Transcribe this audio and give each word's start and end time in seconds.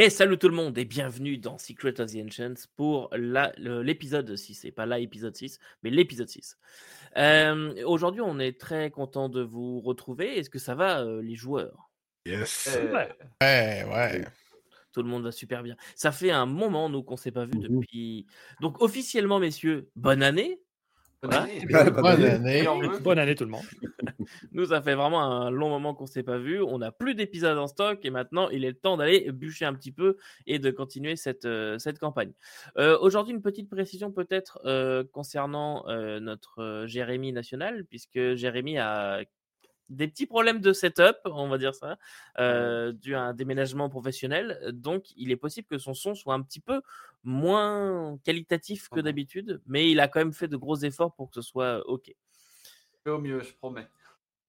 Et 0.00 0.10
salut 0.10 0.38
tout 0.38 0.48
le 0.48 0.54
monde 0.54 0.78
et 0.78 0.84
bienvenue 0.84 1.38
dans 1.38 1.58
Secret 1.58 2.00
of 2.00 2.12
the 2.12 2.18
Ancients 2.24 2.68
pour 2.76 3.10
l'épisode 3.16 4.36
6. 4.36 4.64
Et 4.64 4.70
pas 4.70 4.86
l'épisode 4.86 5.34
6, 5.34 5.58
mais 5.82 5.90
l'épisode 5.90 6.28
6. 6.28 6.56
Euh, 7.16 7.82
aujourd'hui, 7.84 8.20
on 8.20 8.38
est 8.38 8.60
très 8.60 8.92
content 8.92 9.28
de 9.28 9.42
vous 9.42 9.80
retrouver. 9.80 10.38
Est-ce 10.38 10.50
que 10.50 10.60
ça 10.60 10.76
va, 10.76 11.00
euh, 11.02 11.20
les 11.20 11.34
joueurs? 11.34 11.90
Yes. 12.26 12.68
Euh, 12.76 12.92
Ouais, 13.42 13.84
ouais. 13.90 14.24
Tout 14.92 15.02
le 15.02 15.08
monde 15.08 15.24
va 15.24 15.32
super 15.32 15.64
bien. 15.64 15.76
Ça 15.96 16.12
fait 16.12 16.30
un 16.30 16.46
moment, 16.46 16.88
nous, 16.88 17.02
qu'on 17.02 17.14
ne 17.14 17.18
s'est 17.18 17.32
pas 17.32 17.44
vu 17.44 17.54
Mhm. 17.58 17.62
depuis. 17.80 18.26
Donc, 18.60 18.80
officiellement, 18.80 19.40
messieurs, 19.40 19.90
bonne 19.96 20.22
année. 20.22 20.60
Bonne 21.22 21.34
année. 21.34 21.66
Ouais, 21.72 21.90
bonne 21.90 22.24
année. 22.24 22.64
Bonne 23.02 23.34
tout 23.34 23.44
le 23.44 23.50
monde. 23.50 23.64
Nous, 24.52 24.66
ça 24.66 24.80
fait 24.80 24.94
vraiment 24.94 25.22
un 25.22 25.50
long 25.50 25.68
moment 25.68 25.94
qu'on 25.94 26.04
ne 26.04 26.08
s'est 26.08 26.22
pas 26.22 26.38
vu. 26.38 26.62
On 26.62 26.78
n'a 26.78 26.92
plus 26.92 27.14
d'épisodes 27.14 27.58
en 27.58 27.66
stock 27.66 28.04
et 28.04 28.10
maintenant, 28.10 28.48
il 28.50 28.64
est 28.64 28.70
le 28.70 28.78
temps 28.78 28.96
d'aller 28.96 29.30
bûcher 29.32 29.64
un 29.64 29.74
petit 29.74 29.90
peu 29.90 30.16
et 30.46 30.58
de 30.58 30.70
continuer 30.70 31.16
cette, 31.16 31.44
euh, 31.44 31.78
cette 31.78 31.98
campagne. 31.98 32.32
Euh, 32.76 32.96
Aujourd'hui, 33.00 33.34
une 33.34 33.42
petite 33.42 33.68
précision 33.68 34.12
peut-être 34.12 34.60
euh, 34.64 35.02
concernant 35.12 35.88
euh, 35.88 36.20
notre 36.20 36.84
Jérémy 36.86 37.32
national, 37.32 37.84
puisque 37.84 38.34
Jérémy 38.34 38.78
a 38.78 39.22
des 39.88 40.08
petits 40.08 40.26
problèmes 40.26 40.60
de 40.60 40.72
setup, 40.72 41.16
on 41.24 41.48
va 41.48 41.58
dire 41.58 41.74
ça, 41.74 41.98
euh, 42.38 42.92
dû 42.92 43.14
à 43.14 43.22
un 43.22 43.34
déménagement 43.34 43.88
professionnel. 43.88 44.58
Donc, 44.72 45.04
il 45.16 45.30
est 45.30 45.36
possible 45.36 45.66
que 45.68 45.78
son 45.78 45.94
son 45.94 46.14
soit 46.14 46.34
un 46.34 46.42
petit 46.42 46.60
peu 46.60 46.82
moins 47.24 48.18
qualitatif 48.24 48.88
que 48.88 49.00
d'habitude, 49.00 49.60
mais 49.66 49.90
il 49.90 50.00
a 50.00 50.08
quand 50.08 50.20
même 50.20 50.32
fait 50.32 50.48
de 50.48 50.56
gros 50.56 50.76
efforts 50.76 51.14
pour 51.14 51.30
que 51.30 51.34
ce 51.34 51.42
soit 51.42 51.86
OK. 51.88 52.14
Fais 53.04 53.10
au 53.10 53.18
mieux, 53.18 53.40
je 53.40 53.52
promets. 53.54 53.88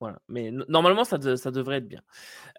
Voilà, 0.00 0.18
mais 0.28 0.50
no- 0.50 0.64
normalement 0.68 1.04
ça, 1.04 1.18
de- 1.18 1.36
ça 1.36 1.50
devrait 1.50 1.76
être 1.76 1.86
bien. 1.86 2.00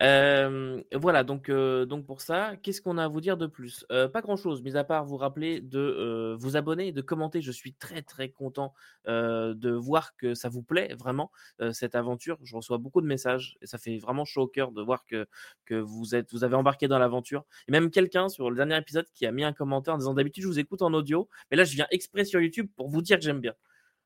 Euh, 0.04 0.80
voilà, 0.94 1.23
donc, 1.23 1.49
euh, 1.49 1.88
donc 1.88 2.05
pour 2.05 2.22
ça, 2.22 2.55
qu'est-ce 2.62 2.84
qu'on 2.84 2.99
a 2.99 3.05
à 3.05 3.08
vous 3.08 3.20
dire 3.20 3.36
de 3.36 3.48
plus? 3.48 3.84
Euh, 3.91 4.08
Pas 4.08 4.22
grand-chose, 4.22 4.62
mis 4.62 4.77
à 4.77 4.84
part 4.84 5.05
vous 5.05 5.18
rappeler 5.18 5.59
de 5.59 6.35
vous 6.40 6.55
abonner, 6.55 6.91
de 6.91 7.01
commenter. 7.01 7.41
Je 7.41 7.51
suis 7.51 7.74
très 7.74 8.04
très 8.04 8.29
content 8.29 8.76
de 9.07 9.71
voir 9.71 10.16
que 10.18 10.35
ça 10.35 10.49
vous 10.49 10.62
plaît 10.62 10.93
vraiment 10.99 11.32
cette 11.71 11.96
aventure. 11.96 12.38
Je 12.43 12.55
reçois 12.55 12.77
beaucoup 12.77 13.01
de 13.01 13.07
messages 13.07 13.57
et 13.62 13.66
ça 13.66 13.79
fait 13.79 13.98
vraiment 13.98 14.23
chaud 14.23 14.44
au 14.44 14.48
cœur 14.48 14.71
de 14.71 14.84
voir 14.84 15.07
que, 15.07 15.26
que 15.66 15.73
vous 15.73 16.13
êtes, 16.13 16.32
vous 16.34 16.44
avez 16.44 16.55
embarqué 16.55 16.88
dans 16.88 16.99
l'aventure. 16.99 17.46
Et 17.68 17.71
même 17.71 17.90
quelqu'un 17.90 18.29
sur 18.29 18.51
le 18.51 18.55
dernier 18.55 18.77
épisode 18.77 19.07
qui 19.16 19.26
a 19.26 19.32
mis 19.32 19.44
un 19.44 19.54
commentaire 19.54 19.96
en 19.96 19.98
disant 19.98 20.13
d'habitude 20.13 20.44
je 20.44 20.48
vous 20.48 20.60
écoute 20.60 20.84
en 20.84 20.94
audio, 20.94 21.27
mais 21.49 21.57
là 21.57 21.63
je 21.63 21.73
viens 21.73 21.88
exprès 21.90 22.23
sur 22.23 22.40
YouTube 22.40 22.70
pour 22.76 22.88
vous 22.88 23.01
dire 23.01 23.18
que 23.18 23.23
j'aime 23.23 23.41
bien. 23.41 23.54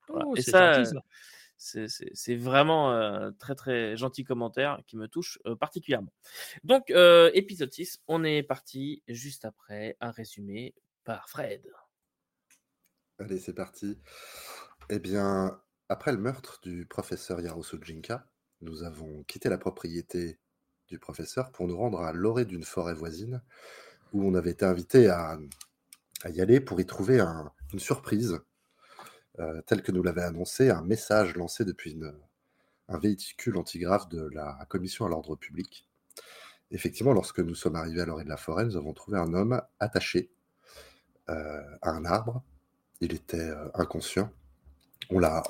Voilà. 0.07 0.25
Oh, 0.29 0.35
Et 0.37 0.41
c'est 0.41 0.51
ça, 0.51 0.73
gentil, 0.73 0.91
ça. 0.91 1.01
C'est- 1.57 2.35
vraiment 2.35 2.91
un 2.91 3.31
très 3.33 3.55
très 3.55 3.95
gentil 3.97 4.23
commentaire 4.23 4.79
qui 4.87 4.97
me 4.97 5.07
touche 5.07 5.39
euh, 5.45 5.55
particulièrement. 5.55 6.13
Donc, 6.63 6.89
euh, 6.91 7.31
épisode 7.33 7.71
6, 7.71 7.99
on 8.07 8.23
est 8.23 8.43
parti 8.43 9.03
juste 9.07 9.45
après 9.45 9.97
un 10.01 10.11
résumé 10.11 10.75
par 11.03 11.29
Fred. 11.29 11.61
Allez, 13.19 13.39
c'est 13.39 13.53
parti. 13.53 13.97
Eh 14.89 14.99
bien, 14.99 15.61
après 15.89 16.11
le 16.11 16.17
meurtre 16.17 16.59
du 16.61 16.85
professeur 16.85 17.39
Yarosujinka, 17.39 18.27
nous 18.61 18.83
avons 18.83 19.23
quitté 19.23 19.49
la 19.49 19.57
propriété 19.57 20.39
du 20.87 20.99
professeur 20.99 21.51
pour 21.51 21.67
nous 21.67 21.77
rendre 21.77 22.01
à 22.01 22.13
l'orée 22.13 22.45
d'une 22.45 22.63
forêt 22.63 22.93
voisine 22.93 23.41
où 24.13 24.23
on 24.23 24.33
avait 24.35 24.51
été 24.51 24.65
invité 24.65 25.07
à, 25.09 25.37
y 26.29 26.41
aller 26.41 26.59
pour 26.59 26.79
y 26.79 26.85
trouver 26.85 27.19
un- 27.19 27.51
une 27.73 27.79
surprise, 27.79 28.39
euh, 29.39 29.61
tel 29.65 29.81
que 29.81 29.91
nous 29.91 30.03
l'avait 30.03 30.23
annoncé 30.23 30.69
un 30.69 30.81
message 30.81 31.35
lancé 31.35 31.65
depuis 31.65 31.91
une- 31.91 32.13
un 32.87 32.97
véhicule 32.97 33.57
antigraphe 33.57 34.07
de 34.09 34.29
la 34.33 34.65
commission 34.69 35.05
à 35.05 35.09
l'ordre 35.09 35.35
public. 35.35 35.87
Effectivement, 36.71 37.13
lorsque 37.13 37.39
nous 37.39 37.55
sommes 37.55 37.75
arrivés 37.75 38.01
à 38.01 38.05
l'orée 38.05 38.23
de 38.23 38.29
la 38.29 38.37
forêt, 38.37 38.65
nous 38.65 38.77
avons 38.77 38.93
trouvé 38.93 39.17
un 39.17 39.33
homme 39.33 39.61
attaché 39.79 40.31
euh, 41.29 41.61
à 41.81 41.89
un 41.91 42.05
arbre. 42.05 42.43
Il 43.01 43.13
était 43.13 43.37
euh, 43.39 43.67
inconscient. 43.73 44.31
On 45.09 45.19
l'a 45.19 45.43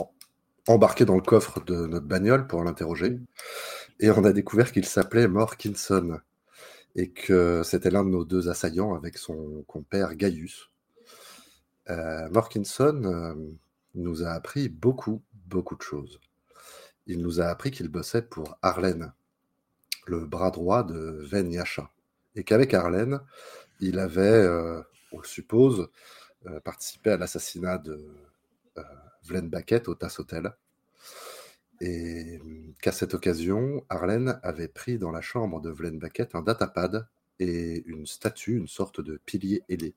embarqué 0.67 1.06
dans 1.06 1.16
le 1.16 1.22
coffre 1.22 1.63
de 1.63 1.85
notre 1.85 2.06
bagnole 2.06 2.47
pour 2.47 2.63
l'interroger. 2.63 3.19
Et 4.00 4.09
on 4.09 4.24
a 4.24 4.31
découvert 4.34 4.72
qu'il 4.72 4.85
s'appelait 4.85 5.28
Morkinson 5.28 6.19
et 6.95 7.12
que 7.12 7.62
c'était 7.63 7.91
l'un 7.91 8.03
de 8.06 8.09
nos 8.09 8.24
deux 8.25 8.47
assaillants 8.50 8.95
avec 8.95 9.18
son 9.18 9.63
compère 9.68 10.16
Gaius. 10.16 10.69
Euh, 11.90 12.29
Morkinson 12.29 13.57
nous 13.95 14.23
a 14.23 14.29
appris 14.29 14.69
beaucoup, 14.69 15.23
beaucoup 15.33 15.75
de 15.75 15.81
choses. 15.81 16.19
Il 17.07 17.19
nous 17.19 17.41
a 17.41 17.45
appris 17.45 17.72
qu'il 17.72 17.88
bossait 17.88 18.23
pour 18.23 18.57
Arlen, 18.61 19.13
le 20.07 20.25
bras 20.25 20.51
droit 20.51 20.83
de 20.83 21.19
Ven 21.23 21.51
Yasha. 21.51 21.91
Et 22.35 22.44
qu'avec 22.44 22.73
Arlen, 22.73 23.22
il 23.79 24.00
avait, 24.00 24.22
euh, 24.22 24.81
on 25.11 25.19
le 25.19 25.28
suppose, 25.28 25.89
euh, 26.47 26.59
participé 26.59 27.11
à 27.11 27.17
l'assassinat 27.17 27.78
de 27.78 28.07
euh, 28.78 28.83
Vlen 29.23 29.50
Baquet 29.50 29.88
au 29.88 29.95
TAS 29.95 30.16
Hotel. 30.19 30.51
Et 31.81 32.39
hum, 32.41 32.73
qu'à 32.81 32.91
cette 32.91 33.13
occasion, 33.13 33.85
Arlen 33.89 34.39
avait 34.44 34.67
pris 34.67 34.97
dans 34.97 35.12
la 35.12 35.22
chambre 35.22 35.62
de 35.62 35.69
Vlen 35.69 36.00
Baquet 36.00 36.35
un 36.35 36.41
datapad 36.41 37.07
et 37.39 37.83
une 37.85 38.06
statue, 38.06 38.57
une 38.57 38.67
sorte 38.67 39.01
de 39.01 39.19
pilier 39.25 39.63
ailé. 39.69 39.95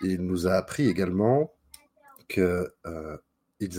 Il 0.00 0.22
nous 0.22 0.46
a 0.46 0.52
appris 0.52 0.88
également 0.88 1.52
que 2.28 2.72
euh, 2.86 3.16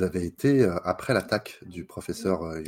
avaient 0.02 0.26
été, 0.26 0.64
euh, 0.64 0.76
après 0.84 1.14
l'attaque 1.14 1.60
du 1.66 1.86
professeur 1.86 2.44
euh, 2.44 2.62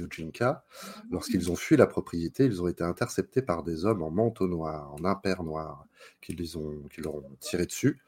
lorsqu'ils 1.10 1.52
ont 1.52 1.56
fui 1.56 1.76
la 1.76 1.88
propriété, 1.88 2.46
ils 2.46 2.62
ont 2.62 2.68
été 2.68 2.84
interceptés 2.84 3.42
par 3.42 3.64
des 3.64 3.86
hommes 3.86 4.02
en 4.02 4.12
manteau 4.12 4.48
noir, 4.48 4.94
en 4.94 5.04
impair 5.04 5.44
noir, 5.44 5.86
qui, 6.22 6.34
les 6.34 6.56
ont, 6.56 6.84
qui 6.94 7.02
leur 7.02 7.16
ont 7.16 7.38
tiré 7.40 7.66
dessus. 7.66 8.02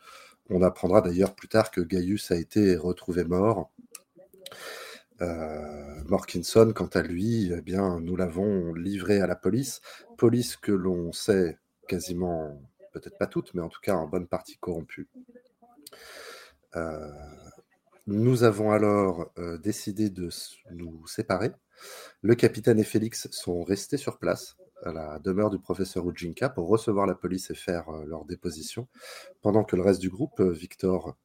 On 0.50 0.62
apprendra 0.62 1.01
d'ailleurs 1.01 1.35
plus 1.35 1.47
tard 1.47 1.72
que 1.72 1.81
Gaius 1.81 2.31
a 2.31 2.35
été 2.35 2.75
retrouvé 2.75 3.23
mort. 3.23 3.72
Euh, 5.22 6.03
Morkinson, 6.06 6.73
quant 6.75 6.88
à 6.88 7.01
lui, 7.01 7.51
eh 7.56 7.62
bien, 7.62 8.00
nous 8.00 8.16
l'avons 8.16 8.73
livré 8.73 9.22
à 9.22 9.28
la 9.28 9.35
police. 9.35 9.81
Police 10.17 10.57
que 10.57 10.72
l'on 10.72 11.12
sait 11.12 11.59
quasiment, 11.88 12.62
peut-être 12.91 13.17
pas 13.17 13.28
toute, 13.28 13.53
mais 13.53 13.62
en 13.62 13.69
tout 13.69 13.79
cas 13.81 13.95
en 13.95 14.07
bonne 14.07 14.28
partie 14.28 14.57
corrompue. 14.57 15.07
Euh, 16.75 17.09
nous 18.08 18.44
avons 18.44 18.72
alors 18.72 19.31
euh, 19.38 19.58
décidé 19.58 20.09
de 20.09 20.30
nous 20.72 21.06
séparer. 21.08 21.52
Le 22.22 22.36
capitaine 22.36 22.80
et 22.80 22.84
Félix 22.84 23.30
sont 23.31 23.64
restés 23.64 23.97
sur 23.97 24.18
place 24.18 24.58
à 24.84 24.91
la 24.91 25.19
demeure 25.19 25.50
du 25.50 25.59
professeur 25.59 26.09
Ujinka 26.09 26.50
pour 26.50 26.68
recevoir 26.68 27.08
la 27.08 27.16
police 27.16 27.50
et 27.52 27.56
faire 27.56 27.88
euh, 27.90 28.06
leur 28.06 28.25
déposition, 28.25 28.88
pendant 29.42 29.63
que 29.63 29.75
le 29.75 29.81
reste 29.81 30.02
du 30.02 30.09
groupe, 30.09 30.40
euh, 30.42 30.52
Victor, 30.52 31.16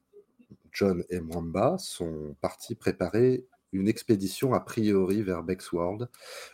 John 0.73 1.03
et 1.11 1.21
Mwamba, 1.21 1.77
sont 1.79 2.37
partis 2.41 2.77
préparer 2.77 3.47
une 3.73 3.89
expédition 3.89 4.55
a 4.55 4.61
priori 4.61 5.23
vers 5.23 5.43
Bexworld, 5.43 6.09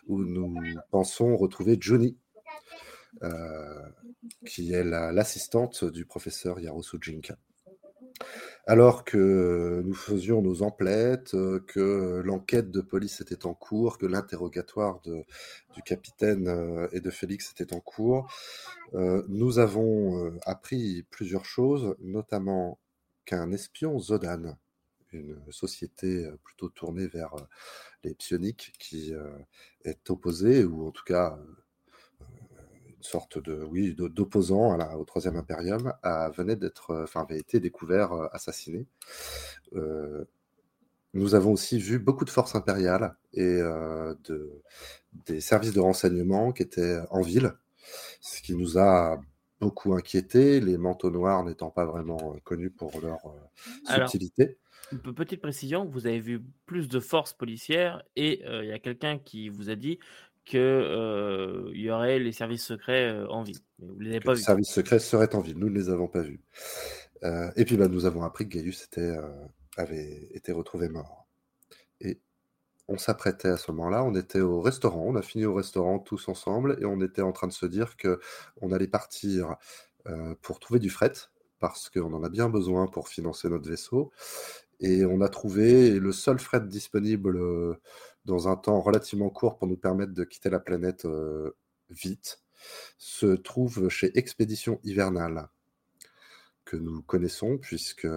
où 0.07 0.23
nous 0.23 0.55
pensons 0.89 1.37
retrouver 1.37 1.77
Johnny, 1.79 2.17
qui 4.45 4.73
est 4.73 4.83
la- 4.83 5.11
l'assistante 5.13 5.85
du 5.85 6.05
professeur 6.05 6.59
Yarosujinka. 6.59 7.37
Alors 8.67 9.03
que 9.03 9.83
nous 9.85 9.93
faisions 9.93 10.41
nos 10.41 10.63
emplettes, 10.63 11.35
euh, 11.35 11.63
que 11.67 12.23
l'enquête 12.25 12.71
de 12.71 12.81
police 12.81 13.21
était 13.21 13.45
en 13.45 13.53
cours, 13.53 13.99
que 13.99 14.07
l'interrogatoire 14.07 15.01
du 15.01 15.81
capitaine 15.83 16.47
euh, 16.47 16.87
et 16.91 16.99
de 16.99 17.11
Félix 17.11 17.51
était 17.51 17.75
en 17.75 17.79
cours, 17.79 18.27
euh, 18.95 19.23
nous 19.27 19.59
avons 19.59 20.33
appris 20.45 21.03
plusieurs 21.11 21.45
choses, 21.45 21.95
notamment 21.99 22.79
qu'un 23.25 23.51
espion 23.51 23.99
Zodan, 23.99 24.57
une 25.11 25.39
société 25.51 26.27
plutôt 26.43 26.69
tournée 26.69 27.07
vers 27.07 27.35
les 28.03 28.15
psioniques, 28.15 28.73
qui 28.79 29.13
est 29.83 30.09
opposée, 30.09 30.65
ou 30.65 30.87
en 30.87 30.91
tout 30.91 31.03
cas 31.05 31.39
sorte 33.05 33.39
de 33.41 33.63
oui 33.63 33.95
d'opposant 33.95 34.73
à 34.73 34.77
la- 34.77 34.97
au 34.97 35.05
troisième 35.05 35.37
impérium 35.37 35.93
a, 36.03 36.29
venait 36.31 36.55
d'être 36.57 36.91
euh, 36.91 37.03
enfin 37.03 37.21
avait 37.23 37.39
été 37.39 37.59
découvert 37.59 38.11
euh, 38.13 38.27
assassiné. 38.33 38.87
Euh, 39.75 40.25
nous 41.13 41.35
avons 41.35 41.53
aussi 41.53 41.79
vu 41.79 41.99
beaucoup 41.99 42.25
de 42.25 42.29
forces 42.29 42.55
impériales 42.55 43.15
et 43.33 43.43
euh, 43.43 44.13
de, 44.25 44.61
des 45.27 45.41
services 45.41 45.73
de 45.73 45.79
renseignement 45.79 46.51
qui 46.51 46.63
étaient 46.63 46.99
en 47.09 47.21
ville 47.21 47.53
ce 48.21 48.41
qui 48.41 48.55
nous 48.55 48.77
a 48.79 49.21
beaucoup 49.61 49.93
inquiété 49.93 50.59
les 50.59 50.77
manteaux 50.77 51.11
noirs 51.11 51.45
n'étant 51.45 51.69
pas 51.71 51.85
vraiment 51.85 52.35
connus 52.43 52.71
pour 52.71 52.99
leur 53.01 53.19
Alors, 53.87 54.09
subtilité. 54.09 54.57
petite 55.15 55.41
précision, 55.41 55.85
vous 55.85 56.07
avez 56.07 56.19
vu 56.19 56.41
plus 56.65 56.87
de 56.87 56.99
forces 56.99 57.33
policières 57.33 58.03
et 58.15 58.43
euh, 58.45 58.63
il 58.63 58.69
y 58.69 58.73
a 58.73 58.79
quelqu'un 58.79 59.17
qui 59.17 59.49
vous 59.49 59.69
a 59.69 59.75
dit 59.75 59.99
qu'il 60.45 61.71
y 61.73 61.89
aurait 61.91 62.19
les 62.19 62.31
services 62.31 62.65
secrets 62.65 63.09
euh, 63.09 63.27
en 63.29 63.43
ville. 63.43 63.59
Mais 63.79 63.87
vous 63.87 63.99
ne 63.99 64.03
les 64.05 64.11
avez 64.11 64.21
que 64.21 64.25
pas 64.25 64.33
les 64.33 64.41
vus. 64.41 64.43
services 64.43 64.71
secrets 64.71 64.99
seraient 64.99 65.35
en 65.35 65.41
ville 65.41 65.57
nous 65.57 65.69
ne 65.69 65.75
les 65.75 65.89
avons 65.89 66.07
pas 66.07 66.21
vus 66.21 66.41
Euh, 67.23 67.49
et 67.55 67.65
puis 67.65 67.77
bah, 67.77 67.87
nous 67.87 68.05
avons 68.05 68.23
appris 68.23 68.47
que 68.47 68.57
Gaius 68.57 68.83
était, 68.83 69.01
euh, 69.01 69.47
avait 69.77 70.29
été 70.33 70.51
retrouvé 70.51 70.89
mort 70.89 71.27
et 72.01 72.19
on 72.87 72.97
s'apprêtait 72.97 73.49
à 73.49 73.57
ce 73.57 73.71
moment-là, 73.71 74.03
on 74.03 74.15
était 74.15 74.41
au 74.41 74.61
restaurant, 74.61 75.05
on 75.07 75.15
a 75.15 75.21
fini 75.21 75.45
au 75.45 75.53
restaurant 75.53 75.99
tous 75.99 76.27
ensemble 76.29 76.77
et 76.79 76.85
on 76.85 77.01
était 77.01 77.21
en 77.21 77.31
train 77.31 77.47
de 77.47 77.53
se 77.53 77.65
dire 77.65 77.97
que 77.97 78.19
on 78.61 78.71
allait 78.71 78.87
partir 78.87 79.55
euh, 80.07 80.35
pour 80.41 80.59
trouver 80.59 80.79
du 80.79 80.89
fret 80.89 81.13
parce 81.59 81.89
qu'on 81.89 82.13
en 82.13 82.23
a 82.23 82.29
bien 82.29 82.49
besoin 82.49 82.87
pour 82.87 83.09
financer 83.09 83.49
notre 83.49 83.69
vaisseau. 83.69 84.11
Et 84.79 85.05
on 85.05 85.21
a 85.21 85.29
trouvé 85.29 85.99
le 85.99 86.11
seul 86.11 86.37
fret 86.39 86.61
disponible 86.61 87.37
euh, 87.37 87.79
dans 88.25 88.47
un 88.47 88.55
temps 88.55 88.81
relativement 88.81 89.29
court 89.29 89.57
pour 89.57 89.67
nous 89.67 89.77
permettre 89.77 90.13
de 90.13 90.23
quitter 90.23 90.49
la 90.49 90.59
planète 90.59 91.05
euh, 91.05 91.55
vite 91.89 92.41
se 92.97 93.27
trouve 93.27 93.89
chez 93.89 94.17
Expédition 94.17 94.79
Hivernale 94.83 95.49
que 96.63 96.77
nous 96.77 97.03
connaissons, 97.03 97.59
puisque, 97.59 98.07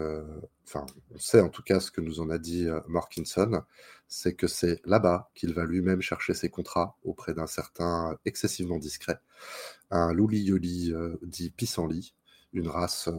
enfin, 0.64 0.86
on 1.10 1.18
sait 1.18 1.42
en 1.42 1.50
tout 1.50 1.62
cas 1.62 1.80
ce 1.80 1.90
que 1.90 2.00
nous 2.00 2.20
en 2.20 2.30
a 2.30 2.38
dit 2.38 2.66
euh, 2.66 2.80
Morkinson, 2.88 3.62
c'est 4.06 4.34
que 4.34 4.46
c'est 4.46 4.80
là-bas 4.86 5.30
qu'il 5.34 5.52
va 5.52 5.66
lui-même 5.66 6.00
chercher 6.00 6.32
ses 6.32 6.48
contrats 6.48 6.96
auprès 7.02 7.34
d'un 7.34 7.46
certain 7.46 8.16
excessivement 8.24 8.78
discret, 8.78 9.20
un 9.90 10.14
louli-yoli 10.14 10.94
euh, 10.94 11.18
dit 11.22 11.50
pissenlit, 11.50 12.14
une 12.54 12.68
race 12.68 13.10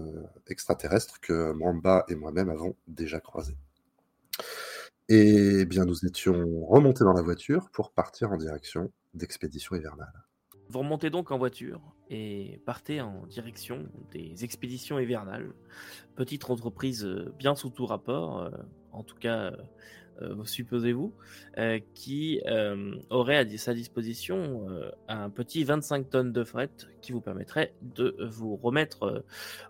extraterrestre 0.47 1.19
que 1.21 1.53
Mwamba 1.53 2.06
et 2.07 2.15
moi-même 2.15 2.50
avons 2.50 2.75
déjà 2.88 3.19
croisée. 3.19 3.57
Et 5.12 5.66
bien, 5.66 5.86
nous 5.86 6.06
étions 6.06 6.68
remontés 6.68 7.04
dans 7.04 7.14
la 7.14 7.24
voiture 7.24 7.72
pour 7.72 7.92
partir 7.92 8.32
en 8.32 8.38
direction 8.38 8.92
d'expédition 9.16 9.76
hivernale. 9.76 10.14
Vous 10.70 10.80
remontez 10.80 11.10
donc 11.10 11.32
en 11.32 11.40
voiture 11.40 11.82
et 12.12 12.62
partez 12.64 13.02
en 13.02 13.26
direction 13.26 13.88
des 14.12 14.44
expéditions 14.44 15.00
hivernales. 15.00 15.52
Petite 16.16 16.48
entreprise 16.48 17.06
euh, 17.06 17.34
bien 17.40 17.56
sous 17.56 17.72
tout 17.72 17.88
rapport, 17.88 18.38
euh, 18.38 18.52
en 18.92 19.02
tout 19.02 19.16
cas, 19.16 19.52
euh, 20.22 20.44
supposez-vous, 20.44 21.12
qui 21.96 22.40
aurait 23.10 23.38
à 23.38 23.58
sa 23.58 23.74
disposition 23.74 24.68
un 25.08 25.32
petit 25.32 25.64
25 25.64 26.10
tonnes 26.10 26.34
de 26.34 26.44
fret 26.44 26.70
qui 27.02 27.14
vous 27.14 27.22
permettrait 27.22 27.74
de 27.82 28.16
vous 28.30 28.58
remettre 28.58 29.24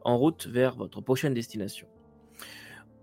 en 0.04 0.18
route 0.18 0.48
vers 0.48 0.76
votre 0.76 1.00
prochaine 1.00 1.34
destination. 1.34 1.88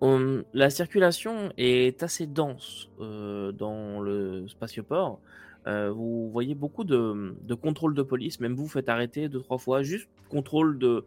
La 0.02 0.70
circulation 0.70 1.52
est 1.56 2.02
assez 2.02 2.26
dense 2.26 2.90
dans 2.98 4.00
le 4.00 4.46
spatioport. 4.48 5.20
Euh, 5.66 5.90
vous 5.90 6.30
voyez 6.30 6.54
beaucoup 6.54 6.84
de, 6.84 7.34
contrôles 7.60 7.94
de 7.94 8.02
police, 8.02 8.38
même 8.38 8.54
vous 8.54 8.68
faites 8.68 8.88
arrêter 8.88 9.28
deux, 9.28 9.40
trois 9.40 9.58
fois, 9.58 9.82
juste 9.82 10.08
contrôle 10.28 10.78
de, 10.78 11.04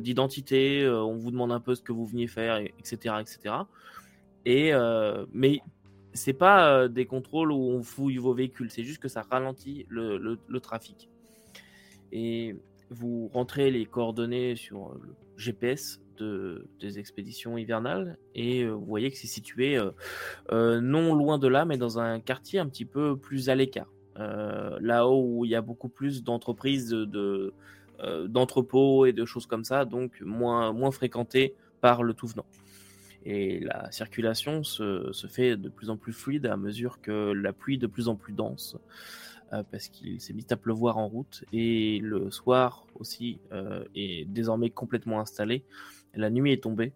d'identité, 0.00 0.82
euh, 0.82 1.02
on 1.02 1.16
vous 1.16 1.32
demande 1.32 1.50
un 1.50 1.60
peu 1.60 1.74
ce 1.74 1.82
que 1.82 1.92
vous 1.92 2.06
veniez 2.06 2.28
faire, 2.28 2.58
etc. 2.58 3.16
etc. 3.20 3.54
Et, 4.44 4.72
euh, 4.72 5.26
mais 5.32 5.60
c'est 6.12 6.32
pas 6.32 6.88
des 6.88 7.06
contrôles 7.06 7.50
où 7.50 7.70
on 7.70 7.82
fouille 7.82 8.18
vos 8.18 8.34
véhicules, 8.34 8.70
c'est 8.70 8.84
juste 8.84 9.02
que 9.02 9.08
ça 9.08 9.22
ralentit 9.28 9.86
le, 9.88 10.18
le, 10.18 10.60
trafic. 10.60 11.08
Et 12.12 12.54
vous 12.90 13.28
rentrez 13.32 13.70
les 13.70 13.86
coordonnées 13.86 14.54
sur 14.54 14.94
le 14.94 15.14
GPS 15.36 16.01
des 16.18 16.98
expéditions 16.98 17.58
hivernales 17.58 18.16
et 18.34 18.62
euh, 18.62 18.72
vous 18.72 18.84
voyez 18.84 19.10
que 19.10 19.16
c'est 19.16 19.26
situé 19.26 19.76
euh, 19.76 19.90
euh, 20.50 20.80
non 20.80 21.14
loin 21.14 21.38
de 21.38 21.48
là, 21.48 21.64
mais 21.64 21.76
dans 21.76 21.98
un 21.98 22.20
quartier 22.20 22.58
un 22.58 22.68
petit 22.68 22.84
peu 22.84 23.16
plus 23.16 23.48
à 23.48 23.54
l'écart. 23.54 23.90
là-haut 24.16 25.24
où 25.24 25.44
il 25.44 25.50
y 25.50 25.54
a 25.54 25.62
beaucoup 25.62 25.88
plus 25.88 26.22
d'entreprises 26.22 26.90
de, 26.90 27.52
d'entrepôts 28.26 29.06
et 29.06 29.12
de 29.12 29.24
choses 29.24 29.46
comme 29.46 29.64
ça, 29.64 29.84
donc 29.84 30.20
moins, 30.20 30.72
moins 30.72 30.90
fréquentées 30.90 31.54
par 31.80 32.02
le 32.02 32.14
tout 32.14 32.26
venant. 32.26 32.46
Et 33.24 33.60
la 33.60 33.90
circulation 33.92 34.64
se, 34.64 35.12
se, 35.12 35.28
fait 35.28 35.56
de 35.56 35.68
plus 35.68 35.88
en 35.88 35.96
plus 35.96 36.12
fluide 36.12 36.46
à 36.46 36.56
mesure 36.56 37.00
que 37.00 37.32
la 37.32 37.52
pluie 37.52 37.78
de 37.78 37.86
plus 37.86 38.08
en 38.08 38.16
plus 38.16 38.32
dense, 38.32 38.76
parce 39.70 39.88
qu'il 39.88 40.20
s'est 40.20 40.32
mis 40.32 40.46
à 40.50 40.56
pleuvoir 40.56 40.98
en 40.98 41.06
route, 41.06 41.44
et 41.52 42.00
le 42.00 42.30
soir 42.30 42.86
aussi 42.96 43.38
est 43.94 44.24
désormais 44.28 44.70
complètement 44.70 45.20
installé, 45.20 45.62
la 46.14 46.30
nuit 46.30 46.52
est 46.52 46.62
tombée. 46.62 46.92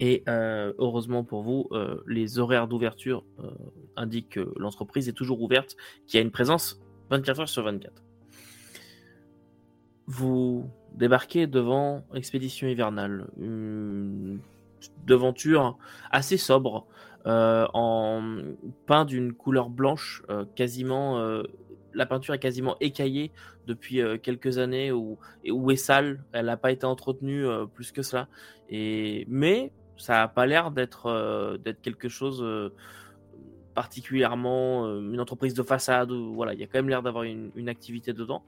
Et 0.00 0.22
euh, 0.28 0.72
heureusement 0.78 1.24
pour 1.24 1.42
vous, 1.42 1.68
euh, 1.72 2.02
les 2.06 2.38
horaires 2.38 2.68
d'ouverture 2.68 3.24
euh, 3.40 3.50
indiquent 3.96 4.30
que 4.30 4.52
l'entreprise 4.56 5.08
est 5.08 5.12
toujours 5.12 5.40
ouverte, 5.42 5.76
qu'il 6.06 6.18
y 6.18 6.20
a 6.20 6.24
une 6.24 6.30
présence 6.30 6.80
24 7.10 7.40
heures 7.40 7.48
sur 7.48 7.64
24. 7.64 8.02
Vous 10.06 10.68
débarquez 10.94 11.46
devant 11.46 12.04
Expédition 12.14 12.68
Hivernale, 12.68 13.28
une 13.38 14.40
devanture 15.06 15.78
assez 16.10 16.36
sobre, 16.36 16.86
en 17.24 18.42
peint 18.86 19.04
d'une 19.04 19.32
couleur 19.32 19.70
blanche, 19.70 20.24
quasiment 20.56 21.42
la 21.94 22.06
peinture 22.06 22.34
est 22.34 22.38
quasiment 22.38 22.76
écaillée 22.80 23.30
depuis 23.66 24.00
euh, 24.00 24.18
quelques 24.18 24.58
années 24.58 24.92
ou 24.92 25.18
est 25.70 25.76
sale. 25.76 26.24
Elle 26.32 26.46
n'a 26.46 26.56
pas 26.56 26.72
été 26.72 26.84
entretenue 26.86 27.46
euh, 27.46 27.66
plus 27.66 27.92
que 27.92 28.02
cela. 28.02 28.28
Mais 28.70 29.72
ça 29.96 30.14
n'a 30.14 30.28
pas 30.28 30.46
l'air 30.46 30.70
d'être 30.70 31.06
euh, 31.06 31.58
quelque 31.82 32.08
chose 32.08 32.44
particulièrement 33.74 34.86
une 34.98 35.20
entreprise 35.20 35.54
de 35.54 35.62
façade. 35.62 36.10
il 36.10 36.58
y 36.58 36.62
a 36.62 36.66
quand 36.66 36.78
même 36.78 36.88
l'air 36.88 37.02
d'avoir 37.02 37.24
une, 37.24 37.68
activité 37.68 38.12
dedans. 38.12 38.42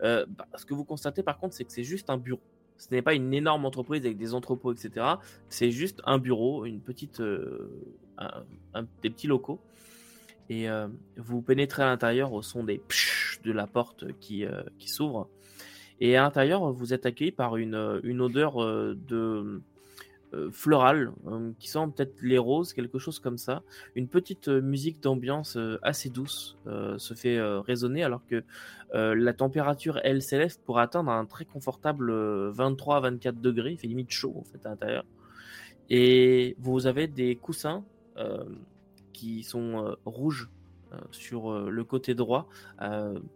Bah, 0.00 0.26
ce 0.56 0.64
que 0.64 0.74
vous 0.74 0.84
constatez 0.84 1.22
par 1.22 1.38
contre, 1.38 1.54
c'est 1.54 1.64
que 1.64 1.72
c'est 1.72 1.84
juste 1.84 2.10
un 2.10 2.18
bureau. 2.18 2.40
Ce 2.76 2.88
n'est 2.90 3.02
pas 3.02 3.14
une 3.14 3.32
énorme 3.32 3.64
entreprise 3.66 4.04
avec 4.04 4.18
des 4.18 4.34
entrepôts, 4.34 4.72
etc. 4.72 5.06
C'est 5.48 5.70
juste 5.70 6.02
un 6.04 6.18
bureau, 6.18 6.66
des 6.66 6.80
petits 9.10 9.26
locaux 9.26 9.60
et 10.50 10.68
euh, 10.68 10.88
vous 11.16 11.42
pénétrez 11.42 11.82
à 11.82 11.86
l'intérieur 11.86 12.32
au 12.32 12.42
son 12.42 12.64
des 12.64 12.78
psh 12.78 13.40
de 13.44 13.52
la 13.52 13.66
porte 13.66 14.12
qui, 14.20 14.44
euh, 14.44 14.62
qui 14.78 14.88
s'ouvre. 14.88 15.28
Et 16.00 16.16
à 16.16 16.22
l'intérieur, 16.22 16.72
vous 16.72 16.92
êtes 16.92 17.06
accueilli 17.06 17.32
par 17.32 17.56
une, 17.56 17.74
euh, 17.74 18.00
une 18.02 18.20
odeur 18.20 18.56
de 18.56 19.62
florale 20.50 21.12
qui 21.60 21.68
sent 21.68 21.86
peut-être 21.94 22.20
les 22.20 22.38
roses, 22.38 22.72
quelque 22.72 22.98
chose 22.98 23.20
comme 23.20 23.38
ça. 23.38 23.62
Une 23.94 24.08
petite 24.08 24.48
musique 24.48 25.00
d'ambiance 25.00 25.56
assez 25.80 26.10
douce 26.10 26.58
se 26.66 27.14
fait 27.14 27.40
résonner 27.60 28.02
alors 28.02 28.26
que 28.26 28.42
la 28.92 29.32
température, 29.32 30.00
elle, 30.02 30.22
s'élève 30.22 30.58
pour 30.64 30.80
atteindre 30.80 31.12
un 31.12 31.24
très 31.24 31.44
confortable 31.44 32.10
23-24 32.50 33.40
degrés. 33.40 33.72
Il 33.74 33.78
fait 33.78 33.86
limite 33.86 34.10
chaud 34.10 34.34
en 34.36 34.42
fait 34.42 34.66
à 34.66 34.70
l'intérieur. 34.70 35.04
Et 35.88 36.56
vous 36.58 36.88
avez 36.88 37.06
des 37.06 37.36
coussins 37.36 37.84
qui 39.14 39.42
sont 39.42 39.86
euh, 39.86 39.94
rouges 40.04 40.50
euh, 40.92 40.98
sur 41.10 41.50
euh, 41.50 41.70
le 41.70 41.84
côté 41.84 42.14
droit 42.14 42.48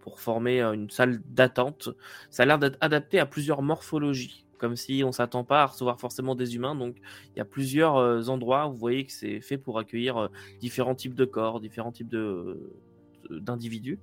pour 0.01 0.21
former 0.21 0.61
une 0.61 0.91
salle 0.91 1.23
d'attente. 1.31 1.89
Ça 2.29 2.43
a 2.43 2.47
l'air 2.47 2.59
d'être 2.59 2.77
adapté 2.83 3.19
à 3.19 3.25
plusieurs 3.25 3.63
morphologies, 3.63 4.45
comme 4.59 4.77
si 4.77 5.03
on 5.05 5.13
s'attend 5.13 5.45
pas 5.45 5.63
à 5.63 5.67
recevoir 5.67 5.99
forcément 5.99 6.35
des 6.35 6.57
humains. 6.57 6.75
Donc 6.75 6.97
il 7.35 7.39
y 7.39 7.41
a 7.41 7.47
plusieurs 7.47 8.29
endroits. 8.29 8.67
Vous 8.67 8.77
voyez 8.77 9.07
que 9.07 9.13
c'est 9.13 9.41
fait 9.41 9.57
pour 9.57 9.79
accueillir 9.79 10.29
différents 10.61 10.95
types 10.95 11.15
de 11.15 11.25
corps, 11.25 11.61
différents 11.61 11.93
types 11.93 12.15
d'individus. 13.31 13.99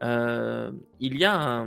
il 0.00 1.16
y 1.18 1.24
a 1.24 1.66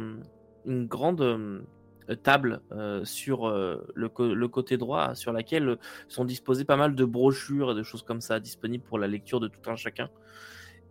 une 0.66 0.88
grande 0.88 1.66
table 2.14 2.62
euh, 2.72 3.04
sur 3.06 3.48
euh, 3.48 3.88
le, 3.96 4.48
côté 4.48 4.78
droit 4.78 5.16
sur 5.16 5.32
laquelle 5.34 5.78
sont 6.08 6.26
disposées 6.26 6.66
pas 6.66 6.76
mal 6.76 6.96
de 6.96 7.06
brochures 7.06 7.72
et 7.72 7.76
de 7.76 7.84
choses 7.84 8.04
comme 8.04 8.22
ça 8.22 8.40
disponibles 8.40 8.84
pour 8.84 9.00
la 9.00 9.08
lecture 9.08 9.40
de 9.40 9.48
tout 9.48 9.70
un 9.70 9.76
chacun. 9.76 10.10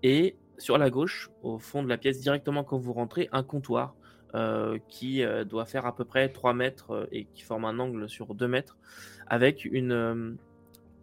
Et 0.02 0.36
sur 0.58 0.78
la 0.78 0.90
gauche, 0.90 1.30
au 1.42 1.58
fond 1.58 1.82
de 1.82 1.88
la 1.88 1.98
pièce, 1.98 2.20
directement 2.20 2.64
quand 2.64 2.78
vous 2.78 2.92
rentrez, 2.92 3.28
un 3.32 3.42
comptoir 3.42 3.94
euh, 4.34 4.78
qui 4.88 5.22
doit 5.48 5.64
faire 5.64 5.86
à 5.86 5.94
peu 5.94 6.04
près 6.04 6.28
3 6.28 6.54
mètres 6.54 7.08
et 7.12 7.26
qui 7.26 7.42
forme 7.42 7.64
un 7.64 7.78
angle 7.78 8.08
sur 8.08 8.34
2 8.34 8.48
mètres 8.48 8.76
avec 9.26 9.64
une, 9.64 10.36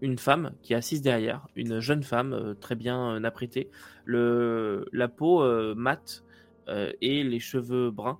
une 0.01 0.17
femme 0.17 0.51
qui 0.61 0.73
est 0.73 0.75
assise 0.75 1.01
derrière, 1.01 1.47
une 1.55 1.79
jeune 1.79 2.03
femme 2.03 2.55
très 2.59 2.75
bien 2.75 3.23
apprêtée, 3.23 3.69
le, 4.05 4.85
la 4.91 5.07
peau 5.07 5.43
mate 5.75 6.23
et 6.67 7.23
les 7.23 7.39
cheveux 7.39 7.91
bruns 7.91 8.19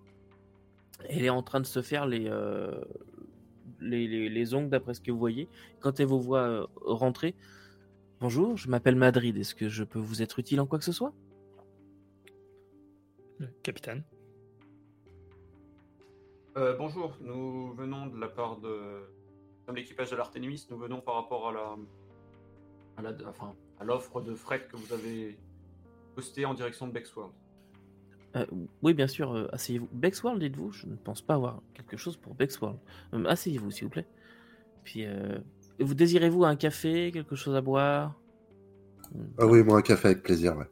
elle 1.10 1.25
est 1.25 1.29
en 1.29 1.43
train 1.43 1.60
de 1.60 1.65
se 1.65 1.81
faire 1.81 2.05
euh, 2.08 2.81
les, 3.79 4.08
les, 4.08 4.29
les, 4.29 4.53
ongles 4.53 4.70
d'après 4.70 4.93
ce 4.93 5.01
que 5.01 5.12
vous 5.12 5.20
voyez. 5.20 5.48
Quand 5.79 6.00
elle 6.00 6.08
vous 6.08 6.22
voit 6.22 6.48
euh, 6.48 6.67
rentrer, 6.86 7.36
bonjour, 8.20 8.58
je 8.58 8.70
m'appelle 8.70 8.96
Madrid, 8.96 9.38
est-ce 9.38 9.55
que 9.55 9.70
je 9.70 9.84
peux 9.84 10.00
vous 10.00 10.22
être 10.22 10.39
utile 10.39 10.60
en 10.62 10.65
quoi 10.65 10.79
que 10.79 10.86
ce 10.86 10.91
soit? 10.91 11.13
Capitaine. 13.63 14.03
Euh, 16.58 16.75
bonjour, 16.77 17.17
nous 17.22 17.74
venons 17.74 18.08
de 18.08 18.20
la 18.20 18.27
part 18.27 18.60
de 18.60 19.03
l'équipage 19.74 20.12
de 20.12 20.17
l'Artemis, 20.17 20.67
nous 20.70 20.77
venons 20.77 21.00
par 21.00 21.15
rapport 21.15 21.48
à 21.48 21.53
la, 21.53 21.77
à 22.98 23.01
la, 23.01 23.29
enfin, 23.29 23.55
à 23.79 23.86
l'offre 23.86 24.22
de 24.22 24.36
fret 24.36 24.67
que 24.67 24.75
vous 24.75 24.91
avez 24.91 25.39
postée 26.13 26.46
en 26.46 26.53
direction 26.53 26.88
de 26.88 26.91
Bexworld. 26.91 27.34
Euh, 28.36 28.46
oui, 28.82 28.94
bien 28.94 29.08
sûr, 29.08 29.34
euh, 29.36 29.48
asseyez-vous. 29.52 29.90
Bexworld, 29.92 30.42
dites-vous 30.42 30.72
Je 30.72 30.88
ne 30.88 30.96
pense 30.96 31.22
pas 31.22 31.34
avoir 31.36 31.62
quelque 31.74 31.98
chose 31.98 32.16
pour 32.18 32.34
Bexworld. 32.34 32.78
Euh, 33.14 33.26
asseyez-vous, 33.26 33.72
s'il 33.72 33.86
vous 33.86 33.90
plaît. 33.90 34.08
Puis, 34.84 35.06
vous 35.80 35.94
désirez-vous 35.94 36.44
un 36.44 36.56
café, 36.56 37.12
quelque 37.12 37.36
chose 37.36 37.56
à 37.56 37.62
boire? 37.62 38.16
Ah 39.38 39.46
oui, 39.46 39.62
moi 39.64 39.78
un 39.78 39.82
café 39.82 40.08
avec 40.10 40.24
plaisir, 40.24 40.56
ouais. 40.58 40.66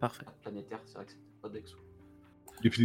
Parfait. 0.00 0.24
Planétaire, 0.42 0.80
c'est 0.86 0.94
vrai 0.94 1.04
que 1.04 1.10
c'était 1.12 1.24
pas 1.42 1.48
d'exo. 1.48 1.76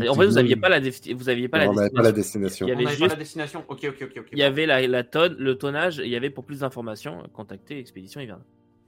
En 0.09 0.13
fait, 0.15 0.25
vous 0.25 0.33
n'aviez 0.33 0.55
pas 0.57 0.67
la, 0.69 0.79
vous 0.81 1.29
aviez 1.29 1.47
pas 1.47 1.63
Non, 1.65 1.71
on 1.71 1.73
n'avait 1.75 1.89
pas 1.89 2.01
la 2.01 2.11
destination. 2.11 2.65
destination. 2.65 2.67
Il 2.67 2.69
y 2.69 2.73
On 2.73 2.75
avait 2.75 2.85
pas 2.85 2.91
juste- 2.91 3.09
la 3.11 3.15
destination. 3.15 3.65
Ok, 3.69 3.85
ok, 3.85 3.97
ok, 4.01 4.13
ok. 4.17 4.27
Il 4.33 4.37
y 4.39 4.43
avait 4.43 4.65
la, 4.65 4.85
la 4.85 5.03
tonne, 5.03 5.35
le 5.39 5.57
tonnage, 5.57 5.99
et 5.99 6.03
il 6.05 6.09
y 6.11 6.15
avait 6.17 6.29
pour 6.29 6.43
plus 6.43 6.59
d'informations, 6.59 7.23
contacter 7.33 7.79
Expédition 7.79 8.19
Hivernale. 8.19 8.45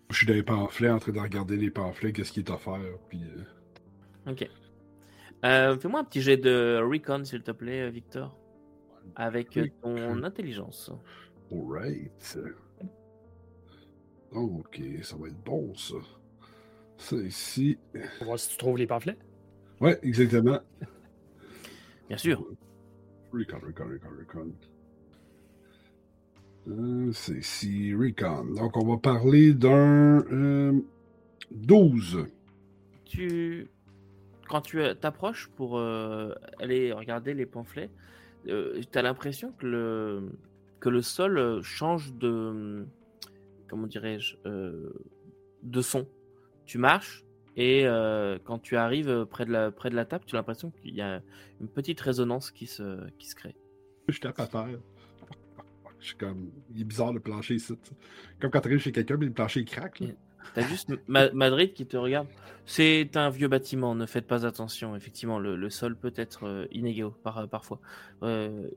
Je 0.10 0.18
suis 0.18 0.26
dans 0.28 0.34
les 0.34 0.44
pamphlets 0.44 0.90
en 0.90 1.00
train 1.00 1.14
de 1.14 1.20
regarder 1.20 1.56
les 1.56 1.70
pamphlets, 1.72 2.12
qu'est-ce 2.12 2.34
qui 2.34 2.42
est 2.42 2.50
offert. 2.50 2.78
Puis, 3.10 3.22
euh, 3.24 4.32
Ok. 4.32 4.50
Euh, 5.44 5.78
Fais-moi 5.78 6.02
un 6.02 6.04
petit 6.04 6.22
jet 6.22 6.38
de 6.38 6.80
recon, 6.84 7.24
s'il 7.24 7.42
te 7.42 7.52
plaît, 7.52 7.90
Victor. 7.90 8.38
Avec 9.16 9.60
ton 9.82 10.24
intelligence. 10.24 10.92
Alright. 11.52 12.38
Ok, 14.32 14.82
ça 15.02 15.18
va 15.18 15.28
être 15.28 15.44
bon 15.44 15.74
ça. 15.76 15.96
Ça 16.98 17.16
ici. 17.18 17.78
Pour 18.18 18.28
voir 18.28 18.40
si 18.40 18.50
tu 18.50 18.58
trouves 18.58 18.78
les 18.78 18.88
pamphlets. 18.88 19.18
Ouais, 19.82 20.00
exactement. 20.04 20.60
Bien 22.08 22.18
sûr. 22.18 22.46
Recon, 23.34 23.58
recon, 23.66 23.86
recon, 23.86 24.10
recon. 24.20 24.52
Euh, 26.68 27.12
c'est 27.12 27.38
ici, 27.38 27.94
recon. 27.96 28.46
Donc, 28.54 28.78
on 28.78 28.86
va 28.86 28.98
parler 28.98 29.54
d'un 29.54 30.24
euh, 30.32 30.80
12. 31.52 32.28
Tu... 33.06 33.68
Quand 34.52 34.60
tu 34.60 34.82
euh, 34.82 34.94
t'approches 34.94 35.48
pour 35.56 35.78
euh, 35.78 36.36
aller 36.60 36.92
regarder 36.92 37.34
les 37.34 37.46
pamphlets, 37.46 37.90
tu 38.46 38.52
as 38.94 39.02
l'impression 39.02 39.54
que 39.54 39.66
le... 39.66 40.30
que 40.82 40.90
le 40.90 41.02
sol 41.02 41.38
euh, 41.38 41.62
change 41.62 42.14
de... 42.16 42.86
Comment 43.70 43.88
dirais-je 43.88 44.36
euh, 44.46 44.92
De 45.64 45.82
son. 45.82 46.06
Tu 46.66 46.78
marches 46.78 47.24
et 47.56 47.86
euh, 47.86 48.40
quand 48.44 48.60
tu 48.60 48.76
arrives 48.76 49.26
près 49.26 49.46
de 49.46 49.52
la, 49.52 49.72
près 49.72 49.90
de 49.90 49.96
la 49.96 50.06
table, 50.06 50.24
tu 50.26 50.36
as 50.36 50.40
l'impression 50.40 50.72
qu'il 50.72 50.96
y 50.96 51.02
a 51.02 51.22
une 51.62 51.68
petite 51.68 52.00
résonance 52.02 52.52
qui 52.52 52.66
se, 52.66 53.10
qui 53.18 53.28
se 53.28 53.36
crée. 53.36 53.56
Je 54.08 54.20
tape 54.20 54.40
à 54.40 54.48
terre. 54.48 54.80
Je 56.00 56.08
suis 56.08 56.16
comme. 56.16 56.50
Il 56.74 56.82
est 56.82 56.86
bizarre 56.86 57.14
le 57.14 57.20
plancher 57.20 57.56
ici. 57.56 57.78
Comme 58.40 58.52
quand 58.52 58.62
tu 58.62 58.68
arrives 58.68 58.80
chez 58.80 58.92
quelqu'un, 58.92 59.18
mais 59.18 59.28
le 59.28 59.34
plancher 59.34 59.62
il 59.62 59.66
craque. 59.66 60.00
Là. 60.00 60.08
T'as 60.54 60.62
juste 60.68 60.90
Ma- 61.08 61.32
Madrid 61.32 61.74
qui 61.74 61.86
te 61.86 61.98
regarde. 61.98 62.28
C'est 62.66 63.16
un 63.18 63.30
vieux 63.30 63.48
bâtiment, 63.48 63.96
ne 63.96 64.06
faites 64.06 64.28
pas 64.28 64.46
attention. 64.46 64.96
Effectivement, 64.96 65.40
le, 65.40 65.56
le 65.56 65.70
sol 65.70 65.96
peut 65.96 66.14
être 66.16 66.46
euh, 66.46 66.66
inégal 66.72 67.10
par, 67.24 67.48
parfois. 67.48 67.80
Euh, 68.24 68.70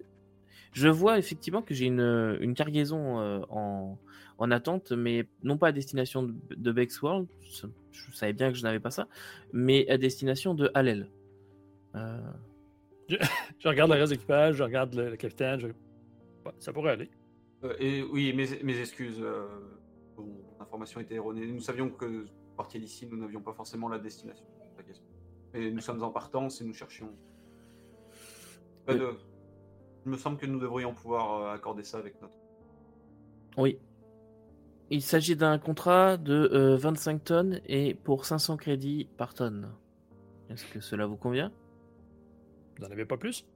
je 0.73 0.89
vois 0.89 1.19
effectivement 1.19 1.63
que 1.63 1.75
j'ai 1.75 1.87
une, 1.87 2.37
une 2.41 2.55
cargaison 2.55 3.21
euh, 3.21 3.41
en, 3.51 3.99
en 4.39 4.51
attente, 4.51 4.93
mais 4.93 5.27
non 5.43 5.57
pas 5.59 5.69
à 5.69 5.73
destination 5.73 6.23
de, 6.25 6.35
de 6.57 6.73
Bexworld, 6.73 7.29
je, 7.43 7.67
je 7.93 8.13
savais 8.13 8.33
bien 8.33 8.51
que 8.51 8.59
je 8.59 8.63
n'avais 8.65 8.81
pas 8.81 8.91
ça, 8.91 9.07
mais 9.53 9.89
à 9.89 9.99
destination 9.99 10.55
de 10.55 10.71
Hallel. 10.75 11.09
Euh, 11.95 12.19
Je 13.09 13.69
regarde 13.69 13.91
le 13.93 13.99
reste 13.99 14.11
de 14.11 14.15
l'équipage, 14.17 14.57
je 14.57 14.63
regarde 14.63 14.95
le, 14.95 15.11
le 15.11 15.17
capitaine. 15.17 15.61
je- 15.61 15.67
Ouais, 15.69 16.53
ça 16.59 16.73
pourrait 16.73 16.93
aller. 16.93 17.11
Euh, 17.63 17.75
et 17.79 18.03
oui, 18.03 18.33
mes, 18.35 18.47
mes 18.63 18.79
excuses. 18.81 19.23
Euh, 20.19 20.23
bon, 20.23 20.37
l'information 20.59 21.01
était 21.01 21.15
erronée. 21.15 21.47
Nous 21.47 21.61
savions 21.61 21.91
que 21.91 22.27
partir 22.57 22.81
d'ici, 22.81 23.07
nous 23.07 23.17
n'avions 23.17 23.41
pas 23.41 23.53
forcément 23.53 23.89
la 23.89 23.99
destination. 23.99 24.47
Et 25.55 25.71
nous 25.71 25.81
sommes 25.81 26.03
en 26.03 26.11
partance 26.11 26.61
et 26.61 26.65
nous 26.65 26.75
cherchions. 26.75 27.11
Pas 28.87 28.95
de- 28.95 29.13
Il 30.05 30.11
me 30.13 30.17
semble 30.17 30.37
que 30.37 30.47
nous 30.47 30.59
devrions 30.59 30.93
pouvoir 30.95 31.43
euh, 31.43 31.55
accorder 31.55 31.85
ça 31.85 31.99
avec 31.99 32.21
notre. 32.21 32.37
oui. 33.57 33.79
Il 34.91 35.01
s'agit 35.01 35.35
d'un 35.35 35.59
contrat 35.59 36.19
de 36.19 36.35
euh, 36.53 36.77
25 36.77 37.25
tonnes 37.25 37.61
et 37.67 37.95
pour 37.95 38.27
500 38.27 38.59
crédits 38.59 39.09
par 39.17 39.33
tonne. 39.33 39.73
Est-ce 40.51 40.67
que 40.67 40.79
cela 40.81 41.07
vous 41.07 41.17
convient? 41.17 41.51
Vous 42.77 42.85
n'en 42.85 42.91
avez 42.91 43.07
pas 43.07 43.17
plus? 43.17 43.47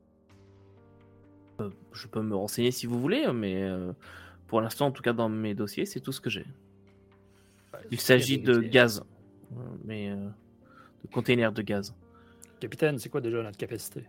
Je 1.93 2.07
peux 2.07 2.23
me 2.23 2.35
renseigner 2.35 2.71
si 2.71 2.87
vous 2.87 2.99
voulez, 2.99 3.31
mais 3.33 3.63
euh, 3.63 3.93
pour 4.49 4.61
l'instant, 4.61 4.87
en 4.87 4.91
tout 4.91 5.03
cas 5.03 5.13
dans 5.13 5.29
mes 5.29 5.55
dossiers, 5.55 5.87
c'est 5.87 6.01
tout 6.01 6.13
ce 6.13 6.21
que 6.21 6.31
j'ai. 6.31 6.47
Ouais, 7.73 7.81
Il 7.91 8.01
s'agit 8.01 8.39
de 8.39 8.59
gaz, 8.59 9.05
euh, 9.53 9.57
mais 9.85 10.11
euh, 10.11 10.17
de 10.17 11.11
containers 11.13 11.53
de 11.53 11.63
gaz. 11.63 11.95
Capitaine, 12.59 12.99
c'est 12.99 13.09
quoi 13.09 13.21
déjà 13.21 13.43
notre 13.43 13.59
capacité? 13.59 14.05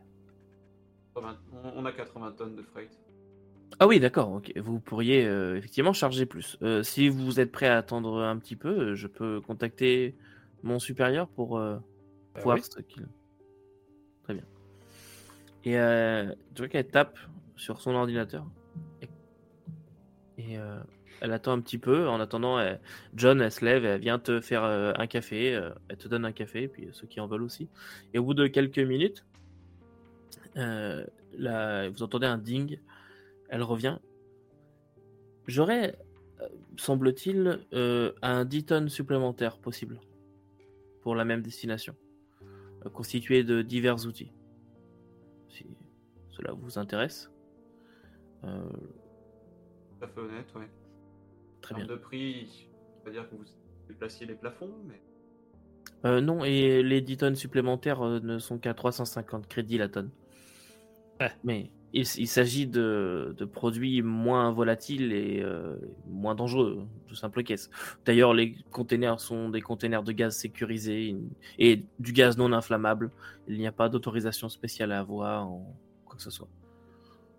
80 1.13 1.37
On 1.75 1.85
a 1.85 1.91
80 1.91 2.31
tonnes 2.31 2.55
de 2.55 2.63
freight. 2.63 2.89
Ah 3.79 3.87
oui, 3.87 3.99
d'accord. 3.99 4.31
ok. 4.31 4.51
Vous 4.57 4.79
pourriez 4.79 5.25
euh, 5.27 5.55
effectivement 5.55 5.93
charger 5.93 6.25
plus. 6.25 6.57
Euh, 6.63 6.81
si 6.81 7.07
vous 7.09 7.39
êtes 7.39 7.51
prêt 7.51 7.67
à 7.67 7.77
attendre 7.77 8.21
un 8.23 8.37
petit 8.37 8.55
peu, 8.55 8.95
je 8.95 9.07
peux 9.07 9.41
contacter 9.41 10.15
mon 10.63 10.79
supérieur 10.79 11.27
pour 11.27 11.57
euh, 11.59 11.77
Ben 12.35 12.41
voir 12.41 12.57
oui. 12.57 12.63
ce 12.63 12.81
qu'il. 12.81 13.07
Très 14.23 14.33
bien. 14.33 14.43
Et 15.65 15.77
euh, 15.77 16.33
tu 16.55 16.61
vois 16.61 16.67
qu'elle 16.69 16.87
tape 16.87 17.19
sur 17.55 17.79
son 17.81 17.93
ordinateur. 17.93 18.45
Euh, 20.39 20.81
elle 21.21 21.33
attend 21.33 21.51
un 21.51 21.61
petit 21.61 21.77
peu. 21.77 22.07
En 22.07 22.19
attendant, 22.19 22.59
John, 23.13 23.41
elle 23.41 23.51
se 23.51 23.65
lève, 23.65 23.85
elle 23.85 23.99
vient 23.99 24.19
te 24.19 24.39
faire 24.39 24.63
euh, 24.63 24.93
un 24.95 25.07
café. 25.07 25.53
euh, 25.53 25.71
elle 25.89 25.97
te 25.97 26.07
donne 26.07 26.25
un 26.25 26.31
café, 26.31 26.67
puis 26.67 26.87
ceux 26.91 27.07
qui 27.07 27.19
en 27.19 27.27
veulent 27.27 27.43
aussi. 27.43 27.69
Et 28.13 28.19
au 28.19 28.23
bout 28.23 28.33
de 28.33 28.47
quelques 28.47 28.79
minutes, 28.79 29.25
vous 30.55 32.03
entendez 32.03 32.27
un 32.27 32.37
ding. 32.37 32.79
Elle 33.49 33.63
revient. 33.63 33.97
J'aurais, 35.47 35.97
semble-t-il, 36.77 37.59
un 38.21 38.45
10 38.45 38.65
tonnes 38.65 38.89
supplémentaire 38.89 39.57
possible 39.57 39.99
pour 41.01 41.15
la 41.15 41.25
même 41.25 41.41
destination, 41.41 41.95
constitué 42.93 43.43
de 43.43 43.61
divers 43.61 44.05
outils. 44.05 44.31
Si 45.49 45.65
cela 46.29 46.53
vous 46.53 46.77
intéresse. 46.77 47.31
Tout 49.99 50.05
à 50.05 50.07
fait 50.07 50.19
honnête, 50.21 50.47
oui. 50.55 50.65
très 51.61 51.75
En 51.75 51.77
bien. 51.79 51.87
de 51.87 51.95
prix, 51.95 52.69
on 53.01 53.05
va 53.05 53.11
dire 53.11 53.29
que 53.29 53.35
vous 53.35 53.43
déplaciez 53.87 54.25
les 54.25 54.35
plafonds, 54.35 54.73
mais. 54.87 55.01
Euh, 56.05 56.21
non, 56.21 56.45
et 56.45 56.81
les 56.81 57.01
10 57.01 57.17
tonnes 57.17 57.35
supplémentaires 57.35 58.01
euh, 58.01 58.19
ne 58.21 58.39
sont 58.39 58.57
qu'à 58.57 58.73
350 58.73 59.47
crédits 59.47 59.77
la 59.77 59.89
tonne. 59.89 60.09
Ouais. 61.19 61.31
Mais 61.43 61.69
il, 61.91 62.05
s'agit 62.05 62.67
de, 62.67 63.35
de 63.37 63.45
produits 63.45 64.01
moins 64.01 64.51
volatiles 64.51 65.11
et 65.11 65.41
euh, 65.41 65.75
moins 66.07 66.35
dangereux, 66.35 66.85
de 67.09 67.15
simples 67.15 67.43
caisses. 67.43 67.69
D'ailleurs, 68.05 68.33
les 68.33 68.55
containers 68.71 69.19
sont 69.19 69.49
des 69.49 69.61
containers 69.61 70.03
de 70.03 70.11
gaz 70.11 70.37
sécurisés 70.37 71.17
et 71.57 71.83
du 71.97 72.13
gaz 72.13 72.37
non 72.37 72.53
inflammable. 72.53 73.11
Il 73.47 73.57
n'y 73.57 73.67
a 73.67 73.71
pas 73.71 73.89
d'autorisation 73.89 74.47
spéciale 74.47 74.91
à 74.91 74.99
avoir 74.99 75.47
en 75.47 75.75
quoi 76.05 76.15
que 76.15 76.21
ce 76.21 76.29
soit. 76.29 76.47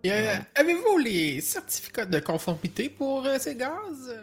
Et, 0.03 0.11
euh, 0.11 0.35
Avez-vous 0.55 0.97
les 0.97 1.41
certificats 1.41 2.05
de 2.05 2.19
conformité 2.19 2.89
pour 2.89 3.25
euh, 3.25 3.37
ces 3.37 3.55
gaz? 3.55 4.15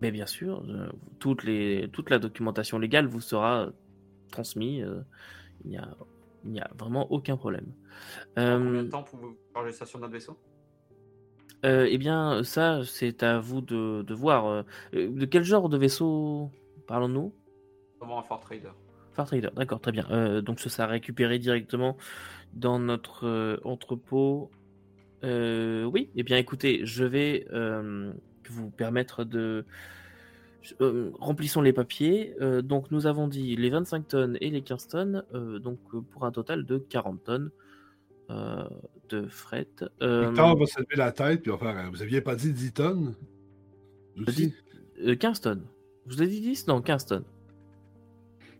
Mais 0.00 0.10
bien 0.10 0.26
sûr, 0.26 0.62
euh, 0.68 0.88
toutes 1.18 1.42
les, 1.44 1.88
toute 1.92 2.10
la 2.10 2.18
documentation 2.18 2.78
légale 2.78 3.06
vous 3.06 3.20
sera 3.20 3.70
transmise. 4.30 4.84
euh, 4.84 5.02
il 5.64 5.70
n'y 5.70 5.78
a, 5.78 5.88
il 6.44 6.60
a 6.60 6.70
vraiment 6.78 7.10
aucun 7.10 7.36
problème. 7.36 7.66
En 8.36 8.60
combien 8.60 8.82
Euh, 8.82 8.82
de 8.84 8.88
temps 8.90 9.02
pouvez-vous 9.02 9.36
charger 9.54 9.72
ça 9.72 9.86
sur 9.86 9.98
notre 9.98 10.12
vaisseau? 10.12 10.38
Euh, 11.64 11.86
eh 11.90 11.98
bien, 11.98 12.44
ça, 12.44 12.82
c'est 12.84 13.22
à 13.22 13.40
vous 13.40 13.60
de, 13.62 14.02
de 14.02 14.14
voir. 14.14 14.46
euh, 14.46 14.62
euh, 14.94 15.10
De 15.10 15.24
quel 15.24 15.42
genre 15.42 15.68
de 15.68 15.78
vaisseau 15.78 16.50
parlons-nous? 16.86 17.34
Comment 17.98 18.18
un 18.20 18.22
Fort 18.22 18.40
Trader 18.40 18.70
Far 19.14 19.26
Trader, 19.26 19.48
d'accord, 19.56 19.80
très 19.80 19.92
bien. 19.92 20.06
Euh, 20.10 20.42
donc, 20.42 20.60
ce 20.60 20.68
sera 20.68 20.86
récupéré 20.86 21.38
directement 21.38 21.96
dans 22.52 22.78
notre 22.78 23.26
euh, 23.26 23.56
entrepôt. 23.64 24.50
Euh, 25.26 25.84
oui, 25.84 26.10
eh 26.16 26.22
bien, 26.22 26.38
écoutez, 26.38 26.86
je 26.86 27.04
vais 27.04 27.46
euh, 27.52 28.12
vous 28.48 28.70
permettre 28.70 29.24
de. 29.24 29.64
Euh, 30.80 31.10
remplissons 31.20 31.62
les 31.62 31.72
papiers. 31.72 32.34
Donc, 32.64 32.90
nous 32.90 33.06
avons 33.06 33.28
dit 33.28 33.54
les 33.56 33.70
25 33.70 34.08
tonnes 34.08 34.38
et 34.40 34.50
les 34.50 34.62
15 34.62 34.88
tonnes, 34.88 35.22
donc 35.62 35.78
pour 36.10 36.24
un 36.24 36.32
total 36.32 36.64
de 36.64 36.78
40 36.78 37.22
tonnes 37.22 37.50
de 38.28 39.26
fret. 39.28 39.68
Victor 40.00 40.58
va 40.58 40.66
se 40.66 40.80
lever 40.80 40.96
la 40.96 41.12
tête 41.12 41.42
puis 41.42 41.52
va 41.52 41.58
faire 41.58 41.90
Vous 41.90 42.02
aviez 42.02 42.20
pas 42.20 42.34
dit 42.34 42.52
10 42.52 42.72
tonnes? 42.72 43.14
Dis- 44.16 44.54
euh, 45.04 45.14
15 45.14 45.40
tonnes. 45.40 45.62
Je 46.06 46.14
vous 46.14 46.22
ai 46.22 46.26
dit 46.26 46.40
10 46.40 46.66
Non, 46.66 46.80
15 46.82 47.06
tonnes. 47.06 47.24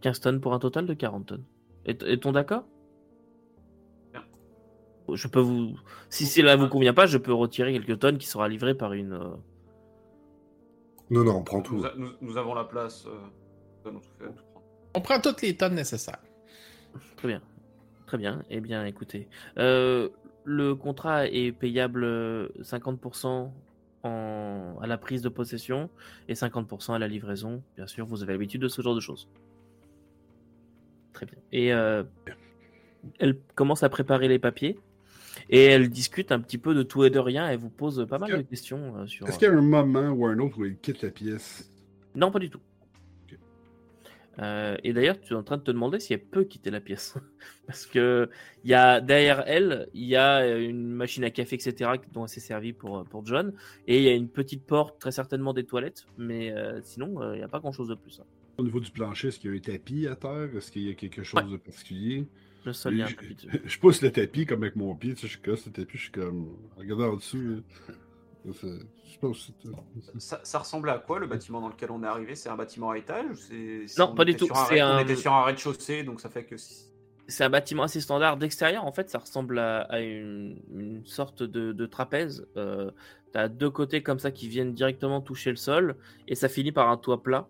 15 0.01 0.21
tonnes 0.21 0.41
pour 0.41 0.53
un 0.55 0.59
total 0.59 0.87
de 0.87 0.95
40 0.95 1.27
tonnes. 1.27 1.45
Est- 1.87 2.03
Est-on 2.03 2.33
d'accord? 2.33 2.69
Je 5.13 5.29
peux 5.29 5.41
vous. 5.41 5.77
Si 6.11 6.27
cela 6.27 6.57
vous 6.57 6.69
convient 6.69 6.95
pas, 6.95 7.07
je 7.07 7.19
peux 7.19 7.33
retirer 7.33 7.73
quelques 7.73 7.99
tonnes 7.99 8.19
qui 8.19 8.27
sera 8.27 8.49
livrée 8.49 8.75
par 8.75 8.93
une. 8.93 9.13
euh, 9.13 9.29
Non, 11.11 11.23
non, 11.25 11.37
on 11.37 11.43
prend 11.45 11.63
tout. 11.63 11.77
nous, 11.77 11.85
a- 11.87 11.95
nous- 11.97 12.13
nous 12.21 12.37
avons 12.37 12.55
la 12.55 12.65
place. 12.65 13.07
euh, 13.07 13.11
nous 13.85 13.91
allons 13.91 14.01
tout 14.01 14.11
faire, 14.19 14.35
tout 14.35 14.43
prendre. 14.53 14.67
On 14.95 15.01
prend 15.01 15.21
toutes 15.21 15.43
les 15.43 15.57
tonnes 15.57 15.75
nécessaires. 15.75 16.19
Très 17.17 17.29
bien. 17.29 17.43
Très 18.07 18.19
bien. 18.19 18.43
Eh 18.51 18.61
bien, 18.61 18.85
écoutez. 18.87 19.29
euh, 19.59 20.09
le 20.45 20.75
contrat 20.75 21.27
est 21.27 21.51
payable 21.53 22.05
euh, 22.05 22.49
50% 22.63 23.51
en, 24.05 24.77
à 24.81 24.87
la 24.87 24.97
prise 24.99 25.23
de 25.23 25.29
possession 25.29 25.91
et 26.29 26.35
50% 26.35 26.95
à 26.95 26.99
la 26.99 27.09
livraison. 27.09 27.63
Bien 27.77 27.87
sûr, 27.89 28.07
vous 28.07 28.23
avez 28.23 28.33
l'habitude 28.33 28.63
de 28.63 28.69
ce 28.69 28.81
genre 28.83 28.95
de 28.95 29.01
choses. 29.01 29.29
Très 31.13 31.27
bien. 31.27 31.39
Et 31.53 31.73
euh, 31.73 32.05
elle 33.19 33.39
commence 33.55 33.83
à 33.83 33.89
préparer 33.89 34.29
les 34.29 34.39
papiers 34.39 34.79
et 35.51 35.65
elle 35.65 35.89
discute 35.91 36.33
un 36.33 36.41
petit 36.41 36.59
peu 36.59 36.75
de 36.75 36.83
tout 36.83 37.05
et 37.05 37.11
de 37.11 37.19
rien. 37.19 37.49
Elle 37.49 37.59
vous 37.59 37.71
pose 37.71 38.07
pas 38.09 38.19
mal 38.19 38.31
que- 38.31 38.37
de 38.37 38.43
questions 38.43 38.97
euh, 38.97 39.07
sur. 39.07 39.27
Est-ce 39.29 39.39
qu'il 39.39 39.49
y 39.49 39.51
a 39.51 39.55
un 39.55 39.61
moment 39.63 40.11
ou 40.11 40.27
un 40.27 40.39
autre 40.39 40.59
où 40.59 40.65
il 40.65 40.77
quitte 40.79 41.03
la 41.03 41.11
pièce? 41.11 41.71
Non, 42.15 42.31
pas 42.31 42.39
du 42.39 42.51
tout. 42.51 42.61
Euh, 44.39 44.77
et 44.85 44.93
d'ailleurs, 44.93 45.19
tu 45.19 45.33
es 45.33 45.37
en 45.37 45.43
train 45.43 45.57
de 45.57 45.63
te 45.63 45.71
demander 45.71 45.99
si 45.99 46.13
elle 46.13 46.23
peut 46.23 46.45
quitter 46.45 46.71
la 46.71 46.81
pièce. 46.81 47.15
Parce 47.67 47.87
que 47.87 48.29
y 48.65 48.75
a, 48.75 49.01
derrière 49.01 49.43
elle, 49.47 49.89
il 49.95 50.05
y 50.05 50.15
a 50.17 50.59
une 50.59 50.89
machine 50.91 51.25
à 51.25 51.31
café, 51.31 51.55
etc., 51.57 51.93
dont 52.13 52.25
elle 52.25 52.29
s'est 52.29 52.41
servie 52.41 52.75
pour, 52.75 53.05
pour 53.05 53.25
John. 53.25 53.55
Et 53.87 53.97
il 53.97 54.03
y 54.03 54.09
a 54.09 54.15
une 54.15 54.29
petite 54.29 54.67
porte, 54.67 54.99
très 55.01 55.11
certainement 55.11 55.55
des 55.55 55.65
toilettes. 55.65 56.05
Mais 56.19 56.51
euh, 56.53 56.81
sinon, 56.83 57.23
euh, 57.23 57.35
il 57.35 57.39
n'y 57.39 57.45
a 57.45 57.49
pas 57.49 57.61
grand-chose 57.61 57.89
de 57.89 57.95
plus. 57.95 58.21
hein. 58.21 58.27
Au 58.59 58.63
niveau 58.63 58.79
du 58.81 58.91
plancher, 58.91 59.29
est-ce 59.29 59.39
qu'il 59.41 59.51
y 59.51 59.55
a 59.55 59.57
un 59.57 59.61
tapis 59.61 60.07
à 60.07 60.17
terre? 60.17 60.51
Est-ce 60.55 60.71
qu'il 60.71 60.83
y 60.83 60.91
a 60.91 60.95
quelque 60.95 61.23
chose 61.23 61.51
de 61.51 61.57
particulier? 61.57 62.27
Le 62.67 62.73
sol, 62.75 62.93
il 62.95 62.99
y 62.99 63.03
a 63.03 63.07
un 63.07 63.09
je, 63.09 63.15
tapis 63.17 63.35
dessus. 63.35 63.63
je 63.65 63.79
pousse 63.79 64.03
le 64.03 64.11
tapis 64.13 64.45
comme 64.45 64.63
avec 64.63 64.77
mon 64.77 64.95
pied, 64.95 65.15
tu 65.15 65.23
sais, 65.23 65.29
je 65.29 65.39
casse 65.39 65.65
le 65.67 65.73
tapis, 65.73 65.97
je 65.97 66.03
suis 66.03 66.13
comme. 66.13 66.57
Regardez 66.77 67.05
en 67.05 67.17
dessous. 67.17 67.63
Ça- 68.53 68.67
Je 69.13 69.19
pense 69.19 69.47
que 69.47 69.53
c'est- 69.63 70.21
Ça, 70.21 70.41
ça 70.45 70.59
ressemblait 70.59 70.93
à 70.93 70.99
quoi 70.99 71.19
le 71.19 71.27
bâtiment 71.27 71.61
dans 71.61 71.69
lequel 71.69 71.91
on 71.91 72.03
est 72.03 72.07
arrivé? 72.07 72.35
C'est 72.35 72.49
un 72.51 72.57
bâtiment 72.57 72.91
à 72.91 72.99
étage 72.99 73.25
ou 73.25 73.55
Non, 73.99 74.11
on 74.11 74.15
pas 74.15 74.25
du 74.27 74.37
tout, 74.37 74.47
c'est 74.69 74.79
un- 74.81 74.99
On 74.99 75.01
était 75.01 75.17
sur 75.17 75.33
un 75.33 75.43
rez-de-chaussée, 75.45 76.03
donc 76.05 76.21
ça 76.21 76.29
fait 76.29 76.45
que. 76.45 76.57
C'est 77.29 77.43
un 77.45 77.51
bâtiment 77.51 77.85
assez 77.85 78.01
standard 78.01 78.37
d'extérieur. 78.37 78.85
En 78.85 78.93
fait, 78.93 79.09
ça 79.11 79.19
ressemble 79.19 79.59
à, 79.59 79.81
à 79.83 80.01
une, 80.01 80.61
une 80.75 81.05
sorte 81.07 81.43
de, 81.43 81.73
de 81.73 81.87
trapèze. 81.87 82.47
Euh, 82.57 82.91
tu 83.33 83.39
as 83.39 83.49
deux 83.49 83.71
côtés 83.71 84.03
comme 84.03 84.19
ça 84.21 84.31
qui 84.31 84.49
viennent 84.49 84.75
directement 84.75 85.21
toucher 85.21 85.51
le 85.51 85.57
sol 85.57 85.97
et 86.29 86.35
ça 86.37 86.49
finit 86.49 86.71
par 86.73 86.89
un 86.89 86.97
toit 86.97 87.23
plat. 87.23 87.49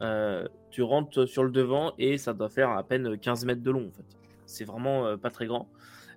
Euh, 0.00 0.48
tu 0.70 0.82
rentres 0.82 1.28
sur 1.28 1.44
le 1.44 1.50
devant 1.50 1.92
et 1.98 2.18
ça 2.18 2.32
doit 2.32 2.48
faire 2.48 2.70
à 2.70 2.82
peine 2.82 3.16
15 3.18 3.44
mètres 3.44 3.62
de 3.62 3.70
long. 3.70 3.88
En 3.88 3.92
fait. 3.92 4.04
C'est 4.52 4.64
vraiment 4.64 5.06
euh, 5.06 5.16
pas 5.16 5.30
très 5.30 5.46
grand. 5.46 5.68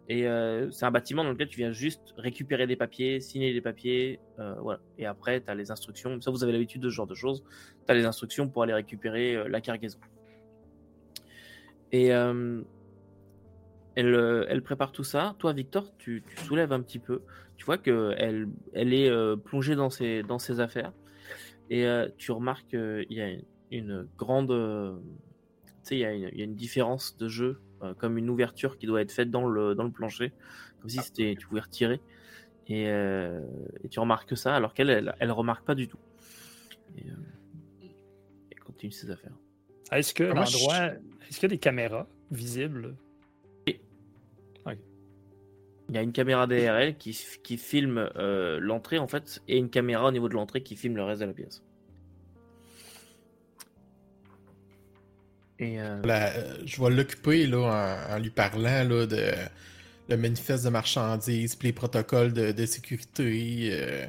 Et 0.08 0.28
euh, 0.28 0.70
c'est 0.70 0.86
un 0.86 0.92
bâtiment 0.92 1.24
dans 1.24 1.32
lequel 1.32 1.48
tu 1.48 1.58
viens 1.58 1.72
juste 1.72 2.14
récupérer 2.18 2.68
des 2.68 2.76
papiers, 2.76 3.20
signer 3.22 3.54
des 3.54 3.62
papiers. 3.62 4.20
euh, 4.40 4.54
voilà. 4.62 4.80
Et 5.00 5.06
après, 5.06 5.42
tu 5.42 5.50
as 5.50 5.56
les 5.56 5.72
instructions. 5.72 6.22
Ça, 6.22 6.30
vous 6.30 6.44
avez 6.44 6.54
l'habitude 6.54 6.82
de 6.82 6.90
ce 6.90 6.96
genre 6.96 7.08
de 7.08 7.16
choses. 7.16 7.44
Tu 7.86 7.92
as 7.92 7.96
les 7.96 8.06
instructions 8.06 8.48
pour 8.48 8.64
aller 8.64 8.74
récupérer 8.74 9.50
la 9.50 9.62
cargaison. 9.62 10.00
Et 11.92 12.08
elle, 13.96 14.62
prépare 14.64 14.92
tout 14.92 15.04
ça. 15.04 15.36
Toi, 15.40 15.54
Victor, 15.54 15.92
tu, 15.98 16.24
soulèves 16.46 16.74
un 16.74 16.82
petit 16.82 17.00
peu. 17.00 17.22
Tu 17.58 17.66
vois 17.66 17.78
qu'elle 17.78 18.50
elle 18.74 18.94
est 18.94 19.38
plongée 19.46 19.76
dans 19.76 19.90
ses, 19.90 20.60
affaires. 20.60 20.92
Et 21.72 21.88
tu 22.18 22.32
remarques 22.32 22.68
qu'il 22.68 23.06
y 23.10 23.22
a 23.22 23.32
une, 23.72 24.08
grande. 24.18 24.50
tu 24.50 25.82
sais, 25.84 25.96
il 25.98 26.02
y 26.02 26.42
a 26.42 26.44
une 26.44 26.56
différence 26.56 27.18
de 27.18 27.28
jeu, 27.28 27.62
euh, 27.82 27.94
comme 27.94 28.18
une 28.18 28.30
ouverture 28.30 28.78
qui 28.78 28.86
doit 28.86 29.02
être 29.02 29.12
faite 29.12 29.32
dans 29.32 29.48
le, 29.48 29.76
dans 29.76 29.84
le 29.84 29.92
plancher. 29.92 30.34
Comme 30.80 30.90
si 30.90 31.00
c'était, 31.00 31.36
tu 31.38 31.48
pouvais 31.48 31.62
retirer. 31.62 32.02
Et, 32.68 32.90
euh, 32.90 33.42
et 33.84 33.90
tu 33.90 34.00
remarques 34.00 34.36
ça, 34.38 34.56
alors 34.56 34.74
qu'elle, 34.74 34.90
elle, 34.90 35.16
elle 35.20 35.32
remarque 35.32 35.66
pas 35.66 35.76
du 35.76 35.88
tout. 35.88 36.00
Et, 36.98 37.08
euh, 37.10 37.88
elle 38.52 38.60
continue 38.64 38.92
ses 38.92 39.12
affaires. 39.12 39.36
Est-ce 39.92 40.14
que 40.14 40.32
Ah, 40.36 40.46
je-. 40.46 40.58
Est-ce 41.30 41.40
qu'il 41.40 41.44
y 41.44 41.46
a 41.46 41.50
des 41.50 41.58
caméras 41.58 42.08
visibles? 42.32 42.96
Il 45.90 45.96
y 45.96 45.98
a 45.98 46.02
une 46.02 46.14
caméra 46.14 46.48
elle 46.50 46.98
qui, 46.98 47.18
qui 47.44 47.58
filme 47.58 48.10
euh, 48.16 48.60
l'entrée 48.60 48.98
en 48.98 49.08
fait, 49.08 49.44
et 49.48 49.58
une 49.58 49.70
caméra 49.70 50.08
au 50.08 50.12
niveau 50.12 50.30
de 50.30 50.34
l'entrée 50.34 50.64
qui 50.64 50.76
filme 50.76 50.96
le 50.96 51.04
reste 51.04 51.22
de 51.22 51.28
la 51.28 51.34
pièce. 51.34 51.64
Et 55.60 55.80
euh, 55.80 56.02
La- 56.04 56.34
euh, 56.36 56.58
je 56.66 56.82
vais 56.82 56.90
l'occuper 56.90 57.48
là, 57.48 58.08
en, 58.12 58.16
en 58.16 58.20
lui 58.20 58.30
parlant 58.30 58.84
là, 58.84 59.06
de 59.06 59.22
le 60.10 60.18
manifeste 60.18 60.66
de 60.66 60.70
marchandises, 60.70 61.56
puis 61.56 61.70
les 61.70 61.74
protocoles 61.74 62.34
de, 62.34 62.52
de 62.52 62.66
sécurité. 62.66 63.70
euh. 63.72 64.06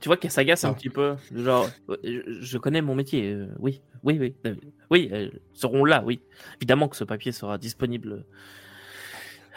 tu 0.00 0.08
vois 0.08 0.16
qu'elle 0.16 0.30
s'agace 0.32 0.64
un 0.64 0.70
Ah. 0.70 0.74
petit 0.74 0.88
peu. 0.90 1.14
Genre, 1.34 1.68
je, 2.02 2.20
je 2.40 2.58
connais 2.58 2.80
mon 2.82 2.94
métier. 2.96 3.32
euh, 3.32 3.46
oui, 3.58 3.80
oui, 4.02 4.18
oui, 4.18 4.34
euh, 4.46 4.54
oui, 4.90 5.08
elles 5.12 5.38
seront 5.54 5.84
là, 5.84 6.02
oui. 6.04 6.20
Évidemment 6.56 6.88
que 6.88 6.96
ce 6.96 7.04
papier 7.04 7.30
sera 7.32 7.56
disponible. 7.58 8.24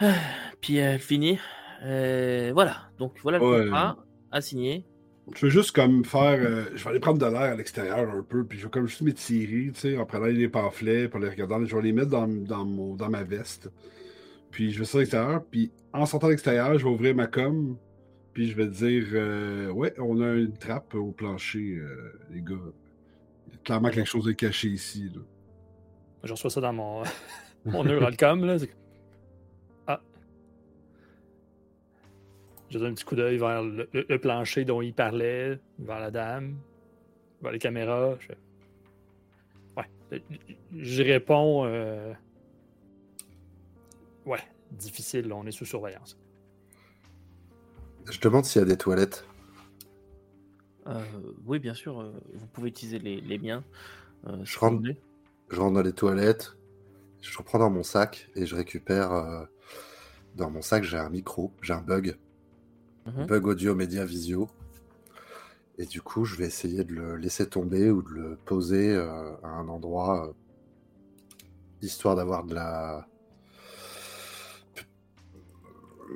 Ah, 0.00 0.14
Puis 0.60 0.76
elle 0.76 0.98
finit. 1.00 1.38
Euh, 1.84 2.50
voilà. 2.54 2.88
Donc 2.98 3.14
voilà 3.22 3.38
le 3.38 3.44
Ouais. 3.44 3.64
contrat 3.64 3.96
à 4.30 4.40
signer. 4.40 4.84
Je 5.34 5.46
veux 5.46 5.50
juste 5.52 5.70
comme 5.72 6.04
faire. 6.04 6.38
euh, 6.40 6.64
je 6.74 6.82
vais 6.82 6.90
aller 6.90 7.00
prendre 7.00 7.18
de 7.18 7.26
l'air 7.26 7.52
à 7.52 7.54
l'extérieur 7.54 8.10
un 8.10 8.22
peu, 8.22 8.44
puis 8.44 8.58
je 8.58 8.64
vais 8.64 8.70
comme 8.70 8.86
juste 8.88 9.02
m'étirer, 9.02 9.70
tu 9.72 9.80
sais, 9.80 9.96
en 9.96 10.04
prenant 10.04 10.26
les 10.26 10.48
pamphlets, 10.48 11.08
pour 11.08 11.20
les 11.20 11.28
regarder. 11.28 11.64
Je 11.66 11.76
vais 11.76 11.82
les 11.82 11.92
mettre 11.92 12.10
dans, 12.10 12.26
dans, 12.26 12.64
mon, 12.64 12.94
dans 12.96 13.08
ma 13.08 13.22
veste. 13.22 13.70
Puis 14.50 14.72
je 14.72 14.80
vais 14.80 14.84
sortir 14.84 14.98
à 14.98 15.00
l'extérieur, 15.02 15.44
puis 15.50 15.70
en 15.92 16.06
sortant 16.06 16.26
à 16.26 16.30
l'extérieur, 16.30 16.76
je 16.78 16.84
vais 16.84 16.90
ouvrir 16.90 17.14
ma 17.14 17.26
com, 17.28 17.76
puis 18.32 18.50
je 18.50 18.56
vais 18.56 18.66
dire 18.66 19.06
euh, 19.12 19.70
Ouais, 19.70 19.94
on 19.98 20.20
a 20.20 20.34
une 20.34 20.56
trappe 20.56 20.94
au 20.94 21.12
plancher, 21.12 21.76
euh, 21.78 22.12
les 22.30 22.42
gars. 22.42 22.56
Clairement 23.64 23.90
quelque 23.90 24.08
chose 24.08 24.24
de 24.24 24.32
caché 24.32 24.68
ici. 24.68 25.10
Là. 25.14 25.20
Je 26.24 26.32
reçois 26.32 26.50
ça 26.50 26.60
dans 26.60 26.72
mon, 26.72 27.02
mon 27.64 27.84
Neuralcom. 27.84 28.44
Là. 28.44 28.56
Je 32.72 32.78
donne 32.78 32.92
un 32.92 32.94
petit 32.94 33.04
coup 33.04 33.16
d'œil 33.16 33.36
vers 33.36 33.62
le, 33.62 33.86
le- 33.92 34.06
le 34.08 34.18
plancher 34.18 34.64
dont 34.64 34.80
il 34.80 34.94
parlait, 34.94 35.58
vers 35.78 36.00
la 36.00 36.10
dame, 36.10 36.56
vers 37.42 37.52
les 37.52 37.58
caméras. 37.58 38.16
Je... 38.20 38.32
Ouais. 39.76 40.22
Je 40.74 41.02
réponds. 41.02 41.66
euh, 41.66 42.14
Ouais, 44.24 44.40
difficile, 44.70 45.30
on 45.34 45.44
est 45.46 45.50
sous 45.52 45.66
surveillance. 45.66 46.16
Je 48.10 48.18
demande 48.20 48.46
s'il 48.46 48.60
y 48.60 48.64
a 48.64 48.68
des 48.68 48.78
toilettes. 48.78 49.26
Euh, 50.86 51.02
oui, 51.44 51.58
bien 51.58 51.74
sûr. 51.74 52.00
euh, 52.00 52.10
vous 52.32 52.46
pouvez 52.46 52.70
utiliser 52.70 52.98
les, 52.98 53.20
les 53.20 53.38
miens. 53.38 53.62
euh, 54.28 54.38
Je 54.44 54.58
rentre-. 54.58 54.82
Je 55.50 55.60
rentre 55.60 55.74
dans 55.74 55.82
les 55.82 55.92
toilettes, 55.92 56.56
je 57.20 57.36
reprends 57.36 57.58
dans 57.58 57.68
mon 57.68 57.82
sac 57.82 58.30
et 58.34 58.46
je 58.46 58.56
récupère. 58.56 59.12
euh, 59.12 59.44
dans 60.36 60.48
mon 60.50 60.62
sac, 60.62 60.82
j'ai 60.84 60.96
un 60.96 61.10
micro, 61.10 61.52
j'ai 61.60 61.74
un 61.74 61.82
bug. 61.82 62.16
Mhm. 63.06 63.26
Bug 63.26 63.46
audio, 63.46 63.74
média, 63.74 64.04
visio. 64.04 64.48
Et 65.78 65.86
du 65.86 66.02
coup, 66.02 66.24
je 66.24 66.36
vais 66.36 66.46
essayer 66.46 66.84
de 66.84 66.92
le 66.92 67.16
laisser 67.16 67.48
tomber 67.48 67.90
ou 67.90 68.02
de 68.02 68.10
le 68.10 68.36
poser 68.44 68.94
euh, 68.94 69.34
à 69.42 69.48
un 69.48 69.68
endroit, 69.68 70.28
euh, 70.28 70.32
histoire 71.80 72.14
d'avoir 72.14 72.44
de 72.44 72.54
la. 72.54 73.06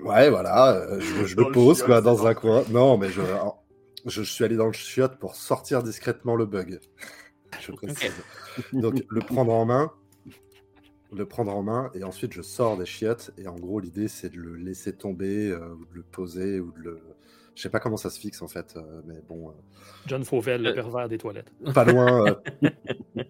Ouais, 0.04 0.28
voilà, 0.28 0.74
euh, 0.74 1.00
je, 1.00 1.34
le 1.34 1.44
le 1.44 1.52
pose 1.52 1.82
quoi, 1.82 2.00
dans 2.00 2.26
un 2.26 2.34
coin. 2.34 2.62
Non, 2.70 2.98
mais 2.98 3.08
je, 3.08 3.22
je, 4.04 4.22
je 4.22 4.30
suis 4.30 4.44
allé 4.44 4.56
dans 4.56 4.66
le 4.66 4.72
chiotte 4.72 5.18
pour 5.18 5.34
sortir 5.34 5.82
discrètement 5.82 6.36
le 6.36 6.44
bug. 6.44 6.78
Je 7.60 7.72
précise. 7.72 8.12
Donc, 8.72 9.02
le 9.08 9.20
prendre 9.20 9.52
en 9.52 9.64
main, 9.64 9.90
le 11.12 11.26
prendre 11.26 11.54
en 11.54 11.62
main, 11.62 11.90
et 11.94 12.04
ensuite 12.04 12.32
je 12.32 12.42
sors 12.42 12.76
des 12.76 12.86
chiottes. 12.86 13.30
Et 13.38 13.48
en 13.48 13.56
gros, 13.56 13.80
l'idée 13.80 14.08
c'est 14.08 14.30
de 14.30 14.38
le 14.38 14.56
laisser 14.56 14.92
tomber, 14.94 15.50
euh, 15.50 15.74
ou 15.74 15.84
de 15.86 15.94
le 15.94 16.02
poser, 16.02 16.60
ou 16.60 16.72
de 16.72 16.80
le. 16.80 17.00
Je 17.54 17.62
sais 17.62 17.70
pas 17.70 17.80
comment 17.80 17.96
ça 17.96 18.10
se 18.10 18.20
fixe 18.20 18.42
en 18.42 18.48
fait, 18.48 18.74
euh, 18.76 19.00
mais 19.06 19.22
bon, 19.28 19.54
John 20.06 20.24
Fauvel, 20.24 20.62
le 20.62 20.70
Euh. 20.70 20.74
pervers 20.74 21.08
des 21.08 21.18
toilettes. 21.18 21.50
euh, 21.66 21.72
pas 21.72 21.84
loin, 21.84 22.26
euh, 22.26 22.34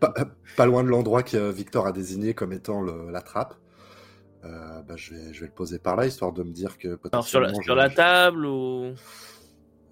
pas, 0.01 0.13
pas 0.57 0.67
loin 0.67 0.83
de 0.83 0.89
l'endroit 0.89 1.23
que 1.23 1.37
euh, 1.37 1.53
Victor 1.53 1.87
a 1.87 1.93
désigné 1.93 2.35
comme 2.35 2.53
étant 2.53 2.81
le- 2.83 3.11
la 3.11 3.23
trappe. 3.23 3.55
Euh, 4.45 4.83
bah, 4.83 4.95
je, 4.97 5.15
vais, 5.15 5.33
je 5.33 5.41
vais 5.41 5.47
le 5.47 5.53
poser 5.53 5.79
par 5.79 5.97
là, 5.97 6.07
histoire 6.07 6.33
de 6.33 6.43
me 6.43 6.53
dire 6.53 6.79
que 6.79 6.99
Alors 7.13 7.27
sur 7.27 7.41
la, 7.41 7.53
sur 7.55 7.75
la 7.75 7.89
table 7.91 8.47
ou? 8.47 8.93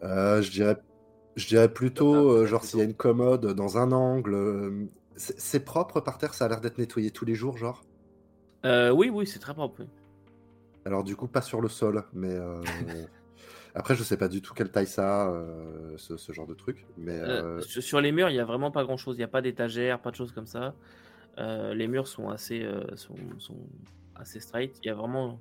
Euh, 0.02 0.42
je 0.42 0.50
dirais, 0.50 0.76
je 1.36 1.46
dirais 1.46 1.72
plutôt, 1.72 2.30
euh, 2.30 2.46
genre 2.46 2.64
s'il 2.64 2.78
y 2.78 2.82
a 2.82 2.84
une 2.84 2.94
commode 2.94 3.46
dans 3.54 3.78
un 3.78 3.90
angle. 3.92 4.88
C'est 5.16 5.64
propre 5.64 6.00
par 6.00 6.18
terre, 6.18 6.34
ça 6.34 6.44
a 6.46 6.48
l'air 6.48 6.60
d'être 6.60 6.78
nettoyé 6.78 7.10
tous 7.10 7.24
les 7.24 7.34
jours, 7.34 7.56
genre? 7.56 7.84
Euh, 8.64 8.90
Oui, 8.90 9.10
oui, 9.10 9.26
c'est 9.26 9.38
très 9.38 9.54
propre. 9.54 9.76
oui. 9.80 9.86
Alors 10.86 11.02
du 11.04 11.16
coup, 11.16 11.28
pas 11.28 11.40
sur 11.42 11.60
le 11.60 11.68
sol, 11.68 12.04
mais 12.12 12.32
euh, 12.34 12.60
après, 13.74 13.94
je 13.94 14.02
sais 14.02 14.16
pas 14.16 14.28
du 14.28 14.42
tout 14.42 14.52
quelle 14.54 14.70
taille 14.70 14.86
ça 14.86 15.24
a, 15.24 15.30
euh, 15.30 15.94
ce, 15.96 16.16
ce 16.16 16.32
genre 16.32 16.46
de 16.46 16.54
truc. 16.54 16.86
Mais 16.98 17.18
Euh, 17.18 17.58
euh, 17.58 17.60
sur 17.62 18.00
les 18.00 18.12
murs, 18.12 18.28
il 18.30 18.36
y 18.36 18.40
a 18.40 18.44
vraiment 18.44 18.70
pas 18.70 18.84
grand 18.84 18.96
chose. 18.96 19.16
Il 19.16 19.20
n'y 19.20 19.24
a 19.24 19.28
pas 19.28 19.40
d'étagère, 19.42 20.00
pas 20.00 20.10
de 20.10 20.16
choses 20.16 20.32
comme 20.32 20.46
ça. 20.46 20.74
Euh, 21.38 21.74
les 21.74 21.88
murs 21.88 22.06
sont 22.06 22.28
assez, 22.28 22.62
euh, 22.62 22.84
sont, 22.96 23.16
sont 23.38 23.58
assez 24.14 24.40
straight. 24.40 24.76
Il 24.82 24.86
y 24.88 24.90
a 24.90 24.94
vraiment 24.94 25.40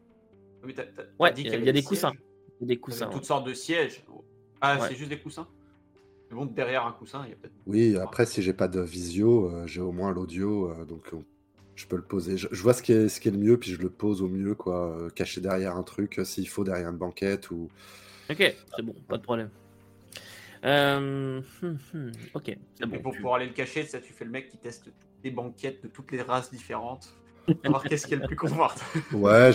Mais 0.64 0.74
Ouais, 1.20 1.34
il 1.38 1.44
y 1.44 1.48
a- 1.48 1.52
qu'il 1.52 1.60
il 1.60 1.66
y 1.66 1.70
a 1.70 1.74
des 1.74 1.84
coussins. 1.84 2.14
des 2.62 2.80
coussins. 2.80 3.08
toutes 3.08 3.22
ouais. 3.22 3.24
sortes 3.24 3.46
de 3.48 3.54
sièges. 3.54 4.06
Ah, 4.62 4.80
Ouais. 4.80 4.88
c'est 4.88 4.96
juste 4.96 5.10
des 5.10 5.20
coussins? 5.20 5.48
Mais 6.34 6.40
bon, 6.40 6.46
derrière 6.46 6.86
un 6.86 6.92
coussin, 6.94 7.24
il 7.26 7.30
y 7.30 7.34
a 7.34 7.36
peut-être. 7.36 7.54
oui, 7.66 7.96
après, 7.98 8.26
si 8.26 8.42
j'ai 8.42 8.54
pas 8.54 8.68
de 8.68 8.82
visio, 8.82 9.50
euh, 9.50 9.68
j'ai 9.68 9.82
au 9.82 9.92
moins 9.92 10.12
l'audio, 10.12 10.72
euh, 10.72 10.86
donc 10.86 11.14
euh, 11.14 11.18
je 11.76 11.86
peux 11.88 11.96
le 11.96 12.02
poser. 12.04 12.38
Je, 12.38 12.48
je 12.52 12.62
vois 12.62 12.74
ce 12.74 12.82
qui, 12.84 12.92
est, 12.92 13.08
ce 13.10 13.22
qui 13.22 13.30
est 13.30 13.32
le 13.32 13.38
mieux, 13.38 13.58
puis 13.58 13.72
je 13.72 13.82
le 13.82 13.90
pose 13.90 14.22
au 14.22 14.28
mieux, 14.28 14.56
quoi, 14.56 14.98
euh, 14.98 15.10
caché 15.10 15.42
derrière 15.42 15.76
un 15.78 15.84
truc, 15.84 16.20
euh, 16.20 16.26
s'il 16.26 16.48
faut 16.50 16.64
derrière 16.64 16.90
une 16.90 16.98
banquette 16.98 17.52
ou. 17.52 17.70
Ok, 18.30 18.38
c'est 18.76 18.82
bon, 18.84 18.94
pas 19.08 19.18
de 19.18 19.24
problème. 19.24 19.50
Euh, 20.66 21.42
hum, 21.62 21.78
hum, 21.94 22.12
ok, 22.34 22.44
c'est 22.76 22.84
Et 22.84 22.88
bon. 22.88 23.02
pour 23.02 23.12
tu- 23.12 23.18
pouvoir 23.18 23.36
aller 23.36 23.48
le 23.48 23.54
cacher, 23.54 23.86
ça, 23.86 24.00
tu 24.00 24.14
fais 24.14 24.26
le 24.26 24.32
mec 24.32 24.50
qui 24.50 24.58
teste 24.58 24.90
les 25.24 25.32
banquettes 25.32 25.84
de 25.84 25.88
toutes 25.90 26.12
les 26.12 26.22
races 26.22 26.52
différentes. 26.52 27.14
Voir 27.66 27.84
qu'est-ce 27.84 28.08
qui 28.08 28.14
est 28.14 28.18
le 28.18 28.28
plus 28.28 28.36
confortable. 28.36 28.82
Ouais, 29.12 29.52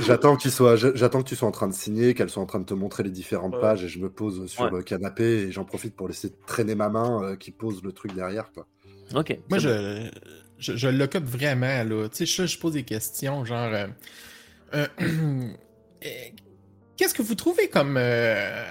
j'attends 0.00 0.36
que 0.36 0.42
tu 0.42 0.50
sois, 0.50 0.76
j'a- 0.76 0.94
j'attends 0.94 1.22
que 1.22 1.28
tu 1.28 1.36
sois 1.36 1.48
en 1.48 1.52
train 1.52 1.68
de 1.68 1.74
signer, 1.74 2.14
qu'elles 2.14 2.30
soient 2.30 2.42
en 2.42 2.46
train 2.46 2.60
de 2.60 2.64
te 2.64 2.74
montrer 2.74 3.02
les 3.02 3.10
différentes 3.10 3.54
Ouais. 3.54 3.60
pages 3.60 3.84
et 3.84 3.88
je 3.88 3.98
me 3.98 4.08
pose 4.10 4.46
sur 4.46 4.64
Ouais. 4.64 4.70
le 4.70 4.82
canapé 4.82 5.24
et 5.24 5.52
j'en 5.52 5.64
profite 5.64 5.94
pour 5.94 6.08
laisser 6.08 6.32
traîner 6.46 6.74
ma 6.74 6.88
main 6.88 7.22
euh, 7.22 7.36
qui 7.36 7.50
pose 7.50 7.82
le 7.82 7.92
truc 7.92 8.14
derrière, 8.14 8.50
quoi. 8.52 8.66
Ok. 9.14 9.38
moi, 9.50 9.58
je, 9.58 10.08
je, 10.58 10.76
je 10.76 10.88
l'occupe 10.88 11.24
vraiment, 11.24 11.84
là. 11.84 12.08
Tu 12.08 12.26
sais, 12.26 12.26
je, 12.26 12.46
je 12.46 12.58
pose 12.58 12.72
des 12.72 12.82
questions, 12.84 13.44
genre... 13.44 13.72
euh, 13.72 13.86
euh, 14.74 14.86
euh, 15.00 16.08
Qu'est-ce 16.96 17.12
que 17.14 17.22
vous 17.22 17.34
trouvez 17.34 17.68
comme 17.68 17.96
euh, 17.98 18.64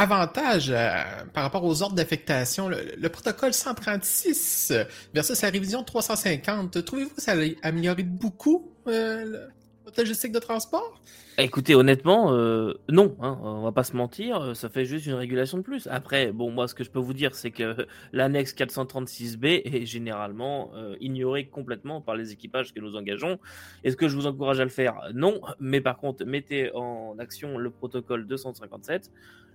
avantage 0.00 0.70
euh, 0.70 1.02
par 1.32 1.42
rapport 1.42 1.64
aux 1.64 1.82
ordres 1.82 1.94
d'affectation? 1.94 2.68
Le, 2.68 2.94
le 2.96 3.08
protocole 3.08 3.52
136 3.52 4.70
euh, 4.70 4.84
versus 5.14 5.40
la 5.42 5.50
révision 5.50 5.82
350, 5.82 6.84
trouvez-vous 6.84 7.10
que 7.10 7.22
ça 7.22 7.32
a 7.32 7.66
amélioré 7.66 8.02
beaucoup 8.02 8.72
euh, 8.86 9.46
logistique 9.96 10.32
de 10.32 10.38
transport? 10.38 11.00
Écoutez, 11.38 11.74
honnêtement, 11.74 12.34
euh, 12.34 12.74
non, 12.90 13.16
hein, 13.20 13.38
on 13.42 13.62
va 13.62 13.72
pas 13.72 13.84
se 13.84 13.96
mentir, 13.96 14.42
euh, 14.42 14.54
ça 14.54 14.68
fait 14.68 14.84
juste 14.84 15.06
une 15.06 15.14
régulation 15.14 15.58
de 15.58 15.62
plus. 15.62 15.86
Après, 15.90 16.32
bon, 16.32 16.50
moi, 16.50 16.68
ce 16.68 16.74
que 16.74 16.84
je 16.84 16.90
peux 16.90 16.98
vous 16.98 17.14
dire, 17.14 17.34
c'est 17.34 17.50
que 17.50 17.86
l'annexe 18.12 18.54
436B 18.54 19.62
est 19.64 19.86
généralement 19.86 20.70
euh, 20.74 20.96
ignorée 21.00 21.46
complètement 21.46 22.00
par 22.00 22.14
les 22.14 22.32
équipages 22.32 22.74
que 22.74 22.80
nous 22.80 22.94
engageons. 22.94 23.38
Est-ce 23.84 23.96
que 23.96 24.08
je 24.08 24.16
vous 24.16 24.26
encourage 24.26 24.60
à 24.60 24.64
le 24.64 24.70
faire? 24.70 25.00
Non, 25.14 25.40
mais 25.60 25.80
par 25.80 25.96
contre, 25.96 26.24
mettez 26.24 26.70
en 26.74 27.16
action 27.18 27.56
le 27.56 27.70
protocole 27.70 28.26
257. 28.26 29.10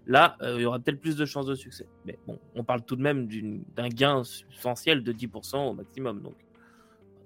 Là, 0.07 0.37
euh, 0.41 0.55
il 0.57 0.61
y 0.61 0.65
aura 0.65 0.79
peut-être 0.79 0.99
plus 0.99 1.15
de 1.15 1.25
chances 1.25 1.47
de 1.47 1.55
succès. 1.55 1.87
Mais 2.05 2.17
bon, 2.27 2.39
on 2.55 2.63
parle 2.63 2.83
tout 2.83 2.95
de 2.95 3.01
même 3.01 3.27
d'un 3.75 3.89
gain 3.89 4.23
substantiel 4.23 5.03
de 5.03 5.11
10% 5.11 5.69
au 5.69 5.73
maximum, 5.73 6.21
donc 6.21 6.35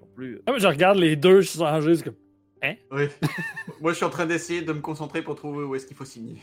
non 0.02 0.08
plus. 0.16 0.42
Ah, 0.46 0.54
mais 0.54 0.60
je 0.60 0.68
regarde 0.68 0.98
les 0.98 1.16
deux 1.16 1.42
changer, 1.42 1.96
c'est 1.96 2.29
comme. 2.62 2.78
Oui. 2.92 3.06
Moi, 3.82 3.92
je 3.92 3.98
suis 3.98 4.06
en 4.06 4.10
train 4.10 4.26
d'essayer 4.26 4.62
de 4.62 4.74
me 4.74 4.82
concentrer 4.82 5.22
pour 5.22 5.36
trouver 5.36 5.64
où 5.64 5.76
est-ce 5.76 5.86
qu'il 5.88 5.96
faut 5.98 6.06
signer. 6.06 6.42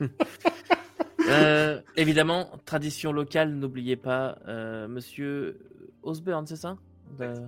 Euh, 1.28 1.80
évidemment, 1.96 2.50
tradition 2.64 3.12
locale, 3.12 3.54
n'oubliez 3.54 3.96
pas, 3.96 4.38
euh, 4.48 4.88
monsieur 4.88 5.56
Osborne, 6.02 6.46
c'est 6.48 6.56
ça 6.56 6.76
De- 7.16 7.46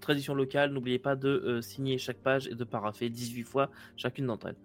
Tradition 0.00 0.34
locale, 0.34 0.72
n'oubliez 0.72 0.98
pas 0.98 1.14
de 1.14 1.28
euh, 1.28 1.60
signer 1.60 1.98
chaque 1.98 2.16
page 2.16 2.48
et 2.48 2.54
de 2.54 2.64
parapher 2.64 3.10
18 3.10 3.42
fois 3.44 3.70
chacune 3.96 4.26
d'entre 4.26 4.46
elles. 4.48 4.56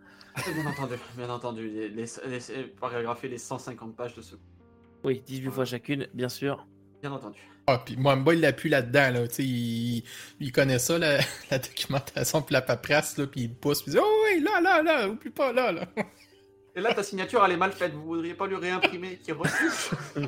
Bien 0.55 0.65
entendu, 0.65 0.95
bien 1.17 1.29
entendu. 1.29 1.67
Les, 1.69 1.89
les, 1.89 2.05
les- 2.29 2.63
paragrapher 2.79 3.27
les 3.27 3.38
150 3.38 3.95
pages 3.97 4.15
de 4.15 4.21
ce. 4.21 4.36
Oui, 5.03 5.21
18 5.25 5.49
fois 5.51 5.65
chacune, 5.65 6.07
bien 6.13 6.29
sûr. 6.29 6.65
Bien 7.02 7.12
entendu. 7.12 7.40
Ah, 7.68 7.82
puis 7.86 7.96
Mwamba, 7.96 8.34
il 8.34 8.46
appuie 8.46 8.70
là-dedans, 8.70 9.12
là. 9.12 9.28
Tu 9.28 9.36
sais, 9.36 9.44
il, 9.44 10.04
il 10.40 10.52
connaît 10.52 10.80
ça, 10.80 10.98
la, 10.98 11.20
la 11.52 11.60
documentation, 11.60 12.42
puis 12.42 12.54
la 12.54 12.62
paperasse, 12.62 13.18
là, 13.18 13.28
puis 13.28 13.42
il 13.42 13.54
pousse, 13.54 13.82
puis 13.82 13.92
il 13.92 13.96
dit 13.96 14.00
Oh 14.02 14.24
oui, 14.26 14.44
là, 14.44 14.62
là, 14.62 14.82
là, 14.82 15.10
oublie 15.10 15.30
pas, 15.30 15.54
là, 15.54 15.72
là. 15.72 15.86
Et 16.76 16.80
là, 16.80 16.94
ta 16.94 17.04
signature, 17.04 17.44
elle 17.46 17.52
est 17.52 17.58
mal 17.58 17.72
faite. 17.74 17.94
Vous 17.94 18.04
voudriez 18.04 18.34
pas 18.34 18.48
lui 18.48 18.56
réimprimer 18.56 19.18
qui 19.18 19.32
refuse? 19.34 19.92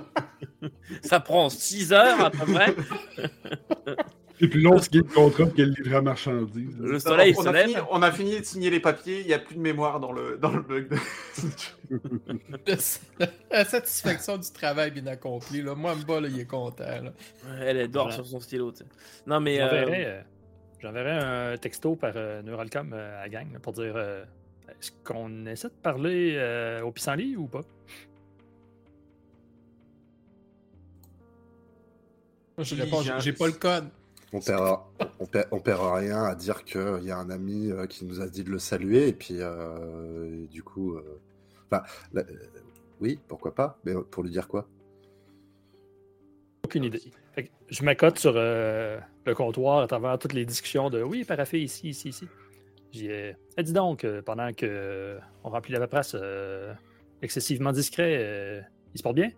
Ça 1.04 1.20
prend 1.20 1.50
6 1.50 1.94
heures 1.94 2.26
à 2.26 2.32
peu 2.32 2.46
près. 2.46 2.76
C'est 4.44 4.50
plus 4.50 4.60
long 4.62 4.78
ce 4.78 4.90
qui 4.90 4.98
est 4.98 5.08
le 5.08 5.14
contrat 5.14 5.46
que 5.46 5.62
le 5.62 5.70
livret 5.70 5.96
à 5.96 6.02
marchandise. 6.02 6.78
Le 6.78 7.00
soleil 7.00 7.34
on, 7.38 7.44
se 7.44 7.48
a 7.48 7.54
fini, 7.54 7.76
on 7.92 8.02
a 8.02 8.12
fini 8.12 8.40
de 8.42 8.44
signer 8.44 8.70
les 8.70 8.82
papiers. 8.82 9.22
Il 9.22 9.28
n'y 9.28 9.34
a 9.34 9.40
plus 9.40 9.56
de 9.56 9.62
mémoire 9.62 10.02
dans 10.02 10.12
le, 10.12 10.38
dans 10.38 10.52
le 10.52 10.62
bug. 10.62 10.90
de- 10.90 10.98
La 13.52 13.64
satisfaction 13.64 14.38
du 14.38 14.52
travail 14.52 14.92
bien 14.92 15.08
accompli, 15.08 15.62
là. 15.62 15.76
Mwamba, 15.76 16.20
là, 16.20 16.28
il 16.28 16.38
est 16.42 16.46
content, 16.46 16.84
là. 16.84 17.14
Elle 17.62 17.78
elle 17.78 17.88
dort 17.90 18.08
Voilà. 18.08 18.16
sur 18.18 18.28
son 18.28 18.42
stylo. 18.42 18.74
Non, 19.28 19.40
mais. 19.40 19.62
euh, 19.62 19.70
J'enverrai 19.70 20.06
euh, 20.08 20.22
j'enverrai 20.82 21.12
un 21.54 21.58
texto 21.58 21.96
par 21.96 22.12
euh, 22.18 22.42
Neuralcom 22.42 22.92
euh, 22.92 23.20
à 23.20 23.22
la 23.24 23.30
gang 23.30 23.58
pour 23.62 23.72
dire 23.72 23.94
euh, 23.96 24.26
est-ce 24.68 24.92
qu'on 25.06 25.46
essaie 25.46 25.70
de 25.70 25.74
parler 25.82 26.34
euh, 26.36 26.82
au 26.82 26.92
pissenlit 26.92 27.38
ou 27.38 27.48
pas? 27.48 27.62
Je 32.58 32.76
réponds, 32.76 33.02
j'ai 33.20 33.34
pas 33.34 33.48
le 33.48 33.54
code. 33.54 33.86
On 34.34 34.40
perd, 34.40 34.80
on 35.20 35.26
perd, 35.28 35.48
on 35.52 35.60
perd 35.60 35.80
rien 35.96 36.24
à 36.24 36.34
dire 36.36 36.64
qu'il 36.64 37.04
y 37.04 37.12
a 37.12 37.18
un 37.18 37.30
ami 37.30 37.72
euh, 37.72 37.86
qui 37.86 38.04
nous 38.06 38.20
a 38.20 38.28
dit 38.28 38.44
de 38.44 38.50
le 38.50 38.58
saluer 38.60 39.08
et 39.10 39.14
puis 39.14 39.36
euh, 39.40 40.44
et 40.44 40.48
du 40.48 40.64
coup, 40.64 40.96
euh, 40.96 41.22
enfin, 41.72 41.84
la- 42.14 42.22
euh, 42.24 42.34
oui, 43.00 43.20
pourquoi 43.28 43.54
pas, 43.54 43.78
mais 43.86 43.94
pour 44.10 44.24
lui 44.24 44.32
dire 44.32 44.48
quoi? 44.48 44.68
Aucune 46.66 46.86
idée. 46.86 47.02
Fait 47.34 47.44
que 47.44 47.50
je 47.70 47.84
m'accote 47.84 48.18
sur 48.18 48.34
euh, 48.36 49.00
le 49.26 49.36
comptoir 49.36 49.80
à 49.84 49.88
travers 49.88 50.18
toutes 50.18 50.34
les 50.34 50.46
discussions 50.46 50.90
de 50.90 51.04
oui, 51.04 51.26
paraffé 51.26 51.62
ici, 51.62 51.90
ici, 51.90 52.10
ici. 52.10 52.28
J'ai 52.92 53.12
euh, 53.12 53.34
Eh, 53.58 53.64
dis 53.64 53.74
donc, 53.74 54.04
euh, 54.04 54.22
pendant 54.22 54.52
que 54.54 54.66
euh, 54.66 55.20
on 55.44 55.50
remplit 55.50 55.74
la 55.74 55.80
paperasse 55.80 56.16
euh, 56.20 56.74
excessivement 57.22 57.72
discret, 57.72 58.18
euh, 58.20 58.62
il 58.94 58.98
se 58.98 59.04
porte 59.04 59.16
bien? 59.16 59.30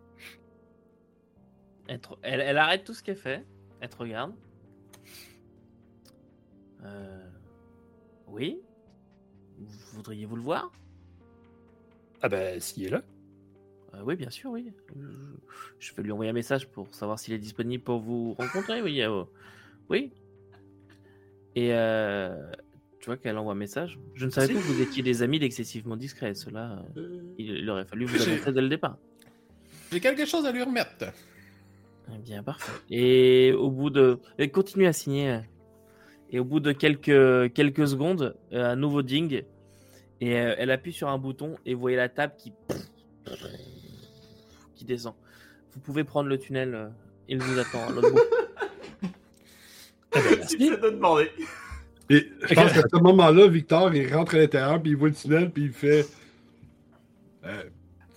Elle, 1.88 2.00
elle- 2.22 2.42
elle 2.42 2.58
arrête 2.58 2.84
tout 2.84 2.94
ce 2.94 3.04
qu'elle 3.04 3.16
fait. 3.18 3.44
Elle 3.82 3.90
te 3.90 3.98
regarde. 3.98 4.34
Euh, 6.84 7.28
Oui 8.28 8.60
Voudriez-vous 9.94 10.36
le 10.36 10.42
voir? 10.42 10.72
Ah 12.22 12.30
ben, 12.30 12.60
s'il 12.60 12.86
est 12.86 12.90
là. 12.90 13.02
Euh, 13.94 14.02
Oui, 14.04 14.16
bien 14.16 14.30
sûr, 14.30 14.52
oui. 14.52 14.72
Je, 15.80 15.94
vais 15.94 16.04
lui 16.04 16.12
envoyer 16.12 16.32
un 16.32 16.34
message 16.34 16.68
pour 16.68 16.94
savoir 16.94 17.20
s'il 17.20 17.34
est 17.34 17.40
disponible 17.40 17.84
pour 17.84 18.00
vous 18.00 18.34
rencontrer. 18.34 18.82
Oui, 18.82 19.02
euh, 19.02 19.24
oui. 19.90 20.12
Et 21.56 21.74
euh, 21.74 22.36
tu 23.00 23.06
vois 23.06 23.18
qu'elle 23.18 23.38
envoie 23.38 23.54
un 23.54 23.58
message. 23.58 24.00
Je 24.14 24.26
ne 24.26 24.32
savais 24.32 24.54
pas 24.54 24.60
que 24.60 24.66
vous 24.66 24.82
étiez 24.82 25.04
des 25.04 25.22
amis 25.22 25.40
d'excessivement 25.40 25.96
discrets. 25.96 26.36
Cela, 26.36 26.84
euh, 26.98 27.22
il, 27.38 27.52
il 27.52 27.70
aurait 27.70 27.86
fallu 27.86 28.06
vous 28.06 28.22
annoncer 28.22 28.52
dès 28.52 28.62
le 28.62 28.70
départ. 28.70 28.98
J'ai 29.92 30.00
quelque 30.00 30.26
chose 30.26 30.46
à 30.46 30.52
lui 30.52 30.64
remettre. 30.64 31.06
Eh 32.14 32.18
bien, 32.18 32.44
parfait. 32.44 32.72
Et 32.90 33.54
au 33.54 33.72
bout 33.72 33.90
de... 33.90 34.20
et 34.38 34.50
Continue 34.50 34.88
à 34.88 34.94
signer. 34.94 35.40
Et 36.36 36.40
au 36.40 36.44
bout 36.44 36.60
de 36.60 36.74
quelques, 36.74 37.54
quelques 37.54 37.88
secondes, 37.88 38.36
euh, 38.52 38.72
un 38.74 38.76
nouveau 38.76 39.02
ding. 39.04 39.44
Et 40.20 40.38
euh, 40.38 40.54
elle 40.58 40.70
appuie 40.70 40.92
sur 40.92 41.08
un 41.08 41.18
bouton 41.18 41.56
et 41.66 41.74
vous 41.74 41.80
voyez 41.80 41.96
la 41.96 42.10
table 42.10 42.34
qui... 42.38 42.52
qui 44.76 44.84
descend. 44.84 45.14
Vous 45.72 45.80
pouvez 45.80 46.04
prendre 46.04 46.28
le 46.28 46.38
tunnel. 46.38 46.76
euh, 46.76 46.90
Il 47.30 47.42
vous 47.42 47.58
attend 47.58 47.88
à 47.88 47.92
l'autre 47.92 48.12
bout. 48.12 48.20
Eh 50.18 50.20
ben, 50.20 50.24
merci. 50.38 50.58
Je 50.60 50.76
te 50.76 50.92
demander. 50.92 51.32
Et 52.10 52.30
je 52.50 52.54
pense 52.54 52.74
qu'à 52.74 52.82
ce 52.82 53.02
moment-là, 53.02 53.48
Victor, 53.48 53.96
il 53.96 54.14
rentre 54.14 54.36
à 54.36 54.40
l'intérieur, 54.40 54.82
puis 54.82 54.92
il 54.92 54.98
voit 54.98 55.08
le 55.10 55.14
tunnel, 55.16 55.52
puis 55.52 55.64
il 55.64 55.72
fait. 55.72 56.06
Euh, 57.46 57.64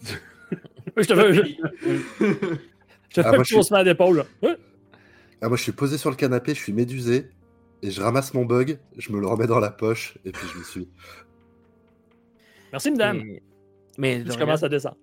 Je 0.96 1.02
te 1.04 1.14
fais, 1.14 1.34
je, 1.34 1.42
je 2.20 3.14
te 3.14 3.20
Ah, 3.20 3.30
fais 3.30 3.36
moi, 3.36 3.44
je 3.44 3.84
d'épaule. 3.84 4.24
Hein? 4.42 4.56
Ah, 5.40 5.48
moi, 5.48 5.56
je 5.56 5.62
suis 5.62 5.72
posé 5.72 5.98
sur 5.98 6.10
le 6.10 6.16
canapé, 6.16 6.54
je 6.54 6.60
suis 6.60 6.72
médusé 6.72 7.30
et 7.82 7.90
je 7.90 8.00
ramasse 8.00 8.34
mon 8.34 8.44
bug, 8.44 8.78
je 8.96 9.12
me 9.12 9.20
le 9.20 9.26
remets 9.26 9.46
dans 9.46 9.60
la 9.60 9.70
poche 9.70 10.18
et 10.24 10.32
puis 10.32 10.46
je 10.52 10.58
me 10.58 10.64
suis. 10.64 10.88
Merci, 12.72 12.90
madame. 12.90 13.18
Et- 13.20 13.42
Mais 13.98 14.20
Je 14.24 14.30
rien. 14.30 14.38
commence 14.38 14.62
à 14.62 14.68
descendre. 14.68 14.96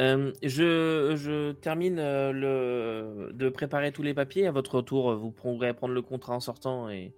Euh, 0.00 0.32
je, 0.42 1.14
je 1.16 1.52
termine 1.52 1.98
euh, 1.98 2.32
le, 2.32 3.32
de 3.32 3.48
préparer 3.50 3.92
tous 3.92 4.02
les 4.02 4.14
papiers. 4.14 4.46
À 4.46 4.50
votre 4.52 4.76
retour, 4.76 5.14
vous 5.16 5.30
pourrez 5.30 5.74
prendre 5.74 5.92
le 5.92 6.00
contrat 6.02 6.34
en 6.34 6.40
sortant 6.40 6.88
et, 6.88 7.12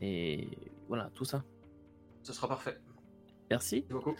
et 0.00 0.46
voilà, 0.88 1.10
tout 1.14 1.24
ça. 1.24 1.42
Ce 2.22 2.32
sera 2.32 2.46
parfait. 2.48 2.78
Merci. 3.50 3.84
Merci 3.88 3.92
beaucoup. 3.92 4.14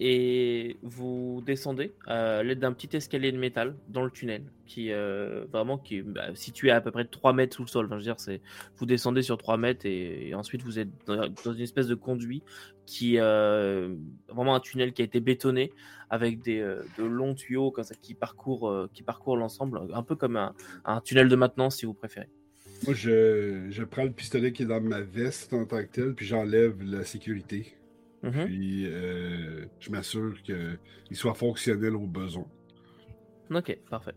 Et 0.00 0.76
vous 0.82 1.40
descendez 1.46 1.92
à 2.06 2.42
l'aide 2.42 2.58
d'un 2.58 2.72
petit 2.72 2.96
escalier 2.96 3.30
de 3.30 3.38
métal 3.38 3.76
dans 3.88 4.04
le 4.04 4.10
tunnel 4.10 4.42
qui 4.66 4.90
euh, 4.90 5.44
vraiment 5.52 5.78
qui 5.78 5.98
est 5.98 6.02
bah, 6.02 6.34
situé 6.34 6.70
à, 6.70 6.76
à 6.76 6.80
peu 6.80 6.90
près 6.90 7.04
3 7.04 7.32
mètres 7.32 7.54
sous 7.54 7.62
le 7.62 7.68
sol. 7.68 7.86
Enfin, 7.86 7.98
je 7.98 8.02
dire, 8.02 8.18
c'est 8.18 8.40
vous 8.76 8.86
descendez 8.86 9.22
sur 9.22 9.38
3 9.38 9.56
mètres 9.56 9.86
et, 9.86 10.34
ensuite 10.34 10.62
vous 10.62 10.80
êtes 10.80 10.88
dans, 11.06 11.52
une 11.52 11.60
espèce 11.60 11.86
de 11.86 11.94
conduit 11.94 12.42
qui 12.86 13.18
euh, 13.18 13.94
vraiment 14.28 14.54
un 14.54 14.60
tunnel 14.60 14.92
qui 14.92 15.02
a 15.02 15.04
été 15.04 15.20
bétonné 15.20 15.72
avec 16.10 16.42
des 16.42 16.60
euh, 16.60 16.82
de 16.98 17.04
longs 17.04 17.34
tuyaux 17.34 17.70
comme 17.70 17.84
ça 17.84 17.94
qui 17.94 18.14
parcourent 18.14 18.68
euh, 18.68 18.90
qui 18.92 19.02
parcourent 19.02 19.36
l'ensemble, 19.36 19.80
un 19.92 20.02
peu 20.02 20.16
comme 20.16 20.36
un, 20.36 20.54
un 20.84 21.00
tunnel 21.00 21.28
de 21.28 21.36
maintenance 21.36 21.76
si 21.76 21.86
vous 21.86 21.94
préférez. 21.94 22.28
moi, 22.84 22.94
je, 22.94 23.66
je 23.70 23.84
prends 23.84 24.04
le 24.04 24.12
pistolet 24.12 24.52
qui 24.52 24.64
est 24.64 24.66
dans 24.66 24.80
ma 24.80 25.00
veste 25.00 25.52
en 25.52 25.64
tant 25.66 25.82
que 25.82 25.90
tel, 25.90 26.14
puis 26.14 26.26
j'enlève 26.26 26.82
la 26.82 27.04
sécurité. 27.04 27.76
Mhm. 28.24 28.46
Puis 28.46 28.86
euh, 28.86 29.66
je 29.80 29.90
m'assure 29.90 30.34
qu'il 30.42 30.78
soit 31.16 31.34
fonctionnel 31.34 31.94
au 31.94 32.06
besoin. 32.06 32.46
Ok, 33.50 33.78
parfait. 33.90 34.14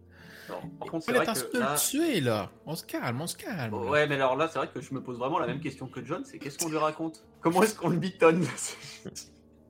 Par 0.48 0.90
contre, 0.90 1.08
de 1.08 1.60
là... 1.60 1.74
le 1.74 1.78
tuer, 1.90 2.22
là. 2.22 2.50
On 2.66 2.74
se 2.76 2.86
calme, 2.86 3.20
on 3.20 3.28
se 3.28 3.36
calme. 3.36 3.72
là. 3.74 3.90
Ouais, 3.90 4.08
mais 4.08 4.16
alors 4.16 4.38
là, 4.38 4.48
c'est 4.48 4.58
vrai 4.60 4.70
que 4.74 4.80
je 4.80 4.94
me 4.94 5.02
pose 5.02 5.18
vraiment 5.20 5.40
la 5.40 5.48
même 5.48 5.60
question 5.60 5.88
que 5.88 6.04
John, 6.06 6.24
c'est 6.24 6.40
qu'est-ce 6.40 6.58
qu'on 6.58 6.70
lui 6.70 6.78
raconte? 6.78 7.26
Comment 7.42 7.64
est-ce 7.64 7.76
qu'on 7.76 7.90
le 7.90 7.98
bitonne? 7.98 8.46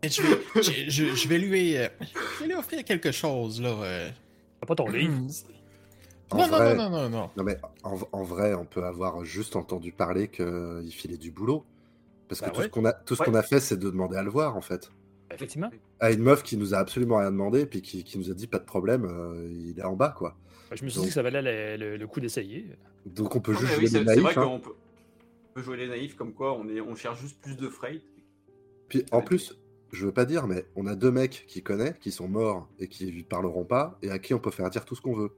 Je 0.04 0.22
vais, 0.22 0.62
je, 0.62 0.90
je- 0.90 1.16
je 1.16 1.28
vais 1.28 1.40
lui, 1.40 1.76
euh, 1.76 1.88
je 2.00 2.42
vais 2.44 2.48
lui 2.50 2.54
offrir 2.54 2.84
quelque 2.86 3.12
chose, 3.12 3.60
là. 3.60 3.70
euh. 3.70 4.10
T'as 4.62 4.68
pas 4.68 4.76
ton 4.76 4.88
livre? 4.90 5.12
En 6.30 6.38
Non, 6.38 6.48
vrai- 6.48 6.76
non, 6.76 6.84
non, 6.84 6.90
non, 6.92 7.02
non, 7.02 7.10
non. 7.10 7.30
Non, 7.36 7.44
mais 7.44 7.58
en, 7.82 7.98
en 8.12 8.24
vrai, 8.24 8.54
on 8.54 8.64
peut 8.66 8.84
avoir 8.86 9.26
juste 9.26 9.56
entendu 9.56 9.92
parler 9.92 10.28
qu'il 10.28 10.92
filait 10.92 11.18
du 11.18 11.32
boulot. 11.32 11.66
Parce 12.28 12.42
que 12.42 12.46
Bah 12.48 12.52
tout 12.52 12.62
ce 12.64 12.68
qu'on 12.68 12.86
a, 12.86 12.94
tout 12.94 13.16
ce 13.16 13.22
Ouais. 13.22 13.26
qu'on 13.28 13.34
a 13.36 13.42
fait, 13.44 13.60
c'est 13.60 13.78
de 13.78 13.90
demander 13.90 14.18
à 14.18 14.24
le 14.24 14.30
voir, 14.30 14.56
en 14.58 14.62
fait. 14.62 14.92
Effectivement. 15.34 15.70
À 16.00 16.12
une 16.12 16.22
meuf 16.22 16.44
qui 16.44 16.58
nous 16.58 16.74
a 16.74 16.78
absolument 16.78 17.18
rien 17.18 17.32
demandé, 17.32 17.66
puis 17.66 17.82
qui, 17.82 18.04
qui 18.04 18.18
nous 18.18 18.32
a 18.32 18.34
dit 18.34 18.48
pas 18.48 18.60
de 18.60 18.66
problème, 18.66 19.06
euh, 19.06 19.48
il 19.52 19.80
est 19.80 19.84
en 19.84 19.96
bas, 19.96 20.10
quoi. 20.18 20.36
Je 20.74 20.84
me 20.84 20.90
suis 20.90 20.98
Donc- 20.98 21.04
dit 21.06 21.10
que 21.10 21.14
ça 21.14 21.22
valait 21.22 21.42
le, 21.78 21.84
le- 21.92 21.98
le 21.98 22.08
coup 22.08 22.20
d'essayer. 22.20 22.66
Donc 23.06 23.36
on 23.36 23.40
peut 23.40 23.54
juste 23.54 23.68
jouer 23.74 23.84
oui, 23.84 23.88
c'est 23.88 24.00
les 24.00 24.06
c'est 24.06 24.16
naïfs. 24.22 24.22
vrai 24.24 24.38
hein. 24.38 24.44
qu'on 24.46 24.60
peut, 24.60 24.72
on 24.72 25.54
peut 25.54 25.62
jouer 25.62 25.78
les 25.78 25.88
naïfs 25.88 26.16
comme 26.16 26.34
quoi 26.34 26.58
on, 26.58 26.68
est, 26.68 26.82
on 26.82 26.96
cherche 26.96 27.22
juste 27.22 27.40
plus 27.42 27.56
de 27.56 27.70
freight. 27.70 28.04
Puis 28.90 29.06
en 29.12 29.22
plus, 29.22 29.58
je 29.94 30.06
veux 30.06 30.12
pas 30.12 30.26
dire, 30.26 30.46
mais 30.48 30.66
on 30.76 30.86
a 30.88 30.96
deux 30.96 31.12
mecs 31.12 31.46
qui 31.48 31.64
connaît, 31.64 31.94
qui 32.02 32.12
sont 32.12 32.28
morts 32.28 32.68
et 32.80 32.88
qui 32.90 33.06
lui 33.10 33.24
parleront 33.24 33.64
pas, 33.64 33.98
et 34.02 34.10
à 34.12 34.20
qui 34.20 34.34
on 34.34 34.40
peut 34.40 34.52
faire 34.52 34.70
dire 34.70 34.84
tout 34.84 34.96
ce 34.96 35.02
qu'on 35.02 35.16
veut. 35.16 35.32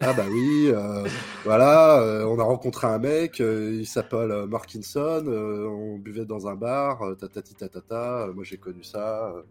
Ah 0.00 0.12
bah 0.12 0.26
oui, 0.30 0.70
euh, 0.72 1.04
voilà, 1.44 2.00
euh, 2.00 2.24
on 2.24 2.38
a 2.38 2.44
rencontré 2.44 2.86
un 2.86 2.98
mec, 2.98 3.40
euh, 3.40 3.72
il 3.80 3.86
s'appelle 3.86 4.30
euh, 4.30 4.46
Markinson, 4.46 5.24
euh, 5.26 5.66
on 5.66 5.98
buvait 5.98 6.24
dans 6.24 6.46
un 6.46 6.54
bar, 6.54 7.02
euh, 7.02 7.14
tatati 7.16 7.54
tatata, 7.56 8.26
euh, 8.28 8.32
moi 8.32 8.44
j'ai 8.44 8.58
connu 8.58 8.84
ça, 8.84 9.32
euh, 9.34 9.42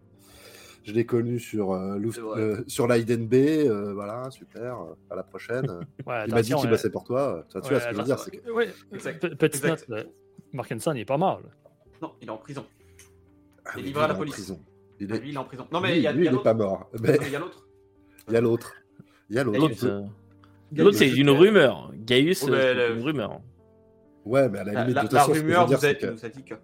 je 0.84 0.92
l'ai 0.94 1.04
connu 1.04 1.38
sur, 1.38 1.74
euh, 1.74 1.98
euh, 2.36 2.64
sur 2.66 2.88
l'IDNB, 2.88 3.34
euh, 3.34 3.92
voilà, 3.92 4.30
super, 4.30 4.80
euh, 4.80 4.94
à 5.10 5.16
la 5.16 5.22
prochaine. 5.22 5.66
Ouais, 6.06 6.24
il 6.26 6.32
m'a 6.32 6.40
dit 6.40 6.54
qu'il 6.54 6.70
bossait 6.70 6.88
pour 6.90 7.04
toi, 7.04 7.44
toi, 7.50 7.60
tu 7.60 7.74
ouais, 7.74 7.78
vois 7.78 7.80
ce 7.80 7.88
que 7.88 7.94
je 7.94 7.98
veux 7.98 8.04
dire, 8.04 8.42
que... 8.44 8.50
ouais, 8.50 8.68
Exact. 8.94 9.20
pe- 9.20 9.34
petite 9.34 9.62
Exact. 9.64 9.86
note, 9.90 9.98
euh, 10.06 10.08
Markinson, 10.54 10.92
il 10.94 11.00
est 11.00 11.04
pas 11.04 11.18
mort. 11.18 11.40
là. 11.44 11.50
Non, 12.00 12.12
il 12.22 12.28
est 12.28 12.30
en 12.30 12.38
prison. 12.38 12.64
Ah 13.66 13.72
il 13.76 13.80
est 13.80 13.82
livré 13.88 14.04
à 14.04 14.08
la 14.08 14.14
police. 14.14 14.32
prison. 14.34 14.58
Il 14.98 15.12
Ah. 15.12 15.18
Lui, 15.18 15.28
il 15.28 15.34
est 15.34 15.38
en 15.38 15.44
prison. 15.44 15.66
Non, 15.70 15.80
mais 15.82 15.90
lui, 15.90 15.96
il 15.98 16.02
y 16.04 16.06
a, 16.06 16.12
lui, 16.12 16.22
il 16.22 16.24
y 16.24 16.28
a 16.28 16.30
il 16.30 16.32
est 16.32 16.32
l'autre. 16.32 16.44
pas 16.44 16.54
mort, 16.54 16.88
mais 17.02 17.18
il 17.26 17.32
y 17.32 17.36
a 17.36 17.38
l'autre. 17.38 17.68
il 18.28 18.32
y 18.32 18.36
a 18.38 18.40
l'autre. 18.40 18.72
Il 19.28 19.36
y 19.36 19.38
a 19.38 19.44
l'autre. 19.44 20.04
L'autre, 20.76 20.96
c'est 20.98 21.08
une 21.10 21.30
rumeur. 21.30 21.92
Gaius, 21.94 22.42
Oh, 22.42 22.46
c'est 22.52 22.74
le- 22.74 22.96
une 22.96 23.02
rumeur. 23.02 23.40
Ouais, 24.24 24.48
mais 24.48 24.58
à 24.58 24.64
la 24.64 24.72
limite, 24.82 24.94
la- 24.96 25.02
de 25.02 25.06
toute 25.06 25.12
la 25.14 25.20
façon, 25.20 25.32
ce 25.34 25.38
que 25.40 25.42
je 25.42 25.48
veux 25.52 25.58
rumeur 25.58 25.72
a, 25.72 25.76
c'est 25.80 25.96
que 25.98 26.06
nous 26.06 26.24
a 26.24 26.28
dit 26.28 26.44
que. 26.44 26.54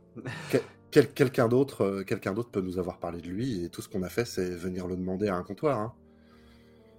quel- 0.91 1.13
quelqu'un 1.13 1.49
d'autre, 1.49 1.81
euh, 1.83 2.03
quelqu'un 2.05 2.35
d'autre 2.35 2.51
peut 2.51 2.61
nous 2.61 2.79
avoir 2.79 2.99
parlé 2.99 3.21
de 3.21 3.29
lui, 3.29 3.65
et 3.65 3.69
tout 3.71 3.81
ce 3.83 3.89
qu'on 3.89 4.03
a 4.03 4.09
fait, 4.11 4.25
c'est 4.27 4.51
venir 4.51 4.87
le 4.87 4.97
demander 4.97 5.29
à 5.29 5.37
un 5.37 5.43
comptoir. 5.43 5.79
hein. 5.79 5.93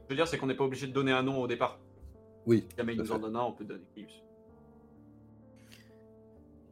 Je 0.08 0.14
veux 0.14 0.16
dire, 0.16 0.28
c'est 0.28 0.38
qu'on 0.38 0.48
n'est 0.48 0.56
pas 0.56 0.64
obligé 0.64 0.88
de 0.88 0.92
donner 0.94 1.12
un 1.12 1.24
nom 1.24 1.42
au 1.42 1.48
départ. 1.48 1.80
Oui. 2.48 2.66
Si 2.70 2.78
jamais 2.78 2.94
il 2.94 3.00
nous 3.00 3.12
en 3.12 3.20
donne 3.20 3.36
un, 3.36 3.42
on 3.42 3.52
peut 3.54 3.64
donner 3.66 3.84
Gaius. 3.96 4.22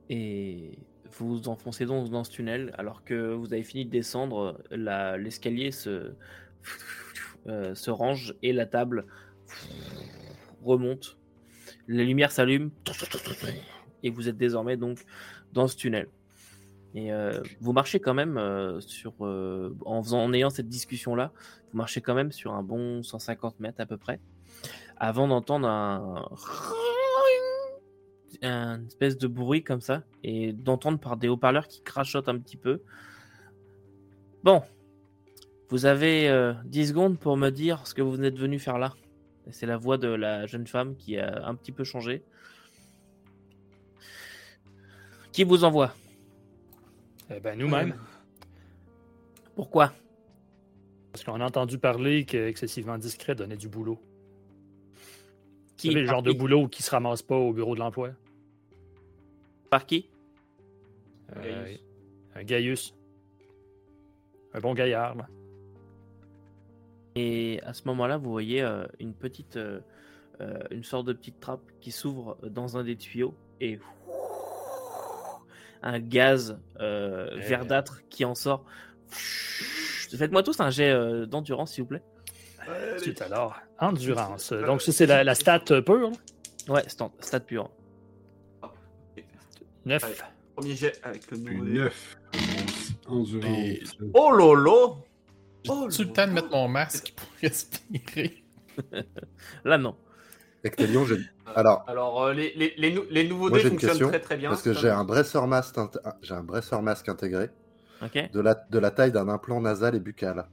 Et 0.10 0.78
vous 1.18 1.38
vous 1.38 1.48
enfoncez 1.50 1.86
donc 1.86 2.10
dans 2.10 2.24
ce 2.24 2.32
tunnel 2.32 2.74
alors 2.78 3.04
que 3.04 3.34
vous 3.34 3.54
avez 3.54 3.64
fini 3.64 3.86
de 3.86 3.90
descendre, 3.92 4.60
la- 4.72 5.18
l'escalier 5.18 5.72
se, 5.72 6.12
euh, 7.48 7.74
se 7.76 7.90
range 7.92 8.36
et 8.44 8.54
la 8.54 8.66
table 8.66 9.06
remonte. 10.64 11.18
Les 11.88 12.06
lumières 12.06 12.32
s'allument 12.32 12.72
et 14.04 14.10
vous 14.10 14.28
êtes 14.28 14.38
désormais 14.38 14.78
donc 14.78 15.04
dans 15.54 15.68
ce 15.68 15.76
tunnel. 15.76 16.08
Et 16.96 17.12
euh, 17.12 17.42
vous 17.60 17.74
marchez 17.74 18.00
quand 18.00 18.14
même 18.14 18.38
euh, 18.38 18.80
sur, 18.82 19.14
euh, 19.22 19.76
en, 19.86 20.04
faisant, 20.04 20.24
en 20.24 20.34
ayant 20.34 20.50
cette 20.50 20.68
discussion 20.68 21.16
là, 21.16 21.32
vous 21.72 21.78
marchez 21.78 22.02
quand 22.02 22.14
même 22.14 22.32
sur 22.32 22.54
un 22.54 22.62
bon 22.62 23.02
150 23.02 23.60
mètres 23.60 23.82
à 23.82 23.86
peu 23.86 23.98
près, 23.98 24.20
avant 24.98 25.28
d'entendre 25.28 25.68
un 25.68 26.28
un 28.44 28.86
espèce 28.86 29.18
de 29.18 29.28
bruit 29.28 29.64
comme 29.64 29.82
ça 29.82 30.04
et 30.24 30.54
d'entendre 30.54 31.00
par 31.00 31.18
des 31.18 31.28
haut-parleurs 31.28 31.68
qui 31.68 31.82
crachotent 31.82 32.30
un 32.30 32.38
petit 32.38 32.58
peu. 32.58 32.82
Bon, 34.44 34.62
vous 35.70 35.86
avez 35.86 36.30
euh, 36.30 36.54
10 36.66 36.90
secondes 36.90 37.20
pour 37.20 37.38
me 37.38 37.50
dire 37.50 37.86
ce 37.88 37.94
que 37.94 38.02
vous 38.02 38.22
êtes 38.24 38.38
venu 38.38 38.60
faire 38.60 38.78
là. 38.78 38.94
C'est 39.52 39.66
la 39.66 39.78
voix 39.78 39.98
de 39.98 40.08
la 40.08 40.46
jeune 40.46 40.68
femme 40.68 40.96
qui 40.96 41.18
a 41.18 41.46
un 41.46 41.56
petit 41.56 41.72
peu 41.72 41.84
changé. 41.84 42.24
Qui 45.32 45.44
vous 45.44 45.64
envoie? 45.64 45.94
Eh 47.30 47.40
ben, 47.40 47.58
nous-mêmes. 47.58 47.96
Pourquoi? 49.56 49.94
Parce 51.12 51.24
qu'on 51.24 51.42
a 51.42 51.46
entendu 51.46 51.78
parler 51.78 52.26
qu'excessivement 52.26 52.98
discret 52.98 53.36
donnait 53.36 53.58
du 53.58 53.68
boulot. 53.68 54.00
Qui? 55.78 55.88
Vous 55.88 55.94
savez, 55.94 56.02
le 56.02 56.06
par 56.08 56.16
genre 56.16 56.24
de 56.24 56.32
qui? 56.32 56.38
boulot 56.38 56.68
qui 56.68 56.84
se 56.84 56.92
ramasse 56.92 57.22
pas 57.22 57.36
au 57.36 57.52
bureau 57.54 57.76
de 57.76 57.80
l'emploi. 57.80 58.12
Par 59.70 59.86
qui? 59.86 60.10
Euh, 61.36 61.42
Gaius. 61.66 61.80
un 62.36 62.44
Gaius. 62.44 62.96
Un 64.54 64.60
bon 64.60 64.74
gaillard. 64.74 65.16
là. 65.16 65.28
Et 67.16 67.60
à 67.66 67.74
ce 67.74 67.84
moment-là, 67.88 68.18
vous 68.18 68.32
voyez 68.32 68.62
euh, 68.62 68.86
une 69.00 69.14
petite, 69.14 69.58
euh, 69.58 69.80
euh, 70.42 70.58
une 70.72 70.84
sorte 70.84 71.06
de 71.06 71.14
petite 71.14 71.40
trappe 71.40 71.62
qui 71.80 71.92
s'ouvre 71.92 72.38
dans 72.44 72.78
un 72.78 72.84
des 72.84 72.96
tuyaux 72.96 73.36
et 73.62 73.80
un 75.84 76.00
gaz 76.00 76.58
euh, 76.80 77.30
verdâtre 77.36 78.02
qui 78.10 78.26
en 78.26 78.36
sort. 78.36 78.66
Faites-moi 79.10 80.44
tous 80.44 80.60
un 80.60 80.70
jet 80.70 80.92
euh, 80.92 81.26
d'endurance, 81.26 81.74
s'il 81.74 81.84
vous 81.84 81.90
plaît. 81.90 82.04
Ensuite, 82.96 83.22
alors, 83.22 83.56
endurance. 83.80 84.54
Donc, 84.54 84.82
ça, 84.82 84.92
c'est 84.92 85.06
la, 85.06 85.24
la 85.24 85.36
stat 85.36 85.60
pure. 85.60 86.12
Ouais, 86.70 86.88
stat, 86.88 87.12
stat 87.20 87.42
pur. 87.42 87.70
9. 89.86 90.04
Allez. 90.04 90.16
Premier 90.56 90.76
jet 90.76 91.00
avec 91.04 91.30
le 91.30 91.38
Puis 91.38 91.56
nouveau 91.58 91.66
dé. 91.66 91.74
9. 91.74 92.16
Endurance. 93.08 93.98
Oh 94.14 94.32
lolo 94.32 94.98
Oh, 95.70 95.88
tout 95.96 96.04
le 96.04 96.10
temps 96.14 96.28
de 96.28 96.32
mettre 96.34 96.50
mon 96.52 96.68
masque 96.68 97.14
pour 97.16 97.28
respirer. 97.42 98.44
Là, 99.64 99.78
non. 99.78 99.96
Ectelion, 100.64 101.06
j'ai- 101.06 101.18
Alors, 101.56 101.84
Alors, 101.88 102.24
euh, 102.24 102.34
les, 102.34 102.54
les, 102.56 102.74
les, 102.78 102.92
nou- 102.94 103.04
les 103.10 103.28
nouveaux 103.28 103.50
Moi, 103.50 103.60
dés 103.62 103.70
fonctionnent 103.70 103.90
question, 103.92 104.08
très 104.08 104.20
très 104.22 104.38
bien. 104.38 104.50
parce 104.50 104.62
que 104.62 104.74
j'ai 104.74 104.90
un 104.90 105.04
bracer 105.04 105.46
masque, 105.46 105.76
int- 105.78 106.14
j'ai 106.22 106.34
un 106.34 106.44
bracer 106.44 106.82
masque 106.82 107.10
intégré 107.10 107.50
Ok. 108.02 108.32
de 108.32 108.40
la, 108.40 108.56
de 108.56 108.80
la 108.80 108.92
taille 108.92 109.12
d'un 109.12 109.28
implant 109.30 109.60
nasal 109.62 109.96
et 109.96 110.00
buccal. 110.00 110.48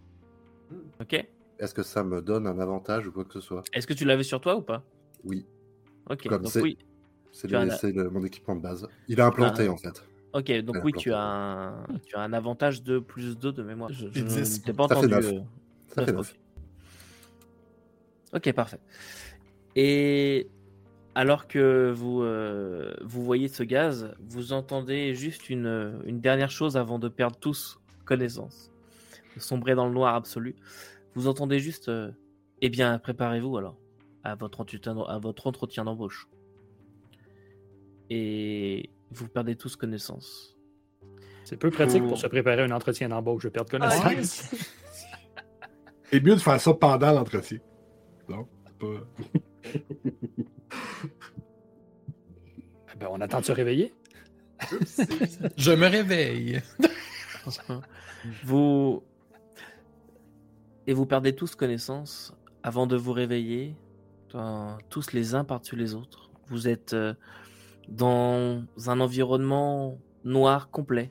Ok. 1.00 1.24
Est-ce 1.58 1.74
que 1.74 1.82
ça 1.82 2.02
me 2.02 2.20
donne 2.22 2.46
un 2.46 2.58
avantage 2.58 3.06
ou 3.06 3.12
quoi 3.12 3.24
que 3.24 3.32
ce 3.34 3.40
soit? 3.40 3.62
Est-ce 3.72 3.86
que 3.86 3.92
tu 3.94 4.04
l'avais 4.04 4.22
sur 4.24 4.40
toi 4.40 4.56
ou 4.56 4.62
pas? 4.62 4.82
Oui, 5.24 5.46
Ok. 6.08 6.26
Comme 6.28 6.42
donc 6.42 6.52
c'est- 6.52 6.60
oui. 6.60 6.76
c'est 7.32 7.48
le- 7.48 8.10
mon 8.10 8.24
équipement 8.24 8.56
de 8.56 8.62
base. 8.62 8.86
Il 9.08 9.18
est 9.18 9.22
implanté 9.22 9.66
Ah. 9.68 9.72
en 9.72 9.76
fait. 9.76 10.02
Ok. 10.32 10.50
Donc 10.62 10.76
oui, 10.84 10.92
planté. 10.92 10.98
tu 11.04 11.12
as 11.12 11.20
un, 11.22 11.84
tu 12.04 12.14
as 12.16 12.20
un 12.20 12.32
avantage 12.32 12.82
de 12.82 12.98
plus 12.98 13.36
2 13.38 13.52
de 13.52 13.62
mémoire. 13.62 13.90
Je, 13.92 14.06
je 14.12 14.20
ne 14.22 14.64
t'ai 14.64 14.72
pas 14.72 14.86
Ça 14.88 14.94
fait 14.96 15.06
entendu. 15.06 15.14
euh, 15.14 15.40
Ça 15.88 16.04
fait 16.04 16.12
neuf, 16.12 16.16
9. 16.16 16.36
ok. 18.32 18.46
Ok, 18.46 18.52
parfait. 18.54 18.78
Et 19.74 20.48
alors 21.16 21.48
que 21.48 21.90
vous, 21.94 22.22
euh, 22.22 22.94
vous 23.02 23.24
voyez 23.24 23.48
ce 23.48 23.64
gaz, 23.64 24.14
vous 24.28 24.52
entendez 24.52 25.14
juste 25.16 25.50
une, 25.50 26.00
une 26.04 26.20
dernière 26.20 26.50
chose 26.50 26.76
avant 26.76 26.98
de 27.00 27.08
perdre 27.08 27.36
tous 27.36 27.80
connaissance, 28.04 28.70
de 29.34 29.40
sombrer 29.40 29.74
dans 29.74 29.86
le 29.86 29.92
noir 29.92 30.14
absolu. 30.14 30.54
Vous 31.14 31.26
entendez 31.26 31.58
juste, 31.58 31.88
euh, 31.88 32.12
eh 32.60 32.68
bien, 32.68 32.98
préparez-vous 33.00 33.56
alors 33.56 33.76
à 34.22 34.36
votre 34.36 34.60
entretien, 34.60 34.96
à 35.08 35.18
votre 35.18 35.48
entretien 35.48 35.84
d'embauche. 35.84 36.28
Et 38.10 38.90
vous 39.10 39.28
perdez 39.28 39.56
tous 39.56 39.76
connaissance. 39.76 40.56
C'est 41.44 41.56
peu 41.56 41.70
pratique 41.70 42.06
pour 42.06 42.18
se 42.18 42.26
préparer 42.26 42.62
à 42.62 42.64
un 42.64 42.70
entretien 42.70 43.08
d'embauche. 43.08 43.42
Je 43.42 43.48
perds 43.48 43.64
connaissance. 43.64 44.50
C'est 46.04 46.20
mieux 46.20 46.34
de 46.34 46.40
faire 46.40 46.60
ça 46.60 46.74
pendant 46.74 47.12
l'entretien. 47.12 47.58
Non, 48.28 48.48
c'est 48.66 48.78
pas. 48.78 48.86
Eh 52.92 52.98
ben, 52.98 53.08
on 53.10 53.20
attend 53.20 53.40
de 53.40 53.46
se 53.46 53.52
réveiller. 53.52 53.94
Je 55.56 55.72
me 55.72 55.86
réveille. 55.86 56.60
vous 58.44 59.02
et 60.86 60.92
vous 60.92 61.06
perdez 61.06 61.34
tous 61.34 61.54
connaissance 61.54 62.34
avant 62.62 62.86
de 62.86 62.96
vous 62.96 63.12
réveiller, 63.12 63.76
tous 64.88 65.12
les 65.12 65.34
uns 65.34 65.44
par-dessus 65.44 65.76
les 65.76 65.94
autres. 65.94 66.30
Vous 66.48 66.68
êtes 66.68 66.94
euh, 66.94 67.14
dans 67.88 68.62
un 68.86 69.00
environnement 69.00 69.98
noir 70.24 70.70
complet. 70.70 71.10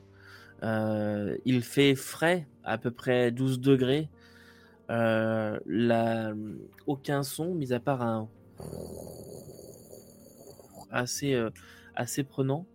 Euh, 0.64 1.38
il 1.46 1.62
fait 1.64 1.96
frais, 1.96 2.48
à 2.64 2.78
peu 2.78 2.92
près 2.92 3.32
12 3.32 3.60
degrés. 3.60 4.10
Euh, 4.90 5.60
aucun 6.88 7.24
son, 7.24 7.54
mis 7.54 7.74
à 7.74 7.80
part 7.80 8.02
un 8.02 8.28
assez, 10.92 11.34
euh, 11.34 11.50
assez 11.96 12.24
prenant. 12.24 12.66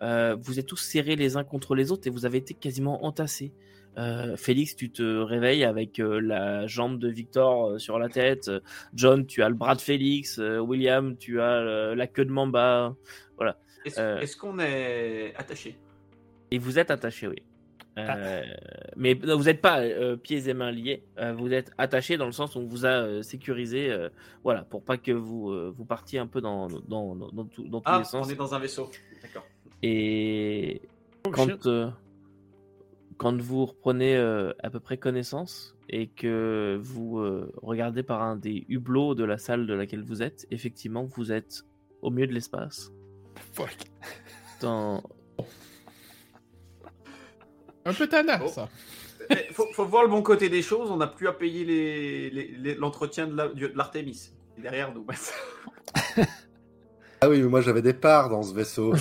Vous 0.00 0.58
êtes 0.58 0.66
tous 0.66 0.76
serrés 0.76 1.16
les 1.16 1.36
uns 1.36 1.44
contre 1.44 1.74
les 1.74 1.90
autres 1.90 2.06
et 2.06 2.10
vous 2.10 2.26
avez 2.26 2.38
été 2.38 2.54
quasiment 2.54 3.04
entassés. 3.04 3.52
Euh, 3.98 4.36
Félix, 4.36 4.76
tu 4.76 4.90
te 4.90 5.02
réveilles 5.02 5.64
avec 5.64 5.98
euh, 6.00 6.20
la 6.20 6.66
jambe 6.66 6.98
de 6.98 7.08
Victor 7.08 7.70
euh, 7.70 7.78
sur 7.78 7.98
la 7.98 8.08
tête. 8.08 8.50
John, 8.94 9.26
tu 9.26 9.42
as 9.42 9.48
le 9.48 9.54
bras 9.54 9.74
de 9.74 9.80
Félix. 9.80 10.38
Euh, 10.38 10.58
William, 10.58 11.16
tu 11.16 11.40
as 11.40 11.44
euh, 11.60 11.94
la 11.94 12.06
queue 12.06 12.24
de 12.26 12.30
Mamba. 12.32 12.94
Est-ce 13.86 14.00
Euh. 14.00 14.20
est-ce 14.20 14.36
qu'on 14.36 14.58
est 14.58 15.32
attaché? 15.36 15.76
Et 16.50 16.58
vous 16.58 16.78
êtes 16.78 16.90
attachés, 16.90 17.28
oui. 17.28 17.36
Euh, 17.98 18.42
mais 18.96 19.14
non, 19.14 19.38
vous 19.38 19.44
n'êtes 19.44 19.62
pas 19.62 19.80
euh, 19.80 20.16
pieds 20.16 20.50
et 20.50 20.52
mains 20.52 20.70
liés. 20.70 21.02
euh, 21.18 21.32
vous 21.32 21.50
êtes 21.50 21.70
attaché 21.78 22.18
dans 22.18 22.26
le 22.26 22.32
sens 22.32 22.54
où 22.54 22.58
on 22.58 22.66
vous 22.66 22.84
a 22.84 22.90
euh, 22.90 23.22
sécurisé, 23.22 23.90
euh, 23.90 24.10
voilà, 24.44 24.62
pour 24.64 24.82
pas 24.84 24.98
que 24.98 25.12
vous 25.12 25.50
euh, 25.50 25.72
vous 25.74 25.86
partiez 25.86 26.18
un 26.18 26.26
peu 26.26 26.42
dans 26.42 26.66
dans, 26.68 27.14
dans, 27.14 27.28
dans 27.32 27.44
tout- 27.46 27.66
dans 27.66 27.80
tous 27.80 27.90
Ah, 27.90 27.98
les 28.00 28.04
sens. 28.04 28.26
on 28.26 28.30
est 28.30 28.34
dans 28.34 28.54
un 28.54 28.58
vaisseau. 28.58 28.90
D'accord. 29.22 29.46
Et 29.82 30.82
Oh, 31.26 31.30
quand, 31.30 31.66
euh, 31.66 31.88
quand 33.18 33.40
vous 33.40 33.66
reprenez 33.66 34.16
euh, 34.16 34.52
à 34.62 34.70
peu 34.70 34.80
près 34.80 34.96
connaissance 34.98 35.74
et 35.88 36.08
que 36.08 36.78
vous 36.82 37.18
euh, 37.18 37.52
regardez 37.62 38.02
par 38.02 38.22
un 38.22 38.36
des 38.36 38.64
hublots 38.68 39.14
de 39.14 39.24
la 39.24 39.38
salle 39.38 39.66
de 39.66 39.74
laquelle 39.74 40.02
vous 40.04 40.22
êtes, 40.22 40.46
effectivement, 40.50 41.04
vous 41.04 41.32
êtes 41.32 41.62
au 42.02 42.10
milieu 42.10 42.26
de 42.26 42.32
l'espace. 42.34 42.92
Fuck. 43.52 43.76
Dans... 44.60 45.02
Un 47.84 47.92
peu 47.94 48.06
tannant, 48.08 48.38
Oh. 48.44 48.48
ça. 48.48 48.68
Eh, 49.30 49.52
faut, 49.52 49.66
faut 49.72 49.84
voir 49.86 50.02
le 50.04 50.08
bon 50.08 50.22
côté 50.22 50.48
des 50.48 50.62
choses. 50.62 50.90
On 50.90 50.96
n'a 50.98 51.06
plus 51.06 51.26
à 51.28 51.32
payer 51.32 51.64
les- 51.64 52.30
les- 52.30 52.48
les- 52.58 52.74
l'entretien 52.74 53.26
de 53.26 53.34
la- 53.36 53.50
l'Artemis. 53.74 54.32
Il 54.56 54.60
est 54.60 54.62
derrière 54.62 54.92
nous. 54.94 55.06
Ah 57.22 57.30
oui, 57.30 57.40
mais 57.40 57.48
moi 57.48 57.62
j'avais 57.62 57.80
des 57.80 57.94
parts 57.94 58.28
dans 58.28 58.42
ce 58.42 58.52
vaisseau. 58.54 58.92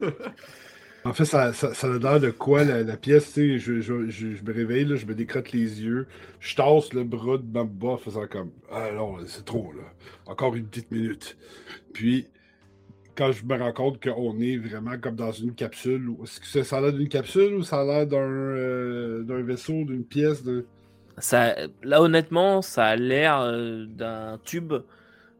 En 1.04 1.14
fait, 1.14 1.24
ça, 1.24 1.50
a 1.52 1.98
l'air 1.98 2.20
de 2.20 2.30
quoi 2.30 2.64
la, 2.64 2.96
pièce, 2.96 3.34
je, 3.36 3.56
je, 3.58 3.80
je, 4.10 4.26
me 4.26 4.52
réveille, 4.52 4.86
je 4.96 5.06
me 5.06 5.14
décrotte 5.14 5.52
les 5.52 5.82
yeux, 5.82 6.06
je 6.40 6.54
tasse 6.54 6.92
le 6.92 7.04
bras 7.04 7.38
de 7.38 7.42
bas, 7.42 7.96
faisant 7.96 8.26
comme 8.26 8.50
Ah 8.70 8.90
non, 8.94 9.16
c'est 9.26 9.44
trop, 9.46 9.72
là. 9.72 9.82
Encore 10.26 10.54
une 10.54 10.66
petite 10.66 10.90
minute. 10.90 11.38
Puis, 11.94 12.26
quand 13.16 13.32
je 13.32 13.44
me 13.44 13.56
rends 13.58 13.72
compte 13.72 14.02
qu'on 14.02 14.38
est 14.40 14.58
vraiment 14.58 14.98
comme 14.98 15.16
dans 15.16 15.32
une 15.32 15.54
capsule, 15.54 16.10
est-ce 16.22 16.40
que 16.40 16.62
ça, 16.62 16.78
a 16.78 16.80
l'air 16.82 16.92
d'une 16.92 17.08
capsule 17.08 17.54
ou 17.54 17.62
ça 17.62 17.80
a 17.80 17.84
l'air 17.84 18.06
d'un 18.06 18.18
euh, 18.18 19.22
d'un 19.22 19.42
vaisseau, 19.42 19.84
d'une 19.84 20.04
pièce, 20.04 20.42
d'un. 20.44 20.62
Ça, 21.18 21.54
là, 21.82 22.02
honnêtement, 22.02 22.62
ça 22.62 22.86
a 22.86 22.96
l'air 22.96 23.40
euh, 23.40 23.86
d'un 23.86 24.38
tube 24.44 24.72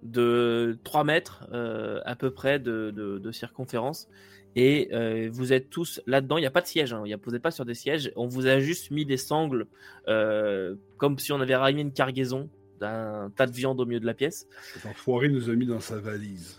de 0.02 0.78
3 0.84 1.04
mètres 1.04 1.46
euh, 1.52 2.00
à 2.06 2.16
peu 2.16 2.30
près 2.30 2.58
de, 2.58 2.90
de- 2.90 3.18
de 3.18 3.32
circonférence. 3.32 4.08
Et 4.56 4.88
euh, 4.92 5.28
vous 5.32 5.52
êtes 5.52 5.70
tous 5.70 6.00
là-dedans. 6.06 6.36
Il 6.36 6.40
n'y 6.40 6.46
a 6.46 6.50
pas 6.50 6.60
de 6.60 6.66
siège. 6.66 6.92
Hein. 6.92 7.02
Il 7.04 7.10
y 7.10 7.14
a- 7.14 7.18
Vous 7.22 7.30
n'êtes 7.30 7.42
pas 7.42 7.50
sur 7.52 7.64
des 7.64 7.74
sièges. 7.74 8.10
On 8.16 8.26
vous 8.26 8.46
a 8.46 8.58
juste 8.58 8.90
mis 8.90 9.04
des 9.06 9.16
sangles 9.16 9.66
euh, 10.08 10.74
comme 10.96 11.18
si 11.18 11.30
on 11.32 11.40
avait 11.40 11.54
ramené 11.56 11.82
une 11.82 11.92
cargaison 11.92 12.48
d'un 12.80 13.30
tas 13.36 13.46
de 13.46 13.52
viande 13.52 13.80
au 13.80 13.86
milieu 13.86 14.00
de 14.00 14.06
la 14.06 14.14
pièce. 14.14 14.46
Cet 14.74 14.86
enfoiré 14.86 15.28
nous 15.28 15.48
a 15.50 15.54
mis 15.54 15.66
dans 15.66 15.80
sa 15.80 15.98
valise. 15.98 16.58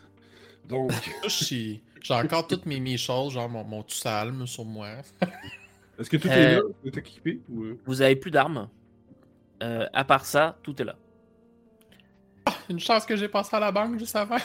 Donc, 0.69 0.91
J'ai 1.27 1.81
encore 2.13 2.47
toutes 2.47 2.65
mes, 2.65 2.79
mes 2.79 2.97
choses, 2.97 3.33
genre 3.33 3.49
mon, 3.49 3.63
mon 3.63 3.83
tout 3.83 3.93
salme 3.95 4.47
sur 4.47 4.63
moi. 4.65 4.87
est-ce 5.99 6.09
que 6.09 6.17
tout 6.17 6.29
Euh, 6.29 6.31
est 6.31 6.55
là? 6.55 6.61
Tout 6.61 6.87
est 6.87 6.97
équipé? 6.97 7.41
Ou... 7.49 7.63
euh? 7.63 7.79
Vous 7.85 8.01
avez 8.01 8.15
plus 8.15 8.31
d'armes. 8.31 8.69
Euh, 9.61 9.85
à 9.93 10.03
part 10.05 10.25
ça, 10.25 10.57
tout 10.63 10.79
est 10.81 10.85
là. 10.85 10.95
Une 12.69 12.79
chance 12.79 13.05
que 13.05 13.15
j'ai 13.15 13.27
passé 13.27 13.55
à 13.55 13.59
la 13.59 13.71
banque 13.71 13.99
juste 13.99 14.15
avant. 14.15 14.37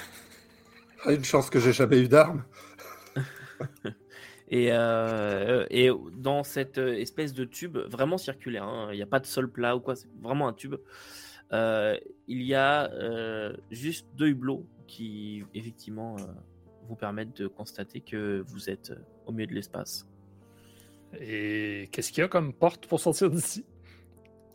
Ah, 1.04 1.12
Une 1.12 1.24
chance 1.24 1.48
que 1.48 1.60
j'ai 1.60 1.72
jamais 1.72 2.00
eu 2.00 2.08
d'armes. 2.08 2.42
Et, 4.48 4.68
euh, 4.70 5.66
et 5.70 5.90
dans 6.18 6.44
cette 6.44 6.78
espèce 6.78 7.32
de 7.34 7.44
tube 7.44 7.76
vraiment 7.78 8.16
circulaire, 8.16 8.64
hein, 8.64 8.90
il 8.92 8.96
n'y 8.96 9.02
a 9.02 9.06
pas 9.06 9.18
de 9.18 9.26
sol 9.26 9.50
plat 9.50 9.74
ou 9.76 9.80
quoi, 9.80 9.96
c'est 9.96 10.08
vraiment 10.22 10.46
un 10.46 10.52
tube. 10.52 10.76
euh, 11.52 11.98
il 12.28 12.42
y 12.42 12.54
a 12.54 12.90
euh, 12.92 13.56
juste 13.70 14.06
deux 14.14 14.28
hublots 14.28 14.64
qui 14.86 15.44
effectivement 15.54 16.16
euh, 16.18 16.22
vous 16.88 16.94
permettent 16.96 17.36
de 17.42 17.48
constater 17.48 18.00
que 18.00 18.44
vous 18.46 18.70
êtes 18.70 18.92
au 19.26 19.32
milieu 19.32 19.46
de 19.48 19.54
l'espace. 19.54 20.06
Et 21.20 21.88
qu'est-ce 21.92 22.12
qu'il 22.12 22.22
y 22.22 22.24
a 22.24 22.28
comme 22.28 22.52
porte 22.52 22.86
pour 22.86 23.00
sortir 23.00 23.30
d'ici? 23.30 23.64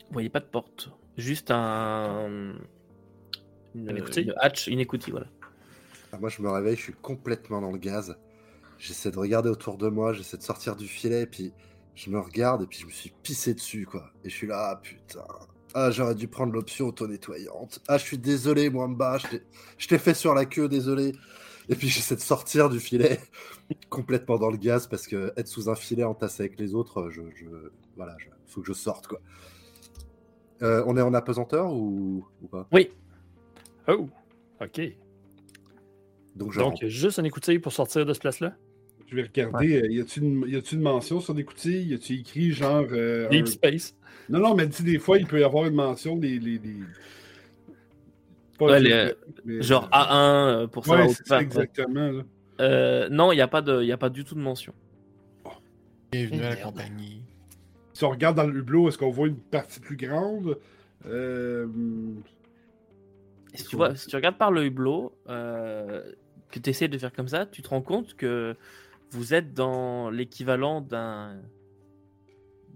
Vous 0.08 0.14
voyez 0.14 0.30
pas 0.30 0.40
de 0.42 0.46
porte, 0.46 0.90
juste 1.18 1.52
un 1.52 2.54
une, 3.74 3.90
Une 3.90 3.98
écoutille 3.98 4.24
une 4.24 4.34
hatch, 4.38 4.68
une 4.68 4.80
écoutille, 4.80 5.12
voilà. 5.12 5.28
Ah, 6.14 6.18
moi 6.18 6.30
je 6.30 6.42
me 6.42 6.50
réveille, 6.50 6.76
je 6.76 6.82
suis 6.84 6.94
complètement 6.94 7.62
dans 7.62 7.72
le 7.72 7.78
gaz. 7.78 8.18
J'essaie 8.82 9.12
de 9.12 9.20
regarder 9.20 9.48
autour 9.50 9.78
de 9.78 9.88
moi, 9.89 10.12
j'essaie 10.12 10.38
de 10.38 10.41
sortir 10.41 10.76
du 10.76 10.88
filet, 10.88 11.22
et 11.22 11.26
puis 11.28 11.54
je 11.94 12.10
me 12.10 12.20
regarde 12.20 12.63
et 12.63 12.65
puis 12.65 12.80
je 12.80 12.88
me 12.88 12.91
suis 12.91 13.13
pissé 13.22 13.54
dessus, 13.54 13.86
quoi. 13.86 14.10
Et 14.24 14.30
je 14.30 14.36
suis 14.36 14.48
là, 14.48 14.72
ah 14.72 14.76
putain. 14.82 15.24
Ah, 15.76 15.91
j'aurais 15.91 16.15
dû 16.15 16.28
prendre 16.28 16.52
l'option 16.52 16.88
auto-nettoyante. 16.88 17.80
Ah, 17.88 18.00
je 18.00 18.04
suis 18.04 18.17
désolé, 18.17 18.72
Mwamba, 18.72 19.20
je 19.20 19.28
t'ai- 19.28 19.44
je 19.78 19.88
t'ai 19.88 20.00
fait 20.00 20.15
sur 20.15 20.34
la 20.34 20.46
queue, 20.46 20.67
désolé. 20.67 21.13
Et 21.70 21.76
puis 21.76 21.89
j'essaie 21.89 22.15
de 22.15 22.22
sortir 22.22 22.70
du 22.70 22.80
filet, 22.80 23.20
complètement 23.91 24.39
dans 24.39 24.50
le 24.50 24.58
gaz, 24.58 24.88
parce 24.88 25.06
que 25.06 25.32
être 25.38 25.48
sous 25.48 25.70
un 25.70 25.76
filet 25.76 26.04
entassé 26.04 26.41
avec 26.44 26.60
les 26.60 26.74
autres, 26.74 27.12
je, 27.12 27.22
je- 27.36 27.70
voilà, 27.96 28.17
je- 28.17 28.30
faut 28.48 28.62
que 28.62 28.67
je 28.67 28.74
sorte, 28.74 29.06
quoi. 29.06 29.20
Euh, 30.63 30.84
on 30.88 30.98
est 30.98 31.02
en 31.02 31.13
apesanteur 31.13 31.72
ou, 31.72 32.26
ou 32.41 32.48
pas? 32.48 32.67
Oui, 32.72 32.89
Oh, 33.88 34.10
ok. 34.60 34.82
Donc 36.36 36.52
je 36.52 36.60
Donc, 36.60 36.72
rentre. 36.72 36.88
juste 36.88 37.17
une 37.20 37.26
écoutille 37.28 37.60
pour 37.60 37.74
sortir 37.74 38.06
de 38.08 38.13
ce 38.13 38.20
place-là? 38.20 38.56
Je 39.12 39.17
vais 39.17 39.24
regarder, 39.24 39.82
euh, 39.82 39.88
y 39.91 40.00
a-t-il 40.00 40.24
une, 40.24 40.62
une 40.71 40.82
mention 40.82 41.19
sur 41.19 41.34
l'écoutille? 41.34 41.89
Y 41.89 41.93
a-t-il 41.95 42.21
écrit 42.21 42.52
genre. 42.52 42.86
euh, 42.91 43.28
Deep 43.28 43.43
un- 43.43 43.50
Space. 43.50 43.93
Non, 44.30 44.39
non, 44.39 44.56
mais 44.56 44.67
tu 44.67 44.74
sais, 44.78 44.84
des 44.84 45.00
fois, 45.00 45.17
il 45.17 45.28
peut 45.28 45.41
y 45.41 45.43
avoir 45.43 45.65
une 45.65 45.74
mention 45.76 46.15
des. 46.15 46.39
des, 46.39 46.58
des- 46.60 46.76
Pas 48.58 48.65
Ouais, 48.67 48.82
des- 48.82 48.88
les- 48.88 49.13
mais- 49.43 49.62
genre 49.62 49.89
A1 49.91 50.13
euh, 50.63 50.67
pour 50.67 50.88
Ouais, 50.88 51.10
ça, 51.26 51.41
exactement. 51.41 52.12
là. 52.12 52.24
Euh, 52.62 53.10
non, 53.10 53.34
il 53.34 53.36
n'y 53.36 53.41
a, 53.41 53.47
pas 53.50 53.62
de- 53.62 53.82
il 53.82 53.88
y 53.88 53.91
a 53.91 53.97
pas 53.97 54.10
du 54.10 54.24
tout 54.24 54.36
de 54.36 54.39
mention. 54.39 54.74
Bienvenue 56.13 56.43
à 56.43 56.52
la 56.52 56.56
compagnie. 56.56 57.24
Si 57.93 58.06
on 58.06 58.12
regarde 58.12 58.38
dans 58.38 58.47
le 58.47 58.60
hublot, 58.60 58.88
est-ce 58.88 58.97
qu'on 58.97 59.10
voit 59.12 59.28
une 59.28 59.36
partie 59.38 59.80
plus 59.82 59.97
grande? 59.97 60.58
Euh, 61.06 61.67
si 63.56 63.65
tu, 63.65 63.76
vois, 63.76 63.93
si 63.95 64.08
tu 64.08 64.15
regardes 64.15 64.38
par 64.38 64.52
le 64.52 64.63
hublot, 64.65 65.13
euh, 65.28 66.02
que 66.50 66.60
tu 66.60 66.69
essaies 66.69 66.88
de 66.88 66.97
faire 66.97 67.12
comme 67.12 67.28
ça, 67.28 67.45
tu 67.45 67.62
te 67.62 67.67
rends 67.69 67.82
compte 67.82 68.13
que 68.15 68.56
vous 69.12 69.34
êtes 69.34 69.54
dans 69.54 70.10
l'équivalent 70.10 70.82
d'un 70.82 71.41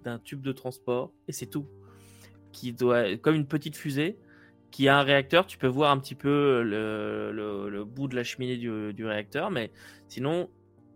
d'un 0.03 0.19
tube 0.19 0.41
de 0.41 0.51
transport, 0.51 1.11
et 1.27 1.31
c'est 1.31 1.47
tout. 1.47 1.65
Qui 2.51 2.73
doit, 2.73 3.17
comme 3.17 3.35
une 3.35 3.47
petite 3.47 3.75
fusée, 3.75 4.17
qui 4.71 4.87
a 4.87 4.99
un 4.99 5.01
réacteur, 5.03 5.47
tu 5.47 5.57
peux 5.57 5.67
voir 5.67 5.91
un 5.91 5.97
petit 5.99 6.15
peu 6.15 6.61
le, 6.61 7.31
le- 7.31 7.69
le 7.69 7.85
bout 7.85 8.07
de 8.07 8.15
la 8.15 8.23
cheminée 8.23 8.57
du, 8.57 8.93
du 8.93 9.05
réacteur, 9.05 9.49
mais 9.49 9.71
sinon, 10.07 10.49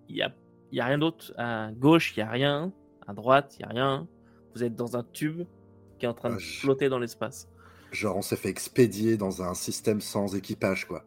il 0.10 0.16
n'y 0.16 0.22
a, 0.22 0.34
y 0.72 0.80
a 0.80 0.86
rien 0.86 0.98
d'autre. 1.00 1.34
À 1.38 1.72
gauche, 1.72 2.14
il 2.16 2.20
n'y 2.20 2.24
a 2.24 2.30
rien. 2.30 2.72
À 3.08 3.14
droite, 3.14 3.56
il 3.58 3.66
n'y 3.66 3.66
a 3.66 3.70
rien. 3.70 4.08
Vous 4.54 4.64
êtes 4.64 4.76
dans 4.76 4.96
un 4.96 5.04
tube 5.04 5.44
qui 5.98 6.06
est 6.06 6.10
en 6.10 6.14
train 6.14 6.30
de 6.30 6.36
Ah, 6.36 6.40
flotter 6.40 6.88
dans 6.90 7.00
l'espace. 7.00 7.50
Genre, 7.92 8.16
on 8.16 8.22
s'est 8.22 8.36
fait 8.36 8.50
expédier 8.50 9.18
dans 9.18 9.42
un 9.42 9.54
système 9.56 10.02
sans 10.02 10.36
équipage, 10.36 10.86
quoi. 10.86 11.04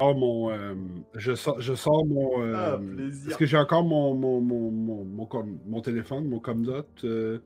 Sors 0.00 0.16
mon, 0.16 0.50
euh, 0.50 0.74
je, 1.14 1.34
sors, 1.34 1.60
je 1.60 1.74
sors 1.74 2.06
mon. 2.06 2.42
euh, 2.42 2.54
Ah, 2.56 2.78
plaisir. 2.78 3.28
Est-ce 3.30 3.38
que 3.38 3.46
j'ai 3.46 3.56
encore 3.58 3.84
mon, 3.84 4.14
mon, 4.14 4.40
mon, 4.40 4.70
mon, 4.70 5.04
mon, 5.04 5.26
com- 5.26 5.58
mon 5.66 5.80
téléphone, 5.82 6.26
mon 6.28 6.40
Comdot, 6.40 6.84
euh, 7.04 7.38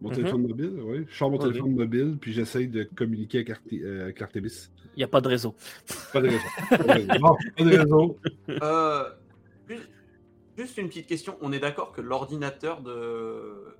mon 0.00 0.08
Mhm. 0.10 0.14
téléphone 0.14 0.42
mobile? 0.46 0.78
Oui. 0.84 1.04
Je 1.08 1.16
sors 1.16 1.30
mon 1.30 1.38
téléphone 1.38 1.74
mobile, 1.74 2.16
puis 2.20 2.32
j'essaye 2.32 2.68
de 2.68 2.84
communiquer 2.84 3.38
avec, 3.38 3.50
Arte- 3.50 3.72
euh, 3.72 4.04
avec 4.04 4.20
l'Artemis. 4.20 4.68
Il 4.94 4.98
n'y 4.98 5.04
a 5.04 5.08
pas 5.08 5.20
de 5.20 5.28
réseau. 5.28 5.54
Pas 6.12 6.20
de. 6.20 6.28
Non, 7.88 8.16
pas. 8.48 8.66
Euh, 8.66 9.04
juste, 9.68 9.88
juste 10.56 10.78
une 10.78 10.88
petite 10.88 11.06
question. 11.06 11.36
On 11.40 11.52
est 11.52 11.60
d'accord 11.60 11.92
que 11.92 12.00
l'ordinateur 12.00 12.82
de 12.82 13.74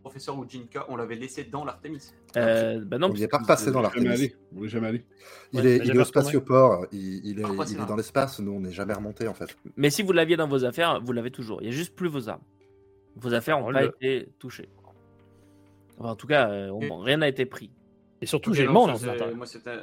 professeur 0.00 0.42
Ujinka, 0.42 0.86
on 0.88 0.96
l'avait 0.96 1.14
laissé 1.16 1.44
dans 1.44 1.64
l'Artemis. 1.64 2.12
Euh, 2.36 2.82
bah 2.84 2.98
non, 2.98 3.08
On 3.10 3.12
n'y 3.14 3.22
est 3.22 3.28
parce 3.28 3.46
pas 3.46 3.54
que- 3.54 3.58
passé 3.60 3.70
dans 3.72 3.82
l'Artemis. 3.82 4.08
allé. 4.08 4.34
On 4.56 4.64
est 4.64 4.68
jamais 4.68 4.88
allé. 4.88 5.04
Il 5.52 5.60
Ouais, 5.60 5.66
est, 5.66 5.86
il 5.86 5.98
au 6.00 6.04
spatioport, 6.04 6.86
il, 6.92 7.24
il 7.26 7.40
est, 7.40 7.44
Ah, 7.44 7.50
ouais, 7.52 7.66
il 7.68 7.76
dans 7.86 7.96
l'espace, 7.96 8.40
nous 8.40 8.52
on 8.52 8.60
n'est 8.60 8.72
jamais 8.72 8.94
remonté 8.94 9.28
en 9.28 9.34
fait. 9.34 9.56
Mais 9.76 9.90
si 9.90 10.02
vous 10.02 10.12
l'aviez 10.12 10.36
dans 10.36 10.48
vos 10.48 10.64
affaires, 10.64 11.00
vous 11.02 11.12
l'avez 11.12 11.30
toujours. 11.30 11.60
Il 11.62 11.68
n'y 11.68 11.74
a 11.74 11.76
juste 11.76 11.94
plus 11.94 12.08
vos 12.08 12.28
armes. 12.28 12.42
Vos 13.16 13.34
affaires 13.34 13.58
n'ont 13.58 13.68
On 13.68 13.72
pas 13.72 13.82
l'a. 13.82 13.86
été 13.86 14.28
touchées. 14.38 14.68
Enfin, 15.98 16.10
en 16.10 16.16
tout 16.16 16.26
cas, 16.26 16.50
euh, 16.50 16.70
on- 16.70 16.80
Et- 16.80 17.04
rien 17.06 17.16
n'a 17.18 17.28
été 17.28 17.44
pris. 17.44 17.70
Et 18.22 18.26
surtout, 18.26 18.54
j'ai 18.54 18.66
non, 18.66 18.72
mon 18.72 18.86
ça, 18.86 18.96
c'est- 18.96 19.06
ordinateur. 19.08 19.36
Moi, 19.36 19.46
c'était. 19.46 19.76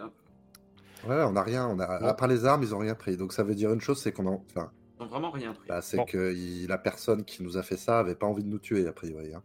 Ouais, 1.07 1.23
on 1.23 1.31
n'a 1.33 1.43
rien, 1.43 1.67
on 1.67 1.79
a, 1.79 1.85
à 1.85 2.13
part 2.15 2.27
les 2.27 2.45
armes, 2.45 2.63
ils 2.63 2.73
ont 2.73 2.79
rien 2.79 2.95
pris. 2.95 3.17
Donc 3.17 3.33
ça 3.33 3.43
veut 3.43 3.53
dire 3.55 3.71
une 3.71 3.81
chose, 3.81 3.99
c'est 4.01 4.11
qu'on 4.11 4.25
enfin, 4.27 4.71
Ils 4.99 5.03
n'ont 5.03 5.09
vraiment 5.09 5.29
rien 5.29 5.53
pris. 5.53 5.67
bah, 5.67 5.81
c'est 5.81 5.97
Bon. 5.97 6.05
que 6.05 6.33
il- 6.33 6.67
la 6.67 6.77
personne 6.79 7.23
qui 7.23 7.43
nous 7.43 7.55
a 7.57 7.61
fait 7.63 7.77
ça 7.77 7.99
avait 7.99 8.15
pas 8.15 8.25
envie 8.25 8.43
de 8.43 8.49
nous 8.49 8.57
tuer 8.59 8.87
a 8.87 8.91
priori. 8.93 9.33
hein. 9.33 9.43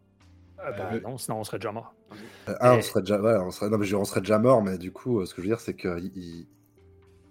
Ah, 0.65 0.73
ben, 0.73 1.01
non, 1.03 1.19
sinon 1.19 1.39
on 1.39 1.45
serait 1.45 1.59
déjà 1.59 1.73
mort. 1.73 1.95
Euh, 2.49 2.55
un, 2.61 2.75
on 2.77 2.83
serait 2.83 3.01
déjà, 3.01 3.21
ouais, 3.21 3.37
on 3.37 3.51
serait, 3.51 3.69
non 3.71 3.79
mais 3.79 3.87
je 3.87 3.97
on 3.97 4.05
serait 4.05 4.21
déjà 4.21 4.39
mort, 4.39 4.63
mais 4.63 4.79
du 4.79 4.93
coup, 4.93 5.21
euh, 5.21 5.27
ce 5.27 5.35
que 5.35 5.43
je 5.43 5.47
veux 5.49 5.55
dire, 5.55 5.61
c'est 5.61 5.75
qu'il 5.75 6.11
il, 6.15 6.47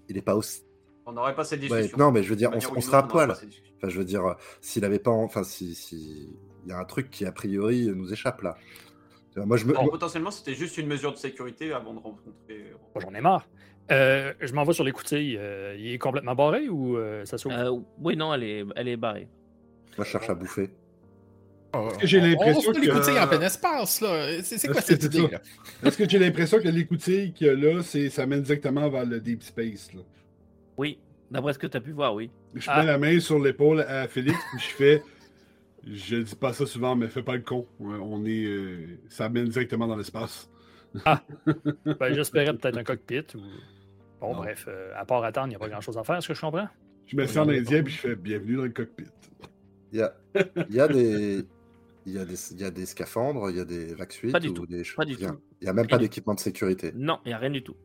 il 0.09 0.17
est 0.17 0.21
pas 0.21 0.36
aussi. 0.36 0.63
On 1.05 1.13
n'aurait 1.13 1.36
pas 1.36 1.43
cette 1.43 1.59
Ouais, 1.61 1.67
discussion. 1.67 1.97
non, 1.97 2.11
mais 2.11 2.23
je 2.23 2.29
veux 2.29 2.36
dire, 2.36 2.51
on, 2.53 2.57
on 2.77 2.82
serait 2.82 2.97
à 2.97 3.03
on 3.03 3.07
poil. 3.07 3.32
Enfin, 3.32 3.89
je 3.89 3.97
veux 3.97 4.05
dire, 4.05 4.25
euh, 4.25 4.34
s'il 4.61 4.86
avait 4.86 4.99
pas, 4.99 5.11
en- 5.11 5.23
enfin, 5.23 5.43
si, 5.43 5.73
si, 5.75 6.29
il 6.63 6.69
y 6.69 6.71
a 6.71 6.77
un 6.77 6.86
truc 6.86 7.09
qui 7.09 7.25
a 7.25 7.32
priori 7.32 7.88
nous 7.88 8.13
échappe 8.13 8.41
là. 8.41 8.55
Moi, 9.36 9.55
je 9.57 9.65
me, 9.65 9.71
Alors, 9.77 9.89
potentiellement, 9.89 10.29
c'était 10.32 10.53
juste 10.53 10.77
une 10.77 10.88
mesure 10.88 11.11
de 11.13 11.17
sécurité 11.17 11.71
avant 11.73 11.93
de 11.93 11.99
rencontrer. 11.99 12.73
Bon, 12.93 12.99
J'en 12.99 13.13
ai 13.13 13.21
marre. 13.21 13.47
Euh, 13.89 14.34
je 14.39 14.53
m'en 14.53 14.63
vais 14.63 14.73
sur 14.73 14.84
l'écoutille. 14.84 15.38
Euh, 15.38 15.75
il 15.77 15.93
est 15.93 15.97
complètement 15.97 16.36
barré 16.36 16.69
ou 16.69 16.97
euh, 16.97 17.25
ça 17.25 17.38
s'ouvre? 17.38 17.55
Euh, 17.57 17.79
oui, 17.99 18.15
non, 18.15 18.34
elle 18.34 18.43
est, 18.43 18.65
elle 18.75 18.88
est 18.89 18.97
barrée. 18.97 19.27
moi, 19.97 20.05
je 20.05 20.11
cherche 20.11 20.29
à 20.29 20.36
bouffer. 20.36 20.69
Est-ce 21.74 21.97
que 21.99 22.07
j'ai 22.07 22.19
On- 22.19 22.24
l'impression 22.26 22.72
que- 22.74 23.24
en 23.24 23.28
plein 23.28 23.41
espace, 23.41 24.01
là. 24.01 24.41
C'est 24.43 24.67
quoi 24.67 24.82
cette 24.82 25.03
idée, 25.03 25.28
là? 25.28 25.41
Est-ce 25.84 25.97
que 25.97 26.07
j'ai 26.09 26.19
l'impression 26.19 26.59
que 26.59 26.67
l'écoutille 26.67 27.32
qu'il 27.34 27.47
y 27.47 27.49
a 27.49 27.55
là, 27.55 27.82
c'est- 27.84 28.09
ça 28.09 28.26
mène 28.26 28.41
directement 28.41 28.89
vers 28.89 29.05
le 29.05 29.19
deep 29.22 29.41
space? 29.43 29.93
Là? 29.93 30.01
Oui, 30.78 30.99
d'après 31.30 31.53
ce 31.53 31.59
que 31.59 31.67
tu 31.67 31.78
as 31.78 31.82
pu 31.82 31.91
voir, 31.91 32.13
oui. 32.13 32.30
Je 32.55 32.65
Ah. 32.69 32.82
mets 32.82 32.88
la 32.88 32.97
main 32.97 33.19
sur 33.19 33.39
l'épaule 33.39 33.82
à 33.82 34.07
Félix, 34.07 34.38
puis 34.51 34.59
je 34.59 34.76
fais. 34.76 35.03
Je 35.88 36.17
dis 36.17 36.36
pas 36.36 36.53
ça 36.53 36.65
souvent, 36.65 36.95
mais 36.95 37.07
fais 37.07 37.24
pas 37.24 37.36
le 37.36 37.41
con. 37.41 37.65
On 37.80 38.24
est, 38.26 38.43
euh, 38.45 38.99
ça 39.09 39.30
mène 39.30 39.45
directement 39.47 39.88
dans 39.88 39.95
l'espace. 39.95 40.49
Ben, 41.99 42.13
J'espérais 42.13 42.53
peut-être 42.55 42.78
un 42.78 42.84
cockpit 42.84 43.24
ou. 43.36 43.39
Bon, 44.19 44.34
Non. 44.34 44.41
bref, 44.41 44.65
euh, 44.67 44.91
à 44.95 45.05
part 45.05 45.24
attendre, 45.24 45.47
il 45.47 45.49
n'y 45.51 45.55
a 45.55 45.59
pas 45.59 45.69
grand-chose 45.69 45.97
à 45.97 46.03
faire, 46.03 46.17
est-ce 46.17 46.28
que 46.28 46.34
je 46.34 46.41
comprends? 46.41 46.67
Je 47.07 47.15
mets 47.15 47.26
ça 47.28 47.41
en 47.43 47.49
indien, 47.49 47.82
puis 47.82 47.93
je 47.93 47.99
fais 47.99 48.15
bienvenue 48.15 48.57
dans 48.57 48.63
le 48.63 48.69
cockpit. 48.69 49.05
Il 49.91 49.99
y 49.99 50.01
a, 50.03 50.13
il 50.69 50.76
y 50.76 50.80
a 50.80 50.88
des. 50.88 51.43
Il 52.06 52.14
y, 52.14 52.18
a 52.20 52.26
des, 52.26 52.36
il 52.52 52.60
y 52.60 52.64
a 52.64 52.72
des 52.72 52.86
scaphandres, 52.88 53.49
il 53.52 53.58
y 53.58 53.60
a 53.60 53.66
des 53.66 53.93
vac 53.93 54.12
suites 54.12 54.32
Pas 54.32 54.39
du 54.39 54.49
ou 54.49 54.54
tout, 54.54 54.66
des 54.66 54.82
pas 54.95 55.06
du 55.06 55.16
rien. 55.16 55.30
tout. 55.34 55.39
Il 55.62 55.66
n'y 55.66 55.70
a 55.70 55.74
même 55.74 55.86
Rien 55.86 55.97
pas 55.97 56.02
d'équipement 56.02 56.34
de 56.34 56.39
sécurité. 56.39 56.91
Non, 56.95 57.20
il 57.26 57.30
n'y 57.30 57.34
a 57.34 57.38
rien 57.38 57.52
du 57.52 57.62
tout. 57.64 57.76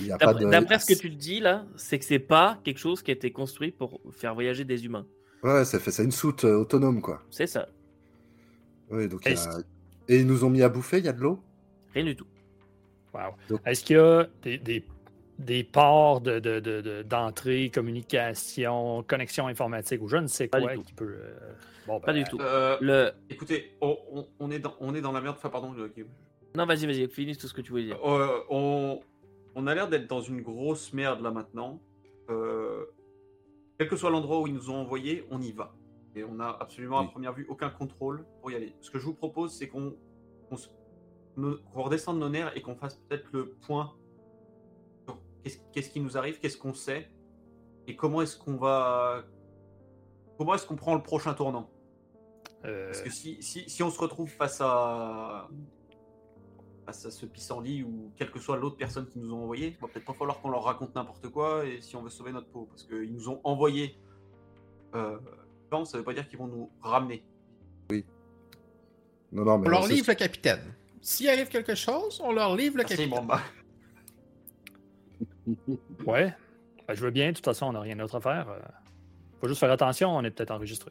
D'après 0.00 0.34
de. 0.34 0.80
ce 0.82 0.86
que 0.94 0.98
tu 0.98 1.10
te 1.10 1.16
dis 1.16 1.40
là, 1.40 1.64
c'est 1.76 1.98
que 1.98 2.04
c'est 2.04 2.18
pas 2.18 2.60
quelque 2.64 2.78
chose 2.78 3.02
qui 3.02 3.10
a 3.10 3.14
été 3.14 3.30
construit 3.32 3.70
pour 3.70 4.00
faire 4.12 4.34
voyager 4.34 4.64
des 4.64 4.84
humains. 4.84 5.06
Ouais, 5.42 5.64
c'est 5.64 5.78
fait, 5.78 5.90
c'est 5.90 6.04
une 6.04 6.10
soute 6.12 6.44
euh, 6.44 6.56
autonome 6.56 7.00
quoi. 7.00 7.22
C'est 7.30 7.46
ça, 7.46 7.68
Oui, 8.90 9.08
donc 9.08 9.26
a... 9.26 9.30
Et 10.08 10.18
ils 10.20 10.26
nous 10.26 10.44
ont 10.44 10.50
mis 10.50 10.62
à 10.62 10.68
bouffer, 10.68 10.98
il 10.98 11.04
y 11.04 11.08
a 11.08 11.12
de 11.12 11.20
l'eau? 11.20 11.40
Rien 11.94 12.04
du 12.04 12.16
tout. 12.16 12.26
Wow. 13.14 13.20
Donc- 13.48 13.60
Est-ce 13.64 13.84
qu'il 13.84 13.96
y 13.96 13.98
a 13.98 14.26
des, 14.42 14.58
des, 14.58 14.84
des 15.38 15.64
ports 15.64 16.20
de, 16.20 16.38
de, 16.38 16.60
de- 16.60 16.80
de- 16.80 17.02
d'entrée, 17.02 17.70
communication, 17.74 19.02
connexion 19.02 19.46
informatique 19.46 20.00
ou 20.02 20.08
je 20.08 20.16
ne 20.16 20.26
sais 20.26 20.48
Pas 20.48 20.60
quoi 20.60 20.76
qui 20.76 20.92
peut. 20.92 21.16
euh, 21.18 21.52
Bon, 21.86 22.00
Pas 22.00 22.12
ben, 22.12 22.22
du 22.22 22.30
tout. 22.30 22.38
Euh, 22.40 22.78
Le... 22.80 23.10
Écoutez, 23.28 23.76
on, 23.80 24.50
est 24.50 24.58
dans, 24.58 24.74
on 24.80 24.94
est 24.94 25.00
dans 25.02 25.12
la 25.12 25.20
merde. 25.20 25.36
Enfin, 25.36 25.50
pardon. 25.50 25.74
Non, 26.56 26.66
vas-y, 26.66 26.86
vas-y, 26.86 27.08
finis 27.08 27.36
tout 27.36 27.46
ce 27.48 27.52
que 27.52 27.60
tu 27.60 27.72
voulais 27.72 27.84
dire. 27.84 27.98
Euh, 28.06 28.40
on, 28.48 29.00
on 29.54 29.66
a 29.66 29.74
l'air 29.74 29.88
d'être 29.88 30.06
dans 30.08 30.20
une 30.22 30.40
grosse 30.40 30.92
merde 30.92 31.20
là 31.20 31.30
maintenant. 31.30 31.80
Euh, 32.30 32.84
quel 33.78 33.88
que 33.88 33.96
soit 33.96 34.08
l'endroit 34.10 34.40
où 34.40 34.46
ils 34.46 34.54
nous 34.54 34.70
ont 34.70 34.76
envoyés, 34.76 35.26
on 35.30 35.42
y 35.42 35.52
va. 35.52 35.74
Et 36.16 36.22
on 36.24 36.34
n'a 36.36 36.56
absolument 36.60 37.00
Oui. 37.00 37.06
à 37.06 37.10
première 37.10 37.32
vue 37.34 37.44
aucun 37.48 37.68
contrôle 37.70 38.24
pour 38.40 38.50
y 38.50 38.54
aller. 38.54 38.74
Ce 38.80 38.90
que 38.90 38.98
je 38.98 39.04
vous 39.04 39.14
propose, 39.14 39.52
c'est 39.52 39.68
qu'on 39.68 39.94
qu'on 40.48 40.56
se- 40.56 40.68
nos- 41.36 41.56
qu'on 41.72 41.82
redescende 41.82 42.18
nos 42.20 42.28
nerfs 42.28 42.52
et 42.56 42.60
qu'on 42.62 42.76
fasse 42.76 42.94
peut-être 43.08 43.26
le 43.32 43.46
point 43.66 43.92
qu'est-ce 45.72 45.90
qui 45.90 46.00
nous 46.00 46.16
arrive, 46.16 46.38
qu'est-ce 46.38 46.56
qu'on 46.56 46.74
sait? 46.74 47.08
Et 47.86 47.96
comment 47.96 48.22
est-ce 48.22 48.36
qu'on 48.36 48.56
va. 48.56 49.24
Comment 50.38 50.54
est-ce 50.54 50.66
qu'on 50.66 50.76
prend 50.76 50.94
le 50.94 51.02
prochain 51.02 51.34
tournant? 51.34 51.70
Euh, 52.64 52.86
Parce 52.86 53.02
que 53.02 53.10
si, 53.10 53.42
si, 53.42 53.68
si 53.68 53.82
on 53.82 53.90
se 53.90 53.98
retrouve 54.00 54.28
face 54.28 54.58
à, 54.60 55.48
face 56.86 57.04
à 57.06 57.10
ce 57.10 57.26
pissenlit 57.26 57.82
ou 57.82 58.10
quelle 58.16 58.30
que 58.30 58.38
soit 58.40 58.56
l'autre 58.56 58.76
personne 58.76 59.06
qui 59.06 59.18
nous 59.18 59.32
ont 59.34 59.42
envoyé, 59.42 59.76
va 59.80 59.88
peut-être 59.88 60.06
pas 60.06 60.14
falloir 60.14 60.40
qu'on 60.40 60.48
leur 60.50 60.64
raconte 60.64 60.94
n'importe 60.94 61.28
quoi 61.28 61.66
et 61.66 61.80
si 61.82 61.94
on 61.94 62.02
veut 62.02 62.08
sauver 62.10 62.32
notre 62.32 62.48
peau. 62.48 62.66
Parce 62.70 62.84
qu'ils 62.84 63.12
nous 63.12 63.28
ont 63.28 63.40
envoyé. 63.44 63.98
Euh, 64.94 65.18
non, 65.70 65.84
ça 65.84 65.98
veut 65.98 66.04
pas 66.04 66.14
dire 66.14 66.26
qu'ils 66.28 66.38
vont 66.38 66.46
nous 66.46 66.70
ramener. 66.80 67.24
Non, 69.32 69.44
non, 69.44 69.58
mais 69.58 69.66
On 69.68 69.70
leur 69.70 69.86
livre 69.86 70.06
le 70.08 70.14
capitaine. 70.14 70.74
S'il 71.00 71.28
arrive 71.28 71.48
quelque 71.48 71.74
chose, 71.74 72.20
on 72.24 72.32
leur 72.32 72.56
livre 72.56 72.76
le 72.76 72.82
Merci, 72.84 72.96
capitaine. 72.96 73.20
bon, 73.20 73.26
bah. 73.26 73.40
Ouais. 76.06 76.34
Ben, 76.86 76.94
je 76.94 77.00
veux 77.00 77.10
bien, 77.10 77.30
de 77.30 77.36
toute 77.36 77.44
façon, 77.44 77.66
on 77.66 77.72
n'a 77.72 77.80
rien 77.80 77.96
d'autre 77.96 78.16
à 78.16 78.20
faire. 78.20 78.48
euh, 78.50 78.58
faut 79.40 79.48
juste 79.48 79.60
faire 79.60 79.70
attention, 79.70 80.10
on 80.16 80.22
est 80.22 80.30
peut-être 80.30 80.50
enregistré. 80.50 80.90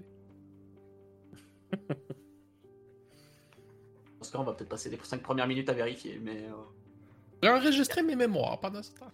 Parce 4.19 4.31
qu'on 4.31 4.43
va 4.43 4.53
peut-être 4.53 4.69
passer 4.69 4.89
les 4.89 4.97
5 5.01 5.21
premières 5.21 5.47
minutes 5.47 5.69
à 5.69 5.73
vérifier, 5.73 6.19
mais. 6.23 6.43
euh, 6.49 6.53
J'ai 7.41 7.49
enregistré 7.49 8.03
mes 8.03 8.15
mémoires 8.15 8.59
pendant 8.59 8.81
ce 8.81 8.91
temps. 8.93 9.11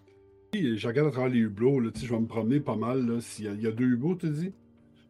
Je 0.54 0.86
regarde 0.86 1.08
à 1.08 1.10
travers 1.12 1.30
les 1.30 1.40
hublots, 1.40 1.80
là, 1.80 1.90
je 1.94 2.06
vais 2.06 2.18
me 2.20 2.26
promener 2.26 2.60
pas 2.60 2.76
mal. 2.76 3.06
Là, 3.06 3.20
s'il 3.20 3.44
y, 3.44 3.48
a, 3.48 3.52
il 3.52 3.62
y 3.62 3.66
a 3.66 3.72
deux 3.72 3.86
hublot, 3.86 4.16
tu 4.16 4.28
dis? 4.30 4.52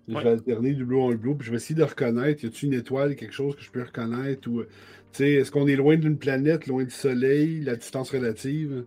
Je 0.08 0.14
Ouais. 0.14 0.24
vais 0.24 0.30
alterner 0.30 0.72
d'hublot 0.74 1.02
en 1.02 1.12
hublot, 1.12 1.34
puis 1.36 1.46
je 1.46 1.50
vais 1.50 1.56
essayer 1.56 1.74
de 1.74 1.84
reconnaître. 1.84 2.42
Y 2.44 2.46
a-t-il 2.48 2.72
une 2.72 2.78
étoile, 2.78 3.14
quelque 3.16 3.32
chose 3.34 3.54
que 3.56 3.62
je 3.62 3.70
peux 3.70 3.82
reconnaître 3.82 4.48
ou, 4.50 4.62
tu 4.62 4.68
sais, 5.12 5.32
Est-ce 5.34 5.50
qu'on 5.50 5.66
est 5.66 5.76
loin 5.76 5.96
d'une 5.96 6.18
planète, 6.18 6.66
loin 6.66 6.82
du 6.84 6.90
soleil, 6.90 7.60
la 7.60 7.76
distance 7.76 8.10
relative? 8.10 8.84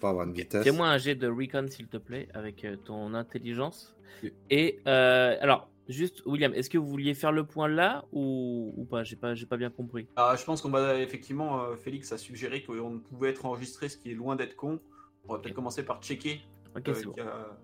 Pas 0.00 0.10
avoir 0.10 0.26
une 0.26 0.32
vitesse. 0.34 0.62
Fais-moi 0.64 0.88
un 0.88 0.98
jet 0.98 1.14
de 1.14 1.28
recon, 1.28 1.66
s'il 1.68 1.88
te 1.88 1.96
plaît, 1.96 2.28
avec 2.34 2.64
euh, 2.64 2.76
ton 2.76 3.14
intelligence. 3.14 3.94
Et 4.50 4.80
euh, 4.86 5.36
alors, 5.40 5.68
juste, 5.88 6.22
William, 6.26 6.52
est-ce 6.54 6.70
que 6.70 6.78
vous 6.78 6.86
vouliez 6.88 7.14
faire 7.14 7.32
le 7.32 7.44
point 7.44 7.68
là 7.68 8.04
ou, 8.12 8.72
ou 8.76 8.84
pas? 8.84 9.04
J'ai 9.04 9.16
pas, 9.16 9.34
j'ai 9.34 9.46
pas 9.46 9.56
bien 9.56 9.70
compris. 9.70 10.06
ah, 10.16 10.34
je 10.38 10.44
pense 10.44 10.62
qu'on 10.62 10.70
va 10.70 10.98
effectivement. 11.00 11.62
euh, 11.64 11.76
Félix 11.76 12.12
a 12.12 12.18
suggéré 12.18 12.62
qu'on 12.62 12.98
pouvait 13.00 13.30
être 13.30 13.44
enregistré, 13.46 13.88
ce 13.88 13.96
qui 13.98 14.10
est 14.12 14.14
loin 14.14 14.36
d'être 14.36 14.56
con. 14.56 14.80
On 15.28 15.32
va 15.34 15.38
peut-être 15.40 15.54
commencer 15.54 15.84
par 15.84 16.00
checker 16.02 16.40
Ok, 16.76 16.88
euh, 16.88 16.94
c'est 16.94 17.04
bon. 17.06 17.12
qu'il 17.12 17.22
y 17.24 17.26
a- 17.26 17.58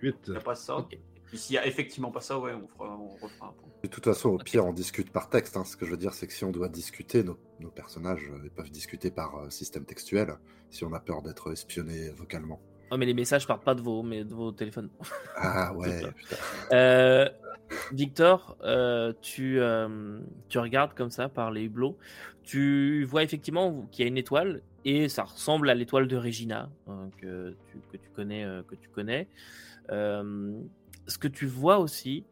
8. 0.00 0.16
qu'il 0.22 0.34
y 0.34 0.36
a 0.36 0.40
pas 0.40 0.54
ça. 0.54 0.76
Ok. 0.78 0.98
S'il 1.36 1.54
y 1.54 1.58
a 1.58 1.66
effectivement 1.66 2.10
pas 2.10 2.20
ça, 2.20 2.38
ouais, 2.38 2.52
on, 2.54 2.66
fera, 2.68 2.96
on 2.98 3.08
refera 3.16 3.46
un 3.48 3.52
point. 3.52 3.68
De 3.82 3.88
toute 3.88 4.04
façon, 4.04 4.30
au 4.30 4.38
pire, 4.38 4.64
on 4.66 4.72
discute 4.72 5.10
par 5.10 5.28
texte. 5.28 5.56
hein. 5.56 5.64
Ce 5.64 5.76
que 5.76 5.84
je 5.86 5.90
veux 5.90 5.96
dire, 5.96 6.14
c'est 6.14 6.26
que 6.26 6.32
si 6.32 6.44
on 6.44 6.50
doit 6.50 6.68
discuter, 6.68 7.22
nos, 7.22 7.38
nos 7.60 7.70
personnages 7.70 8.30
euh, 8.32 8.40
ils 8.44 8.50
peuvent 8.50 8.70
discuter 8.70 9.10
par 9.10 9.36
euh, 9.36 9.50
système 9.50 9.84
textuel, 9.84 10.36
si 10.70 10.84
on 10.84 10.92
a 10.92 11.00
peur 11.00 11.22
d'être 11.22 11.52
espionné 11.52 12.10
vocalement. 12.10 12.60
Oh, 12.90 12.96
mais 12.96 13.06
les 13.06 13.14
messages 13.14 13.46
partent 13.46 13.64
pas 13.64 13.74
de 13.74 13.80
vos, 13.80 14.02
mais 14.02 14.24
de 14.24 14.34
vos 14.34 14.52
téléphones. 14.52 14.90
Ah 15.36 15.72
ouais, 15.76 16.02
putain. 16.16 16.36
Euh, 16.72 17.28
Victor, 17.92 18.56
euh, 18.62 19.12
tu, 19.22 19.58
euh, 19.58 20.20
tu 20.48 20.58
regardes 20.58 20.94
comme 20.94 21.10
ça 21.10 21.28
par 21.28 21.50
les 21.50 21.62
hublots. 21.64 21.96
Tu 22.42 23.04
vois 23.04 23.22
effectivement 23.22 23.86
qu'il 23.90 24.04
y 24.04 24.06
a 24.06 24.08
une 24.08 24.18
étoile 24.18 24.60
et 24.84 25.08
ça 25.08 25.22
ressemble 25.24 25.70
à 25.70 25.74
l'étoile 25.74 26.06
de 26.06 26.16
Regina 26.16 26.70
hein, 26.86 27.08
que, 27.18 27.56
tu, 27.70 27.78
que 27.90 27.96
tu 27.96 28.10
connais. 28.10 28.44
euh, 28.44 28.62
que 28.62 28.74
tu 28.74 28.88
connais. 28.90 29.26
Ce 31.06 31.18
que 31.18 31.28
tu 31.28 31.46
vois 31.46 31.78
aussi, 31.78 32.24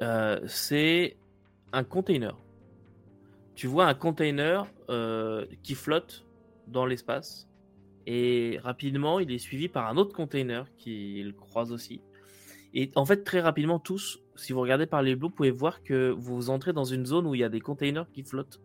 euh, 0.00 0.40
c'est 0.46 1.16
un 1.72 1.84
container. 1.84 2.36
Tu 3.54 3.66
vois 3.66 3.86
un 3.86 3.94
container 3.94 4.66
euh, 4.88 5.44
qui 5.62 5.74
flotte 5.74 6.24
dans 6.68 6.86
l'espace 6.86 7.48
et 8.06 8.58
rapidement 8.62 9.18
il 9.20 9.30
est 9.32 9.38
suivi 9.38 9.68
par 9.68 9.88
un 9.88 9.96
autre 9.96 10.14
container 10.14 10.66
qui 10.78 11.24
croise 11.36 11.72
aussi. 11.72 12.00
Et 12.74 12.90
en 12.94 13.04
fait, 13.04 13.24
très 13.24 13.40
rapidement, 13.40 13.78
tous, 13.78 14.20
si 14.36 14.52
vous 14.52 14.60
regardez 14.60 14.86
par 14.86 15.02
les 15.02 15.16
bleus, 15.16 15.28
vous 15.28 15.34
pouvez 15.34 15.50
voir 15.50 15.82
que 15.82 16.10
vous 16.10 16.50
entrez 16.50 16.72
dans 16.72 16.84
une 16.84 17.06
zone 17.06 17.26
où 17.26 17.34
il 17.34 17.40
y 17.40 17.44
a 17.44 17.48
des 17.48 17.60
containers 17.60 18.06
qui 18.12 18.22
flottent, 18.22 18.60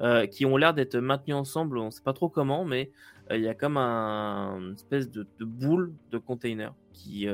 euh, 0.00 0.26
qui 0.26 0.44
ont 0.44 0.56
l'air 0.56 0.74
d'être 0.74 0.96
maintenus 0.96 1.36
ensemble. 1.36 1.78
On 1.78 1.86
ne 1.86 1.90
sait 1.90 2.02
pas 2.02 2.12
trop 2.12 2.28
comment, 2.28 2.64
mais 2.64 2.90
il 3.30 3.40
y 3.40 3.48
a 3.48 3.54
comme 3.54 3.76
un 3.76 4.58
une 4.58 4.74
espèce 4.74 5.08
de, 5.08 5.26
boule 5.40 5.94
de 6.10 6.18
containers 6.18 6.74
qui, 6.92 7.26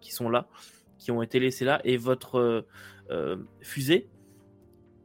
qui 0.00 0.12
sont 0.12 0.28
là, 0.28 0.46
qui 1.02 1.10
ont 1.10 1.22
été 1.22 1.38
laissés 1.40 1.64
là. 1.64 1.80
Et 1.84 1.96
votre 1.96 2.36
euh, 2.38 2.62
euh, 3.10 3.36
fusée, 3.60 4.08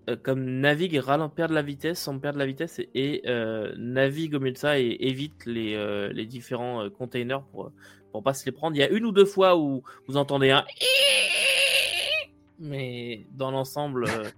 euh, 0.09 0.15
comme 0.15 0.43
navigue 0.45 0.93
et 0.95 0.99
ralent, 0.99 1.29
perd 1.29 1.49
de 1.49 1.55
la 1.55 1.61
vitesse 1.61 1.99
sans 1.99 2.17
perdre 2.19 2.35
de 2.35 2.43
la 2.43 2.45
vitesse 2.47 2.79
et, 2.79 2.89
et, 2.93 3.21
euh, 3.29 3.73
navigue 3.77 4.35
au 4.35 4.39
milieu 4.39 4.53
de 4.53 4.57
ça 4.57 4.79
et 4.79 4.95
évite 5.01 5.45
les, 5.45 5.75
euh, 5.75 6.09
les 6.13 6.25
différents 6.25 6.83
euh, 6.85 6.89
containers 6.89 7.43
pour, 7.51 7.71
pour 8.11 8.23
pas 8.23 8.33
se 8.33 8.45
les 8.45 8.51
prendre. 8.51 8.75
Il 8.75 8.79
y 8.79 8.83
a 8.83 8.89
une 8.89 9.05
ou 9.05 9.11
deux 9.11 9.25
fois 9.25 9.57
où 9.57 9.83
vous 10.07 10.17
entendez 10.17 10.51
un 10.51 10.63
mais 12.59 13.27
dans 13.31 13.51
l'ensemble, 13.51 14.05
euh, 14.05 14.29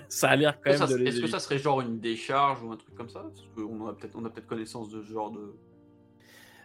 ça 0.08 0.30
a 0.30 0.36
l'air 0.36 0.60
quand 0.60 0.70
Est-ce 0.70 0.80
même 0.80 0.88
que, 0.88 0.92
ça, 0.92 0.98
les 0.98 1.08
est-ce 1.08 1.20
que 1.20 1.26
éviter. 1.26 1.32
ça 1.32 1.38
serait 1.38 1.58
genre 1.58 1.80
une 1.80 1.98
décharge 1.98 2.62
ou 2.62 2.72
un 2.72 2.76
truc 2.76 2.94
comme 2.94 3.08
ça? 3.08 3.20
Parce 3.22 3.42
qu'on 3.54 3.86
a 3.88 3.94
peut-être 3.94 4.16
on 4.16 4.24
a 4.24 4.30
peut-être 4.30 4.46
connaissance 4.46 4.90
de 4.90 5.02
ce 5.02 5.12
genre 5.12 5.30
de, 5.30 5.54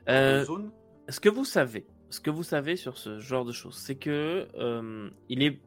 Euh, 0.09 0.39
de 0.41 0.45
zone. 0.45 0.71
ce 1.07 1.19
que 1.19 1.29
vous 1.29 1.45
savez, 1.45 1.85
ce 2.11 2.19
que 2.19 2.29
vous 2.29 2.43
savez 2.43 2.75
sur 2.75 2.97
ce 2.97 3.19
genre 3.19 3.45
de 3.45 3.51
choses, 3.51 3.75
c'est 3.75 3.95
que 3.95 4.47
euh, 4.55 5.09
il 5.29 5.41
est 5.43 5.59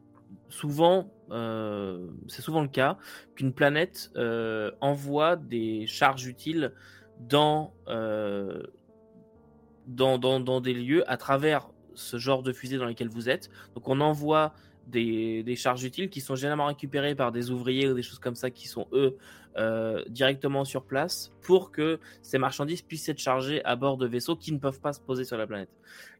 souvent, 0.49 1.11
euh, 1.31 2.07
c'est 2.27 2.41
souvent 2.41 2.61
le 2.61 2.67
cas 2.67 2.97
qu'une 3.35 3.51
planète 3.51 4.11
euh, 4.15 4.71
envoie 4.79 5.35
des 5.35 5.87
charges 5.87 6.27
utiles 6.27 6.71
dans, 7.19 7.73
dans, 9.87 10.17
dans, 10.19 10.39
dans 10.39 10.61
des 10.61 10.73
lieux 10.73 11.09
à 11.09 11.17
travers 11.17 11.69
ce 11.95 12.17
genre 12.17 12.43
de 12.43 12.53
fusée 12.53 12.77
dans 12.77 12.85
lesquelles 12.85 13.09
vous 13.09 13.29
êtes. 13.29 13.49
Donc 13.73 13.89
on 13.89 13.99
envoie 13.99 14.53
des, 14.87 15.55
charges 15.55 15.83
utiles 15.83 16.09
qui 16.09 16.21
sont 16.21 16.35
généralement 16.35 16.65
récupérées 16.65 17.15
par 17.15 17.31
des 17.31 17.51
ouvriers 17.51 17.89
ou 17.89 17.93
des 17.93 18.03
choses 18.03 18.19
comme 18.19 18.35
ça 18.35 18.49
qui 18.49 18.67
sont 18.67 18.87
eux 18.93 19.17
euh, 19.57 20.03
directement 20.09 20.65
sur 20.65 20.83
place 20.83 21.31
pour 21.41 21.71
que 21.71 21.99
ces 22.21 22.37
marchandises 22.37 22.81
puissent 22.81 23.07
être 23.09 23.19
chargées 23.19 23.63
à 23.63 23.75
bord 23.75 23.97
de 23.97 24.05
vaisseaux 24.05 24.35
qui 24.35 24.51
ne 24.51 24.59
peuvent 24.59 24.81
pas 24.81 24.93
se 24.93 24.99
poser 24.99 25.23
sur 25.23 25.37
la 25.37 25.47
planète. 25.47 25.69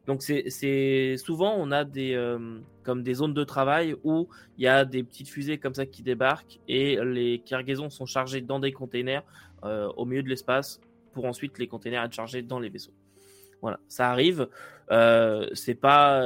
Donc 0.06 0.22
c'est 0.22 1.16
souvent 1.18 1.54
on 1.56 1.70
a 1.70 1.84
des 1.84 2.14
euh, 2.14 2.58
comme 2.82 3.02
des 3.02 3.14
zones 3.14 3.34
de 3.34 3.44
travail 3.44 3.94
où 4.04 4.28
il 4.56 4.64
y 4.64 4.68
a 4.68 4.84
des 4.84 5.02
petites 5.02 5.28
fusées 5.28 5.58
comme 5.58 5.74
ça 5.74 5.84
qui 5.84 6.02
débarquent 6.02 6.60
et 6.68 6.98
les 7.04 7.40
cargaisons 7.40 7.90
sont 7.90 8.06
chargées 8.06 8.40
dans 8.40 8.60
des 8.60 8.72
containers 8.72 9.24
euh, 9.64 9.88
au 9.96 10.04
milieu 10.04 10.22
de 10.22 10.28
l'espace 10.28 10.80
pour 11.12 11.24
ensuite 11.24 11.58
les 11.58 11.66
containers 11.66 12.04
être 12.04 12.14
chargés 12.14 12.42
dans 12.42 12.60
les 12.60 12.68
vaisseaux. 12.68 12.94
Voilà, 13.62 13.80
ça 13.88 14.10
arrive. 14.10 14.48
C'est 15.54 15.74
pas 15.74 16.22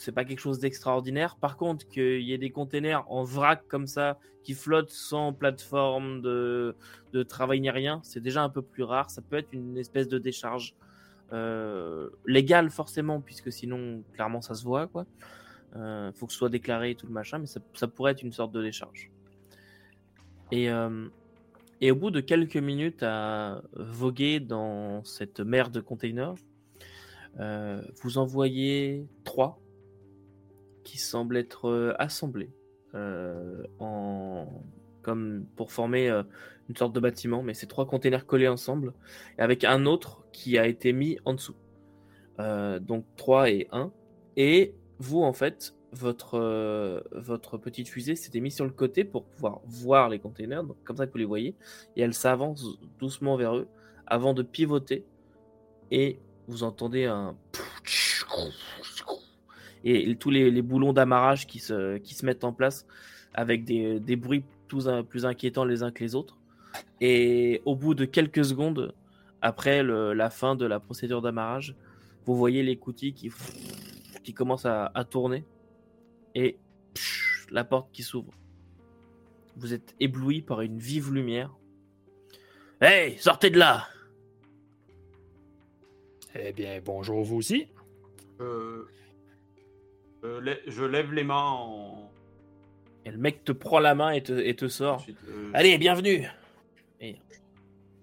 c'est 0.00 0.12
pas 0.12 0.24
quelque 0.24 0.40
chose 0.40 0.58
d'extraordinaire. 0.58 1.36
Par 1.36 1.58
contre, 1.58 1.86
qu'il 1.86 2.22
y 2.22 2.32
ait 2.32 2.38
des 2.38 2.50
containers 2.50 3.04
en 3.12 3.22
vrac 3.22 3.66
comme 3.68 3.86
ça 3.86 4.18
qui 4.42 4.54
flottent 4.54 4.90
sans 4.90 5.34
plateforme 5.34 6.22
de, 6.22 6.74
de 7.12 7.22
travail 7.22 7.60
ni 7.60 7.68
rien, 7.68 8.00
c'est 8.02 8.20
déjà 8.20 8.42
un 8.42 8.48
peu 8.48 8.62
plus 8.62 8.82
rare. 8.82 9.10
Ça 9.10 9.20
peut 9.20 9.36
être 9.36 9.52
une 9.52 9.76
espèce 9.76 10.08
de 10.08 10.18
décharge 10.18 10.74
euh, 11.34 12.08
légale 12.26 12.70
forcément, 12.70 13.20
puisque 13.20 13.52
sinon, 13.52 14.02
clairement, 14.14 14.40
ça 14.40 14.54
se 14.54 14.64
voit 14.64 14.86
quoi. 14.86 15.04
Euh, 15.76 16.10
faut 16.12 16.26
que 16.26 16.32
ce 16.32 16.38
soit 16.38 16.48
déclaré 16.48 16.92
et 16.92 16.94
tout 16.94 17.06
le 17.06 17.12
machin, 17.12 17.38
mais 17.38 17.46
ça, 17.46 17.88
pourrait 17.88 18.12
être 18.12 18.22
une 18.22 18.32
sorte 18.32 18.52
de 18.52 18.62
décharge. 18.62 19.10
Et, 20.50 20.70
euh, 20.70 21.08
et 21.82 21.90
au 21.90 21.94
bout 21.96 22.10
de 22.10 22.20
quelques 22.20 22.56
minutes 22.56 23.02
à 23.02 23.62
voguer 23.74 24.40
dans 24.40 25.04
cette 25.04 25.40
mer 25.40 25.70
de 25.70 25.80
containers, 25.80 26.34
vous 28.02 28.18
en 28.18 28.24
voyez 28.24 29.06
trois 29.24 29.60
qui 30.84 30.98
semblent 30.98 31.36
être 31.36 31.68
euh, 31.68 31.94
assemblés 31.98 32.50
euh, 32.94 33.62
en 33.78 34.46
comme 35.02 35.46
pour 35.56 35.72
former 35.72 36.10
euh, 36.10 36.22
une 36.68 36.76
sorte 36.76 36.92
de 36.92 37.00
bâtiment, 37.00 37.42
mais 37.42 37.54
c'est 37.54 37.66
trois 37.66 37.86
containers 37.86 38.26
collés 38.26 38.48
ensemble, 38.48 38.92
avec 39.38 39.64
un 39.64 39.86
autre 39.86 40.24
qui 40.32 40.58
a 40.58 40.66
été 40.66 40.92
mis 40.92 41.18
en 41.24 41.34
dessous. 41.34 41.56
Donc 42.38 43.04
3 43.16 43.50
et 43.50 43.68
1. 43.70 43.92
Et 44.36 44.74
vous, 44.98 45.20
en 45.20 45.34
fait, 45.34 45.74
votre, 45.92 46.38
votre 47.12 47.58
petite 47.58 47.88
fusée 47.88 48.16
s'était 48.16 48.40
mise 48.40 48.54
sur 48.54 48.64
le 48.64 48.70
côté 48.70 49.04
pour 49.04 49.26
pouvoir 49.26 49.60
voir 49.66 50.08
les 50.08 50.20
containers, 50.20 50.64
comme 50.84 50.96
ça 50.96 51.06
que 51.06 51.12
vous 51.12 51.18
les 51.18 51.26
voyez, 51.26 51.54
et 51.96 52.02
elle 52.02 52.14
s'avance 52.14 52.78
doucement 52.98 53.36
vers 53.36 53.56
eux 53.56 53.68
avant 54.06 54.32
de 54.32 54.42
pivoter, 54.42 55.04
et 55.90 56.18
vous 56.46 56.62
entendez 56.62 57.04
un... 57.04 57.36
Et 59.84 60.14
tous 60.16 60.30
les, 60.30 60.50
les 60.50 60.62
boulons 60.62 60.92
d'amarrage 60.92 61.46
qui 61.46 61.58
se, 61.58 61.96
qui 61.98 62.14
se 62.14 62.26
mettent 62.26 62.44
en 62.44 62.52
place 62.52 62.86
avec 63.34 63.64
des, 63.64 63.98
des 64.00 64.16
bruits 64.16 64.44
tous 64.68 64.88
un- 64.88 65.02
plus 65.02 65.24
inquiétants 65.24 65.64
les 65.64 65.82
uns 65.82 65.90
que 65.90 66.04
les 66.04 66.14
autres. 66.14 66.36
Et 67.00 67.62
au 67.64 67.74
bout 67.74 67.94
de 67.94 68.04
quelques 68.04 68.44
secondes, 68.44 68.94
après 69.40 69.82
le- 69.82 70.12
la 70.12 70.28
fin 70.30 70.54
de 70.54 70.66
la 70.66 70.80
procédure 70.80 71.22
d'amarrage, 71.22 71.74
vous 72.26 72.36
voyez 72.36 72.62
les 72.62 72.76
coutilles 72.76 73.14
qui, 73.14 73.30
qui 74.22 74.34
commencent 74.34 74.66
à, 74.66 74.90
à 74.94 75.04
tourner 75.04 75.44
et 76.34 76.58
la 77.50 77.64
porte 77.64 77.90
qui 77.92 78.02
s'ouvre. 78.02 78.32
Vous 79.56 79.72
êtes 79.74 79.94
ébloui 79.98 80.42
par 80.42 80.60
une 80.60 80.78
vive 80.78 81.12
lumière. 81.12 81.54
Hey, 82.80 83.18
sortez 83.18 83.50
de 83.50 83.58
là 83.58 83.88
Eh 86.34 86.52
bien, 86.52 86.80
bonjour 86.84 87.22
vous 87.24 87.36
aussi. 87.36 87.66
Euh, 88.40 88.86
euh, 90.24 90.40
lè- 90.40 90.60
je 90.66 90.84
lève 90.84 91.12
les 91.12 91.24
mains 91.24 91.42
en. 91.42 92.10
Et 93.04 93.10
le 93.10 93.18
mec 93.18 93.44
te 93.44 93.52
prend 93.52 93.78
la 93.80 93.94
main 93.94 94.10
et 94.10 94.22
te, 94.22 94.32
et 94.32 94.54
te 94.54 94.68
sort. 94.68 94.96
ensuite, 94.96 95.16
euh, 95.28 95.50
Allez, 95.54 95.78
bienvenue 95.78 96.26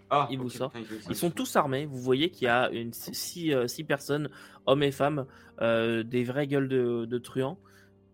ah, 0.10 0.28
il 0.32 0.40
vous 0.40 0.50
sort. 0.50 0.72
Ils 1.10 1.16
sont 1.16 1.30
tous 1.32 1.56
armés. 1.58 1.86
Vous 1.86 1.98
voyez 2.00 2.30
qu'il 2.30 2.46
y 2.46 2.50
a 2.50 2.70
une, 2.72 2.94
six, 2.94 3.54
euh, 3.54 3.68
six 3.68 3.84
personnes, 3.84 4.30
hommes 4.66 4.84
et 4.84 4.92
femmes, 4.92 5.26
euh, 5.62 6.02
des 6.04 6.24
vraies 6.24 6.48
gueules 6.48 6.70
de, 6.70 7.04
de 7.04 7.18
truands, 7.18 7.60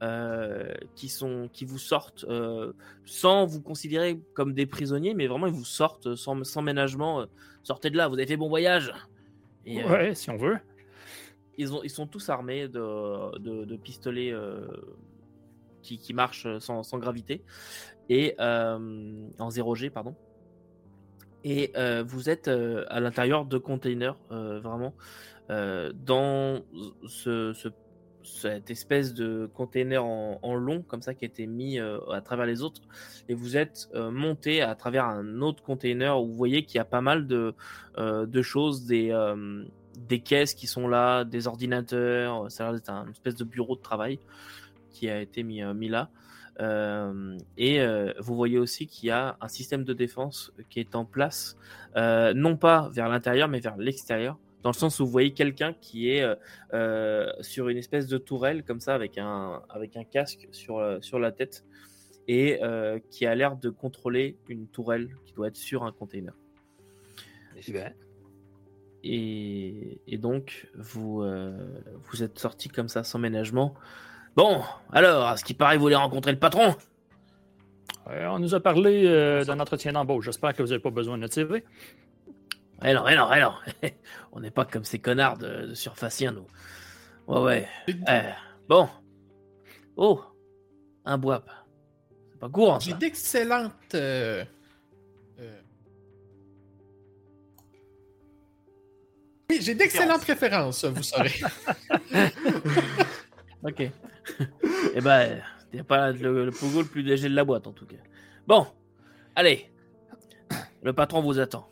euh, 0.01 0.73
qui, 0.95 1.07
sont, 1.07 1.49
qui 1.53 1.65
vous 1.65 1.77
sortent 1.77 2.25
euh, 2.27 2.73
sans 3.05 3.45
vous 3.45 3.61
considérer 3.61 4.19
comme 4.33 4.53
des 4.53 4.65
prisonniers, 4.65 5.13
mais 5.13 5.27
vraiment 5.27 5.45
ils 5.45 5.53
vous 5.53 5.65
sortent 5.65 6.15
sans, 6.15 6.43
sans 6.43 6.63
ménagement. 6.63 7.21
euh, 7.21 7.25
sortez 7.61 7.91
de 7.91 7.97
là, 7.97 8.07
vous 8.07 8.15
avez 8.15 8.25
fait 8.25 8.37
bon 8.37 8.49
voyage. 8.49 8.91
Et, 9.67 9.83
euh, 9.83 9.87
Ouais, 9.87 10.15
si 10.15 10.31
on 10.31 10.37
veut. 10.37 10.57
Ils, 11.57 11.73
ont, 11.73 11.81
ils 11.83 11.89
sont 11.89 12.07
tous 12.07 12.29
armés 12.29 12.67
de, 12.67 13.75
pistolets 13.77 14.31
euh, 14.31 14.67
qui, 15.81 16.13
marchent 16.13 16.47
sans, 16.59 16.97
gravité 16.97 17.41
et 18.09 18.35
euh, 18.39 19.27
en 19.39 19.49
0G, 19.49 19.89
pardon. 19.89 20.15
Et 21.43 21.71
euh, 21.75 22.03
vous 22.05 22.29
êtes 22.29 22.47
à 22.47 22.99
l'intérieur 22.99 23.45
de 23.45 23.57
containers, 23.57 24.17
vraiment, 24.29 24.93
dans 25.49 26.61
ce, 27.07 27.53
ce- 27.53 27.69
cette 28.23 28.71
espèce 28.71 29.13
de 29.13 29.49
container 29.53 30.05
en, 30.05 30.55
long, 30.55 30.81
comme 30.81 31.01
ça, 31.01 31.13
qui 31.13 31.25
a 31.25 31.27
été 31.27 31.45
mis 31.45 31.77
à 31.79 32.21
travers 32.23 32.45
les 32.45 32.61
autres. 32.63 32.81
Et 33.27 33.33
vous 33.33 33.57
êtes 33.57 33.89
monté 33.93 34.61
à 34.61 34.73
travers 34.75 35.03
un 35.03 35.41
autre 35.41 35.61
container 35.61 36.17
où 36.21 36.27
vous 36.27 36.33
voyez 36.33 36.63
qu'il 36.63 36.77
y 36.77 36.79
a 36.81 36.85
pas 36.85 37.01
mal 37.01 37.27
de, 37.27 37.53
de 37.97 38.41
choses, 38.41 38.85
des, 38.85 39.11
des 39.97 40.19
caisses 40.19 40.53
qui 40.53 40.67
sont 40.67 40.87
là, 40.87 41.23
des 41.23 41.47
ordinateurs. 41.47 42.51
Ça 42.51 42.63
a 42.63 42.67
l'air 42.67 42.75
d'être 42.75 42.89
un 42.89 43.05
une 43.05 43.11
espèce 43.11 43.35
de 43.35 43.43
bureau 43.43 43.75
de 43.75 43.81
travail 43.81 44.19
qui 44.93 45.09
a 45.09 45.19
été 45.19 45.43
mis, 45.43 45.61
euh, 45.61 45.73
mis 45.73 45.89
là. 45.89 46.09
Euh, 46.59 47.35
et 47.57 47.81
euh, 47.81 48.13
vous 48.19 48.35
voyez 48.35 48.59
aussi 48.59 48.85
qu'il 48.85 49.07
y 49.07 49.11
a 49.11 49.37
un 49.41 49.47
système 49.47 49.83
de 49.83 49.93
défense 49.93 50.53
qui 50.69 50.79
est 50.79 50.95
en 50.95 51.03
place, 51.03 51.57
non 51.95 52.57
pas 52.57 52.89
vers 52.93 53.09
l'intérieur, 53.09 53.47
mais 53.49 53.59
vers 53.59 53.77
l'extérieur. 53.77 54.37
Dans 54.61 54.69
le 54.69 54.75
sens 54.75 54.99
où 54.99 55.05
vous 55.05 55.11
voyez 55.11 55.33
quelqu'un 55.33 55.73
qui 55.73 56.09
est 56.09 56.23
sur 57.41 57.69
une 57.69 57.77
espèce 57.77 58.07
de 58.07 58.17
tourelle, 58.17 58.63
comme 58.63 58.79
ça, 58.79 58.93
avec 58.93 59.17
un, 59.17 59.61
avec 59.69 59.97
un 59.97 60.05
casque 60.05 60.47
sur, 60.51 60.99
sur 61.01 61.19
la 61.19 61.31
tête, 61.31 61.65
et 62.29 62.59
qui 63.09 63.25
a 63.25 63.35
l'air 63.35 63.57
de 63.57 63.69
contrôler 63.69 64.37
une 64.47 64.67
tourelle 64.67 65.09
qui 65.25 65.33
doit 65.33 65.47
être 65.47 65.57
sur 65.57 65.83
un 65.83 65.91
container. 65.91 66.33
Eh 67.67 67.71
bien, 67.71 67.91
Et, 69.03 70.01
et 70.07 70.17
donc, 70.17 70.67
vous, 70.75 71.21
euh, 71.21 71.51
vous 72.09 72.23
êtes 72.23 72.39
sorti 72.39 72.69
comme 72.69 72.87
ça 72.87 73.03
sans 73.03 73.19
ménagement. 73.19 73.73
Bon, 74.35 74.61
alors, 74.91 75.27
à 75.27 75.37
ce 75.37 75.43
qui 75.43 75.53
paraît, 75.53 75.75
vous 75.75 75.83
voulez 75.83 75.95
rencontrer 75.95 76.31
le 76.31 76.39
patron 76.39 76.75
ouais, 78.07 78.25
on 78.27 78.39
nous 78.39 78.55
a 78.55 78.59
parlé 78.59 79.05
euh, 79.05 79.43
d'un 79.43 79.59
entretien 79.59 79.93
d'embauche. 79.93 80.25
J'espère 80.25 80.53
que 80.53 80.63
vous 80.63 80.69
n'avez 80.69 80.81
pas 80.81 80.89
besoin 80.89 81.17
de 81.17 81.21
notre 81.21 81.33
CV. 81.33 81.63
Eh 82.83 82.93
non, 82.93 83.07
eh 83.07 83.15
non, 83.15 83.29
eh 83.33 83.39
non. 83.39 83.53
On 84.33 84.39
n'est 84.39 84.51
pas 84.51 84.65
comme 84.65 84.83
ces 84.83 84.99
connards 84.99 85.37
de, 85.37 85.67
de 85.67 85.73
surfaciens, 85.73 86.31
nous. 86.31 86.47
Ouais, 87.27 87.41
ouais. 87.41 87.67
Eh, 87.87 88.21
bon. 88.67 88.89
Oh, 89.95 90.21
un 91.05 91.17
boap. 91.17 91.49
C'est 92.31 92.39
pas 92.39 92.49
courant, 92.49 92.79
J'ai 92.79 92.93
d'excellentes. 92.93 93.95
Oui, 99.53 99.61
j'ai 99.61 99.75
d'excellentes 99.75 100.21
préférences, 100.21 100.83
vous 100.85 101.03
saurez. 101.03 101.31
Ok. 103.65 103.79
eh 104.93 104.99
ben, 105.01 105.41
t'es 105.71 105.83
pas 105.83 106.11
le, 106.11 106.45
le 106.45 106.51
pogo 106.51 106.81
le 106.81 106.87
plus 106.87 107.01
léger 107.01 107.29
de 107.29 107.35
la 107.35 107.45
boîte, 107.45 107.65
en 107.65 107.71
tout 107.71 107.85
cas. 107.85 107.95
Bon, 108.45 108.67
allez. 109.35 109.71
Le 110.81 110.91
patron 110.91 111.21
vous 111.21 111.39
attend. 111.39 111.69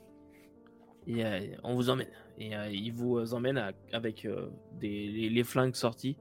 Et, 1.05 1.25
euh, 1.25 1.39
on 1.63 1.75
vous 1.75 1.89
emmène. 1.89 2.07
Et 2.37 2.55
euh, 2.55 2.69
il 2.71 2.93
vous 2.93 3.33
emmène 3.33 3.57
à- 3.57 3.73
avec 3.91 4.23
euh, 4.23 4.47
des, 4.79 5.07
les, 5.07 5.29
les 5.29 5.43
flingues 5.43 5.75
sortis. 5.75 6.15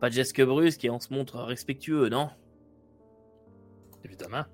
Pas 0.00 0.08
de 0.08 0.14
geste 0.14 0.40
brusque 0.42 0.84
et 0.84 0.90
on 0.90 0.98
se 0.98 1.14
montre 1.14 1.38
respectueux, 1.42 2.08
non? 2.08 2.30
Évidemment. 4.04 4.44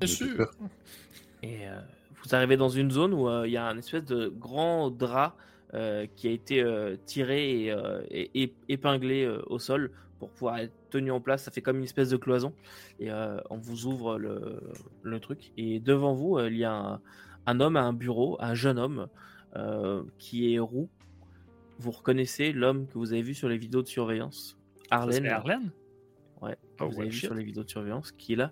Bien 0.00 0.08
sûr. 0.08 0.50
Et 1.44 1.68
euh, 1.68 1.80
vous 2.24 2.34
arrivez 2.34 2.56
dans 2.56 2.68
une 2.70 2.90
zone 2.90 3.14
où 3.14 3.28
euh, 3.28 3.46
il 3.46 3.52
y 3.52 3.56
a 3.56 3.66
un 3.66 3.78
espèce 3.78 4.04
de 4.04 4.26
grand 4.28 4.90
drap 4.90 5.36
euh, 5.74 6.06
qui 6.16 6.28
a 6.28 6.30
été 6.30 6.62
euh, 6.62 6.96
tiré 7.06 7.64
et, 7.64 7.72
euh, 7.72 8.02
et- 8.10 8.42
et 8.42 8.54
épinglé 8.68 9.24
euh, 9.24 9.40
au 9.46 9.58
sol 9.58 9.90
pour 10.18 10.30
pouvoir 10.30 10.58
être 10.58 10.72
tenu 10.90 11.10
en 11.10 11.20
place. 11.20 11.44
Ça 11.44 11.50
fait 11.50 11.62
comme 11.62 11.78
une 11.78 11.84
espèce 11.84 12.10
de 12.10 12.16
cloison. 12.16 12.52
Et 13.00 13.10
euh, 13.10 13.38
on 13.50 13.56
vous 13.56 13.86
ouvre 13.86 14.18
le, 14.18 14.60
le 15.02 15.20
truc. 15.20 15.52
Et 15.56 15.80
devant 15.80 16.14
vous, 16.14 16.36
euh, 16.38 16.48
il 16.50 16.58
y 16.58 16.64
a 16.64 16.72
un, 16.74 17.00
un 17.46 17.60
homme 17.60 17.76
à 17.76 17.82
un 17.82 17.92
bureau, 17.92 18.36
un 18.40 18.54
jeune 18.54 18.78
homme 18.78 19.08
euh, 19.56 20.02
qui 20.18 20.54
est 20.54 20.58
roux. 20.58 20.88
Vous 21.78 21.90
reconnaissez 21.90 22.52
l'homme 22.52 22.86
que 22.86 22.94
vous 22.98 23.12
avez 23.12 23.22
vu 23.22 23.34
sur 23.34 23.48
les 23.48 23.56
vidéos 23.58 23.82
de 23.82 23.88
surveillance, 23.88 24.56
Arlen. 24.90 25.26
Arlen? 25.26 25.70
Ouais, 26.40 26.56
Oh, 26.80 26.88
vous 26.88 27.00
avez 27.00 27.08
vu 27.08 27.12
shit. 27.16 27.26
sur 27.26 27.34
les 27.34 27.42
vidéos 27.44 27.64
de 27.64 27.68
surveillance, 27.70 28.12
qui 28.12 28.34
est 28.34 28.36
là. 28.36 28.50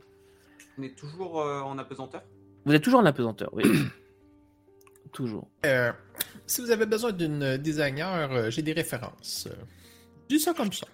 On 0.79 0.83
est 0.83 0.97
toujours 0.97 1.41
euh, 1.41 1.61
en 1.61 1.77
apesanteur? 1.79 2.23
Vous 2.65 2.73
êtes 2.73 2.83
toujours 2.83 3.01
en 3.01 3.05
apesanteur, 3.07 3.51
oui. 3.53 3.63
toujours. 5.13 5.49
Euh, 5.67 5.93
si 6.51 6.61
vous 6.61 6.71
avez 6.71 6.87
besoin 6.87 7.13
d'une 7.13 7.57
designer, 7.59 8.33
euh, 8.33 8.51
j'ai 8.51 8.63
des 8.63 8.73
références. 8.73 9.47
Euh, 9.51 9.55
dis 10.29 10.41
ça 10.41 10.53
comme 10.53 10.73
ça. 10.73 10.87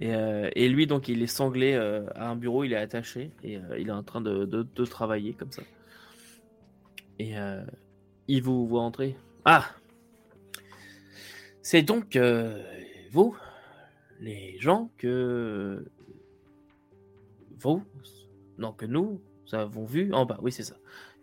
Et, 0.00 0.14
euh, 0.14 0.50
et 0.54 0.68
lui, 0.68 0.86
donc, 0.86 1.08
il 1.08 1.22
est 1.22 1.26
sanglé 1.26 1.74
à 2.14 2.28
un 2.28 2.36
bureau, 2.36 2.64
il 2.64 2.72
est 2.74 2.76
attaché 2.76 3.30
et 3.42 3.58
il 3.78 3.88
est 3.88 3.92
en 3.92 4.02
train 4.02 4.20
de, 4.20 4.44
de- 4.44 4.84
travailler 4.84 5.32
comme 5.32 5.50
ça. 5.50 5.62
Et 7.18 7.32
il 8.28 8.42
vous 8.42 8.66
voit 8.66 8.82
entrer. 8.82 9.16
Ah 9.46 9.64
C'est 11.62 11.80
donc 11.82 12.18
vous, 13.12 13.34
les 14.20 14.58
gens 14.58 14.90
que. 14.98 15.82
Vous 17.58 17.82
Non, 18.58 18.72
que 18.72 18.84
nous 18.84 19.22
avons 19.52 19.86
vu 19.86 20.12
en 20.12 20.26
bas. 20.26 20.38
Oui, 20.42 20.52
c'est 20.52 20.62
ça. 20.64 20.76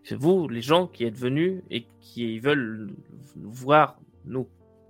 C'est 0.04 0.16
vous, 0.16 0.48
les 0.50 0.62
gens 0.62 0.88
qui 0.88 1.06
êtes 1.06 1.18
venus 1.18 1.62
et 1.70 1.86
qui 2.02 2.40
veulent 2.40 2.92
voir 3.36 4.00
nous. 4.26 4.48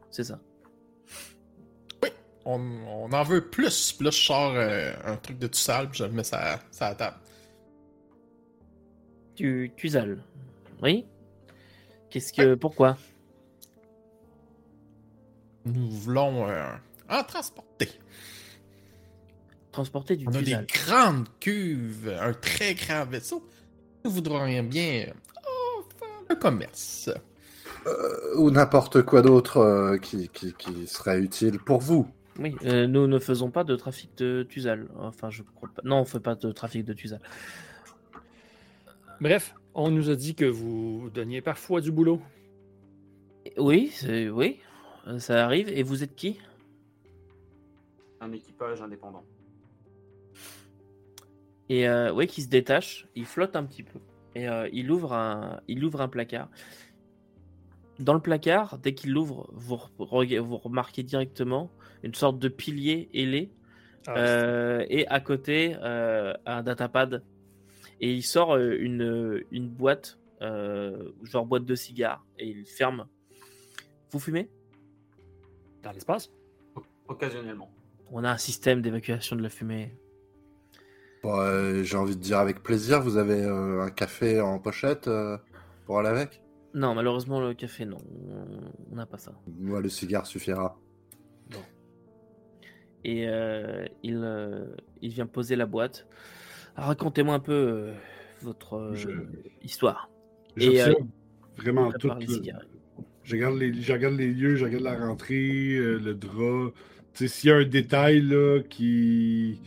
C'est 0.10 0.24
ça. 0.24 0.40
on, 2.46 2.60
on 2.88 3.12
en 3.12 3.24
veut 3.24 3.48
plus. 3.50 3.94
Puis 3.94 4.06
là, 4.06 4.12
je 4.12 4.18
sors 4.18 4.54
euh, 4.56 4.94
un 5.06 5.16
truc 5.18 5.40
de 5.40 5.48
tout 5.48 5.58
sale, 5.58 5.90
puis 5.90 6.00
je 6.00 6.04
le 6.06 6.12
mets 6.12 6.24
la, 6.32 6.60
sur 6.72 6.86
la 6.86 6.96
table. 6.96 7.18
Tu, 9.36 9.72
tu 9.76 9.90
zales. 9.90 10.22
Oui 10.82 11.06
Qu'est-ce 12.10 12.34
que. 12.34 12.56
Pourquoi? 12.56 12.98
Nous 15.66 15.90
voulons 15.90 16.48
euh, 16.48 16.72
en 17.10 17.24
transporter. 17.24 17.90
Transporter 19.72 20.16
du 20.18 20.28
On 20.28 20.34
a 20.34 20.42
des 20.42 20.58
grandes 20.68 21.28
cuves, 21.40 22.16
un 22.22 22.34
très 22.34 22.76
grand 22.76 23.06
vaisseau. 23.06 23.48
Nous 24.04 24.12
voudrions 24.12 24.64
bien 24.64 25.06
faire 26.00 26.10
le 26.30 26.36
commerce. 26.36 27.10
Euh, 27.86 28.38
ou 28.38 28.52
n'importe 28.52 29.02
quoi 29.02 29.22
d'autre 29.22 29.58
euh, 29.58 29.98
qui, 29.98 30.30
qui, 30.30 30.54
qui 30.54 30.88
serait 30.88 31.20
utile 31.20 31.60
pour 31.60 31.80
vous. 31.80 32.08
Oui, 32.40 32.56
euh, 32.64 32.88
nous 32.88 33.08
ne 33.08 33.20
faisons 33.20 33.52
pas 33.52 33.64
de 33.64 33.76
trafic 33.76 34.18
de 34.18 34.44
Tuzal. 34.44 34.88
Enfin, 34.98 35.30
je 35.30 35.44
crois 35.44 35.70
pas. 35.70 35.82
Non, 35.84 36.00
on 36.00 36.06
fait 36.06 36.20
pas 36.20 36.36
de 36.36 36.52
trafic 36.52 36.86
de 36.86 36.94
Tuzal. 36.94 37.20
Bref, 39.22 39.54
on 39.74 39.92
nous 39.92 40.10
a 40.10 40.16
dit 40.16 40.34
que 40.34 40.46
vous 40.46 41.10
donniez 41.14 41.42
parfois 41.42 41.82
du 41.82 41.92
boulot. 41.92 42.22
Oui, 43.58 43.94
oui, 44.34 44.60
ça 45.20 45.44
arrive. 45.44 45.70
Et 45.70 45.84
vous 45.84 46.04
êtes 46.04 46.16
qui? 46.16 46.40
Un 48.22 48.32
équipage 48.32 48.82
indépendant. 48.82 49.24
Et 51.74 51.88
euh, 51.88 52.14
ouais, 52.14 52.28
qui 52.28 52.44
se 52.44 52.50
détache, 52.50 53.08
il 53.16 53.26
flotte 53.26 53.56
un 53.56 53.64
petit 53.64 53.82
peu. 53.82 53.98
Et 54.36 54.48
euh, 54.48 54.70
il, 54.72 54.92
ouvre 54.92 55.14
un, 55.14 55.60
il 55.68 55.84
ouvre 55.84 56.02
un 56.02 56.08
placard. 56.08 56.48
Dans 57.98 58.14
le 58.14 58.20
placard, 58.20 58.78
dès 58.78 58.94
qu'il 58.94 59.12
l'ouvre, 59.12 59.50
vous, 59.54 59.78
re- 59.98 60.38
vous 60.38 60.58
remarquez 60.58 61.02
directement 61.02 61.72
une 62.04 62.14
sorte 62.14 62.38
de 62.38 62.48
pilier 62.48 63.10
ailé. 63.12 63.52
Ah, 64.06 64.18
euh, 64.18 64.86
et 64.88 65.08
à 65.08 65.20
côté, 65.20 65.76
euh, 65.82 66.36
un 66.46 66.62
datapad. 66.62 67.24
Et 68.02 68.14
il 68.14 68.22
sort 68.22 68.56
une, 68.58 69.44
une 69.50 69.68
boîte, 69.68 70.20
euh, 70.44 71.12
genre 71.24 71.48
boîte 71.48 71.66
de 71.66 71.74
cigares. 71.74 72.24
Et 72.38 72.50
il 72.50 72.68
ferme. 72.68 73.08
Vous 74.12 74.20
fumez? 74.20 74.48
Dans 75.82 75.92
l'espace? 75.92 76.32
Occasionnellement. 77.08 77.72
On 78.12 78.24
a 78.24 78.30
un 78.30 78.38
système 78.38 78.84
d'évacuation 78.84 79.36
de 79.36 79.42
la 79.42 79.50
fumée. 79.50 79.98
Bon, 81.24 81.40
euh, 81.40 81.84
J'ai 81.84 81.98
envie 81.98 82.16
de 82.16 82.22
dire 82.22 82.38
avec 82.40 82.62
plaisir, 82.62 83.02
vous 83.02 83.18
avez 83.18 83.42
euh, 83.44 83.82
un 83.82 83.90
café 83.90 84.42
en 84.42 84.60
pochette 84.60 85.08
euh, 85.08 85.38
pour 85.86 86.00
aller 86.00 86.10
avec? 86.10 86.42
Non, 86.74 86.96
malheureusement, 86.96 87.40
le 87.40 87.54
café, 87.54 87.86
non. 87.86 87.98
On 88.92 88.96
n'a 88.96 89.06
pas 89.06 89.18
ça. 89.18 89.32
Moi, 89.60 89.80
le 89.80 89.90
cigare 89.90 90.26
suffira. 90.26 90.78
et 93.06 93.28
euh, 93.28 93.86
il, 94.02 94.22
euh, 94.24 94.66
il 95.02 95.12
vient 95.12 95.26
poser 95.28 95.56
la 95.56 95.66
boîte. 95.66 96.08
Racontez-moi 96.76 97.36
un 97.36 97.40
peu 97.40 97.54
euh, 97.54 97.94
votre 98.42 98.76
euh, 98.76 98.96
Je- 98.96 99.10
histoire. 99.62 100.10
J'observe 100.56 100.96
euh, 101.00 101.04
vraiment 101.58 101.92
tout. 101.92 102.12
cigarettes. 102.28 102.68
Je 103.24 103.36
regarde 103.36 103.58
les, 103.58 103.74
je 103.74 103.94
regarde 103.94 104.16
les 104.16 104.28
lieux, 104.34 104.56
je 104.56 104.66
regarde 104.66 104.84
la 104.84 104.98
rentrée, 104.98 105.76
euh, 105.76 105.98
le 106.00 106.14
drap. 106.14 106.74
S'il 107.14 107.50
y 107.50 107.54
a 107.54 107.58
un 107.58 107.64
détail 107.66 108.22
là, 108.22 108.62
qui, 108.70 109.62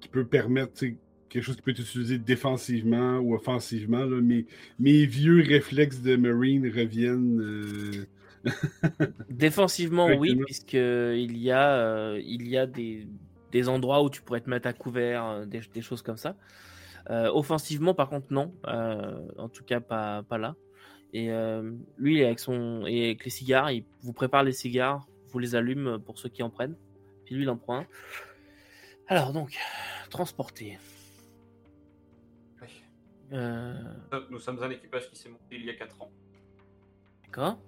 qui 0.00 0.08
peut 0.08 0.24
permettre 0.24 0.84
quelque 1.32 1.44
chose 1.44 1.56
qui 1.56 1.62
peut 1.62 1.70
être 1.70 1.80
utilisé 1.80 2.18
défensivement 2.18 3.16
ou 3.18 3.34
offensivement, 3.34 4.04
là, 4.04 4.20
mes, 4.20 4.46
mes 4.78 5.06
vieux 5.06 5.42
réflexes 5.42 6.00
de 6.02 6.16
Marine 6.16 6.66
reviennent. 6.66 7.40
euh, 7.40 8.06
Défensivement, 9.30 10.06
oui, 10.06 10.14
Correctement. 10.36 10.44
puisqu'il 10.44 11.36
y 11.38 11.50
a, 11.50 11.72
euh, 11.74 12.20
il 12.24 12.48
y 12.48 12.58
a 12.58 12.66
des, 12.66 13.06
des 13.50 13.68
endroits 13.68 14.02
où 14.02 14.10
tu 14.10 14.20
pourrais 14.20 14.40
te 14.40 14.50
mettre 14.50 14.68
à 14.68 14.72
couvert, 14.72 15.24
euh, 15.24 15.46
des, 15.46 15.60
des 15.72 15.80
choses 15.82 16.02
comme 16.02 16.16
ça. 16.18 16.36
Euh, 17.10 17.30
offensivement, 17.32 17.94
par 17.94 18.08
contre, 18.08 18.26
non. 18.30 18.52
En 19.38 19.48
tout 19.48 19.64
cas, 19.64 19.80
pas, 19.80 20.22
pas 20.22 20.38
là. 20.38 20.54
Et 21.14 21.28
lui, 21.98 22.14
il 22.16 22.20
est 22.20 22.24
avec, 22.26 22.38
son, 22.38 22.86
et 22.86 23.06
avec 23.06 23.24
les 23.24 23.30
cigares, 23.30 23.70
il 23.70 23.84
vous 24.02 24.12
prépare 24.14 24.44
les 24.44 24.52
cigares, 24.52 25.06
vous 25.30 25.38
les 25.38 25.54
allume 25.54 25.98
pour 26.04 26.18
ceux 26.18 26.28
qui 26.28 26.42
en 26.42 26.48
prennent. 26.50 26.76
Puis 27.24 27.34
lui, 27.34 27.42
il 27.42 27.50
en 27.50 27.56
prend 27.56 27.80
un. 27.80 27.86
Alors, 29.08 29.32
donc, 29.32 29.58
transporter. 30.10 30.78
Euh, 33.32 33.74
Nous 34.30 34.38
sommes 34.38 34.62
un 34.62 34.70
équipage 34.70 35.08
qui 35.10 35.16
s'est 35.16 35.28
monté 35.30 35.56
il 35.56 35.64
y 35.64 35.70
a 35.70 35.74
4 35.74 36.00
ans. 36.02 36.10
D'accord. 37.24 37.58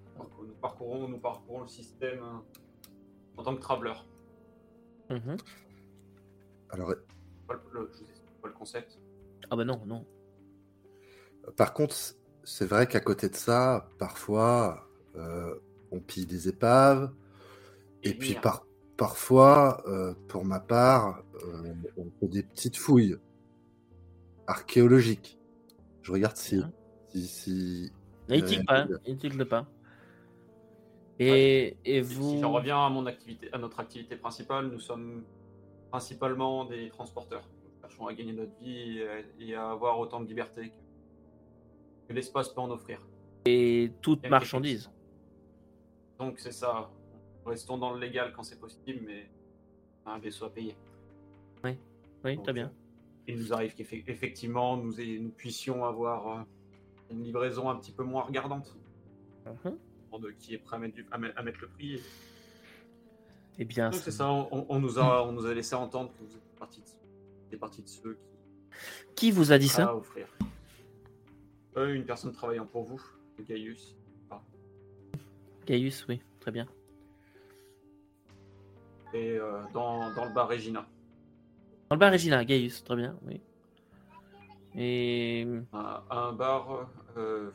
Nous 0.47 0.55
parcourons, 0.61 1.09
nous 1.09 1.19
parcourons 1.19 1.63
le 1.63 1.69
système 1.69 2.19
euh, 2.23 3.39
en 3.39 3.43
tant 3.43 3.55
que 3.57 3.61
traveler. 3.61 3.95
Mhm. 5.11 5.37
Alors, 6.71 6.95
Pas 7.47 7.55
le- 7.55 7.61
le- 7.81 7.91
je 7.93 7.99
vous 7.99 8.11
explique 8.11 8.41
pas 8.41 8.49
le 8.49 8.55
concept. 8.55 8.99
Ah 9.51 9.57
bah 9.57 9.65
non, 9.65 9.81
non. 9.87 10.07
Par 11.57 11.73
contre, 11.75 11.95
c'est 12.45 12.67
vrai 12.67 12.87
qu'à 12.87 13.01
côté 13.01 13.29
de 13.29 13.35
ça, 13.37 13.89
parfois, 13.99 14.89
euh, 15.17 15.55
on 15.91 16.01
pille 16.01 16.27
des 16.27 16.49
épaves. 16.49 17.13
Et, 18.03 18.11
Et 18.11 18.15
puis 18.15 18.35
par, 18.35 18.67
parfois, 18.97 19.83
euh, 19.89 20.15
pour 20.29 20.45
ma 20.45 20.61
part, 20.61 21.23
euh, 21.47 21.75
on 21.97 22.11
fait 22.21 22.29
des 22.29 22.43
petites 22.43 22.77
fouilles 22.77 23.17
archéologiques. 24.47 25.39
Je 26.05 26.13
regarde 26.13 26.37
si... 26.37 26.63
Si, 27.09 27.27
si- 27.27 27.93
Il 28.29 28.45
tique 28.45 28.65
pas, 28.67 28.87
il 29.07 29.17
tique 29.19 29.45
pas. 29.45 29.67
Et, 31.19 31.77
et 31.85 32.03
Si- 32.03 32.15
vous. 32.15 32.31
Si 32.31 32.41
j'en 32.41 32.53
reviens 32.53 32.79
à, 32.87 32.89
mon 32.91 33.07
activité, 33.07 33.49
à 33.53 33.59
notre 33.59 33.81
activité 33.81 34.17
principale, 34.17 34.69
nous 34.69 34.81
sommes 34.81 35.25
principalement 35.91 36.65
des 36.65 36.89
transporteurs. 36.91 37.49
Nous 37.65 37.81
cherchons 37.81 38.07
à 38.07 38.15
gagner 38.15 38.33
notre 38.33 38.57
vie 38.61 38.99
et 38.99 39.09
à, 39.09 39.15
et 39.41 39.55
à 39.55 39.71
avoir 39.71 39.99
autant 39.99 40.21
de 40.21 40.27
liberté 40.27 40.71
que, 40.71 42.09
que 42.09 42.13
l'espace 42.13 42.49
peut 42.51 42.61
en 42.61 42.71
offrir. 42.71 43.01
Et 43.47 43.93
toute 44.01 44.29
marchandise. 44.29 44.91
Donc 46.19 46.39
c'est 46.39 46.53
ça. 46.53 46.91
Restons 47.47 47.79
dans 47.79 47.93
le 47.93 48.01
légal 48.01 48.33
quand 48.35 48.43
c'est 48.43 48.59
possible, 48.59 49.01
mais 49.07 49.29
un 50.07 50.19
vaisseau 50.19 50.47
à 50.47 50.51
payer. 50.51 50.77
Oui, 51.63 51.77
Donc, 52.37 52.45
très 52.45 52.53
bien. 52.55 52.73
Il 53.27 53.39
nous 53.39 53.53
arrive 53.53 53.75
qu'effectivement 53.75 54.77
nous, 54.77 54.95
nous 54.97 55.31
puissions 55.31 55.85
avoir 55.85 56.29
euh, 56.41 56.43
une 57.11 57.23
livraison 57.23 57.71
un 57.71 57.77
petit 57.77 57.93
peu 57.93 58.05
moins 58.05 58.23
regardante, 58.23 58.77
Mhm. 59.47 59.79
qui 60.39 60.55
est 60.55 60.59
prêt 60.59 60.77
à 60.77 60.79
mettre, 60.79 60.95
du- 60.95 61.07
à 61.11 61.19
mettre- 61.19 61.39
à 61.39 61.43
mettre 61.43 61.61
le 61.63 61.69
prix. 61.69 62.01
Eh 63.59 63.65
bien, 63.65 63.91
c'est 63.93 64.11
ça, 64.11 64.31
on, 64.31 64.67
on 64.69 64.79
nous 64.81 64.99
a, 64.99 65.27
on 65.27 65.33
nous 65.33 65.47
a 65.47 65.55
laissé 65.55 65.75
entendre 65.75 66.13
que 66.13 66.23
vous 66.25 66.35
êtes 66.37 66.59
partie 66.59 66.81
de, 66.81 66.87
des 67.51 67.57
parties 67.57 67.83
de 67.83 67.89
ceux 67.89 68.15
qui 69.15 69.27
qui 69.27 69.31
vous 69.31 69.53
a 69.53 69.59
dit 69.59 69.69
ça 69.69 69.87
à 69.89 69.95
offrir. 69.95 70.27
Euh, 71.77 71.95
une 71.95 72.05
personne 72.05 72.33
travaillant 72.33 72.67
pour 72.67 72.83
vous, 72.85 73.01
Gaius. 73.41 73.97
Gaius, 75.67 76.05
oui, 76.09 76.21
très 76.41 76.51
bien. 76.51 76.67
Et 79.15 79.39
euh, 79.39 79.63
dans, 79.73 80.13
dans 80.15 80.25
le 80.27 80.35
bar 80.35 80.49
Regina. 80.49 80.87
Dans 81.89 81.97
le 81.97 82.01
bar 82.01 82.13
Regina, 82.13 82.45
Gaius, 82.45 82.83
très 82.85 82.97
bien, 82.97 83.17
oui. 83.27 83.41
Et. 84.77 85.47
Un, 85.73 86.03
un 86.11 86.33
bar. 86.33 86.89
euh, 87.17 87.51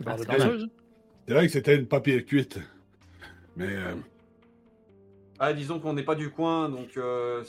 Dans 0.00 0.12
Ah, 0.12 0.16
c'est 1.26 1.32
vrai 1.34 1.46
que 1.46 1.52
c'était 1.52 1.76
une 1.76 1.86
papier 1.88 2.24
cuite. 2.24 2.60
Mais 3.56 3.74
euh, 3.74 3.94
Ah, 5.38 5.52
disons 5.52 5.80
qu'on 5.80 5.94
n'est 5.94 6.04
pas 6.04 6.14
du 6.14 6.30
coin, 6.30 6.68
donc 6.68 6.96
euh, 6.96 7.42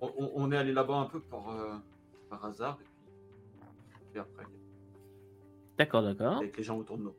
on, 0.00 0.50
est 0.52 0.56
allé 0.56 0.72
là-bas 0.72 0.94
un 0.96 1.06
peu 1.06 1.20
par, 1.20 1.50
euh, 1.50 1.74
par 2.30 2.44
hasard. 2.44 2.78
Et 2.80 2.84
puis, 2.84 4.16
et 4.16 4.18
après, 4.20 4.44
D'accord, 5.76 6.02
d'accord. 6.02 6.38
avec 6.38 6.56
les 6.56 6.62
gens 6.62 6.78
autour 6.78 6.96
de 6.98 7.02
nous. 7.02 7.14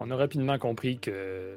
On 0.00 0.10
a 0.10 0.16
rapidement 0.16 0.58
compris 0.58 0.98
que 0.98 1.56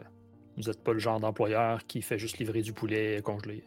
vous 0.56 0.64
n'êtes 0.64 0.84
pas 0.84 0.94
le 0.94 1.00
genre 1.00 1.20
d'employeur 1.20 1.86
qui 1.88 2.02
fait 2.02 2.20
juste 2.20 2.38
livrer 2.38 2.62
du 2.62 2.74
poulet 2.74 3.22
congelé. 3.24 3.64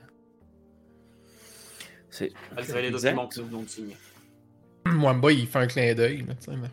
C'est 2.11 2.33
Malgré 2.55 2.83
les 2.83 2.91
documents 2.91 3.29
que 3.29 3.41
nous 3.41 3.47
venons 3.47 3.63
de 3.63 3.69
signer. 3.69 3.97
Mwamba, 4.87 5.33
il 5.33 5.47
fait 5.47 5.59
un 5.59 5.67
clin 5.67 5.95
d'œil, 5.95 6.25
là, 6.27 6.35
tu 6.35 6.51
sais, 6.51 6.57
mais. 6.57 6.69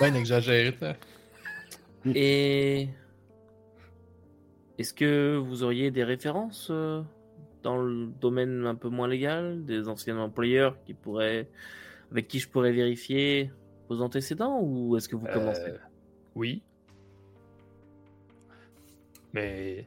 Ben 0.00 0.14
exagéré, 0.16 0.74
ça. 0.78 0.96
Et. 2.14 2.88
Est-ce 4.78 4.94
que 4.94 5.36
vous 5.36 5.62
auriez 5.62 5.90
des 5.90 6.04
références 6.04 6.68
euh, 6.70 7.02
dans 7.62 7.76
le 7.76 8.06
domaine 8.06 8.66
un 8.66 8.74
peu 8.74 8.88
moins 8.88 9.08
légal, 9.08 9.64
des 9.64 9.88
anciens 9.88 10.18
employeurs 10.18 10.82
qui 10.84 10.94
pourraient, 10.94 11.48
avec 12.10 12.28
qui 12.28 12.38
je 12.38 12.48
pourrais 12.48 12.72
vérifier 12.72 13.50
vos 13.88 14.00
antécédents, 14.00 14.60
ou 14.62 14.96
est-ce 14.96 15.08
que 15.08 15.16
vous 15.16 15.26
commencez? 15.26 15.68
Euh, 15.68 15.78
oui. 16.34 16.62
Mais. 19.32 19.86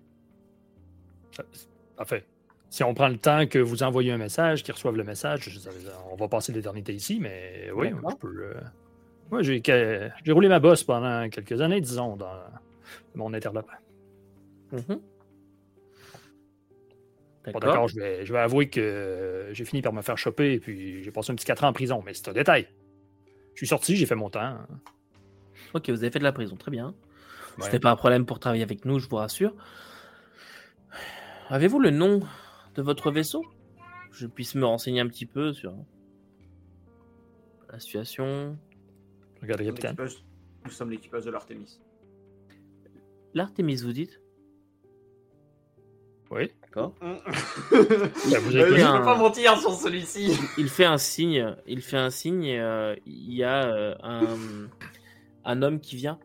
Enfin, 1.97 2.19
si 2.73 2.83
on 2.83 2.95
prend 2.95 3.07
le 3.07 3.17
temps 3.17 3.45
que 3.45 3.59
vous 3.59 3.83
envoyez 3.83 4.11
un 4.11 4.17
message, 4.17 4.63
qu'ils 4.63 4.73
reçoivent 4.73 4.95
le 4.95 5.03
message, 5.03 5.47
je- 5.47 5.69
on 6.11 6.15
va 6.15 6.27
passer 6.27 6.51
l'éternité 6.51 6.91
ici, 6.91 7.19
mais 7.19 7.69
oui, 7.75 7.89
je 8.09 8.15
peux. 8.15 8.51
euh, 9.39 10.09
j'ai 10.23 10.31
roulé 10.31 10.47
ma 10.47 10.59
bosse 10.59 10.83
pendant 10.83 11.29
quelques 11.29 11.61
années, 11.61 11.81
disons, 11.81 12.15
dans 12.15 12.33
mon 13.13 13.31
interlope. 13.31 13.69
Mhm. 14.71 14.99
Pas 17.43 17.51
D'accord. 17.59 17.87
je 17.89 17.99
vais, 17.99 18.25
je 18.25 18.33
vais 18.33 18.39
avouer 18.39 18.69
que 18.71 19.49
j'ai 19.51 19.65
fini 19.65 19.83
par 19.83 19.93
me 19.93 20.01
faire 20.01 20.17
choper 20.17 20.53
et 20.53 20.59
puis 20.59 21.03
j'ai 21.03 21.11
passé 21.11 21.31
un 21.31 21.35
petit 21.35 21.45
4 21.45 21.63
ans 21.65 21.67
en 21.67 21.73
prison, 21.73 22.01
mais 22.03 22.15
c'est 22.15 22.27
un 22.29 22.33
détail. 22.33 22.67
Je 23.53 23.59
suis 23.59 23.67
sorti, 23.67 23.95
j'ai 23.95 24.07
fait 24.07 24.15
mon 24.15 24.31
temps. 24.31 24.57
Ok, 25.75 25.91
vous 25.91 26.01
avez 26.01 26.09
fait 26.09 26.17
de 26.17 26.23
la 26.23 26.31
prison, 26.31 26.55
très 26.55 26.71
bien. 26.71 26.87
Ouais. 26.87 27.65
C'était 27.65 27.79
pas 27.79 27.91
un 27.91 27.95
problème 27.95 28.25
pour 28.25 28.39
travailler 28.39 28.63
avec 28.63 28.83
nous, 28.83 28.97
je 28.97 29.07
vous 29.07 29.17
rassure. 29.17 29.53
Avez-vous 31.49 31.79
le 31.79 31.91
nom 31.91 32.21
de 32.75 32.81
votre 32.81 33.11
vaisseau 33.11 33.43
Je 34.11 34.27
puisse 34.27 34.55
me 34.55 34.65
renseigner 34.65 34.99
un 35.01 35.07
petit 35.07 35.25
peu 35.25 35.53
sur 35.53 35.73
la 37.71 37.79
situation. 37.79 38.57
Regarde 39.41 39.61
le 39.61 39.65
Nous 39.67 39.71
sommes 39.71 39.75
capitaine. 39.81 40.05
l'équipage- 40.05 40.23
Nous 40.65 40.71
sommes 40.71 40.89
l'équipage 40.91 41.25
de 41.25 41.31
l'Artemis. 41.31 41.79
L'Artemis, 43.33 43.75
vous 43.77 43.93
dites? 43.93 44.19
Oui. 46.31 46.51
D'accord. 46.61 46.93
vous 47.01 47.75
Euh, 47.75 48.09
avez 48.63 48.77
je 48.79 48.83
un- 48.85 48.97
peux 48.99 49.03
pas 49.05 49.17
mentir 49.17 49.57
sur 49.59 49.73
celui-ci. 49.73 50.31
Il 50.57 50.69
fait 50.69 50.85
un 50.85 50.97
signe. 50.97 51.55
Il 51.67 51.81
fait 51.81 51.97
un 51.97 52.09
signe. 52.09 52.43
et, 52.45 52.59
euh, 52.59 52.95
il 53.05 53.33
y 53.33 53.43
a 53.43 53.65
euh, 53.67 53.95
un, 54.01 54.37
un 55.45 55.61
homme 55.61 55.79
qui 55.79 55.95
vient. 55.95 56.17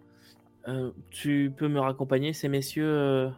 Euh, 0.66 0.90
tu 1.10 1.52
peux 1.56 1.68
me 1.68 1.80
raccompagner, 1.80 2.32
ces 2.32 2.48
messieurs, 2.48 3.30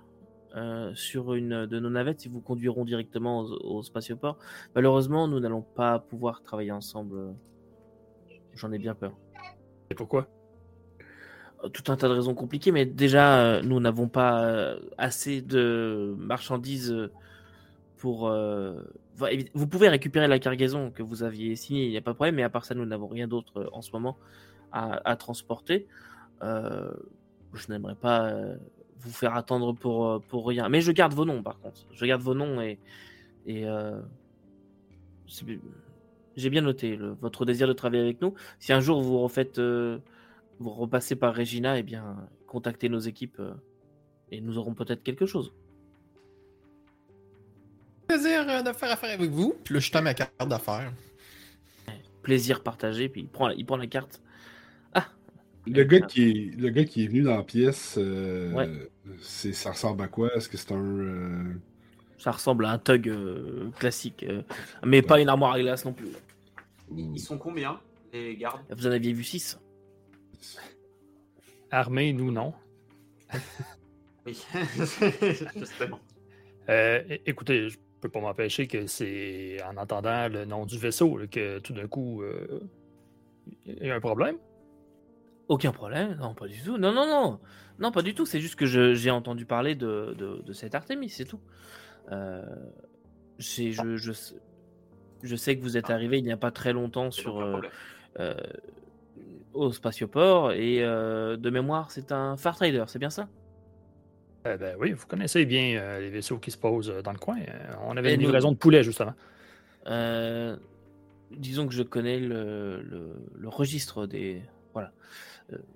euh, 0.57 0.95
sur 0.95 1.35
une 1.35 1.67
de 1.67 1.81
nos 1.81 1.91
navettes. 1.91 2.25
Ils 2.25 2.31
vous 2.31 2.41
conduiront 2.41 2.85
directement 2.85 3.41
au, 3.41 3.79
au 3.79 3.83
spatioport. 3.83 4.39
Malheureusement, 4.75 5.29
nous 5.29 5.41
n'allons 5.41 5.63
pas 5.63 5.99
pouvoir 5.99 6.43
travailler 6.43 6.73
ensemble. 6.73 7.35
J'en 8.55 8.73
ai 8.73 8.79
bien 8.79 8.95
peur. 8.95 9.13
Et 9.91 9.95
pourquoi? 9.95 10.27
Euh, 11.65 11.69
Tout 11.69 11.91
un 11.93 11.97
tas 11.97 12.09
de 12.09 12.15
raisons 12.15 12.35
compliquées, 12.35 12.73
mais 12.73 12.87
déjà, 12.87 13.41
euh, 13.41 13.63
nous 13.63 13.81
n'avons 13.81 14.09
pas 14.09 14.77
assez 14.99 15.43
de 15.43 16.15
marchandises 16.19 17.11
pour. 17.97 18.29
euh, 18.29 18.83
Vous 19.55 19.67
pouvez 19.67 19.89
récupérer 19.89 20.27
la 20.29 20.39
cargaison 20.39 20.91
que 20.91 21.03
vous 21.03 21.23
aviez 21.23 21.55
signée, 21.57 21.85
il 21.85 21.91
n'y 21.91 21.97
a 21.99 22.01
pas 22.01 22.13
de 22.13 22.17
problème, 22.17 22.37
mais 22.37 22.43
à 22.43 22.49
part 22.49 22.65
ça, 22.65 22.75
nous 22.75 22.87
n'avons 22.87 23.09
rien 23.09 23.29
d'autre 23.29 23.69
en 23.73 23.83
ce 23.83 23.93
moment 23.93 24.17
à, 24.73 25.01
à 25.05 25.17
transporter. 25.17 25.87
Euh, 26.43 26.91
je 27.53 27.71
n'aimerais 27.71 27.97
pas 27.97 28.33
vous 29.01 29.11
faire 29.13 29.35
attendre 29.37 29.73
pour, 29.75 30.07
euh, 30.07 30.19
pour 30.19 30.47
rien. 30.47 30.69
Mais 30.69 30.81
je 30.81 30.93
garde 30.93 31.13
vos 31.15 31.25
noms, 31.25 31.43
par 31.43 31.59
contre. 31.61 31.87
Je 31.93 32.05
garde 32.07 32.23
vos 32.23 32.35
noms 32.35 32.61
et. 32.61 32.79
et 33.47 33.67
euh, 33.67 34.01
j'ai 36.37 36.51
bien 36.51 36.63
noté 36.63 36.97
le- 36.97 37.13
votre 37.21 37.45
désir 37.45 37.69
de 37.69 37.73
travailler 37.73 38.03
avec 38.03 38.21
nous. 38.21 38.35
Si 38.59 38.73
un 38.73 38.81
jour 38.81 39.01
vous 39.03 39.19
refaites. 39.21 39.59
euh, 39.59 39.99
vous 40.59 40.71
repassez 40.71 41.17
par 41.17 41.35
Regina, 41.35 41.79
eh 41.79 41.83
bien, 41.83 42.17
contactez 42.47 42.91
nos 42.91 42.99
équipes 42.99 43.41
et 44.31 44.43
nous 44.43 44.59
aurons 44.59 44.75
peut-être 44.75 45.03
quelque 45.03 45.25
chose. 45.25 45.55
Plaisir 48.09 48.45
de 48.63 48.73
faire 48.73 48.91
affaire 48.93 49.15
avec 49.15 49.31
vous. 49.31 49.55
Puis 49.65 49.73
là, 49.75 49.81
je 49.81 49.91
tends 49.91 50.03
ma 50.03 50.13
carte 50.15 50.33
d'affaires. 50.47 50.93
Plaisir 52.23 52.63
partagé, 52.63 53.09
puis 53.09 53.23
il 53.23 53.29
prend, 53.29 53.49
il 53.51 53.65
prend 53.65 53.79
la 53.79 53.87
carte. 53.87 54.21
Le 55.67 55.85
gars, 55.85 56.01
qui 56.01 56.23
est, 56.31 56.57
le 56.59 56.69
gars 56.71 56.85
qui 56.85 57.05
est 57.05 57.07
venu 57.09 57.23
dans 57.23 57.37
la 57.37 57.43
pièce, 57.43 57.97
euh, 57.99 58.53
Ouais. 58.53 58.69
c'est, 59.21 59.53
ça 59.53 59.73
ressemble 59.73 60.03
à 60.03 60.09
quoi? 60.09 60.35
Est-ce 60.35 60.49
que 60.49 60.57
c'est 60.57 60.73
un. 60.73 60.83
euh, 60.83 61.55
Ça 62.19 62.31
ressemble 62.33 62.65
à 62.65 62.71
un 62.71 62.79
tug 62.79 63.09
euh, 63.09 63.71
classique, 63.79 64.25
euh, 64.29 64.43
mais 64.85 65.03
pas 65.03 65.21
une 65.21 65.29
armoire 65.29 65.53
à 65.53 65.61
glace 65.61 65.85
non 65.85 65.93
plus. 65.93 66.09
Ils 66.97 67.19
sont 67.21 67.39
combien, 67.39 67.79
les 68.13 68.37
gardes? 68.37 68.63
Vous 68.71 68.87
en 68.87 68.91
aviez 68.91 69.13
vu 69.13 69.23
6 69.23 69.59
Armé, 71.71 72.13
nous, 72.13 72.31
non. 72.33 72.53
Oui, 74.27 74.39
justement. 75.57 75.99
Euh, 76.69 77.03
écoutez, 77.25 77.69
je 77.71 77.79
peux 78.01 78.09
pas 78.11 78.21
m'empêcher 78.21 78.67
que 78.67 78.87
c'est 78.87 79.57
en 79.63 79.77
entendant 79.79 80.29
le 80.29 80.45
nom 80.45 80.67
du 80.67 80.77
vaisseau 80.79 81.17
là, 81.17 81.27
que 81.27 81.59
tout 81.61 81.73
d'un 81.73 81.87
coup, 81.87 82.23
euh, 82.23 82.61
il 83.65 83.87
y 83.87 83.91
a 83.91 83.95
un 83.95 84.01
problème. 84.01 84.37
Aucun 85.51 85.73
problème, 85.73 86.17
non, 86.21 86.33
pas 86.33 86.47
du 86.47 86.63
tout. 86.63 86.79
Non, 86.79 86.93
non, 86.93 87.07
non, 87.07 87.41
non, 87.81 87.91
pas 87.91 88.03
du 88.03 88.15
tout. 88.15 88.25
C'est 88.25 88.39
juste 88.41 88.55
que 88.55 88.67
je- 88.67 88.95
j'ai 88.95 89.11
entendu 89.11 89.47
parler 89.47 89.75
de, 89.75 90.15
de, 90.17 90.43
de 90.47 90.53
cette 90.53 90.77
Artemis, 90.77 91.09
c'est 91.11 91.25
tout. 91.25 91.41
Euh, 92.13 92.45
je, 93.39 93.97
je, 93.97 94.13
sais- 94.13 94.37
je 95.25 95.35
sais 95.35 95.57
que 95.57 95.63
vous 95.63 95.77
êtes 95.77 95.91
arrivé 95.91 96.19
il 96.19 96.25
n'y 96.25 96.31
a 96.31 96.37
pas 96.37 96.53
très 96.53 96.73
longtemps 96.73 97.11
sur, 97.11 97.41
euh, 97.41 97.61
euh, 98.21 98.35
au 99.53 99.73
spatioport 99.73 100.53
et 100.53 100.79
de 100.83 101.51
mémoire, 101.51 101.91
c'est 101.91 102.13
un 102.13 102.37
Far 102.37 102.55
Trader, 102.55 102.85
c'est 102.87 103.01
bien 103.01 103.11
ça? 103.11 103.29
Eh 104.47 104.57
ben 104.57 104.77
oui, 104.79 104.93
vous 104.93 105.07
connaissez 105.09 105.45
bien 105.47 105.99
les 105.99 106.11
vaisseaux 106.11 106.39
qui 106.39 106.53
se 106.53 106.59
posent 106.59 106.95
dans 107.03 107.13
le 107.13 107.19
coin. 107.19 107.39
On 107.83 107.97
avait 107.97 108.13
Et 108.13 108.15
une 108.15 108.21
nous- 108.21 108.27
livraison 108.29 108.53
de 108.53 108.57
poulet, 108.57 108.85
justement. 108.85 109.15
Disons 111.33 111.67
que 111.67 111.75
je 111.75 111.83
connais 111.83 112.19
le, 112.21 112.83
le, 112.83 113.13
le 113.37 113.49
registre 113.49 114.07
des. 114.07 114.43
Voilà. 114.73 114.93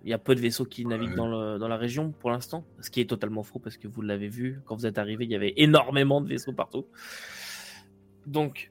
Il 0.05 0.11
y 0.11 0.13
a 0.13 0.19
peu 0.19 0.35
de 0.35 0.41
vaisseaux 0.41 0.65
qui 0.65 0.85
naviguent 0.87 1.15
dans, 1.15 1.29
le- 1.29 1.59
dans 1.59 1.69
la 1.69 1.77
région 1.77 2.13
pour 2.13 2.31
l'instant, 2.31 2.65
ce 2.81 2.91
qui 2.91 3.01
est 3.01 3.09
totalement 3.09 3.43
faux 3.43 3.59
parce 3.59 3.77
que 3.77 3.89
vous 3.89 4.03
l'avez 4.03 4.29
vu, 4.29 4.61
quand 4.65 4.77
vous 4.77 4.87
êtes 4.87 4.99
arrivé, 4.99 5.25
il 5.25 5.31
y 5.31 5.35
avait 5.37 5.55
énormément 5.57 6.21
de 6.21 6.29
vaisseaux 6.29 6.53
partout. 6.53 6.87
Donc, 8.27 8.71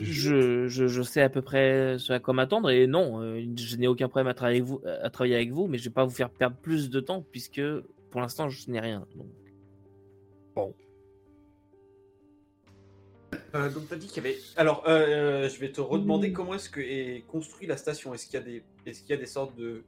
je, 0.00 0.68
je, 0.68 0.86
je 0.86 1.02
sais 1.02 1.20
à 1.22 1.28
peu 1.28 1.42
près 1.42 1.96
ce 1.98 2.12
à 2.12 2.20
quoi 2.20 2.32
m'attendre 2.34 2.70
et 2.70 2.86
non, 2.86 3.20
euh, 3.22 3.44
je 3.56 3.76
n'ai 3.76 3.86
aucun 3.88 4.08
problème 4.08 4.28
à 4.28 4.34
travailler, 4.34 4.60
avec 4.60 4.68
vous, 4.68 4.80
à 4.84 5.10
travailler 5.10 5.34
avec 5.36 5.52
vous, 5.52 5.66
mais 5.66 5.78
je 5.78 5.84
ne 5.84 5.88
vais 5.90 5.94
pas 5.94 6.04
vous 6.04 6.10
faire 6.14 6.30
perdre 6.30 6.56
plus 6.56 6.88
de 6.90 7.00
temps 7.00 7.24
puisque 7.30 7.60
pour 8.10 8.20
l'instant, 8.20 8.48
je 8.48 8.70
n'ai 8.70 8.80
rien. 8.80 9.06
Donc, 9.16 9.26
Euh, 13.54 13.70
donc 13.70 13.88
t'as 13.88 13.96
dit 13.96 14.06
qu'il 14.06 14.22
y 14.22 14.26
avait. 14.26 14.38
Alors, 14.56 14.84
euh, 14.86 15.48
je 15.48 15.58
vais 15.58 15.70
te 15.70 15.80
redemander 15.80 16.32
comment 16.32 16.54
est-ce 16.54 16.70
que 16.70 16.80
est 16.80 17.24
construite 17.28 17.68
la 17.68 17.76
station. 17.76 18.14
Est-ce 18.14 18.26
qu'il 18.26 18.34
y 18.34 18.42
a 18.42 18.44
des, 18.44 18.62
est-ce 18.86 19.00
qu'il 19.02 19.10
y 19.10 19.12
a 19.12 19.16
des 19.18 19.26
sortes 19.26 19.56
de 19.56 19.84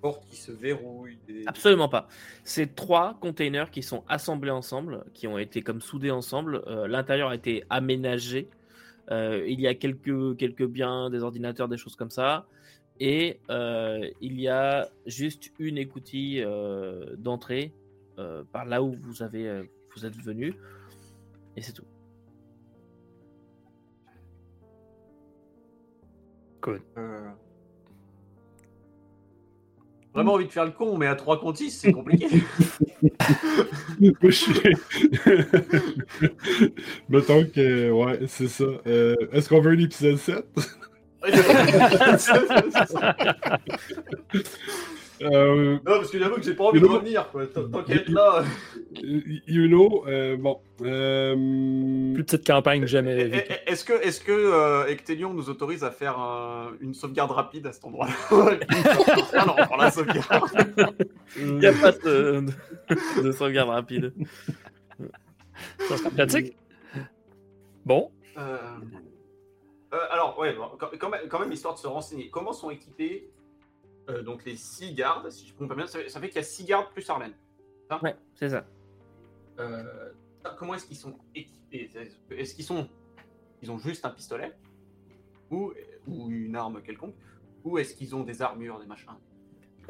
portes 0.00 0.26
qui 0.28 0.36
se 0.36 0.52
verrouillent 0.52 1.18
des... 1.26 1.44
Absolument 1.46 1.88
pas. 1.88 2.08
C'est 2.44 2.74
trois 2.74 3.18
containers 3.20 3.70
qui 3.70 3.82
sont 3.82 4.04
assemblés 4.08 4.50
ensemble, 4.50 5.04
qui 5.14 5.26
ont 5.26 5.38
été 5.38 5.62
comme 5.62 5.80
soudés 5.80 6.10
ensemble. 6.10 6.62
Euh, 6.66 6.86
L'intérieur 6.86 7.30
a 7.30 7.34
été 7.34 7.64
aménagé. 7.70 8.48
Euh, 9.10 9.44
il 9.46 9.60
y 9.60 9.66
a 9.66 9.74
quelques, 9.74 10.36
quelques 10.36 10.66
biens, 10.66 11.10
des 11.10 11.22
ordinateurs, 11.22 11.68
des 11.68 11.76
choses 11.76 11.96
comme 11.96 12.10
ça. 12.10 12.46
Et 13.00 13.38
euh, 13.48 14.08
il 14.20 14.40
y 14.40 14.48
a 14.48 14.88
juste 15.06 15.52
une 15.58 15.78
écoutille 15.78 16.42
euh, 16.42 17.14
d'entrée 17.16 17.72
euh, 18.18 18.42
par 18.52 18.64
là 18.64 18.82
où 18.82 18.96
vous, 19.00 19.22
avez, 19.22 19.48
euh, 19.48 19.62
vous 19.94 20.04
êtes 20.04 20.16
venu. 20.16 20.54
Et 21.56 21.62
c'est 21.62 21.72
tout. 21.72 21.84
Euh, 26.98 27.30
Vraiment 30.18 30.34
envie 30.34 30.46
de 30.46 30.50
faire 30.50 30.64
le 30.64 30.72
con, 30.72 30.98
mais 30.98 31.06
à 31.06 31.14
3 31.14 31.38
contre 31.38 31.58
6, 31.58 31.70
c'est 31.70 31.92
compliqué. 31.92 32.26
Mettons 37.08 37.44
que, 37.44 37.92
ouais, 37.92 38.18
c'est 38.26 38.48
ça. 38.48 38.64
Euh, 38.88 39.14
Est-ce 39.32 39.48
qu'on 39.48 39.60
veut 39.60 39.70
un 39.70 39.78
épisode 39.78 40.16
7? 40.16 40.44
Euh, 45.22 45.74
Non, 45.74 45.80
parce 45.84 46.10
que 46.10 46.18
j'avoue 46.18 46.36
que 46.36 46.42
j'ai 46.42 46.54
pas 46.54 46.64
envie 46.64 46.80
de 46.80 46.86
revenir, 46.86 47.28
quoi. 47.30 47.46
Qu'être 47.46 48.08
là. 48.10 48.44
you 49.02 49.66
know, 49.68 50.04
euh, 50.06 50.36
bon. 50.36 50.60
euh, 50.82 51.34
Plus 52.14 52.24
petite 52.24 52.46
campagne 52.46 52.80
que 52.82 52.86
jamais 52.86 53.16
Eh, 53.18 53.24
vécue. 53.24 53.52
eh, 53.66 53.70
Est-ce 53.72 53.84
que, 53.84 53.92
est-ce 53.94 54.20
que 54.20 54.32
euh, 54.32 54.86
Ectelion 54.86 55.32
nous 55.34 55.50
autorise 55.50 55.82
à 55.84 55.90
faire 55.90 56.18
un- 56.18 56.72
une 56.80 56.94
sauvegarde 56.94 57.30
rapide 57.32 57.66
à 57.66 57.72
cet 57.72 57.84
endroit-là? 57.84 58.12
Alors, 59.32 59.56
on 59.58 59.64
prend 59.66 59.76
la 59.76 59.90
sauvegarde. 59.90 60.50
Il 61.36 61.56
n'y 61.58 61.66
a 61.66 61.72
pas 61.72 61.92
de, 61.92 62.44
de, 63.16 63.22
de 63.22 63.32
sauvegarde 63.32 63.70
rapide. 63.70 64.12
Ça 65.88 65.96
serait 65.96 66.10
pratique. 66.10 66.56
Bon, 67.84 68.10
Euh, 68.36 68.56
euh, 69.94 69.96
alors, 70.10 70.38
ouais, 70.38 70.54
bon, 70.54 70.66
quand, 70.78 70.88
quand 70.98 71.08
même, 71.08 71.22
quand 71.28 71.38
même, 71.40 71.50
histoire 71.50 71.74
de 71.74 71.78
se 71.80 71.86
renseigner. 71.86 72.28
Comment 72.30 72.52
sont 72.52 72.70
équipés 72.70 73.30
euh, 74.08 74.22
donc 74.22 74.44
les 74.44 74.56
6 74.56 74.94
gardes 74.94 75.30
Si 75.30 75.46
je 75.46 75.54
comprends 75.54 75.76
bien, 75.76 75.86
ça, 75.86 75.98
fait- 75.98 76.08
ça 76.08 76.20
fait 76.20 76.28
qu'il 76.28 76.36
y 76.36 76.40
a 76.40 76.42
6 76.44 76.64
gardes 76.64 76.92
plus 76.92 77.08
Arlène. 77.10 77.34
Ouais, 78.02 78.16
c'est 78.34 78.50
ça. 78.50 78.66
Euh, 79.58 80.12
comment 80.58 80.74
est-ce 80.74 80.86
qu'ils 80.86 80.96
sont 80.96 81.18
équipés? 81.34 81.90
Est-ce 82.30 82.54
qu'ils 82.54 82.64
sont, 82.64 82.88
ils 83.62 83.70
ont 83.70 83.78
juste 83.78 84.04
un 84.04 84.10
pistolet? 84.10 84.52
Ou, 85.50 85.72
ou 86.06 86.30
une 86.30 86.54
arme 86.56 86.82
quelconque? 86.82 87.14
Ou 87.64 87.78
est-ce 87.78 87.94
qu'ils 87.94 88.14
ont 88.14 88.22
des 88.22 88.42
armures, 88.42 88.78
des 88.78 88.86
machins? 88.86 89.12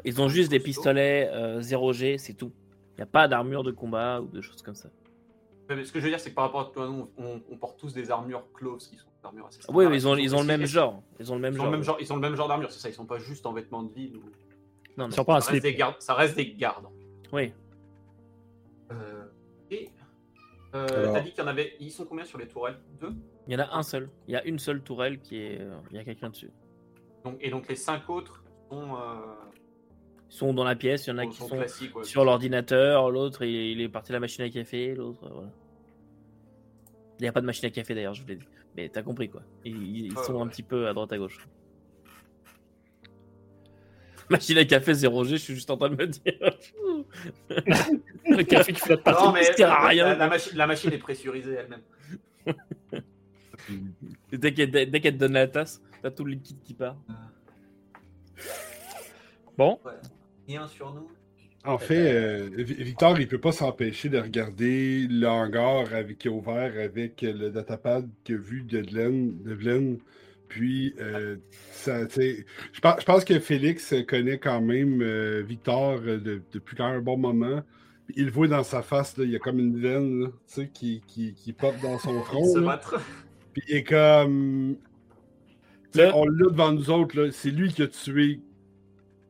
Ils 0.05 0.21
ont 0.21 0.29
juste 0.29 0.49
des 0.49 0.59
pistolets 0.59 1.29
euh, 1.33 1.59
0G, 1.61 2.17
c'est 2.17 2.33
tout. 2.33 2.51
Il 2.93 2.95
n'y 2.97 3.03
a 3.03 3.05
pas 3.05 3.27
d'armure 3.27 3.63
de 3.63 3.71
combat 3.71 4.21
ou 4.21 4.27
de 4.27 4.41
choses 4.41 4.61
comme 4.61 4.75
ça. 4.75 4.89
Mais 5.69 5.85
Ce 5.85 5.91
que 5.91 5.99
je 5.99 6.05
veux 6.05 6.09
dire, 6.09 6.19
c'est 6.19 6.31
que 6.31 6.35
par 6.35 6.45
rapport 6.45 6.61
à 6.61 6.65
toi, 6.73 6.87
nous, 6.87 7.09
on, 7.17 7.41
on 7.49 7.57
porte 7.57 7.79
tous 7.79 7.93
des 7.93 8.09
armures 8.11 8.43
close 8.53 8.87
qui 8.87 8.95
sont 8.97 9.05
des 9.21 9.25
armures 9.25 9.45
assez 9.47 9.59
Oui, 9.69 9.85
oui, 9.85 9.95
ils 9.95 10.07
ont, 10.07 10.15
ils 10.17 10.35
ont 10.35 10.41
le 10.41 10.47
même 10.47 10.65
genre. 10.65 11.01
Ils 11.19 11.31
ont 11.31 11.35
le 11.35 11.41
même 11.41 11.53
genre. 11.55 11.65
le 11.65 11.71
même 11.71 11.83
genre, 11.83 11.97
ils 11.99 12.11
ont 12.11 12.15
le 12.15 12.21
même 12.21 12.35
genre 12.35 12.47
d'armure, 12.47 12.71
c'est 12.71 12.79
ça. 12.79 12.89
Ils 12.89 12.93
sont 12.93 13.05
pas 13.05 13.19
juste 13.19 13.45
en 13.45 13.53
vêtements 13.53 13.83
de 13.83 13.93
ville. 13.93 14.17
Ou... 14.17 14.21
Non, 14.97 15.05
ils 15.05 15.09
non. 15.09 15.11
sont 15.11 15.23
pas 15.25 15.39
Ça 15.41 15.51
reste 15.51 15.63
des 15.63 15.75
gardes. 15.75 15.95
Ça 15.99 16.13
reste 16.15 16.35
des 16.35 16.53
gardes. 16.53 16.87
Oui. 17.31 17.53
Euh, 18.91 19.25
et 19.71 19.89
Euh, 20.75 21.13
T'as 21.13 21.21
dit 21.21 21.31
qu'il 21.31 21.39
y 21.39 21.41
en 21.43 21.47
avait. 21.47 21.73
Ils 21.79 21.91
sont 21.91 22.05
combien 22.05 22.25
sur 22.25 22.37
les 22.37 22.47
tourelles? 22.47 22.79
Deux? 22.99 23.13
Il 23.47 23.53
y 23.53 23.55
en 23.55 23.59
a 23.59 23.75
un 23.75 23.81
seul. 23.83 24.09
Il 24.27 24.33
y 24.33 24.37
a 24.37 24.43
une 24.45 24.59
seule 24.59 24.81
tourelle 24.83 25.19
qui 25.19 25.37
est. 25.37 25.61
euh, 25.61 25.79
Il 25.91 25.97
y 25.97 25.99
a 25.99 26.03
quelqu'un 26.03 26.29
dessus. 26.29 26.51
donc, 27.23 27.37
Et 27.41 27.49
donc 27.49 27.67
les 27.67 27.75
cinq 27.75 28.07
autres 28.09 28.43
sont, 28.69 28.95
euh, 28.95 29.33
sont 30.29 30.53
dans 30.53 30.63
la 30.63 30.75
pièce. 30.75 31.07
Il 31.07 31.09
y 31.09 31.13
en 31.13 31.17
a 31.17 31.25
qui 31.25 31.35
sont 31.37 31.47
sont 31.49 31.57
classiques. 31.57 31.95
ouais. 31.95 32.03
sur 32.03 32.23
l'ordinateur. 32.23 33.09
L'autre, 33.11 33.43
il, 33.43 33.71
il 33.71 33.81
est 33.81 33.89
parti 33.89 34.11
à 34.11 34.13
la 34.13 34.19
machine 34.19 34.43
à 34.45 34.49
café. 34.49 34.93
L'autre, 34.95 35.25
euh, 35.25 35.29
voilà. 35.33 35.49
Il 37.19 37.23
n'y 37.23 37.27
a 37.27 37.31
pas 37.33 37.41
de 37.41 37.45
machine 37.45 37.65
à 37.65 37.69
café 37.71 37.93
d'ailleurs, 37.95 38.13
je 38.13 38.21
vous 38.21 38.27
l'ai 38.29 38.35
dit. 38.37 38.45
Mais 38.77 38.87
t'as 38.87 39.01
compris 39.03 39.27
quoi. 39.29 39.41
Ils, 39.65 40.05
ils 40.05 40.13
Ouais, 40.17 40.23
sont 40.23 40.41
un 40.41 40.47
petit 40.47 40.63
peu 40.63 40.87
à 40.87 40.93
droite 40.93 41.11
à 41.11 41.17
gauche. 41.17 41.37
Machine 44.29 44.57
à 44.59 44.65
café 44.65 44.91
0G, 44.93 45.29
je 45.31 45.35
suis 45.37 45.55
juste 45.55 45.71
en 45.71 45.77
train 45.77 45.89
de 45.89 45.95
me 45.95 46.05
dire. 46.05 46.21
Le 47.49 48.43
café 48.43 48.71
qui 48.73 48.79
flotte 48.79 49.03
partout. 49.03 49.25
Non, 49.25 49.31
mais 49.33 49.43
ça 49.43 49.53
sert 49.53 49.71
à 49.71 49.81
la, 49.81 49.87
rien. 49.89 50.05
la- 50.05 50.15
la 50.15 50.27
machine, 50.29 50.55
la 50.57 50.67
machine 50.67 50.93
est 50.93 50.97
pressurisée 50.99 51.53
elle-même. 51.55 51.81
Dès 54.31 54.53
qu'elle 54.53 54.69
dès 54.71 54.99
qu'elle 55.01 55.15
te 55.15 55.19
donne 55.19 55.33
la 55.33 55.47
tasse, 55.47 55.81
t'as 56.03 56.11
tout 56.11 56.23
le 56.25 56.33
liquide 56.33 56.59
qui 56.63 56.73
part. 56.75 56.95
Bon, 59.57 59.79
Sur 60.67 60.93
nous. 60.93 61.07
En 61.65 61.77
fait, 61.77 62.13
euh, 62.13 62.49
Vi- 62.57 62.81
Victor, 62.83 63.19
il 63.19 63.27
peut 63.27 63.39
pas 63.39 63.51
s'empêcher 63.51 64.07
de 64.09 64.17
regarder 64.17 65.07
le 65.09 65.27
hangar 65.27 65.93
avec, 65.93 66.17
qui 66.19 66.27
est 66.27 66.31
ouvert 66.31 66.73
avec 66.81 67.21
le 67.21 67.49
datapad 67.49 68.09
qu'il 68.23 68.35
a 68.35 68.37
vu 68.39 68.63
de 68.63 68.81
Glenn. 68.81 69.41
De 69.43 69.55
Glenn. 69.55 69.97
Puis, 70.47 70.95
euh, 70.99 71.35
ça, 71.71 72.07
je, 72.07 72.79
pense, 72.81 73.01
je 73.01 73.05
pense 73.05 73.23
que 73.25 73.39
Félix 73.39 73.93
connaît 74.07 74.39
quand 74.39 74.61
même 74.61 75.01
euh, 75.01 75.43
Victor 75.45 75.99
euh, 76.05 76.17
de- 76.17 76.41
depuis 76.53 76.75
quand 76.75 76.87
même 76.89 76.99
un 76.99 77.03
bon 77.03 77.17
moment. 77.17 77.61
Il 78.15 78.25
le 78.25 78.31
voit 78.31 78.47
dans 78.47 78.63
sa 78.63 78.81
face, 78.81 79.15
là, 79.17 79.25
il 79.25 79.29
y 79.31 79.35
a 79.35 79.39
comme 79.39 79.59
une 79.59 79.79
veine 79.79 80.21
là, 80.23 80.27
tu 80.27 80.33
sais, 80.47 80.69
qui, 80.73 81.01
qui, 81.05 81.35
qui 81.35 81.53
pop 81.53 81.75
dans 81.83 81.99
son 81.99 82.19
front. 82.23 82.41
Puis 83.53 83.61
il 83.67 83.75
est 83.75 83.83
comme. 83.83 84.77
Là- 85.93 86.15
on 86.15 86.25
l'a 86.25 86.49
devant 86.49 86.71
nous 86.71 86.89
autres, 86.89 87.19
là. 87.21 87.31
c'est 87.31 87.51
lui 87.51 87.71
qui 87.71 87.83
a 87.83 87.87
tué. 87.87 88.39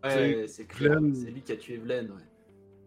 Ouais, 0.04 0.46
c'est 0.48 0.66
clair. 0.66 1.00
Vlen. 1.00 1.16
C'est 1.16 1.32
lui 1.32 1.42
qui 1.42 1.52
a 1.52 1.58
tué 1.58 1.78
Vlen. 1.78 2.06
Ouais. 2.06 2.24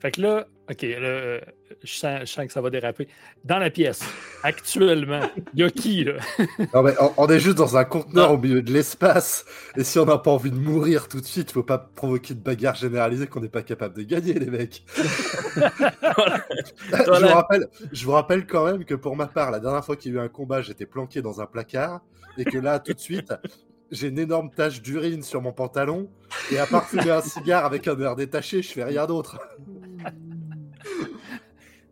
fait 0.01 0.13
que 0.13 0.23
là, 0.23 0.47
OK, 0.71 0.83
là, 0.83 0.89
euh, 0.89 1.41
je, 1.83 1.93
sens, 1.93 2.21
je 2.21 2.27
sens 2.27 2.47
que 2.47 2.53
ça 2.53 2.61
va 2.61 2.71
déraper. 2.71 3.09
Dans 3.45 3.59
la 3.59 3.69
pièce, 3.69 4.03
actuellement, 4.43 5.21
il 5.53 5.61
y 5.61 5.63
a 5.65 5.71
qui, 5.71 6.05
là? 6.05 6.15
Non, 6.73 6.83
mais 6.83 6.95
on, 7.01 7.13
on 7.17 7.27
est 7.27 7.41
juste 7.41 7.59
dans 7.59 7.77
un 7.77 7.85
conteneur 7.85 8.29
Non. 8.29 8.35
au 8.37 8.39
milieu 8.39 8.63
de 8.63 8.73
l'espace. 8.73 9.45
Et 9.77 9.85
si 9.85 9.99
on 9.99 10.07
n'a 10.07 10.19
pas 10.19 10.31
envie 10.31 10.51
de 10.51 10.57
mourir 10.57 11.09
tout 11.09 11.21
de 11.21 11.27
suite, 11.27 11.51
faut 11.51 11.63
pas 11.63 11.79
provoquer 11.79 12.35
de 12.35 12.41
bagarre 12.41 12.77
généralisée 12.77 13.27
qu'on 13.27 13.41
n'est 13.41 13.49
pas 13.49 13.63
capable 13.63 13.97
de 13.97 14.03
gagner, 14.03 14.35
les 14.35 14.51
mecs. 14.51 14.85
je, 14.97 17.27
vous 17.27 17.35
rappelle, 17.35 17.67
je 17.93 18.05
vous 18.05 18.13
rappelle 18.13 18.47
quand 18.47 18.65
même 18.65 18.85
que 18.85 18.95
pour 18.95 19.17
ma 19.17 19.27
part, 19.27 19.51
la 19.51 19.61
dernière 19.61 19.85
fois 19.85 19.97
qu'il 19.97 20.15
y 20.15 20.17
a 20.17 20.21
eu 20.21 20.25
un 20.25 20.29
combat, 20.29 20.63
j'étais 20.63 20.87
planqué 20.87 21.21
dans 21.21 21.41
un 21.41 21.47
placard. 21.47 22.01
Et 22.39 22.45
que 22.45 22.57
là, 22.57 22.79
tout 22.79 22.95
de 22.95 23.01
suite, 23.01 23.35
j'ai 23.93 24.09
une 24.09 24.19
énorme 24.19 24.51
tache 24.51 24.83
d'urine 24.83 25.23
sur 25.23 25.41
mon 25.41 25.53
pantalon. 25.53 26.11
Et 26.51 26.59
à 26.59 26.67
part 26.67 26.89
fumer 26.89 27.11
un 27.11 27.21
cigare 27.21 27.65
avec 27.65 27.87
un 27.87 27.99
air 28.01 28.17
détaché, 28.17 28.63
je 28.63 28.73
fais 28.73 28.85
rien 28.85 29.07
d'autre. 29.07 29.39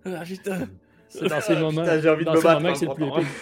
Ah, 0.04 0.22
putain. 0.24 0.66
C'est 1.08 1.28
dans 1.28 1.40
ces 1.40 1.56
moments, 1.56 1.82
Putain, 1.82 2.00
j'ai 2.00 2.08
envie 2.08 2.20
de 2.24 2.30
dans 2.30 2.32
me 2.32 2.36
ces 2.38 2.42
battre, 2.44 2.60
moments 2.60 2.72
que 2.72 2.78
c'est 2.78 2.84
le 2.86 2.90
en 2.90 2.94
plus 2.94 3.04
même 3.04 3.12
temps. 3.12 3.18
épique. 3.20 3.32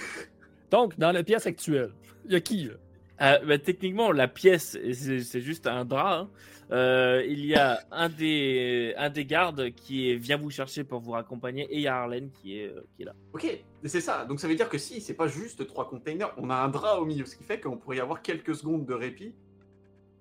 Donc, 0.72 0.98
dans 0.98 1.12
la 1.12 1.22
pièce 1.22 1.46
actuelle, 1.46 1.92
il 2.26 2.32
y 2.32 2.34
a 2.36 2.40
qui, 2.40 2.64
là? 2.64 2.74
Ah, 3.18 3.38
bah, 3.40 3.58
techniquement, 3.58 4.12
la 4.12 4.28
pièce, 4.28 4.78
c'est 4.92 5.40
juste 5.40 5.66
un 5.66 5.84
drap. 5.84 6.20
hein. 6.20 6.30
Euh, 6.70 7.24
il 7.26 7.46
y 7.46 7.54
a 7.54 7.80
un 7.90 8.10
des, 8.10 8.94
un 8.98 9.08
des 9.08 9.24
gardes 9.24 9.70
qui 9.70 10.14
vient 10.16 10.36
vous 10.36 10.50
chercher 10.50 10.84
pour 10.84 11.00
vous 11.00 11.12
raccompagner 11.12 11.62
et 11.70 11.76
il 11.76 11.80
y 11.80 11.86
a 11.86 11.96
Arlène 11.96 12.30
qui 12.30 12.58
est, 12.60 12.66
euh, 12.66 12.84
qui 12.94 13.02
est 13.02 13.04
là. 13.06 13.14
Ok, 13.32 13.46
c'est 13.84 14.02
ça. 14.02 14.26
Donc 14.26 14.38
ça 14.38 14.48
veut 14.48 14.54
dire 14.54 14.68
que 14.68 14.76
si 14.76 15.00
c'est 15.00 15.14
pas 15.14 15.28
juste 15.28 15.66
trois 15.66 15.88
containers, 15.88 16.30
on 16.36 16.50
a 16.50 16.56
un 16.56 16.68
drap 16.68 16.98
au 16.98 17.06
milieu, 17.06 17.24
ce 17.24 17.36
qui 17.36 17.44
fait 17.44 17.58
qu'on 17.58 17.78
pourrait 17.78 17.96
y 17.96 18.00
avoir 18.00 18.20
quelques 18.20 18.54
secondes 18.54 18.84
de 18.84 18.92
répit. 18.92 19.34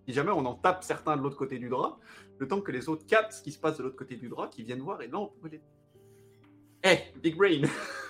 Si 0.08 0.14
jamais 0.14 0.32
on 0.32 0.46
en 0.46 0.56
tape 0.56 0.86
certains 0.86 1.18
de 1.18 1.22
l'autre 1.22 1.36
côté 1.36 1.60
du 1.60 1.68
drap, 1.68 2.00
le 2.40 2.48
temps 2.48 2.62
que 2.62 2.72
les 2.72 2.88
autres 2.88 3.06
captent 3.06 3.34
ce 3.34 3.42
qui 3.44 3.52
se 3.52 3.60
passe 3.60 3.78
de 3.78 3.84
l'autre 3.84 3.98
côté 3.98 4.16
du 4.16 4.30
drap, 4.30 4.48
qu'ils 4.48 4.64
viennent 4.64 4.80
voir 4.80 5.02
et 5.02 5.08
là 5.10 5.20
on 5.20 5.28
pourrait 5.28 5.50
les. 5.52 5.62
Eh, 6.86 7.20
Big 7.22 7.36
Brain 7.36 7.64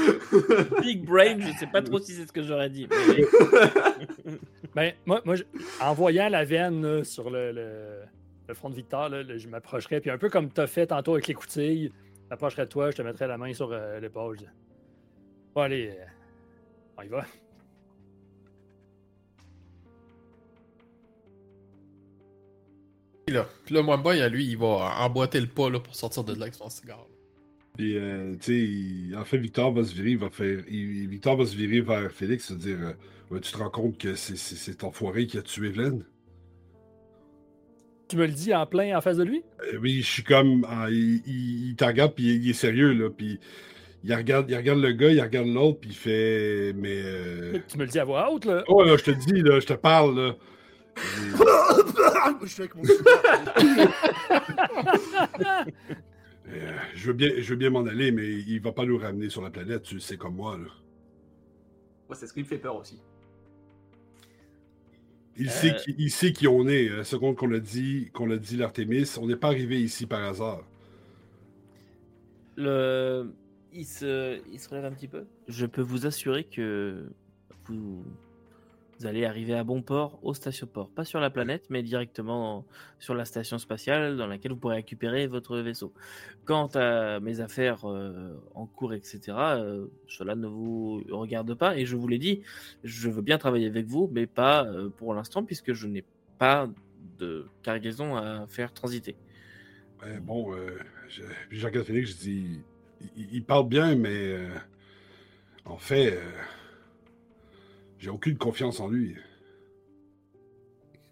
Big 0.82 1.04
Brain, 1.04 1.38
je 1.40 1.52
sais 1.58 1.66
pas 1.66 1.82
trop 1.82 1.98
si 1.98 2.12
c'est 2.12 2.26
ce 2.26 2.32
que 2.32 2.42
j'aurais 2.42 2.70
dit. 2.70 2.86
mais- 2.90 3.24
Ben, 4.74 4.92
moi, 5.04 5.20
moi 5.24 5.34
je- 5.34 5.44
en 5.80 5.94
voyant 5.94 6.28
la 6.28 6.44
veine 6.44 6.82
là, 6.82 7.04
sur 7.04 7.28
le, 7.30 7.50
le- 7.52 8.02
le 8.48 8.54
front 8.54 8.70
de 8.70 8.74
Victor, 8.74 9.08
là, 9.08 9.22
là, 9.22 9.36
je 9.36 9.48
m'approcherais, 9.48 10.00
puis 10.00 10.10
un 10.10 10.18
peu 10.18 10.28
comme 10.30 10.50
tu 10.52 10.60
as 10.60 10.66
fait 10.66 10.86
tantôt 10.88 11.12
avec 11.14 11.26
les 11.26 11.34
coutilles, 11.34 11.92
je 12.24 12.28
m'approcherais 12.30 12.64
de 12.66 12.70
toi, 12.70 12.90
je 12.90 12.96
te 12.96 13.02
mettrais 13.02 13.26
la 13.26 13.38
main 13.38 13.52
sur 13.52 13.70
euh, 13.72 13.98
l'épaule. 14.00 14.38
je 14.38 14.44
Bon, 15.54 15.62
allez, 15.62 15.90
euh, 15.90 16.04
on 16.98 17.02
y 17.02 17.08
va. 17.08 17.24
Là. 23.28 23.46
Puis 23.64 23.74
là, 23.74 23.82
à 24.24 24.28
lui, 24.28 24.44
il 24.46 24.58
va 24.58 24.92
emboîter 25.04 25.40
le 25.40 25.46
pas 25.46 25.70
là, 25.70 25.78
pour 25.78 25.94
sortir 25.94 26.24
de 26.24 26.32
là 26.34 26.42
avec 26.42 26.54
son 26.54 26.68
cigare. 26.68 27.06
Puis, 27.80 27.96
euh, 27.96 28.34
tu 28.34 28.38
sais, 28.42 28.58
il- 28.58 29.16
en 29.16 29.24
fait, 29.24 29.38
Victor 29.38 29.72
va 29.72 29.82
se 29.84 29.94
virer, 29.94 30.10
il 30.10 30.18
va 30.18 30.28
faire. 30.28 30.58
il- 30.68 31.08
Victor 31.08 31.34
va 31.38 31.46
se 31.46 31.56
virer 31.56 31.80
vers 31.80 32.12
Félix, 32.12 32.48
se 32.48 32.52
dire 32.52 32.76
euh, 32.78 32.92
Ouais, 33.30 33.40
Tu 33.40 33.52
te 33.52 33.56
rends 33.56 33.70
compte 33.70 33.96
que 33.96 34.14
c'est- 34.16 34.74
ton 34.76 34.90
foiré 34.90 35.26
qui 35.26 35.38
a 35.38 35.42
tué 35.42 35.70
Glenn 35.70 36.04
Tu 38.08 38.16
me 38.18 38.26
le 38.26 38.32
dis 38.32 38.52
en 38.54 38.66
plein 38.66 38.98
en 38.98 39.00
face 39.00 39.16
de 39.16 39.24
lui? 39.24 39.42
Euh, 39.72 39.78
Oui, 39.80 40.02
je 40.02 40.06
suis 40.10 40.22
comme. 40.22 40.66
ah, 40.68 40.88
il, 40.90 41.22
il, 41.26 41.70
il 41.70 41.74
te 41.76 41.84
regarde, 41.86 42.14
puis 42.14 42.24
il, 42.34 42.44
il 42.44 42.50
est 42.50 42.52
sérieux, 42.52 42.92
là. 42.92 43.08
Puis 43.08 43.40
il 44.04 44.14
regarde, 44.14 44.50
il 44.50 44.56
regarde 44.56 44.80
le 44.80 44.92
gars, 44.92 45.08
il 45.10 45.22
regarde 45.22 45.48
l'autre, 45.48 45.80
puis 45.80 45.88
il 45.90 45.96
fait. 45.96 46.74
Mais. 46.76 47.00
euh, 47.02 47.58
Tu 47.66 47.78
me 47.78 47.84
le 47.84 47.88
dis 47.88 47.98
à 47.98 48.04
voix 48.04 48.30
haute, 48.30 48.44
là. 48.44 48.62
Oh, 48.68 48.82
là, 48.84 48.98
je 48.98 49.04
te 49.04 49.10
dis, 49.12 49.40
là, 49.40 49.58
je 49.58 49.64
te 49.66 49.72
parle, 49.72 50.16
là. 50.20 50.36
je 52.42 52.46
suis 52.46 52.60
avec 52.60 52.74
mon. 52.74 52.82
Euh, 56.52 56.76
je 56.94 57.06
veux 57.06 57.12
bien, 57.12 57.30
je 57.38 57.50
veux 57.50 57.56
bien 57.56 57.70
m'en 57.70 57.84
aller, 57.84 58.10
mais 58.12 58.28
il 58.28 58.60
va 58.60 58.72
pas 58.72 58.84
nous 58.84 58.98
ramener 58.98 59.28
sur 59.28 59.42
la 59.42 59.50
planète, 59.50 59.82
tu 59.82 59.94
le 59.94 60.00
sais 60.00 60.16
comme 60.16 60.34
moi, 60.36 60.56
là. 60.58 60.64
Moi, 62.08 62.16
c'est 62.16 62.26
ce 62.26 62.32
qui 62.32 62.40
me 62.40 62.44
fait 62.44 62.58
peur 62.58 62.76
aussi. 62.76 63.00
Il 65.36 65.46
Euh. 65.46 65.50
sait 65.50 65.76
qui, 65.76 65.94
il 65.96 66.10
sait 66.10 66.32
qui 66.32 66.48
on 66.48 66.66
est. 66.66 66.88
La 66.88 67.04
seconde 67.04 67.36
qu'on 67.36 67.46
l'a 67.46 67.60
dit, 67.60 68.10
qu'on 68.12 68.26
l'a 68.26 68.36
dit 68.36 68.56
l'Artémis, 68.56 69.08
on 69.20 69.26
n'est 69.26 69.36
pas 69.36 69.48
arrivé 69.48 69.80
ici 69.80 70.06
par 70.06 70.24
hasard. 70.24 70.64
Le... 72.56 73.32
Il, 73.72 73.86
se... 73.86 74.40
il 74.52 74.58
se 74.58 74.68
relève 74.68 74.86
un 74.86 74.92
petit 74.92 75.06
peu. 75.08 75.24
Je 75.46 75.66
peux 75.66 75.82
vous 75.82 76.04
assurer 76.06 76.44
que 76.44 77.08
vous... 77.66 78.04
vous 79.00 79.06
allez 79.06 79.24
arriver 79.24 79.54
à 79.54 79.64
bon 79.64 79.80
port 79.80 80.18
au 80.22 80.34
statioport. 80.34 80.90
Pas 80.90 81.06
sur 81.06 81.20
la 81.20 81.30
planète, 81.30 81.64
mais 81.70 81.82
directement 81.82 82.66
sur 82.98 83.14
la 83.14 83.24
station 83.24 83.56
spatiale 83.56 84.18
dans 84.18 84.26
laquelle 84.26 84.52
vous 84.52 84.58
pourrez 84.58 84.76
récupérer 84.76 85.26
votre 85.26 85.56
vaisseau. 85.58 85.94
Quant 86.44 86.66
à 86.74 87.18
mes 87.18 87.40
affaires 87.40 87.88
euh, 87.88 88.34
en 88.54 88.66
cours, 88.66 88.92
etc., 88.92 89.20
euh, 89.38 89.86
cela 90.06 90.34
ne 90.34 90.46
vous 90.46 91.02
regarde 91.08 91.54
pas. 91.54 91.78
Et 91.78 91.86
je 91.86 91.96
vous 91.96 92.08
l'ai 92.08 92.18
dit, 92.18 92.42
je 92.84 93.08
veux 93.08 93.22
bien 93.22 93.38
travailler 93.38 93.68
avec 93.68 93.86
vous, 93.86 94.10
mais 94.12 94.26
pas 94.26 94.66
euh, 94.66 94.90
pour 94.90 95.14
l'instant, 95.14 95.44
puisque 95.44 95.72
je 95.72 95.86
n'ai 95.86 96.04
pas 96.38 96.68
de 97.18 97.46
cargaison 97.62 98.16
à 98.16 98.46
faire 98.48 98.74
transiter. 98.74 99.16
Bon, 100.22 100.54
je, 101.08 101.22
je 101.50 101.66
regarde 101.66 101.86
Félix, 101.86 102.10
je 102.10 102.16
dis, 102.16 102.60
il, 103.16 103.34
il 103.34 103.44
parle 103.44 103.68
bien, 103.68 103.96
mais 103.96 104.34
en 105.64 105.76
fait, 105.76 106.18
j'ai 108.00 108.08
aucune 108.10 108.38
confiance 108.38 108.80
en 108.80 108.88
lui. 108.88 109.14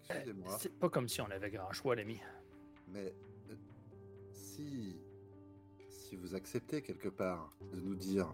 Excusez-moi, 0.09 0.57
C'est 0.59 0.73
pas 0.79 0.89
comme 0.89 1.07
si 1.07 1.21
on 1.21 1.29
avait 1.29 1.51
grand 1.51 1.71
choix, 1.71 1.95
l'ami. 1.95 2.19
mais 2.87 3.13
euh, 3.51 3.55
si, 4.31 4.97
si 5.87 6.15
vous 6.15 6.33
acceptez 6.33 6.81
quelque 6.81 7.09
part 7.09 7.53
de 7.71 7.79
nous 7.79 7.93
dire 7.95 8.33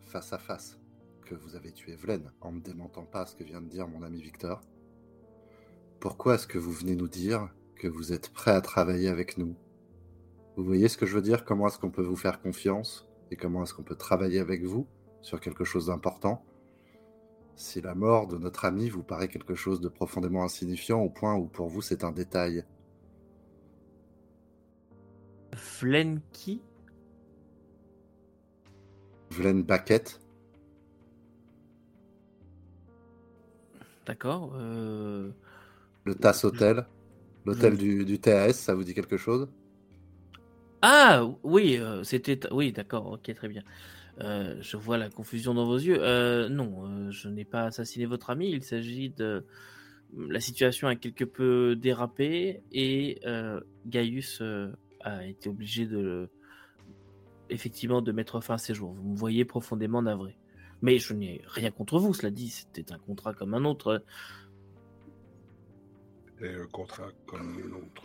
face 0.00 0.32
à 0.32 0.38
face 0.38 0.80
que 1.24 1.36
vous 1.36 1.54
avez 1.54 1.70
tué 1.70 1.94
Vlen 1.94 2.32
en 2.40 2.50
ne 2.52 2.60
démentant 2.60 3.04
pas 3.04 3.26
ce 3.26 3.36
que 3.36 3.44
vient 3.44 3.60
de 3.62 3.68
dire 3.68 3.86
mon 3.86 4.02
ami 4.02 4.20
Victor, 4.20 4.60
pourquoi 6.00 6.34
est-ce 6.34 6.48
que 6.48 6.58
vous 6.58 6.72
venez 6.72 6.96
nous 6.96 7.08
dire 7.08 7.48
que 7.76 7.86
vous 7.86 8.12
êtes 8.12 8.30
prêt 8.30 8.50
à 8.50 8.60
travailler 8.60 9.08
avec 9.08 9.38
nous? 9.38 9.54
Vous 10.56 10.64
voyez 10.64 10.88
ce 10.88 10.98
que 10.98 11.06
je 11.06 11.14
veux 11.14 11.22
dire? 11.22 11.44
Comment 11.44 11.68
est-ce 11.68 11.78
qu'on 11.78 11.90
peut 11.90 12.02
vous 12.02 12.16
faire 12.16 12.42
confiance 12.42 13.08
et 13.30 13.36
comment 13.36 13.62
est-ce 13.62 13.72
qu'on 13.72 13.84
peut 13.84 13.94
travailler 13.96 14.40
avec 14.40 14.64
vous 14.64 14.88
sur 15.22 15.40
quelque 15.40 15.64
chose 15.64 15.86
d'important? 15.86 16.44
Si 17.56 17.80
la 17.80 17.94
mort 17.94 18.26
de 18.26 18.36
notre 18.36 18.64
ami 18.64 18.88
vous 18.88 19.02
paraît 19.02 19.28
quelque 19.28 19.54
chose 19.54 19.80
de 19.80 19.88
profondément 19.88 20.44
insignifiant 20.44 21.00
au 21.00 21.08
point 21.08 21.34
où 21.34 21.46
pour 21.46 21.68
vous 21.68 21.82
c'est 21.82 22.04
un 22.04 22.12
détail. 22.12 22.64
Flenky 25.54 26.60
Vlen 29.30 29.62
Baquette, 29.62 30.20
D'accord. 34.06 34.52
euh, 34.56 35.30
le 36.04 36.14
TAS 36.14 36.44
Hotel, 36.44 36.86
l'hôtel 37.46 37.76
du 37.76 38.18
TAS, 38.20 38.52
ça 38.52 38.74
vous 38.74 38.84
dit 38.84 38.94
quelque 38.94 39.16
chose? 39.16 39.48
Ah 40.82 41.24
oui, 41.42 41.78
euh, 41.78 42.04
c'était. 42.04 42.38
Oui, 42.52 42.70
d'accord, 42.70 43.12
ok, 43.12 43.34
très 43.34 43.48
bien. 43.48 43.62
Euh, 44.20 44.56
je 44.60 44.76
vois 44.76 44.96
la 44.96 45.10
confusion 45.10 45.54
dans 45.54 45.64
vos 45.66 45.76
yeux. 45.76 45.98
Euh, 46.00 46.48
non, 46.48 46.84
euh, 46.86 47.10
je 47.10 47.28
n'ai 47.28 47.44
pas 47.44 47.64
assassiné 47.64 48.06
votre 48.06 48.30
ami. 48.30 48.50
Il 48.50 48.62
s'agit 48.62 49.10
de. 49.10 49.44
La 50.16 50.38
situation 50.38 50.86
a 50.86 50.94
quelque 50.94 51.24
peu 51.24 51.74
dérapé 51.74 52.62
et 52.70 53.20
euh, 53.26 53.60
Gaius 53.86 54.38
euh, 54.40 54.70
a 55.00 55.26
été 55.26 55.48
obligé 55.48 55.86
de. 55.86 56.28
Effectivement, 57.50 58.00
de 58.00 58.12
mettre 58.12 58.40
fin 58.40 58.54
à 58.54 58.58
ses 58.58 58.74
jours. 58.74 58.92
Vous 58.92 59.10
me 59.10 59.16
voyez 59.16 59.44
profondément 59.44 60.00
navré. 60.02 60.38
Mais 60.82 60.98
je 60.98 61.12
n'ai 61.14 61.42
rien 61.46 61.70
contre 61.70 61.98
vous, 61.98 62.14
cela 62.14 62.30
dit, 62.30 62.50
c'était 62.50 62.92
un 62.92 62.98
contrat 62.98 63.34
comme 63.34 63.54
un 63.54 63.64
autre. 63.64 64.02
Et 66.42 66.48
un 66.54 66.66
contrat 66.66 67.08
comme 67.26 67.58
l'autre. 67.70 68.02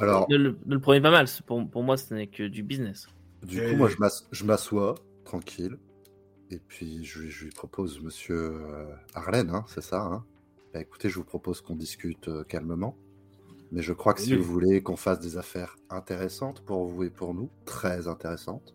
Alors- 0.00 0.26
ne, 0.30 0.36
le, 0.36 0.58
ne 0.66 0.74
le 0.74 0.80
prenez 0.80 1.00
pas 1.00 1.10
mal, 1.10 1.26
pour, 1.46 1.68
pour 1.68 1.82
moi 1.82 1.96
ce 1.96 2.12
n'est 2.12 2.26
que 2.26 2.42
du 2.44 2.62
business. 2.62 3.06
Du 3.42 3.60
coup, 3.60 3.76
moi, 3.76 3.88
je 4.30 4.44
m'assois, 4.44 4.94
tranquille. 5.24 5.78
Et 6.50 6.58
puis, 6.58 7.04
je, 7.04 7.20
lui- 7.20 7.30
je 7.30 7.44
lui 7.44 7.50
propose, 7.50 8.00
monsieur 8.02 8.36
euh, 8.36 8.94
Arlen, 9.14 9.50
hein, 9.50 9.64
c'est 9.68 9.80
ça 9.82 10.02
hein 10.02 10.24
Bah, 10.74 10.80
Écoutez, 10.80 11.08
je 11.08 11.16
vous 11.18 11.24
propose 11.24 11.60
qu'on 11.60 11.76
discute 11.76 12.28
euh, 12.28 12.44
calmement. 12.44 12.96
Mais 13.70 13.80
je 13.80 13.92
crois 13.94 14.12
que 14.12 14.20
si 14.20 14.32
Oui. 14.34 14.38
vous 14.38 14.52
voulez 14.52 14.82
qu'on 14.82 14.96
fasse 14.96 15.18
des 15.20 15.38
affaires 15.38 15.76
intéressantes 15.88 16.60
pour 16.62 16.84
vous 16.86 17.04
et 17.04 17.10
pour 17.10 17.32
nous, 17.32 17.48
très 17.64 18.06
intéressantes, 18.06 18.74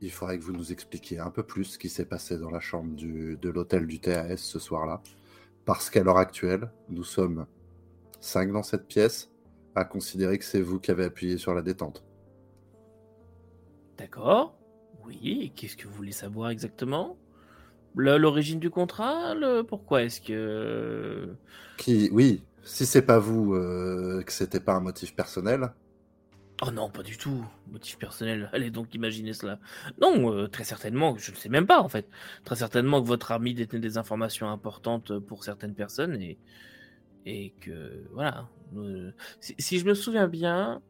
il 0.00 0.10
faudrait 0.10 0.38
que 0.38 0.44
vous 0.44 0.52
nous 0.52 0.72
expliquiez 0.72 1.18
un 1.18 1.30
peu 1.30 1.42
plus 1.42 1.64
ce 1.64 1.78
qui 1.78 1.90
s'est 1.90 2.06
passé 2.06 2.38
dans 2.38 2.50
la 2.50 2.60
chambre 2.60 2.94
du- 2.94 3.36
de 3.36 3.48
l'hôtel 3.50 3.86
du 3.86 4.00
TAS 4.00 4.36
ce 4.38 4.58
soir-là. 4.58 5.02
Parce 5.66 5.90
qu'à 5.90 6.02
l'heure 6.02 6.16
actuelle, 6.18 6.70
nous 6.88 7.04
sommes 7.04 7.46
cinq 8.20 8.52
dans 8.52 8.62
cette 8.62 8.86
pièce 8.86 9.30
à 9.74 9.84
considérer 9.84 10.38
que 10.38 10.44
c'est 10.44 10.60
vous 10.62 10.80
qui 10.80 10.90
avez 10.90 11.04
appuyé 11.04 11.36
sur 11.36 11.52
la 11.54 11.60
détente. 11.62 12.04
D'accord. 13.98 14.56
Oui, 15.06 15.52
qu'est-ce 15.54 15.76
que 15.76 15.86
vous 15.86 15.94
voulez 15.94 16.12
savoir 16.12 16.50
exactement? 16.50 17.16
L'origine 17.96 18.58
du 18.58 18.70
contrat 18.70 19.34
le... 19.34 19.62
Pourquoi 19.62 20.02
est-ce 20.02 20.20
que... 20.20 21.36
Qui, 21.76 22.08
oui, 22.12 22.42
si 22.64 22.86
c'est 22.86 23.02
pas 23.02 23.18
vous, 23.18 23.54
euh, 23.54 24.22
que 24.24 24.32
c'était 24.32 24.60
pas 24.60 24.74
un 24.74 24.80
motif 24.80 25.14
personnel, 25.14 25.70
Oh 26.62 26.70
non, 26.70 26.88
pas 26.88 27.02
du 27.02 27.16
tout. 27.18 27.44
Motif 27.70 27.98
personnel. 27.98 28.48
Allez 28.52 28.70
donc 28.70 28.94
imaginer 28.94 29.32
cela. 29.32 29.58
Non, 30.00 30.32
euh, 30.32 30.46
très 30.46 30.64
certainement, 30.64 31.16
je 31.18 31.32
ne 31.32 31.36
sais 31.36 31.48
même 31.48 31.66
pas 31.66 31.80
en 31.80 31.88
fait. 31.88 32.08
Très 32.44 32.56
certainement 32.56 33.02
que 33.02 33.08
votre 33.08 33.32
ami 33.32 33.54
détenait 33.54 33.80
des 33.80 33.98
informations 33.98 34.48
importantes 34.48 35.18
pour 35.18 35.44
certaines 35.44 35.74
personnes 35.74 36.20
et, 36.20 36.38
et 37.26 37.54
que... 37.60 38.06
Voilà. 38.12 38.48
Euh, 38.76 39.12
si, 39.40 39.54
si 39.58 39.78
je 39.78 39.84
me 39.84 39.94
souviens 39.94 40.28
bien, 40.28 40.80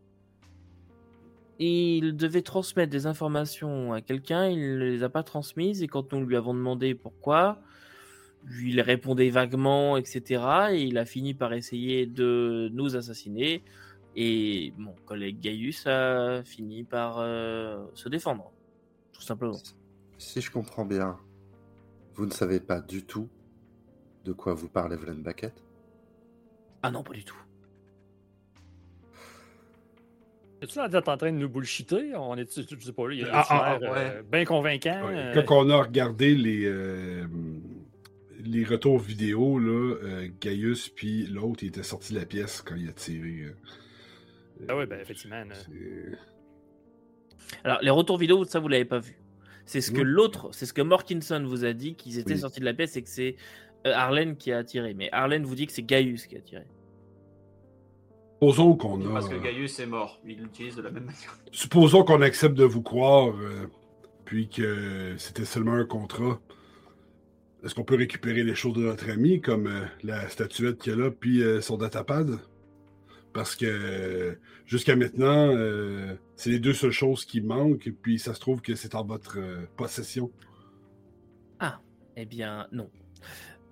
il 1.59 2.16
devait 2.16 2.42
transmettre 2.42 2.90
des 2.90 3.07
informations 3.07 3.92
à 3.92 4.00
quelqu'un, 4.00 4.48
il 4.48 4.78
ne 4.78 4.84
les 4.84 5.02
a 5.02 5.09
pas 5.09 5.22
transmises 5.22 5.82
et 5.82 5.88
quand 5.88 6.12
nous 6.12 6.24
lui 6.26 6.36
avons 6.36 6.55
demandé 6.55 6.94
pourquoi, 6.94 7.61
il 8.61 8.80
répondait 8.80 9.30
vaguement, 9.30 9.96
etc. 9.96 10.42
Et 10.72 10.82
il 10.82 10.98
a 10.98 11.05
fini 11.05 11.34
par 11.34 11.52
essayer 11.52 12.07
de 12.07 12.70
nous 12.72 12.96
assassiner. 12.96 13.62
Et 14.16 14.72
mon 14.78 14.94
collègue 15.07 15.40
Gaius 15.40 15.86
a 15.86 16.42
fini 16.44 16.84
par 16.84 17.18
euh, 17.18 17.84
se 17.94 18.09
défendre, 18.09 18.52
tout 19.12 19.22
simplement. 19.22 19.59
si 20.18 20.40
je 20.40 20.50
comprends 20.50 20.84
bien, 20.84 21.18
vous 22.14 22.26
ne 22.26 22.30
savez 22.30 22.61
pas 22.61 22.80
du 22.80 23.05
tout 23.05 23.28
de 24.24 24.32
quoi 24.32 24.55
vous 24.55 24.68
parle 24.68 24.92
Evelyn 24.92 25.16
Baquette 25.16 25.62
Ah 26.82 26.90
non, 26.90 27.02
pas 27.02 27.12
du 27.12 27.24
tout. 27.24 27.43
Es-tu 30.64 30.78
en 31.10 31.16
train 31.16 31.32
de 31.32 31.38
nous 31.38 31.48
bullshiter? 31.48 32.14
On 32.16 32.36
est, 32.36 32.48
je 32.56 32.62
sais 32.80 32.92
pas, 32.92 33.02
a 33.04 33.06
Ah, 33.32 33.46
ah, 33.48 33.78
ah, 33.82 33.96
euh, 33.96 34.22
bien 34.22 34.44
convaincant. 34.44 35.06
Ouais, 35.08 35.14
euh, 35.16 35.42
Quand 35.42 35.64
on 35.66 35.70
a 35.70 35.82
regardé 35.82 36.34
les, 36.34 36.64
euh, 36.64 37.26
les 38.40 38.64
retours 38.64 38.98
vidéo, 38.98 39.58
là, 39.58 39.96
euh, 40.02 40.28
Gaius 40.40 40.88
puis 40.88 41.26
l'autre, 41.26 41.62
il 41.62 41.68
était 41.68 41.82
sorti 41.82 42.14
de 42.14 42.18
la 42.18 42.26
pièce 42.26 42.62
quand 42.62 42.76
il 42.76 42.88
a 42.88 42.92
tiré. 42.92 43.42
euh, 43.42 43.54
Ah 44.68 44.76
ouais, 44.76 44.86
ben, 44.86 45.00
effectivement, 45.00 45.44
là. 45.44 45.54
Alors, 47.62 47.78
les 47.82 47.90
retours 47.90 48.18
vidéo, 48.18 48.44
ça, 48.44 48.58
vous 48.58 48.68
l'avez 48.68 48.84
pas 48.84 48.98
vu. 48.98 49.16
C'est 49.66 49.80
ce 49.80 49.90
que 49.90 50.00
l'autre, 50.02 50.50
c'est 50.52 50.66
ce 50.66 50.72
que 50.74 50.82
Morkinson 50.82 51.42
vous 51.46 51.64
a 51.64 51.72
dit, 51.72 51.94
qu'ils 51.94 52.18
étaient 52.18 52.34
Oui. 52.34 52.38
sortis 52.40 52.60
de 52.60 52.64
la 52.66 52.74
pièce 52.74 52.96
et 52.96 53.02
que 53.02 53.08
c'est 53.08 53.36
Arlen 53.84 54.36
qui 54.36 54.52
a 54.52 54.62
tiré. 54.62 54.92
Mais 54.94 55.08
Arlen 55.12 55.42
vous 55.44 55.54
dit 55.54 55.66
que 55.66 55.72
c'est 55.72 55.82
Gaius 55.82 56.26
qui 56.26 56.36
a 56.36 56.40
tiré. 56.40 56.64
Supposons 58.35 58.76
qu'on 58.76 59.01
a. 59.09 59.12
Parce 59.12 59.28
que 59.28 59.37
Gaius 59.37 59.78
est 59.78 59.87
mort. 59.87 60.20
Il 60.26 60.39
l'utilise 60.39 60.76
de 60.76 60.82
la 60.82 60.91
même 60.91 61.05
manière. 61.05 61.39
Supposons 61.53 62.05
qu'on 62.05 62.20
accepte 62.20 62.55
de 62.55 62.64
vous 62.64 62.82
croire, 62.82 63.28
euh, 63.28 63.66
puis 64.24 64.49
que 64.49 65.14
c'était 65.16 65.45
seulement 65.45 65.74
un 65.74 65.87
contrat. 65.87 66.41
Est-ce 67.64 67.74
qu'on 67.74 67.85
peut 67.85 67.97
récupérer 67.97 68.43
les 68.43 68.55
choses 68.55 68.74
de 68.74 68.82
notre 68.82 69.09
ami, 69.11 69.41
comme 69.41 69.66
euh, 69.66 69.87
la 70.03 70.28
statuette 70.28 70.78
qu'il 70.78 70.93
a 70.93 70.97
là, 70.97 71.11
puis 71.11 71.43
euh, 71.43 71.61
son 71.61 71.78
datapad? 71.78 72.39
Parce 73.32 73.57
que 73.57 74.39
jusqu'à 74.66 74.97
maintenant, 74.97 75.49
euh, 75.55 76.14
c'est 76.37 76.51
les 76.51 76.61
deux 76.61 76.74
seules 76.74 76.93
choses 76.93 77.24
qui 77.24 77.41
manquent, 77.41 77.87
et 77.87 77.93
puis 77.93 78.18
ça 78.18 78.35
se 78.35 78.41
trouve 78.41 78.61
que 78.61 78.74
c'est 78.74 78.95
en 78.95 79.05
votre 79.05 79.39
euh, 79.39 79.66
possession. 79.76 80.30
Eh 82.16 82.26
bien, 82.26 82.68
non. 82.70 82.89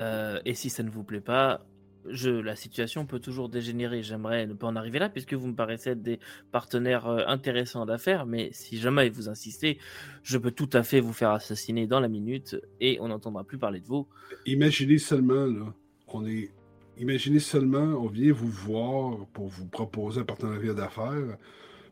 Euh, 0.00 0.40
et 0.44 0.54
si 0.54 0.68
ça 0.68 0.82
ne 0.82 0.90
vous 0.90 1.04
plaît 1.04 1.20
pas, 1.20 1.64
je, 2.08 2.30
la 2.30 2.56
situation 2.56 3.06
peut 3.06 3.18
toujours 3.18 3.48
dégénérer. 3.48 4.02
J'aimerais 4.02 4.46
ne 4.46 4.54
pas 4.54 4.66
en 4.66 4.76
arriver 4.76 4.98
là, 4.98 5.08
puisque 5.08 5.34
vous 5.34 5.46
me 5.48 5.54
paraissez 5.54 5.90
être 5.90 6.02
des 6.02 6.18
partenaires 6.50 7.06
euh, 7.06 7.24
intéressants 7.26 7.86
d'affaires. 7.86 8.26
Mais 8.26 8.50
si 8.52 8.78
jamais 8.78 9.08
vous 9.08 9.28
insistez, 9.28 9.78
je 10.22 10.38
peux 10.38 10.50
tout 10.50 10.70
à 10.72 10.82
fait 10.82 11.00
vous 11.00 11.12
faire 11.12 11.30
assassiner 11.30 11.86
dans 11.86 12.00
la 12.00 12.08
minute 12.08 12.56
et 12.80 12.98
on 13.00 13.08
n'entendra 13.08 13.44
plus 13.44 13.58
parler 13.58 13.80
de 13.80 13.86
vous. 13.86 14.06
Imaginez 14.46 14.98
seulement, 14.98 15.46
là, 15.46 15.74
on 16.08 16.26
est. 16.26 16.50
Imaginez 16.98 17.38
seulement, 17.38 17.78
on 17.78 18.06
vient 18.06 18.32
vous 18.32 18.50
voir 18.50 19.26
pour 19.32 19.48
vous 19.48 19.66
proposer 19.66 20.20
un 20.20 20.24
partenariat 20.24 20.74
d'affaires, 20.74 21.38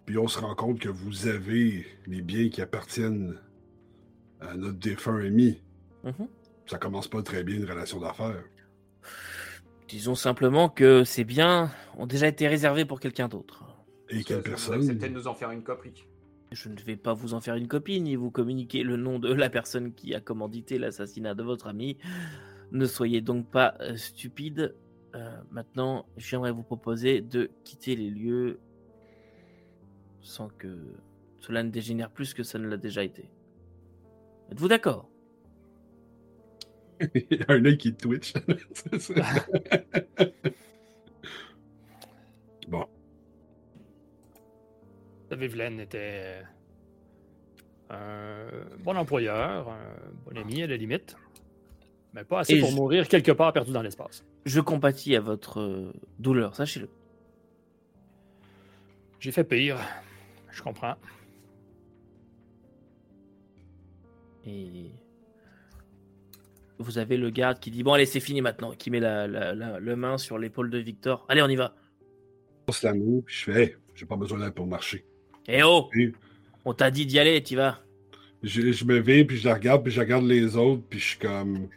puis 0.04 0.18
on 0.18 0.28
se 0.28 0.38
rend 0.38 0.54
compte 0.54 0.78
que 0.78 0.90
vous 0.90 1.26
avez 1.26 1.86
les 2.06 2.20
biens 2.20 2.50
qui 2.50 2.60
appartiennent 2.60 3.38
à 4.40 4.56
notre 4.56 4.78
défunt 4.78 5.18
ami. 5.18 5.62
Mhm. 6.04 6.28
Ça 6.66 6.78
commence 6.78 7.08
pas 7.08 7.22
très 7.22 7.44
bien 7.44 7.56
une 7.56 7.64
relation 7.64 7.98
d'affaires. 7.98 8.44
Disons 9.90 10.14
simplement 10.14 10.68
que 10.68 11.02
ces 11.02 11.24
biens 11.24 11.72
ont 11.98 12.06
déjà 12.06 12.28
été 12.28 12.46
réservés 12.46 12.84
pour 12.84 13.00
quelqu'un 13.00 13.26
d'autre. 13.26 13.64
Et 14.08 14.22
quelle 14.22 14.36
Vous 14.36 14.42
personne 14.44 14.80
acceptez 14.80 15.08
de 15.08 15.14
nous 15.14 15.26
en 15.26 15.34
faire 15.34 15.50
une 15.50 15.64
copie. 15.64 16.06
Je 16.52 16.68
ne 16.68 16.76
vais 16.76 16.94
pas 16.94 17.12
vous 17.12 17.34
en 17.34 17.40
faire 17.40 17.56
une 17.56 17.66
copie 17.66 18.00
ni 18.00 18.14
vous 18.14 18.30
communiquer 18.30 18.84
le 18.84 18.96
nom 18.96 19.18
de 19.18 19.32
la 19.32 19.50
personne 19.50 19.92
qui 19.92 20.14
a 20.14 20.20
commandité 20.20 20.78
l'assassinat 20.78 21.34
de 21.34 21.42
votre 21.42 21.66
ami. 21.66 21.98
Ne 22.70 22.86
soyez 22.86 23.20
donc 23.20 23.50
pas 23.50 23.74
euh, 23.80 23.96
stupide. 23.96 24.76
Euh, 25.16 25.36
maintenant, 25.50 26.06
j'aimerais 26.16 26.52
vous 26.52 26.62
proposer 26.62 27.20
de 27.20 27.50
quitter 27.64 27.96
les 27.96 28.10
lieux 28.10 28.60
sans 30.20 30.50
que 30.50 30.94
cela 31.40 31.64
ne 31.64 31.70
dégénère 31.70 32.10
plus 32.10 32.32
que 32.32 32.44
ça 32.44 32.60
ne 32.60 32.68
l'a 32.68 32.76
déjà 32.76 33.02
été. 33.02 33.28
Êtes-vous 34.52 34.68
d'accord? 34.68 35.09
un 37.48 37.64
œil 37.64 37.78
qui 37.78 37.94
twitch. 37.94 38.34
Bon. 42.68 42.86
Vivlen 45.32 45.80
était 45.80 46.42
euh, 47.90 48.64
un 48.74 48.76
bon 48.78 48.96
employeur, 48.96 49.68
un 49.68 49.78
bon 50.24 50.36
ami 50.38 50.62
à 50.62 50.66
la 50.68 50.76
limite, 50.76 51.16
mais 52.14 52.22
pas 52.24 52.40
assez 52.40 52.54
Et 52.54 52.60
pour 52.60 52.70
je- 52.70 52.76
mourir 52.76 53.08
quelque 53.08 53.32
part 53.32 53.52
perdu 53.52 53.72
dans 53.72 53.82
l'espace. 53.82 54.24
Je 54.44 54.60
compatis 54.60 55.16
à 55.16 55.20
votre 55.20 55.60
euh, 55.60 55.92
douleur, 56.20 56.54
sachez-le. 56.54 56.88
J'ai 59.18 59.32
fait 59.32 59.44
pire, 59.44 59.78
je 60.50 60.62
comprends. 60.62 60.94
Et 64.46 64.90
vous 66.80 66.98
avez 66.98 67.16
le 67.16 67.30
garde 67.30 67.60
qui 67.60 67.70
dit 67.70 67.82
bon 67.82 67.92
allez 67.92 68.06
c'est 68.06 68.20
fini 68.20 68.40
maintenant, 68.40 68.72
qui 68.72 68.90
met 68.90 69.00
la, 69.00 69.26
la, 69.28 69.54
la- 69.54 69.78
la 69.78 69.96
main 69.96 70.18
sur 70.18 70.38
l'épaule 70.38 70.70
de 70.70 70.78
Victor. 70.78 71.24
Allez 71.28 71.42
on 71.42 71.48
y 71.48 71.56
va. 71.56 71.74
Je 72.72 72.86
la 72.86 72.94
main, 72.94 73.20
je 73.26 73.44
fais 73.44 73.62
Hey, 73.64 73.76
j'ai 73.94 74.06
pas 74.06 74.16
besoin 74.16 74.38
d'aide 74.38 74.54
pour 74.54 74.66
marcher. 74.66 75.04
Eh 75.48 75.62
oh. 75.62 75.88
On 76.64 76.72
t'a 76.74 76.90
dit 76.90 77.06
d'y 77.06 77.18
aller, 77.18 77.42
tu 77.42 77.56
vas. 77.56 77.80
Je, 78.42 78.72
je 78.72 78.84
me 78.84 78.98
vais, 78.98 79.24
puis 79.24 79.36
je 79.36 79.46
la 79.48 79.54
regarde, 79.54 79.82
puis 79.82 79.92
je 79.92 80.00
regarde 80.00 80.24
les 80.24 80.56
autres, 80.56 80.82
puis 80.88 80.98
je 80.98 81.04
suis 81.08 81.18
comme. 81.18 81.68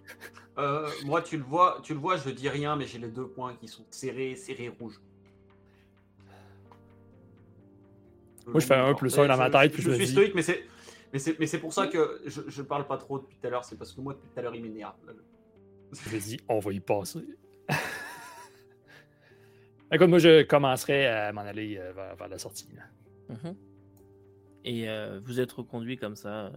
Euh, 0.57 0.87
moi, 1.05 1.21
tu 1.21 1.37
le 1.37 1.43
vois, 1.43 1.79
tu 1.83 1.93
le 1.93 1.99
vois, 1.99 2.15
je 2.17 2.29
dis 2.29 2.47
rien, 2.47 2.75
mais 2.75 2.85
j'ai 2.85 2.99
les 2.99 3.07
deux 3.09 3.27
points 3.27 3.55
qui 3.59 3.67
sont 3.67 3.83
serrés, 3.89 4.35
serrés 4.35 4.69
rouges. 4.79 4.99
Moi, 8.45 8.59
je 8.59 8.65
fais 8.65 8.75
un 8.75 8.93
plus 8.93 9.17
un 9.17 9.27
dans 9.27 9.37
ma 9.37 9.49
tête, 9.49 9.71
puis 9.73 9.81
je 9.81 9.87
je 9.87 9.89
me 9.91 9.95
suis 9.95 10.05
dis- 10.05 10.11
stoïque, 10.11 10.35
mais 10.35 10.41
c'est, 10.41 10.63
mais 11.13 11.19
c'est, 11.19 11.39
mais 11.39 11.45
c'est 11.47 11.59
pour 11.59 11.71
ça 11.73 11.87
que 11.87 12.21
je, 12.25 12.41
je 12.47 12.61
parle 12.61 12.85
pas 12.87 12.97
trop 12.97 13.19
depuis 13.19 13.37
tout 13.39 13.47
à 13.47 13.49
l'heure. 13.51 13.63
C'est 13.63 13.77
parce 13.77 13.93
que 13.93 14.01
moi, 14.01 14.13
depuis 14.13 14.27
tout 14.29 14.39
à 14.39 14.41
l'heure, 14.41 14.55
il 14.55 14.61
m'énerve. 14.63 14.95
Dis, 16.19 16.39
on 16.49 16.59
va 16.59 16.73
y 16.73 16.79
passer. 16.79 17.19
Écoute, 19.91 20.07
moi, 20.09 20.17
je 20.19 20.41
commencerai 20.43 21.05
à 21.07 21.31
m'en 21.33 21.41
aller 21.41 21.77
euh, 21.77 21.93
vers, 21.93 22.15
vers 22.15 22.27
la 22.27 22.37
sortie. 22.39 22.67
là. 22.75 22.81
Mhm. 23.29 23.55
et 24.65 24.89
euh, 24.89 25.19
vous 25.23 25.39
êtes 25.39 25.51
reconduit 25.53 25.95
comme 25.97 26.15
ça 26.17 26.47
euh, 26.47 26.49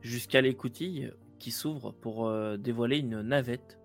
jusqu'à 0.00 0.40
l'écoutille 0.40 1.12
qui 1.40 1.50
s'ouvre 1.50 1.90
pour 1.92 2.28
euh, 2.28 2.56
dévoiler 2.56 2.98
une 2.98 3.20
navette. 3.22 3.78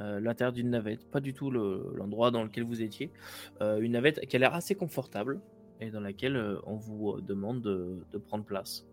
euh, 0.00 0.18
L'intérieur 0.20 0.52
d'une 0.52 0.70
navette, 0.70 1.08
pas 1.10 1.20
du 1.20 1.32
tout 1.34 1.50
le- 1.50 1.92
l'endroit 1.94 2.30
dans 2.32 2.42
lequel 2.42 2.64
vous 2.64 2.82
étiez. 2.82 3.12
Euh, 3.60 3.78
une 3.80 3.92
navette 3.92 4.26
qui 4.26 4.34
a 4.36 4.38
l'air 4.40 4.54
assez 4.54 4.74
confortable 4.74 5.40
et 5.80 5.90
dans 5.90 6.00
laquelle 6.00 6.36
euh, 6.36 6.58
on 6.64 6.76
vous 6.76 7.20
demande 7.20 7.60
de, 7.62 8.02
de 8.10 8.18
prendre 8.18 8.44
place. 8.44 8.84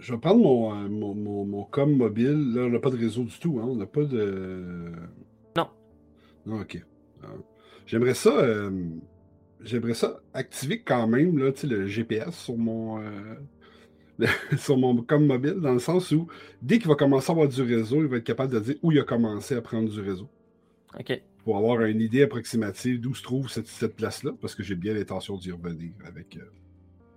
Je 0.00 0.12
vais 0.12 0.20
prendre 0.20 0.40
mon, 0.42 0.74
euh, 0.74 0.88
mon, 0.88 1.14
mon, 1.14 1.44
mon 1.44 1.64
com 1.64 1.90
mobile. 1.96 2.52
Là, 2.54 2.62
on 2.62 2.70
n'a 2.70 2.78
pas 2.78 2.90
de 2.90 2.96
réseau 2.98 3.24
du 3.24 3.38
tout. 3.38 3.58
Hein? 3.60 3.66
On 3.68 3.76
n'a 3.76 3.86
pas 3.86 4.04
de. 4.04 4.92
Non. 5.56 5.68
Non, 6.44 6.60
ok. 6.60 6.82
Euh, 7.24 7.26
J'aimerais 7.86 8.14
ça. 8.14 8.36
euh, 8.38 8.70
J'aimerais 9.62 9.94
ça 9.94 10.20
activer 10.34 10.80
quand 10.82 11.06
même 11.08 11.38
là, 11.38 11.50
le 11.64 11.86
GPS 11.86 12.36
sur 12.36 12.56
mon. 12.58 13.00
euh, 13.00 13.34
le- 14.18 14.26
sur 14.58 14.76
mon 14.76 14.96
com 15.02 15.26
mobile, 15.26 15.54
dans 15.54 15.72
le 15.72 15.78
sens 15.78 16.12
où 16.12 16.26
dès 16.62 16.78
qu'il 16.78 16.88
va 16.88 16.94
commencer 16.94 17.30
à 17.30 17.32
avoir 17.32 17.48
du 17.48 17.62
réseau, 17.62 18.02
il 18.02 18.06
va 18.08 18.18
être 18.18 18.24
capable 18.24 18.52
de 18.52 18.60
dire 18.60 18.74
où 18.82 18.92
il 18.92 18.98
a 19.00 19.04
commencé 19.04 19.54
à 19.54 19.62
prendre 19.62 19.88
du 19.90 20.00
réseau. 20.00 20.28
Ok. 20.98 21.22
Pour 21.44 21.56
avoir 21.58 21.82
une 21.84 22.00
idée 22.00 22.22
approximative 22.22 23.00
d'où 23.00 23.14
se 23.14 23.22
trouve 23.22 23.48
cette, 23.48 23.66
cette 23.68 23.96
place-là, 23.96 24.32
parce 24.40 24.54
que 24.54 24.62
j'ai 24.62 24.74
bien 24.74 24.94
l'intention 24.94 25.36
d'y 25.38 25.52
revenir 25.52 25.92
avec. 26.04 26.36
euh, 26.36 26.44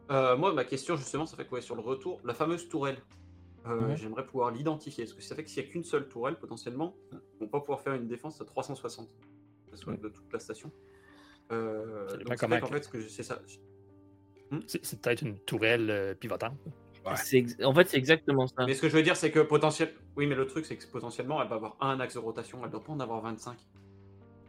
Euh, 0.10 0.36
moi, 0.38 0.53
ma 0.53 0.64
question, 0.66 0.95
justement, 0.95 1.26
ça 1.26 1.38
fait 1.38 1.45
quoi 1.45 1.62
sur 1.62 1.76
le 1.76 1.82
retour 1.82 2.20
La 2.24 2.34
fameuse 2.34 2.68
tourelle. 2.68 2.97
Euh. 3.68 3.95
J'aimerais 3.95 4.26
pouvoir 4.26 4.51
l'identifier. 4.51 5.03
Parce 5.03 5.14
que 5.14 5.22
ça 5.22 5.36
fait 5.36 5.43
que 5.43 5.49
s'il 5.49 5.64
n'y 5.64 5.70
a 5.70 5.72
qu'une 5.72 5.84
seule 5.84 6.07
tourelle, 6.07 6.38
potentiellement, 6.39 6.95
on 7.12 7.45
va 7.45 7.47
pas 7.51 7.60
pouvoir 7.60 7.82
faire 7.82 7.93
une 7.93 8.07
défense 8.07 8.41
à 8.41 8.45
360. 8.45 9.07
Que 9.70 9.78
ce 9.78 9.84
soit 9.84 9.95
de 9.97 10.10
toute 10.10 10.32
la 10.34 10.39
station. 10.39 10.72
Euh, 11.51 12.07
donc, 12.18 12.30
ça 12.30 12.36
comment 12.38 12.55
fait 12.55 13.24
ça. 13.24 13.41
C'est 14.68 14.84
c'est 14.84 14.99
peut-être 15.01 15.22
une 15.22 15.38
tourelle 15.39 15.89
euh, 15.91 16.16
pivotante. 16.16 16.57
Ouais. 17.05 17.16
C'est 17.16 17.38
ex- 17.38 17.55
En 17.64 17.74
fait, 17.74 17.88
c'est 17.88 17.97
exactement 17.97 18.47
ça. 18.47 18.66
Mais 18.66 18.74
ce 18.74 18.82
que 18.82 18.89
je 18.89 18.95
veux 18.97 19.03
dire, 19.03 19.16
c'est 19.16 19.32
que 19.32 19.39
potentiellement. 19.39 19.93
Oui, 20.16 20.26
mais 20.26 20.36
le 20.36 20.47
truc, 20.47 20.66
c'est 20.66 20.76
que 20.76 20.88
potentiellement, 20.88 21.41
elle 21.41 21.47
va 21.49 21.55
avoir 21.55 21.78
un 21.82 21.99
axe 21.99 22.16
de 22.16 22.20
rotation. 22.20 22.60
Elle 22.64 22.72
doit 22.72 22.84
pas 22.84 22.93
en 22.93 22.99
avoir 22.99 23.22
25. 23.22 23.57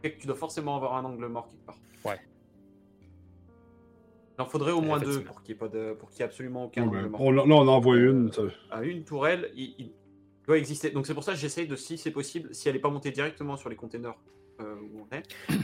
Fait 0.01 0.13
que 0.13 0.19
tu 0.19 0.25
dois 0.27 0.35
forcément 0.35 0.75
avoir 0.75 0.95
un 0.95 1.05
angle 1.05 1.27
mort 1.27 1.47
quelque 1.47 1.65
part. 1.65 1.77
Ouais. 2.03 2.19
Il 4.37 4.41
en 4.41 4.45
faudrait 4.45 4.71
au 4.71 4.81
moins 4.81 4.99
deux 4.99 5.21
pour 5.23 5.43
qu'il 5.43 5.53
n'y 5.53 5.57
ait, 5.57 5.59
pas 5.59 5.67
de... 5.67 5.93
pour 5.93 6.09
qu'il 6.09 6.19
y 6.19 6.21
ait 6.21 6.25
absolument 6.25 6.65
aucun 6.65 6.87
ouais, 6.87 6.99
on, 7.13 7.31
là, 7.31 7.43
on 7.45 7.51
en 7.51 7.67
envoie 7.67 7.97
une. 7.97 8.31
ça. 8.31 8.43
à 8.69 8.83
une 8.83 9.03
tourelle, 9.03 9.51
il, 9.55 9.75
il 9.77 9.91
doit 10.47 10.57
exister. 10.57 10.89
Donc 10.89 11.05
c'est 11.05 11.13
pour 11.13 11.23
ça 11.23 11.33
que 11.33 11.37
j'essaye 11.37 11.67
de, 11.67 11.75
si 11.75 11.97
c'est 11.97 12.11
possible, 12.11 12.53
si 12.53 12.67
elle 12.69 12.75
n'est 12.75 12.81
pas 12.81 12.89
montée 12.89 13.11
directement 13.11 13.57
sur 13.57 13.69
les 13.69 13.75
containers 13.75 14.15
euh, 14.61 14.75
où 14.93 15.07
on 15.09 15.15
est, 15.15 15.23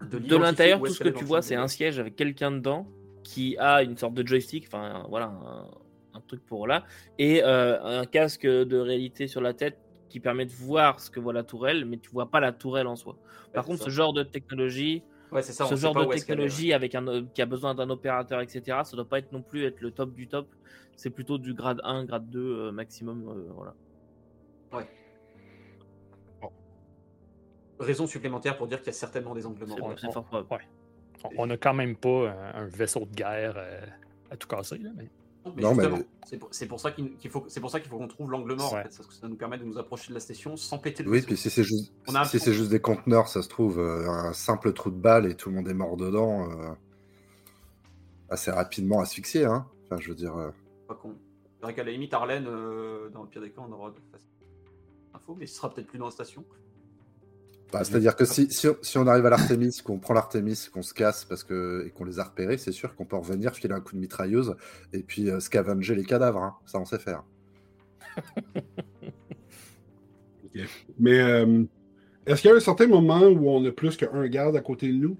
De 0.00 0.18
l'identifier 0.18 0.38
l'intérieur, 0.38 0.82
tout 0.82 0.92
ce 0.92 1.02
que 1.02 1.08
tu 1.08 1.24
vois, 1.24 1.42
c'est 1.42 1.54
un 1.54 1.64
de 1.64 1.70
siège 1.70 1.98
avec 1.98 2.16
quelqu'un 2.16 2.52
dedans 2.52 2.86
qui 3.24 3.56
a 3.58 3.82
une 3.82 3.96
sorte 3.96 4.14
de 4.14 4.24
joystick, 4.24 4.66
enfin 4.66 5.04
voilà, 5.08 5.26
un, 5.26 5.68
un 6.16 6.20
truc 6.20 6.44
pour 6.44 6.66
là, 6.66 6.84
et 7.18 7.42
euh, 7.42 7.82
un 7.82 8.04
casque 8.04 8.46
de 8.46 8.76
réalité 8.76 9.26
sur 9.26 9.40
la 9.40 9.54
tête 9.54 9.78
qui 10.08 10.20
permet 10.20 10.46
de 10.46 10.52
voir 10.52 11.00
ce 11.00 11.10
que 11.10 11.20
voit 11.20 11.32
la 11.32 11.42
tourelle, 11.42 11.84
mais 11.84 11.98
tu 11.98 12.10
vois 12.10 12.30
pas 12.30 12.40
la 12.40 12.52
tourelle 12.52 12.86
en 12.86 12.96
soi. 12.96 13.16
Par 13.52 13.64
contre, 13.64 13.78
ça. 13.78 13.84
ce 13.86 13.90
genre 13.90 14.12
de 14.12 14.22
technologie, 14.22 15.02
Ouais, 15.32 15.42
ça. 15.42 15.66
ce 15.66 15.74
genre 15.74 15.94
de 15.94 16.04
ouais. 16.04 16.16
technologie 16.16 16.72
avec 16.72 16.94
un, 16.94 17.26
qui 17.26 17.42
a 17.42 17.46
besoin 17.46 17.74
d'un 17.74 17.90
opérateur, 17.90 18.40
etc., 18.40 18.78
ça 18.84 18.96
doit 18.96 19.08
pas 19.08 19.18
être 19.18 19.32
non 19.32 19.42
plus 19.42 19.64
être 19.64 19.80
le 19.80 19.90
top 19.90 20.14
du 20.14 20.28
top. 20.28 20.48
C'est 20.96 21.10
plutôt 21.10 21.36
du 21.38 21.52
grade 21.52 21.80
1, 21.84 22.04
grade 22.04 22.30
2 22.30 22.38
euh, 22.40 22.72
maximum. 22.72 23.28
euh, 23.28 23.52
voilà. 23.52 23.74
Raison 27.78 28.06
supplémentaire 28.06 28.56
pour 28.56 28.66
dire 28.66 28.78
qu'il 28.78 28.86
y 28.86 28.90
a 28.90 28.94
certainement 28.94 29.34
des 29.34 29.44
angles 29.44 29.66
morts. 29.66 29.88
Ouais, 29.88 29.94
on- 30.02 30.12
fort 30.12 30.26
ouais. 30.32 31.46
N'a 31.46 31.56
quand 31.58 31.74
même 31.74 31.94
pas 31.96 32.30
un, 32.30 32.62
un 32.62 32.66
vaisseau 32.66 33.00
de 33.04 33.14
guerre 33.14 33.54
euh, 33.56 33.84
à 34.30 34.36
tout 34.36 34.48
casser. 34.48 34.78
Là, 34.78 34.90
mais... 34.96 35.10
Mais 35.54 35.62
Non, 35.62 35.74
mais- 35.74 35.84
c'est 36.52 36.66
pour, 36.66 36.80
ça 36.80 36.90
qu'il 36.90 37.30
faut, 37.30 37.44
c'est 37.48 37.60
pour 37.60 37.70
ça 37.70 37.78
qu'il 37.80 37.88
faut 37.88 37.98
qu'on 37.98 38.08
trouve 38.08 38.30
l'angle 38.30 38.54
mort. 38.56 38.72
en 38.72 38.76
Ouais. 38.76 38.82
fait, 38.84 38.96
parce 38.96 39.06
que 39.06 39.14
ça 39.14 39.28
nous 39.28 39.36
permet 39.36 39.58
de 39.58 39.64
nous 39.64 39.78
approcher 39.78 40.08
de 40.08 40.14
la 40.14 40.20
station 40.20 40.56
sans 40.56 40.78
péter 40.78 41.02
le 41.02 41.10
Oui, 41.10 41.16
vaisseau. 41.18 41.26
puis 41.28 41.36
si 41.36 41.50
c'est 41.50 41.62
juste, 41.62 41.92
si 42.26 42.38
c'est 42.40 42.52
juste 42.52 42.70
des 42.70 42.80
conteneurs, 42.80 43.28
ça 43.28 43.42
se 43.42 43.48
trouve, 43.48 43.78
euh, 43.78 44.08
un 44.08 44.32
simple 44.32 44.72
trou 44.72 44.90
de 44.90 44.96
balle 44.96 45.26
et 45.26 45.34
tout 45.36 45.50
le 45.50 45.56
monde 45.56 45.68
est 45.68 45.74
mort 45.74 45.96
dedans, 45.96 46.50
euh, 46.50 46.72
assez 48.28 48.50
rapidement 48.50 49.00
asphyxié, 49.00 49.44
hein. 49.44 49.66
Enfin, 49.84 50.00
je 50.00 50.08
veux 50.08 50.14
dire, 50.16 50.36
euh, 50.36 50.50
Pas 50.88 50.94
con. 50.94 51.14
C'est 51.58 51.62
vrai 51.62 51.74
qu'à 51.74 51.84
la 51.84 51.92
limite, 51.92 52.12
Arlène, 52.12 52.46
euh, 52.48 53.08
dans 53.10 53.22
le 53.22 53.28
pire 53.28 53.40
des 53.42 53.50
cas, 53.50 53.62
on 53.66 53.72
aura 53.72 53.90
de 53.90 53.96
info, 55.14 55.34
mais 55.38 55.46
ce 55.46 55.56
sera 55.56 55.70
peut-être 55.72 55.86
plus 55.86 55.98
dans 55.98 56.04
la 56.06 56.10
station. 56.10 56.44
Bah, 57.72 57.82
c'est-à-dire 57.84 58.14
que 58.16 58.24
si, 58.24 58.50
si, 58.50 58.68
on- 58.68 58.76
si 58.82 58.96
on 58.98 59.06
arrive 59.06 59.26
à 59.26 59.30
l'Artemis, 59.30 59.80
qu'on 59.84 59.98
prend 59.98 60.14
l'Artemis, 60.14 60.68
qu'on 60.72 60.82
se 60.82 60.94
casse 60.94 61.24
parce 61.24 61.42
que, 61.44 61.84
et 61.86 61.90
qu'on 61.90 62.04
les 62.04 62.18
a 62.20 62.24
repérés, 62.24 62.58
c'est 62.58 62.72
sûr 62.72 62.94
qu'on 62.94 63.04
peut 63.04 63.16
revenir, 63.16 63.54
filer 63.54 63.74
un 63.74 63.80
coup 63.80 63.94
de 63.94 64.00
mitrailleuse 64.00 64.54
et 64.92 65.02
puis 65.02 65.30
euh, 65.30 65.40
scavenger 65.40 65.94
les 65.94 66.04
cadavres, 66.04 66.42
hein. 66.42 66.54
Ça, 66.66 66.78
on 66.78 66.84
sait 66.84 66.98
faire. 66.98 67.24
Mais 70.98 71.20
euh, 71.20 71.64
est-ce 72.26 72.40
qu'il 72.42 72.50
y 72.50 72.54
a 72.54 72.56
un 72.56 72.60
certain 72.60 72.86
moment 72.86 73.22
où 73.26 73.48
on 73.50 73.64
a 73.66 73.72
plus 73.72 73.96
qu'un 73.96 74.26
garde 74.28 74.56
à 74.56 74.60
côté 74.60 74.88
de 74.88 74.94
nous? 74.94 75.16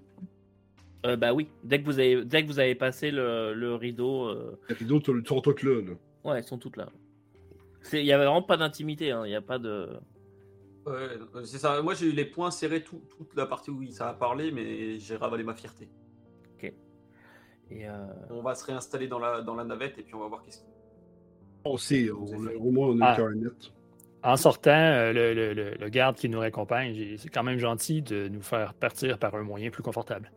Euh, 1.05 1.17
bah 1.17 1.35
oui, 1.35 1.49
dès 1.63 1.81
que 1.81 1.85
vous 1.85 1.99
avez, 1.99 2.25
dès 2.25 2.43
que 2.43 2.49
vous 2.49 2.59
avez 2.59 2.75
passé 2.75 3.11
le, 3.11 3.53
le 3.55 3.75
rideau, 3.75 4.29
euh, 4.29 4.59
Les 4.69 4.75
rideaux 4.77 5.01
sont 5.25 5.41
tous 5.41 5.63
là. 5.63 5.81
là. 5.83 5.93
ouais, 6.25 6.39
elles 6.39 6.45
sont 6.45 6.59
toutes 6.59 6.77
là. 6.77 6.89
Il 7.93 8.01
y 8.05 8.13
avait 8.13 8.25
vraiment 8.25 8.43
pas 8.43 8.57
d'intimité, 8.57 9.13
hein, 9.13 9.23
il 9.25 9.29
n'y 9.29 9.37
a 9.37 9.43
pas 9.43 9.59
de. 9.59 9.89
Ouais, 10.87 11.19
c'est 11.45 11.59
ça. 11.59 11.83
Moi, 11.83 11.95
j'ai 11.95 12.07
eu 12.07 12.13
les 12.13 12.25
points 12.27 12.51
serrés 12.51 12.83
tout- 12.85 13.03
toute 13.17 13.35
la 13.37 13.47
partie 13.47 13.71
où 13.71 13.85
ça 13.91 14.09
a 14.11 14.15
parlé, 14.15 14.53
mais 14.53 14.99
j'ai 14.99 15.17
ravalé 15.17 15.43
ma 15.45 15.55
fierté. 15.55 15.89
Et, 17.69 17.89
euh, 17.89 17.93
On 18.31 18.43
va 18.43 18.55
se 18.55 18.65
réinstaller 18.65 19.09
dans 19.09 19.19
la, 19.19 19.43
dans 19.43 19.57
la 19.57 19.65
navette 19.65 19.99
et 19.99 20.05
puis 20.05 20.15
on 20.15 20.21
va 20.21 20.29
voir 20.29 20.43
qu'est-ce 20.45 20.59
qu'il 20.59 20.69
On 21.65 21.77
sait, 21.77 22.11
on- 22.13 22.65
au 22.65 22.71
moins 22.71 22.87
on 22.91 23.01
a 23.01 23.07
Ah. 23.19 23.35
net. 23.35 23.73
En 24.23 24.37
sortant, 24.37 24.71
euh, 24.71 25.13
le, 25.13 25.35
le- 25.35 25.53
le- 25.53 25.75
le 25.75 25.89
garde 25.89 26.15
qui 26.15 26.29
nous 26.29 26.39
raccompagne, 26.39 26.95
j'ai- 26.95 27.17
c'est 27.17 27.29
quand 27.29 27.43
même 27.43 27.59
gentil 27.59 28.03
de 28.03 28.29
nous 28.29 28.41
faire 28.41 28.73
partir 28.75 29.19
par 29.19 29.35
un 29.35 29.43
moyen 29.43 29.71
plus 29.71 29.83
confortable. 29.83 30.31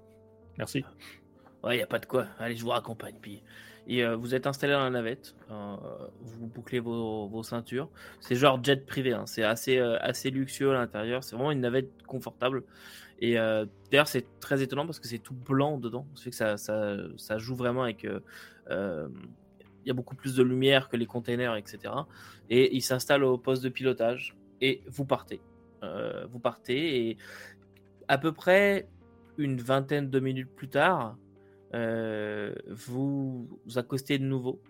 Merci. 0.58 0.84
Ouais, 1.64 1.78
il 1.78 1.82
a 1.84 1.86
pas 1.86 2.00
de 2.00 2.08
quoi. 2.08 2.26
Allez, 2.40 2.56
je 2.56 2.64
vous 2.64 2.70
raccompagne. 2.72 3.18
Puis, 3.22 3.44
et 3.90 4.06
euh, 4.06 4.16
vous 4.16 4.36
êtes 4.36 4.46
installé 4.46 4.74
dans 4.74 4.84
la 4.84 4.92
navette. 4.92 5.36
euh, 5.50 5.76
vous 6.22 6.46
bouclez 6.46 6.80
vos, 6.80 7.28
vos 7.28 7.42
ceintures. 7.42 7.90
C'est 8.22 8.36
genre 8.36 8.64
jet 8.64 8.86
privé. 8.86 9.14
hein, 9.14 9.26
C'est 9.26 9.44
assez, 9.44 9.80
euh, 9.80 9.98
assez 10.00 10.30
luxueux 10.30 10.70
à 10.70 10.74
l'intérieur. 10.76 11.24
C'est 11.24 11.36
vraiment 11.36 11.52
une 11.52 11.62
navette 11.62 11.90
confortable. 12.06 12.64
Et 13.22 13.34
d'ailleurs, 13.92 14.08
c'est 14.08 14.26
très 14.40 14.62
étonnant 14.62 14.86
parce 14.86 14.98
que 14.98 15.08
c'est 15.08 15.20
tout 15.20 15.34
blanc 15.34 15.78
dedans. 15.78 16.08
Que 16.24 16.32
ça, 16.32 16.56
ça, 16.56 16.96
ça 17.18 17.38
joue 17.38 17.54
vraiment 17.56 17.84
avec. 17.84 18.04
il 18.04 19.10
y 19.86 19.90
a 19.90 19.94
beaucoup 19.94 20.16
plus 20.16 20.36
de 20.36 20.44
lumière 20.44 20.88
que 20.88 20.96
les 20.96 21.06
containers, 21.06 21.58
etc. 21.58 21.94
Et 22.50 22.74
il 22.74 22.82
s'installe 22.82 23.26
au 23.26 23.38
poste 23.38 23.62
de 23.62 23.68
pilotage. 23.68 24.38
Et 24.62 24.82
vous 24.88 25.04
partez. 25.04 25.42
Vous 26.30 26.40
partez 26.40 27.10
et 27.10 27.18
à 28.08 28.18
peu 28.18 28.32
près 28.32 28.88
une 29.38 29.60
vingtaine 29.60 30.10
de 30.10 30.20
minutes 30.22 30.56
plus 30.56 30.70
tard, 30.70 31.18
vous, 31.74 33.48
vous 33.66 33.78
accostez 33.78 34.18
de 34.18 34.26
nouveau 34.26 34.62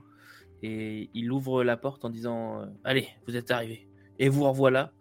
et 0.62 1.10
il 1.14 1.32
ouvre 1.32 1.64
la 1.64 1.78
porte 1.78 2.06
en 2.06 2.10
disant 2.10 2.62
euh, 2.62 2.66
Allez, 2.84 3.08
vous 3.28 3.36
êtes 3.36 3.52
arrivés. 3.52 3.88
Et 4.20 4.30
vous 4.30 4.44
revoilà 4.44 4.92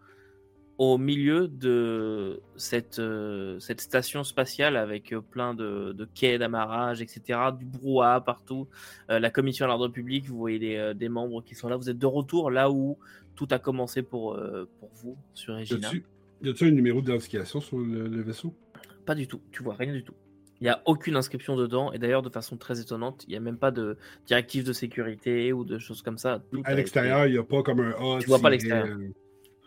au 0.79 0.97
milieu 0.97 1.49
de 1.49 2.41
cette, 2.57 3.01
euh, 3.01 3.59
cette 3.59 3.81
station 3.81 4.23
spatiale 4.23 4.77
avec 4.77 5.13
euh, 5.13 5.21
plein 5.21 5.53
de, 5.53 5.93
de 5.93 6.05
quais 6.05 6.39
d'amarrage, 6.39 7.03
etc., 7.03 7.41
du 7.59 7.65
brouhaha 7.65 8.21
partout. 8.21 8.69
Euh, 9.11 9.19
la 9.19 9.31
commission 9.31 9.65
à 9.65 9.69
l'ordre 9.69 9.89
public, 9.89 10.27
vous 10.27 10.39
voyez 10.39 10.61
des, 10.61 10.77
euh, 10.77 10.95
des 10.95 11.09
membres 11.09 11.43
qui 11.43 11.57
sont 11.57 11.69
là. 11.69 11.77
Vous 11.77 11.91
êtes 11.91 11.99
de 11.99 12.07
retour 12.07 12.53
là 12.53 12.71
où 12.71 12.97
tout 13.35 13.49
a 13.51 13.59
commencé 13.59 14.03
pour, 14.03 14.35
euh, 14.35 14.69
pour 14.79 14.91
vous 14.95 15.17
sur 15.35 15.57
Regina. 15.57 15.91
y 16.43 16.49
a-tu 16.49 16.67
un 16.67 16.71
numéro 16.71 17.01
d'identification 17.01 17.61
sur 17.61 17.79
le, 17.79 18.07
le 18.07 18.23
vaisseau? 18.23 18.55
Pas 19.05 19.17
du 19.17 19.27
tout, 19.27 19.41
tu 19.51 19.65
vois 19.65 19.75
rien 19.75 19.93
du 19.93 20.05
tout. 20.05 20.15
Il 20.61 20.65
n'y 20.65 20.71
a 20.71 20.83
aucune 20.87 21.15
inscription 21.17 21.55
dedans, 21.57 21.93
et 21.93 21.99
d'ailleurs 21.99 22.23
de 22.23 22.31
façon 22.31 22.57
très 22.57 22.81
étonnante, 22.81 23.25
il 23.29 23.31
n'y 23.31 23.37
a 23.37 23.41
même 23.41 23.59
pas 23.59 23.71
de 23.71 23.97
directive 24.27 24.65
de 24.65 24.73
sécurité 24.73 25.53
ou 25.53 25.65
de 25.65 25.79
choses 25.79 26.03
comme 26.03 26.19
ça. 26.19 26.43
Tout 26.51 26.63
a 26.65 26.71
À 26.71 26.75
l'extérieur, 26.75 27.27
il 27.27 27.33
n'y 27.33 27.39
a 27.39 27.45
pas 27.45 27.63
comme 27.63 27.81
un 27.81 27.91
A. 27.93 28.19
Tu 28.21 28.27
vois 28.27 28.41
pas 28.41 28.51
l'extérieur. 28.51 28.89
euh, 28.89 29.09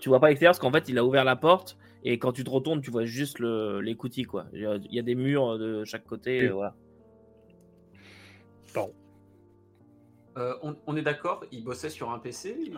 Tu 0.01 0.09
vois 0.09 0.19
pas 0.19 0.27
l'extérieur 0.27 0.51
parce 0.51 0.59
qu'en 0.59 0.71
fait 0.71 0.89
il 0.89 0.97
a 0.97 1.05
ouvert 1.05 1.23
la 1.23 1.35
porte, 1.37 1.77
et 2.03 2.19
quand 2.19 2.33
tu 2.33 2.43
te 2.43 2.49
retournes, 2.49 2.81
tu 2.81 2.91
vois 2.91 3.05
juste 3.05 3.39
le, 3.39 3.79
l'écoutille 3.79 4.25
quoi. 4.25 4.47
Il 4.53 4.59
y, 4.61 4.65
a, 4.65 4.75
il 4.75 4.93
y 4.93 4.99
a 4.99 5.03
des 5.03 5.15
murs 5.15 5.57
de 5.57 5.85
chaque 5.85 6.03
côté, 6.05 6.41
Oui. 6.41 6.47
euh, 6.47 6.53
voilà. 6.53 6.75
Euh, 10.37 10.53
on, 10.63 10.75
on 10.87 10.95
est 10.95 11.01
d'accord, 11.01 11.43
il 11.51 11.63
bossait 11.63 11.89
sur 11.89 12.09
un 12.09 12.17
PC 12.19 12.55
il, 12.57 12.73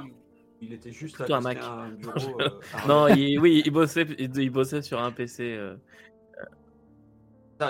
il 0.60 0.73
était 0.73 0.91
juste 0.91 1.19
là 1.19 1.26
Plutôt 1.26 1.35
un 1.38 1.41
Mac. 1.41 1.60
un 1.61 1.90
bureau. 2.02 2.41
euh, 2.41 2.49
Non, 2.88 3.07
il- 3.07 3.38
oui, 3.40 3.61
il 3.64 3.72
bossait, 3.72 4.07
il, 4.18 4.35
il 4.38 4.49
bossait 4.49 4.81
sur 4.81 4.99
un 4.99 5.11
PC. 5.11 5.44
euh. 5.56 5.76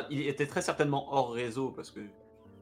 Il 0.10 0.22
était 0.27 0.47
très 0.47 0.61
certainement 0.61 1.14
hors 1.14 1.34
réseau 1.34 1.69
parce 1.72 1.91
que, 1.91 1.99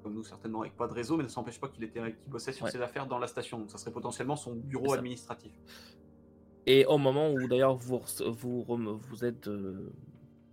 comme 0.03 0.13
nous, 0.15 0.23
certainement 0.23 0.61
avec 0.61 0.75
pas 0.75 0.87
de 0.87 0.93
réseau, 0.93 1.15
mais 1.17 1.23
ne 1.23 1.29
s'empêche 1.29 1.59
pas 1.59 1.67
qu'il 1.69 1.83
était 1.83 1.99
qu'il 2.01 2.29
bossait 2.29 2.51
sur 2.51 2.65
Ouais. 2.65 2.71
ses 2.71 2.81
affaires 2.81 3.07
dans 3.07 3.19
la 3.19 3.27
station. 3.27 3.59
Donc, 3.59 3.71
ça 3.71 3.77
serait 3.77 3.91
potentiellement 3.91 4.35
son 4.35 4.55
bureau 4.55 4.93
administratif. 4.93 5.51
Et 6.67 6.85
au 6.85 6.97
moment 6.97 7.31
où 7.31 7.47
d'ailleurs 7.47 7.75
vous, 7.75 8.01
vous, 8.19 9.25
êtes 9.25 9.47
euh, 9.47 9.91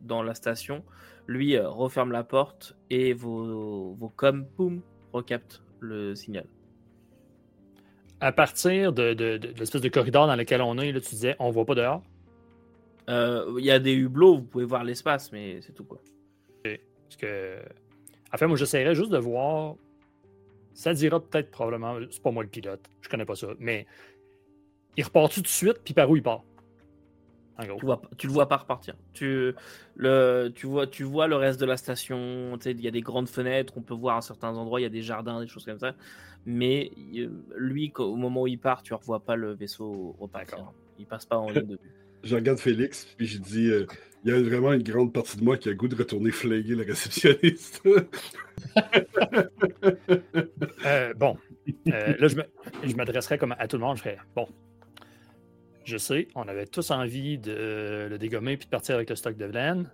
dans 0.01 0.23
la 0.23 0.35
station, 0.35 0.85
lui 1.27 1.57
euh, 1.57 1.69
referme 1.69 2.13
la 2.13 2.25
porte 2.25 2.77
et 2.91 3.13
vos, 3.13 3.95
vos 3.95 4.09
coms, 4.09 4.47
poum, 4.57 4.81
recaptent 5.13 5.63
le 5.81 6.15
signal. 6.15 6.47
À 8.21 8.33
partir 8.33 8.93
de, 8.93 9.15
de, 9.15 9.37
de- 9.37 9.53
de 9.53 9.59
l'espèce 9.59 9.81
de 9.81 9.89
corridor 9.89 10.27
dans 10.27 10.35
lequel 10.37 10.61
on 10.63 10.77
est, 10.79 10.93
là, 10.93 11.01
tu 11.01 11.11
disais, 11.11 11.37
on 11.39 11.51
voit 11.51 11.65
pas 11.67 11.75
dehors? 11.75 12.03
Euh, 13.09 13.55
Il 13.59 13.65
y 13.65 13.71
a 13.71 13.79
des 13.79 13.95
hublots, 13.95 14.37
vous 14.39 14.43
pouvez 14.43 14.65
voir 14.65 14.85
l'espace, 14.85 15.31
mais 15.31 15.61
c'est 15.63 15.73
tout 15.73 15.85
quoi. 15.85 15.99
Parce 17.09 17.17
que. 17.17 17.59
En 18.33 18.37
fait, 18.37 18.47
moi, 18.47 18.57
j'essaierais 18.57 18.95
juste 18.95 19.11
de 19.11 19.19
voir. 19.19 19.77
Ça 20.75 20.95
dira 20.95 21.21
peut-être 21.21 21.51
probablement. 21.51 21.99
C'est 22.11 22.23
pas 22.23 22.31
moi 22.31 22.43
le 22.43 22.49
pilote. 22.49 22.89
Je 23.01 23.09
connais 23.09 23.25
pas 23.25 23.35
ça. 23.35 23.49
Mais. 23.59 23.87
Il 24.97 25.05
repart 25.05 25.33
tout 25.33 25.43
de 25.43 25.47
suite, 25.47 25.79
puis 25.85 25.95
par 25.95 26.11
où 26.11 26.17
il 26.17 26.23
part? 26.23 26.43
En 27.57 27.67
gros. 27.67 27.79
Tu, 27.79 27.87
vois, 27.87 28.03
tu 28.17 28.27
le 28.27 28.33
vois 28.33 28.49
pas 28.49 28.57
repartir. 28.57 28.95
Tu, 29.13 29.55
le, 29.95 30.51
tu, 30.55 30.67
vois, 30.67 30.87
tu 30.87 31.05
vois 31.05 31.29
le 31.29 31.37
reste 31.37 31.61
de 31.61 31.67
la 31.67 31.77
station. 31.77 32.57
tu 32.59 32.65
sais, 32.65 32.71
Il 32.73 32.81
y 32.81 32.89
a 32.89 32.91
des 32.91 33.01
grandes 33.01 33.29
fenêtres, 33.29 33.75
on 33.77 33.83
peut 33.83 33.95
voir 33.95 34.17
à 34.17 34.23
certains 34.23 34.57
endroits, 34.57 34.81
il 34.81 34.85
y 34.85 34.87
a 34.87 34.91
des 34.91 35.03
jardins, 35.03 35.41
des 35.41 35.47
choses 35.47 35.65
comme 35.65 35.79
ça. 35.79 35.95
Mais 36.47 36.93
lui, 37.57 37.93
au 37.99 38.17
moment 38.17 38.43
où 38.43 38.47
il 38.47 38.59
part, 38.59 38.83
tu 38.83 38.93
ne 38.93 38.99
revois 38.99 39.21
pas 39.21 39.37
le 39.37 39.53
vaisseau 39.53 40.17
repartir. 40.19 40.73
Il 40.99 41.07
passe 41.07 41.27
pas 41.27 41.37
en 41.37 41.51
ligne 41.51 41.67
de 41.67 41.75
vue. 41.75 41.91
Je 42.25 42.35
regarde 42.35 42.59
Félix, 42.59 43.07
puis 43.17 43.29
je 43.29 43.39
dis 43.39 43.71
euh, 43.71 43.87
il 44.25 44.31
y 44.31 44.35
a 44.35 44.41
vraiment 44.43 44.73
une 44.73 44.83
grande 44.83 45.13
partie 45.13 45.37
de 45.37 45.45
moi 45.45 45.57
qui 45.57 45.69
a 45.69 45.73
le 45.73 45.77
goût 45.77 45.89
de 45.89 45.97
retourner 45.97 46.31
flinguer 46.31 46.75
le 46.75 46.85
réceptionniste. 46.85 47.83
Euh, 50.85 51.15
bon. 51.15 51.37
Euh, 51.89 52.15
là, 52.19 52.29
je 52.29 52.37
me- 52.37 52.45
je 52.85 52.95
m'adresserais 52.97 53.39
comme 53.39 53.55
à 53.59 53.69
tout 53.69 53.77
le 53.77 53.83
monde. 53.83 53.97
Je 53.97 54.03
ferais 54.03 54.19
Bon. 54.35 54.47
Je 55.85 55.97
sais, 55.97 56.29
on 56.35 56.43
avait 56.49 56.67
tous 56.67 56.91
envie 56.91 57.39
de 57.39 58.09
le 58.11 58.19
dégommer 58.19 58.57
puis 58.57 58.67
de 58.67 58.71
partir 58.71 58.95
avec 58.97 59.09
le 59.11 59.17
stock 59.17 59.37
de 59.37 59.45
laine. 59.47 59.91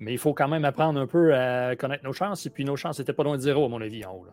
Mais 0.00 0.12
il 0.12 0.18
faut 0.18 0.34
quand 0.34 0.48
même 0.48 0.64
apprendre 0.64 0.98
un 1.00 1.06
peu 1.06 1.34
à 1.34 1.76
connaître 1.76 2.04
nos 2.04 2.12
chances. 2.12 2.46
Et 2.46 2.50
puis 2.50 2.64
nos 2.64 2.76
chances 2.76 2.98
n'étaient 2.98 3.12
pas 3.12 3.22
loin 3.24 3.36
de 3.36 3.42
zéro, 3.42 3.64
à 3.64 3.68
mon 3.68 3.80
avis, 3.80 4.04
en 4.04 4.12
haut. 4.14 4.24
là. 4.24 4.32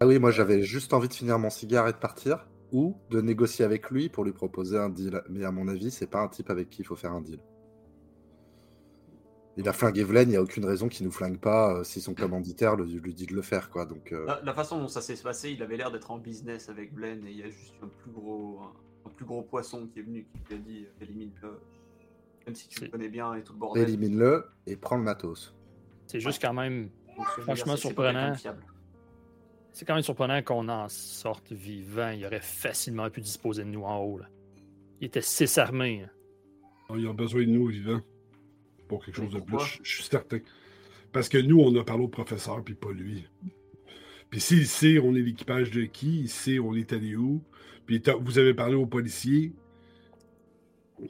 Ah 0.00 0.06
oui, 0.06 0.18
moi 0.18 0.30
j'avais 0.30 0.62
juste 0.62 0.92
envie 0.94 1.08
de 1.08 1.14
finir 1.14 1.38
mon 1.38 1.50
cigare 1.50 1.88
et 1.88 1.92
de 1.92 1.98
partir, 1.98 2.46
ou 2.72 2.96
de 3.10 3.20
négocier 3.20 3.64
avec 3.64 3.90
lui 3.90 4.08
pour 4.08 4.24
lui 4.24 4.32
proposer 4.32 4.78
un 4.78 4.88
deal. 4.88 5.20
Mais 5.28 5.44
à 5.44 5.50
mon 5.50 5.68
avis, 5.68 5.90
c'est 5.90 6.08
pas 6.10 6.20
un 6.20 6.28
type 6.28 6.50
avec 6.50 6.70
qui 6.70 6.82
il 6.82 6.84
faut 6.84 6.96
faire 6.96 7.12
un 7.12 7.20
deal. 7.20 7.38
Il 9.56 9.68
a 9.68 9.72
flingué 9.72 10.04
Vlen, 10.04 10.28
il 10.28 10.30
n'y 10.32 10.36
a 10.36 10.42
aucune 10.42 10.64
raison 10.64 10.88
qu'il 10.88 11.04
nous 11.04 11.12
flingue 11.12 11.38
pas 11.38 11.74
euh, 11.78 11.84
si 11.84 12.00
son 12.00 12.14
commanditaire 12.14 12.76
le- 12.76 12.84
lui 12.84 13.12
dit 13.14 13.26
de 13.26 13.34
le 13.34 13.42
faire, 13.42 13.68
quoi. 13.68 13.84
Donc, 13.84 14.12
euh, 14.12 14.24
La, 14.26 14.40
la 14.42 14.54
façon 14.54 14.78
dont 14.78 14.88
ça 14.88 15.00
s'est 15.02 15.16
passé, 15.20 15.50
il 15.50 15.62
avait 15.62 15.76
l'air 15.76 15.90
d'être 15.90 16.10
en 16.10 16.18
business 16.18 16.68
avec 16.68 16.94
Glenn 16.94 17.26
et 17.26 17.30
il 17.30 17.36
y 17.38 17.42
a 17.42 17.50
juste 17.50 17.74
un 17.82 17.88
plus 17.88 18.10
gros, 18.12 18.60
un, 18.62 19.08
un 19.08 19.10
plus 19.10 19.24
gros 19.26 19.42
poisson 19.42 19.86
qui 19.92 19.98
est 19.98 20.02
venu 20.02 20.26
qui 20.48 20.54
lui 20.54 20.54
a 20.54 20.58
dit 20.64 20.84
euh, 20.86 21.04
élimine-le. 21.04 21.60
Même 22.46 22.54
si 22.54 22.68
tu 22.68 22.80
le 22.80 22.86
C'est- 22.86 22.90
connais 22.92 23.08
bien 23.08 23.34
et 23.34 23.42
tout 23.42 23.52
le 23.52 23.58
bordel. 23.58 23.82
élimine-le 23.88 24.46
et 24.66 24.76
prends 24.76 24.96
le 24.96 25.02
matos. 25.02 25.54
C'est 26.06 26.20
juste 26.20 26.40
quand 26.40 26.54
même. 26.54 26.88
Donc, 27.16 27.26
ce 27.36 27.40
franchement 27.42 27.76
surprenant. 27.76 28.34
C'est 29.72 29.84
quand 29.84 29.94
même 29.94 30.02
surprenant 30.02 30.42
qu'on 30.42 30.68
en 30.68 30.88
sorte 30.88 31.52
vivant. 31.52 32.10
Il 32.10 32.24
aurait 32.24 32.40
facilement 32.40 33.08
pu 33.10 33.20
disposer 33.20 33.62
de 33.64 33.68
nous 33.68 33.82
en 33.84 33.98
haut. 33.98 34.18
Là. 34.18 34.26
Il 35.00 35.06
était 35.06 35.20
six 35.22 35.58
armés. 35.58 36.02
hein. 36.90 36.94
Il 36.96 37.06
a 37.06 37.12
besoin 37.12 37.42
de 37.42 37.46
nous 37.46 37.66
vivants 37.66 38.00
pour 38.90 39.04
quelque 39.04 39.16
chose 39.16 39.30
de 39.32 39.38
plus, 39.40 39.58
je 39.60 39.78
je 39.84 39.94
suis 39.94 40.02
certain. 40.02 40.40
Parce 41.12 41.28
que 41.28 41.38
nous, 41.38 41.60
on 41.60 41.74
a 41.80 41.84
parlé 41.84 42.02
au 42.02 42.08
professeur, 42.08 42.62
puis 42.64 42.74
pas 42.74 42.90
lui. 42.90 43.24
Puis 44.30 44.40
s'il 44.40 44.66
sait 44.66 44.98
on 44.98 45.14
est 45.14 45.20
l'équipage 45.22 45.70
de 45.70 45.82
qui, 45.84 46.20
il 46.22 46.28
sait 46.28 46.58
on 46.58 46.74
est 46.74 46.92
allé 46.92 47.14
où, 47.16 47.40
puis 47.86 48.02
vous 48.20 48.38
avez 48.38 48.52
parlé 48.52 48.74
aux 48.74 48.86
policiers. 48.86 49.52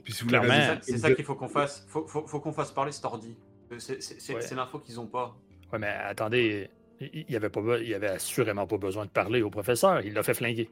Puis 0.05 0.13
si 0.13 0.25
vous 0.25 0.31
C'est 0.31 0.47
ça, 0.47 0.79
c'est 0.83 0.99
ça 0.99 1.15
qu'il 1.15 1.25
faut 1.25 1.35
qu'on 1.35 1.49
fasse. 1.49 1.85
Faut, 1.89 2.07
faut, 2.07 2.27
faut 2.27 2.41
qu'on 2.41 2.53
fasse 2.53 2.71
parler 2.71 2.93
cet 2.93 3.05
ordi. 3.07 3.35
Euh, 3.73 3.79
C'est 3.79 4.03
c'est- 4.03 4.21
c'est- 4.21 4.35
Ouais. 4.35 4.41
c'est 4.43 4.55
l'info 4.55 4.79
qu'ils 4.79 5.01
ont 5.01 5.07
pas. 5.07 5.37
Ouais, 5.73 5.79
mais 5.79 5.89
attendez, 5.89 6.69
il 7.01 7.25
il 7.29 7.35
avait, 7.37 7.49
pas, 7.51 7.61
il 7.79 7.95
avait 7.95 8.09
assurément 8.09 8.67
pas 8.67 8.77
besoin 8.79 9.05
de 9.07 9.11
parler 9.11 9.41
au 9.43 9.51
professeur. 9.51 10.01
Il 10.05 10.13
l'a 10.13 10.23
fait 10.23 10.35
flinguer. 10.35 10.69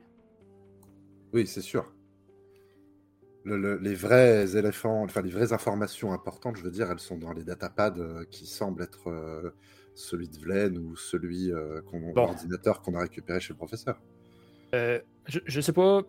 Oui, 1.33 1.47
c'est 1.47 1.63
sûr. 1.63 1.85
Le- 3.49 3.57
le- 3.57 3.79
les 3.79 3.95
vrais 3.95 4.57
éléphants, 4.57 5.05
enfin 5.05 5.23
les 5.23 5.31
vraies 5.31 5.53
informations 5.55 6.13
importantes, 6.13 6.57
je 6.57 6.63
veux 6.63 6.71
dire, 6.71 6.91
elles 6.91 6.99
sont 6.99 7.17
dans 7.17 7.33
les 7.33 7.45
datapads 7.45 7.95
euh, 7.99 8.25
qui 8.31 8.47
semblent 8.47 8.83
être 8.83 9.09
euh, 9.09 9.51
celui 9.95 10.29
de 10.29 10.39
Vlen 10.39 10.77
ou 10.77 10.97
celui 10.97 11.51
euh, 11.53 11.81
qu'on 11.83 11.99
Bon. 12.13 12.27
l'ordinateur 12.27 12.83
qu'on 12.83 12.95
a 12.95 13.01
récupéré 13.01 13.41
chez 13.41 13.55
le 13.55 13.57
professeur. 13.57 13.99
Euh, 14.75 15.01
je, 15.27 15.39
je 15.47 15.61
sais 15.63 15.73
pas 15.73 16.03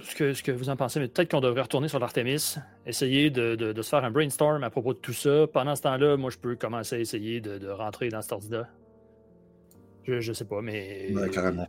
ce 0.00 0.14
que, 0.14 0.32
ce 0.32 0.42
que 0.42 0.50
vous 0.52 0.68
en 0.70 0.76
pensez, 0.76 0.98
mais 1.00 1.08
peut-être 1.08 1.30
qu'on 1.30 1.40
devrait 1.40 1.60
retourner 1.62 1.88
sur 1.88 1.98
l'Artemis, 1.98 2.56
essayer 2.86 3.28
de, 3.30 3.54
de- 3.54 3.72
de 3.72 3.82
se 3.82 3.88
faire 3.90 4.04
un 4.04 4.10
brainstorm 4.10 4.62
à 4.64 4.70
propos 4.70 4.94
de 4.94 4.98
tout 4.98 5.12
ça. 5.12 5.46
Pendant 5.52 5.76
ce 5.76 5.82
temps-là, 5.82 6.16
moi, 6.16 6.30
je 6.30 6.38
peux 6.38 6.56
commencer 6.56 6.96
à 6.96 6.98
essayer 6.98 7.40
de, 7.42 7.58
de 7.58 7.68
rentrer 7.68 8.08
dans 8.08 8.22
cet 8.22 8.32
ordi-là. 8.32 8.68
Je, 10.04 10.20
je 10.20 10.32
sais 10.32 10.44
pas, 10.46 10.62
mais 10.62 11.12
Ouais, 11.14 11.28
carrément. 11.30 11.66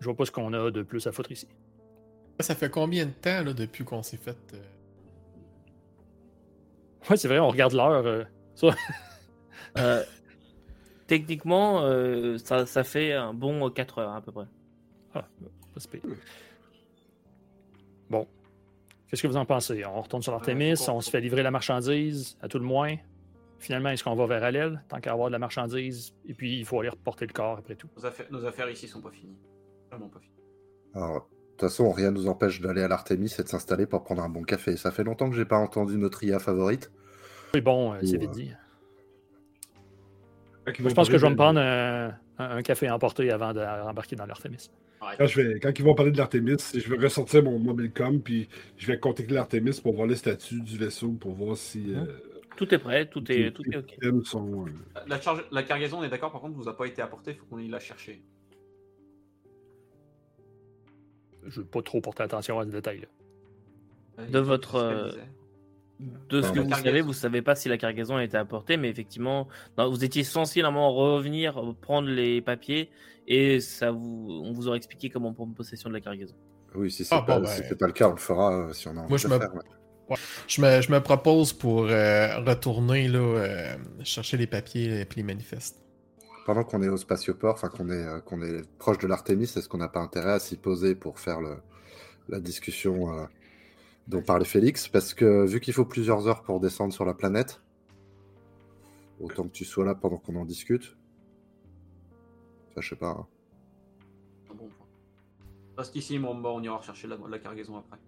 je 0.00 0.04
vois 0.04 0.14
pas 0.16 0.24
ce 0.24 0.30
qu'on 0.30 0.52
a 0.54 0.70
de 0.70 0.82
plus 0.82 1.06
à 1.06 1.12
foutre 1.12 1.32
ici. 1.32 1.48
Ça 2.40 2.54
fait 2.54 2.70
combien 2.70 3.06
de 3.06 3.10
temps 3.12 3.42
là, 3.42 3.52
depuis 3.52 3.84
qu'on 3.84 4.02
s'est 4.02 4.16
fait. 4.16 4.36
euh, 4.54 4.58
Ouais, 7.10 7.16
c'est 7.16 7.28
vrai, 7.28 7.38
on 7.38 7.48
regarde 7.48 7.72
l'heure. 7.74 8.06
euh. 8.06 8.24
Euh, 9.76 10.04
techniquement, 11.08 11.82
euh, 11.82 12.38
ça, 12.38 12.64
ça 12.64 12.84
fait 12.84 13.12
un 13.12 13.34
bon 13.34 13.68
4 13.70 13.98
heures 13.98 14.12
à 14.14 14.20
peu 14.20 14.30
près. 14.30 14.44
Ah, 15.14 15.22
pas. 15.22 16.08
Bon. 18.08 18.28
Qu'est-ce 19.08 19.22
que 19.22 19.26
vous 19.26 19.36
en 19.36 19.44
pensez? 19.44 19.84
On 19.84 20.00
retourne 20.00 20.22
sur 20.22 20.30
l'Artemis, 20.30 20.72
Euh, 20.88 20.92
on 20.92 21.00
se 21.00 21.10
fait 21.10 21.20
livrer 21.20 21.42
la 21.42 21.50
marchandise, 21.50 22.38
à 22.40 22.46
tout 22.46 22.58
le 22.60 22.64
moins. 22.64 22.94
Finalement, 23.58 23.88
est-ce 23.90 24.04
qu'on 24.04 24.14
va 24.14 24.26
vers 24.26 24.44
Alel, 24.44 24.82
tant 24.88 25.00
qu'à 25.00 25.10
avoir 25.12 25.28
de 25.28 25.32
la 25.32 25.38
marchandise? 25.40 26.14
Et 26.24 26.34
puis, 26.34 26.58
il 26.60 26.64
faut 26.64 26.78
aller 26.78 26.90
reporter 26.90 27.26
le 27.26 27.32
corps 27.32 27.58
après 27.58 27.74
tout. 27.74 27.88
Nos 27.96 28.06
affaires, 28.06 28.26
nos 28.30 28.44
affaires 28.44 28.70
ici 28.70 28.86
sont 28.86 29.00
pas 29.00 29.10
finies. 29.10 29.38
Vraiment 29.90 30.08
pas 30.08 30.20
finies. 30.20 30.34
Alors, 30.94 31.28
toute 31.56 31.68
façon, 31.68 31.90
rien 31.92 32.10
ne 32.10 32.16
nous 32.16 32.28
empêche 32.28 32.60
d'aller 32.60 32.82
à 32.82 32.88
l'Artemis 32.88 33.34
et 33.38 33.42
de 33.42 33.48
s'installer 33.48 33.86
pour 33.86 34.02
prendre 34.04 34.22
un 34.22 34.28
bon 34.28 34.42
café. 34.42 34.76
Ça 34.76 34.90
fait 34.90 35.04
longtemps 35.04 35.30
que 35.30 35.36
j'ai 35.36 35.44
pas 35.44 35.58
entendu 35.58 35.96
notre 35.96 36.22
IA 36.24 36.38
favorite. 36.38 36.90
Oui, 37.54 37.60
bon, 37.60 37.92
euh, 37.94 37.98
c'est 38.02 38.16
vite 38.18 38.30
dit. 38.32 38.50
Je 40.66 40.88
pense 40.94 41.08
que 41.08 41.18
je 41.18 41.22
vais 41.26 41.30
me 41.30 41.36
prendre 41.36 41.60
de- 41.60 42.10
un, 42.38 42.56
un- 42.56 42.62
café 42.62 42.90
emporté 42.90 43.30
avant 43.30 43.52
de 43.52 43.60
rembarquer 43.60 44.16
dans 44.16 44.26
l'Artemis. 44.26 44.70
Quand, 45.18 45.26
je 45.26 45.40
vais, 45.42 45.60
quand 45.60 45.78
ils 45.78 45.84
vont 45.84 45.94
parler 45.94 46.10
de 46.12 46.16
l'Artemis, 46.16 46.56
je 46.74 46.88
vais 46.88 46.96
ressortir 46.96 47.42
mon 47.44 47.58
mobilecom, 47.58 48.20
puis 48.22 48.48
je 48.78 48.86
vais 48.86 48.98
contacter 48.98 49.34
l'Artemis 49.34 49.78
pour 49.82 49.94
voir 49.94 50.06
le 50.06 50.14
statut 50.14 50.62
du 50.62 50.78
vaisseau, 50.78 51.12
pour 51.12 51.34
voir 51.34 51.56
si 51.58 51.94
euh, 51.94 52.06
Tout 52.56 52.74
est 52.74 52.78
prêt, 52.78 53.06
tout 53.06 53.20
est, 53.30 53.50
tout 53.52 53.62
les 53.66 53.76
est 53.76 54.08
ok. 54.08 54.24
sont. 54.24 54.64
euh, 54.66 55.00
La, 55.06 55.20
charge, 55.20 55.44
la 55.52 55.62
cargaison, 55.62 55.98
on 55.98 56.04
est 56.04 56.08
d'accord, 56.08 56.32
par 56.32 56.40
contre, 56.40 56.54
vous 56.56 56.68
a 56.68 56.76
pas 56.76 56.86
été 56.86 57.02
apportée, 57.02 57.32
il 57.32 57.36
faut 57.36 57.44
qu'on 57.44 57.58
aille 57.58 57.68
la 57.68 57.80
chercher. 57.80 58.22
Je 61.46 61.60
ne 61.60 61.64
veux 61.64 61.70
pas 61.70 61.82
trop 61.82 62.00
porter 62.00 62.22
attention 62.22 62.58
à 62.58 62.64
ce 62.64 62.70
détail-là. 62.70 63.06
Euh, 64.20 64.26
De 64.28 64.38
votre, 64.38 64.76
euh. 64.76 65.10
De 66.28 66.42
ce 66.42 66.50
que 66.50 66.58
vous 66.60 66.70
savez, 66.74 67.00
vous 67.02 67.12
savez 67.12 67.40
pas 67.40 67.54
si 67.54 67.68
la 67.68 67.78
cargaison 67.78 68.16
a 68.16 68.24
été 68.24 68.36
apportée, 68.36 68.76
mais 68.76 68.88
effectivement, 68.90 69.46
non, 69.78 69.88
vous 69.88 70.04
étiez 70.04 70.24
censé 70.24 70.60
normalement 70.60 70.92
revenir 70.92 71.60
prendre 71.80 72.08
les 72.08 72.40
papiers 72.40 72.90
et 73.28 73.60
ça 73.60 73.92
vous, 73.92 74.42
on 74.44 74.52
vous 74.52 74.66
aurait 74.68 74.76
expliqué 74.76 75.08
comment 75.08 75.32
prendre 75.32 75.54
possession 75.54 75.88
de 75.88 75.94
la 75.94 76.00
cargaison. 76.00 76.34
Oui, 76.74 76.90
si 76.90 77.04
c'est 77.04 77.14
Ah, 77.14 77.22
pas, 77.22 77.38
bon, 77.38 77.46
si 77.46 77.60
ben. 77.60 77.66
c'est 77.68 77.78
pas 77.78 77.86
le 77.86 77.92
cas, 77.92 78.08
on 78.08 78.12
le 78.12 78.16
fera 78.18 78.52
euh, 78.52 78.72
si 78.72 78.88
on 78.88 78.96
a 78.96 79.00
envie 79.00 79.08
Moi, 79.08 79.16
de 79.18 79.22
je 79.22 79.28
le 79.28 79.34
me- 79.34 79.38
faire. 79.40 79.54
ouais. 79.54 80.16
Je 80.48 80.60
me, 80.60 80.80
je 80.82 80.90
me 80.92 81.00
propose 81.00 81.52
pour 81.52 81.84
euh, 81.84 82.38
retourner 82.40 83.06
là, 83.06 83.18
euh, 83.20 83.76
chercher 84.02 84.36
les 84.36 84.48
papiers 84.48 85.00
et 85.00 85.04
puis 85.04 85.18
les 85.20 85.26
manifestes. 85.26 85.80
Pendant 86.44 86.62
qu'on 86.62 86.82
est 86.82 86.88
au 86.88 86.96
spatioport, 86.96 87.54
enfin 87.54 87.68
qu'on 87.68 87.88
est, 87.88 88.06
euh, 88.06 88.20
est 88.42 88.68
proche 88.78 88.98
de 88.98 89.06
l'Artemis, 89.06 89.44
est-ce 89.44 89.68
qu'on 89.68 89.78
n'a 89.78 89.88
pas 89.88 90.00
intérêt 90.00 90.32
à 90.32 90.38
s'y 90.38 90.56
poser 90.56 90.94
pour 90.94 91.18
faire 91.18 91.40
le, 91.40 91.56
la 92.28 92.38
discussion 92.38 93.18
euh, 93.18 93.24
dont 94.08 94.22
parlait 94.22 94.44
Félix? 94.44 94.88
Parce 94.88 95.14
que 95.14 95.46
vu 95.46 95.60
qu'il 95.60 95.72
faut 95.72 95.86
plusieurs 95.86 96.28
heures 96.28 96.42
pour 96.42 96.60
descendre 96.60 96.92
sur 96.92 97.06
la 97.06 97.14
planète, 97.14 97.62
autant 99.20 99.44
que 99.44 99.52
tu 99.52 99.64
sois 99.64 99.84
là 99.84 99.94
pendant 99.94 100.18
qu'on 100.18 100.36
en 100.36 100.44
discute. 100.44 100.96
Enfin, 102.70 102.80
je 102.80 102.88
sais 102.90 102.96
pas. 102.96 103.10
hein. 103.10 103.26
Un 104.50 104.54
bon 104.54 104.68
on 106.56 106.62
ira 106.62 106.76
rechercher 106.76 107.08
la, 107.08 107.38
cargaison 107.38 107.78
après. 107.78 107.98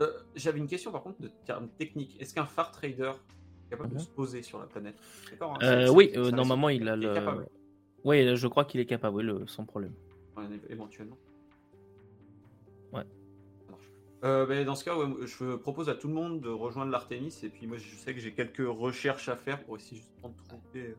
Euh, 0.00 0.12
J'avais 0.34 0.58
une 0.58 0.66
question 0.66 0.92
par 0.92 1.02
contre 1.02 1.20
de 1.20 1.28
termes 1.46 1.68
techniques. 1.78 2.20
Est-ce 2.20 2.34
qu'un 2.34 2.46
Far 2.46 2.72
Trader 2.72 3.12
capable 3.70 3.94
de 3.94 3.98
se 3.98 4.08
poser 4.08 4.42
sur 4.42 4.58
la 4.58 4.66
planète 4.66 4.96
D'accord 5.30 5.54
hein, 5.54 5.58
Euh, 5.62 5.90
oui, 5.90 6.12
euh, 6.16 6.30
normalement, 6.30 6.68
il 6.68 6.88
a 6.88 6.94
il 6.96 7.02
le. 7.02 7.14
capable. 7.14 7.48
Oui, 8.04 8.36
je 8.36 8.46
crois 8.48 8.64
qu'il 8.64 8.80
est 8.80 8.86
capable, 8.86 9.16
oui, 9.16 9.22
le- 9.24 9.46
sans 9.46 9.64
problème. 9.64 9.92
Ouais, 10.36 10.44
éventuellement. 10.68 11.16
Ouais. 12.92 13.04
Ça 13.64 13.70
marche. 13.70 13.90
Euh, 14.24 14.46
ben, 14.46 14.64
dans 14.66 14.74
ce 14.74 14.84
cas, 14.84 14.96
ouais, 14.96 15.26
je 15.26 15.56
propose 15.56 15.88
à 15.88 15.94
tout 15.94 16.08
le 16.08 16.14
monde 16.14 16.40
de 16.40 16.48
rejoindre 16.50 16.90
l'Artemis. 16.92 17.34
Et 17.42 17.48
puis 17.48 17.66
moi, 17.66 17.76
je 17.78 17.94
sais 17.96 18.12
que 18.14 18.20
j'ai 18.20 18.32
quelques 18.34 18.66
recherches 18.66 19.28
à 19.28 19.36
faire 19.36 19.64
pour 19.64 19.76
essayer 19.76 19.96
justement 19.96 20.28
de 20.30 20.36
trouver 20.48 20.86
euh, 20.90 20.94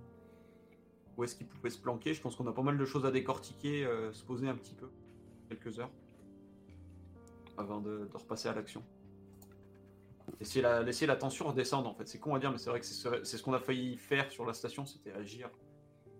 où 1.17 1.23
est-ce 1.23 1.35
qu'il 1.35 1.47
pouvait 1.47 1.69
se 1.69 1.79
planquer. 1.79 2.13
Je 2.13 2.21
pense 2.21 2.35
qu'on 2.35 2.47
a 2.47 2.53
pas 2.53 2.63
mal 2.63 2.77
de 2.77 2.85
choses 2.85 3.05
à 3.05 3.11
décortiquer, 3.11 3.85
euh, 3.85 4.11
se 4.11 4.23
poser 4.23 4.47
un 4.49 4.55
petit 4.55 4.73
peu, 4.73 4.89
quelques 5.49 5.79
heures, 5.79 5.91
avant 7.57 7.79
de, 7.81 8.07
de 8.11 8.17
repasser 8.17 8.49
à 8.49 8.53
l'action. 8.53 8.83
Laisser 10.39 10.61
la, 10.61 10.81
laisser 10.81 11.05
la 11.05 11.15
tension 11.15 11.47
redescendre, 11.47 11.89
en 11.89 11.93
fait. 11.93 12.07
C'est 12.07 12.19
con 12.19 12.35
à 12.35 12.39
dire, 12.39 12.51
mais 12.51 12.57
c'est 12.57 12.69
vrai 12.69 12.79
que 12.79 12.85
c'est 12.85 13.23
ce 13.37 13.43
qu'on 13.43 13.53
a 13.53 13.59
failli 13.59 13.97
faire 13.97 14.29
sur 14.31 14.45
la 14.45 14.53
station, 14.53 14.85
c'était 14.85 15.11
agir 15.13 15.49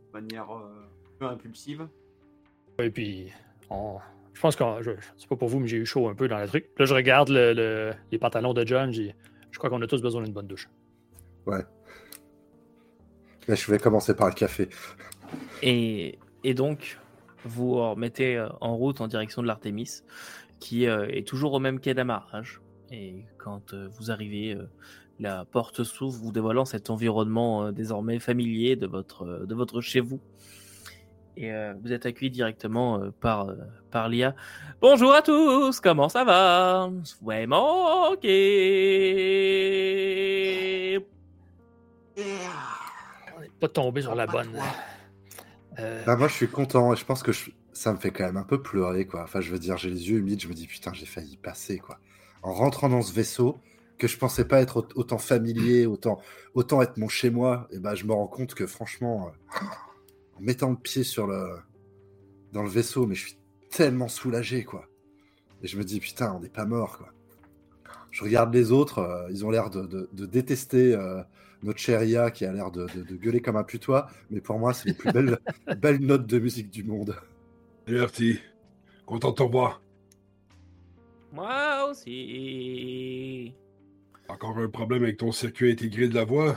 de 0.07 0.19
manière 0.19 0.49
euh, 0.56 0.88
peu 1.19 1.26
impulsive. 1.26 1.88
Et 2.80 2.90
puis, 2.90 3.32
on- 3.69 3.98
je 4.34 4.41
pense 4.41 4.56
que 4.56 4.64
c'est 5.18 5.27
pas 5.30 5.36
pour 5.36 5.48
vous, 5.48 5.60
mais 5.60 5.68
j'ai 5.68 5.77
eu 5.77 5.86
chaud 5.86 6.07
un 6.10 6.15
peu 6.15 6.27
dans 6.27 6.38
le 6.40 6.48
truc. 6.48 6.69
Là, 6.77 6.86
je 6.86 6.94
regarde 6.94 7.30
le- 7.30 7.53
le- 7.53 7.94
les 8.11 8.18
pantalons 8.19 8.53
de 8.53 8.65
John. 8.65 8.91
Je 8.91 9.57
crois 9.57 9.69
qu'on 9.69 9.82
a 9.82 9.88
tous 9.88 10.02
besoin 10.02 10.22
d'une 10.23 10.34
bonne 10.34 10.48
douche. 10.48 10.69
Mais 13.48 13.56
je 13.56 13.72
vais 13.72 13.77
commencer 13.80 14.15
par 14.15 14.27
le 14.27 14.34
café. 14.34 14.69
Et, 15.61 16.18
et 16.44 16.53
donc, 16.53 16.99
vous 17.44 17.76
remettez 17.76 18.38
euh, 18.38 18.49
en 18.61 18.76
route 18.76 19.02
en 19.02 19.07
direction 19.07 19.41
de 19.41 19.48
l'Artémis, 19.48 20.02
qui 20.60 20.88
euh, 20.88 21.07
est 21.10 21.27
toujours 21.27 21.53
au 21.53 21.60
même 21.60 21.80
quai 21.80 21.94
d'amarrage. 21.94 22.60
Et 22.91 23.25
quand 23.37 23.73
euh, 23.73 23.87
vous 23.97 24.11
arrivez, 24.11 24.53
euh, 24.53 24.67
la 25.19 25.45
porte 25.45 25.83
s'ouvre, 25.83 26.17
vous 26.17 26.31
dévoilant 26.31 26.65
cet 26.65 26.89
environnement 26.89 27.65
euh, 27.65 27.71
désormais 27.71 28.19
familier 28.19 28.75
de 28.75 28.87
votre, 28.87 29.23
euh, 29.23 29.45
de 29.45 29.55
votre 29.55 29.81
chez 29.81 29.99
vous. 29.99 30.19
Et 31.37 31.51
euh, 31.51 31.73
vous 31.81 31.91
êtes 31.91 32.05
accueilli 32.05 32.31
directement 32.31 33.01
euh, 33.01 33.09
par, 33.19 33.49
euh, 33.49 33.55
par 33.91 34.07
l'IA. 34.07 34.35
Bonjour 34.81 35.13
à 35.13 35.21
tous, 35.21 35.79
comment 35.81 36.07
ça 36.09 36.23
va? 36.23 36.89
Ouais, 37.21 37.45
manqué 37.47 38.29
On 42.17 43.41
n'est 43.41 43.49
pas 43.59 43.67
tombé 43.67 44.01
sur 44.01 44.15
la 44.15 44.27
bonne. 44.27 44.49
Euh, 45.79 46.03
Bah, 46.05 46.15
moi, 46.15 46.29
je 46.29 46.35
suis 46.35 46.47
content 46.47 46.93
et 46.93 46.95
je 46.95 47.03
pense 47.03 47.21
que 47.21 47.33
je- 47.33 47.51
ça 47.73 47.91
me 47.91 47.97
fait 47.97 48.11
quand 48.11 48.23
même 48.25 48.37
un 48.37 48.43
peu 48.43 48.61
pleurer, 48.61 49.05
quoi. 49.05 49.23
Enfin, 49.23 49.41
je 49.41 49.51
veux 49.51 49.59
dire, 49.59 49.75
j'ai 49.77 49.89
les 49.89 50.09
yeux 50.09 50.19
humides, 50.19 50.41
je 50.41 50.47
me 50.47 50.53
dis, 50.53 50.67
putain, 50.67 50.93
j'ai 50.93 51.05
failli 51.05 51.35
passer, 51.35 51.79
quoi. 51.79 51.99
En 52.45 52.53
rentrant 52.53 52.89
dans 52.89 53.01
ce 53.01 53.11
vaisseau, 53.11 53.57
que 53.97 54.07
je 54.07 54.19
pensais 54.19 54.45
pas 54.45 54.61
être 54.61 54.77
au- 54.81 54.99
autant 54.99 55.17
familier, 55.17 55.88
autant, 55.88 56.19
autant 56.53 56.80
être 56.84 56.97
mon 56.97 57.07
chez-moi, 57.09 57.67
et 57.72 57.80
ben, 57.80 57.95
je 57.95 58.05
me 58.05 58.13
rends 58.13 58.27
compte 58.27 58.53
que 58.53 58.67
franchement, 58.67 59.27
euh, 59.27 59.57
en 60.38 60.41
mettant 60.41 60.69
le 60.69 60.76
pied 60.76 61.03
sur 61.03 61.26
le, 61.26 61.57
dans 62.53 62.61
le 62.61 62.69
vaisseau, 62.69 63.07
mais 63.07 63.15
je 63.15 63.26
suis 63.30 63.38
tellement 63.72 64.07
soulagé, 64.07 64.63
quoi. 64.63 64.85
Et 65.63 65.67
je 65.67 65.76
me 65.76 65.84
dis, 65.84 65.99
putain, 65.99 66.34
on 66.35 66.39
n'est 66.39 66.49
pas 66.49 66.65
mort, 66.65 66.99
quoi. 66.99 67.07
Je 68.11 68.23
regarde 68.23 68.53
les 68.53 68.72
autres, 68.72 68.99
euh, 68.99 69.27
ils 69.31 69.43
ont 69.43 69.49
l'air 69.49 69.72
de, 69.72 70.07
de- 70.13 70.26
détester 70.27 70.93
euh, 70.93 71.23
notre 71.63 71.80
cher 71.80 72.03
IA 72.03 72.30
qui 72.30 72.45
a 72.45 72.53
l'air 72.53 72.69
de, 72.69 72.85
de- 72.85 73.15
gueuler 73.15 73.41
comme 73.41 73.55
un 73.55 73.63
putois, 73.63 74.07
mais 74.30 74.39
pour 74.39 74.59
moi, 74.59 74.72
c'est 74.72 74.89
les 74.89 74.93
plus 74.93 75.11
belles, 75.11 75.39
belles 75.77 75.99
notes 75.99 76.27
de 76.27 76.38
musique 76.38 76.69
du 76.69 76.84
monde. 76.84 77.15
Liberty, 77.88 78.39
content 79.07 79.34
te 79.34 79.41
revoir. 79.41 79.81
Moi 81.35 81.89
aussi. 81.89 83.53
Encore 84.29 84.57
un 84.57 84.69
problème 84.69 85.03
avec 85.03 85.17
ton 85.17 85.33
circuit 85.33 85.73
intégré 85.73 86.07
de 86.07 86.15
la 86.15 86.23
voix? 86.23 86.55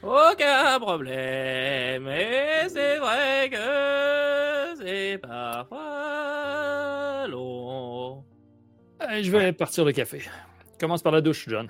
Aucun 0.00 0.78
problème, 0.80 2.04
mais 2.04 2.68
c'est 2.68 2.98
vrai 2.98 3.50
que 3.50 4.76
c'est 4.80 5.18
parfois 5.18 7.26
long. 7.28 8.24
euh, 9.02 9.22
je 9.22 9.30
vais 9.30 9.52
partir 9.52 9.84
le 9.84 9.92
café. 9.92 10.22
Commence 10.78 11.02
par 11.02 11.12
la 11.12 11.20
douche, 11.20 11.46
John. 11.48 11.68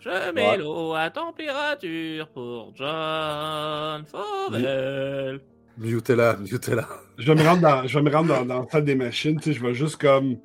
Je 0.00 0.32
mets 0.32 0.56
l'eau 0.56 0.94
à 0.94 1.10
température 1.10 2.28
pour 2.28 2.72
John 2.74 4.04
Fauvel. 4.06 5.40
Mutez-la, 5.78 6.36
mutez-la. 6.36 6.88
Je 7.18 7.32
vais 7.32 7.40
me 7.40 7.46
rendre 7.48 7.62
dans, 7.62 7.86
je 7.86 7.98
vais 7.98 8.04
me 8.04 8.10
rendre 8.14 8.28
dans, 8.28 8.44
dans 8.44 8.62
la 8.62 8.68
salle 8.68 8.84
des 8.84 8.96
machines, 8.96 9.38
tu 9.38 9.44
sais, 9.44 9.52
je 9.52 9.64
vais 9.64 9.74
juste 9.74 9.96
comme 9.96 10.38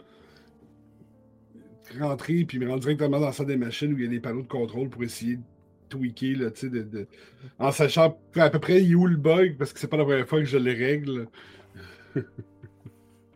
rentrer 1.99 2.43
puis 2.45 2.60
me 2.60 2.68
rendre 2.68 2.81
directement 2.81 3.19
dans 3.19 3.27
la 3.27 3.34
salle 3.34 3.47
des 3.47 3.57
machines 3.57 3.93
où 3.93 3.97
il 3.97 4.03
y 4.03 4.07
a 4.07 4.10
des 4.10 4.19
panneaux 4.19 4.41
de 4.41 4.47
contrôle 4.47 4.89
pour 4.89 5.03
essayer 5.03 5.38
de 5.38 5.41
tweaker, 5.89 6.35
là, 6.38 6.51
tu 6.51 6.61
sais, 6.61 6.69
de, 6.69 6.84
de- 6.84 7.07
en 7.60 7.72
sachant 7.72 8.19
à 8.35 8.49
peu 8.49 8.60
près 8.60 8.81
où 8.93 9.05
le 9.07 9.18
bug, 9.18 9.57
parce 9.57 9.73
que 9.73 9.80
c'est 9.80 9.88
pas 9.88 9.97
la 9.97 10.03
première 10.03 10.27
fois 10.27 10.39
que 10.39 10.45
je 10.45 10.57
les 10.57 10.73
règle. 10.73 11.27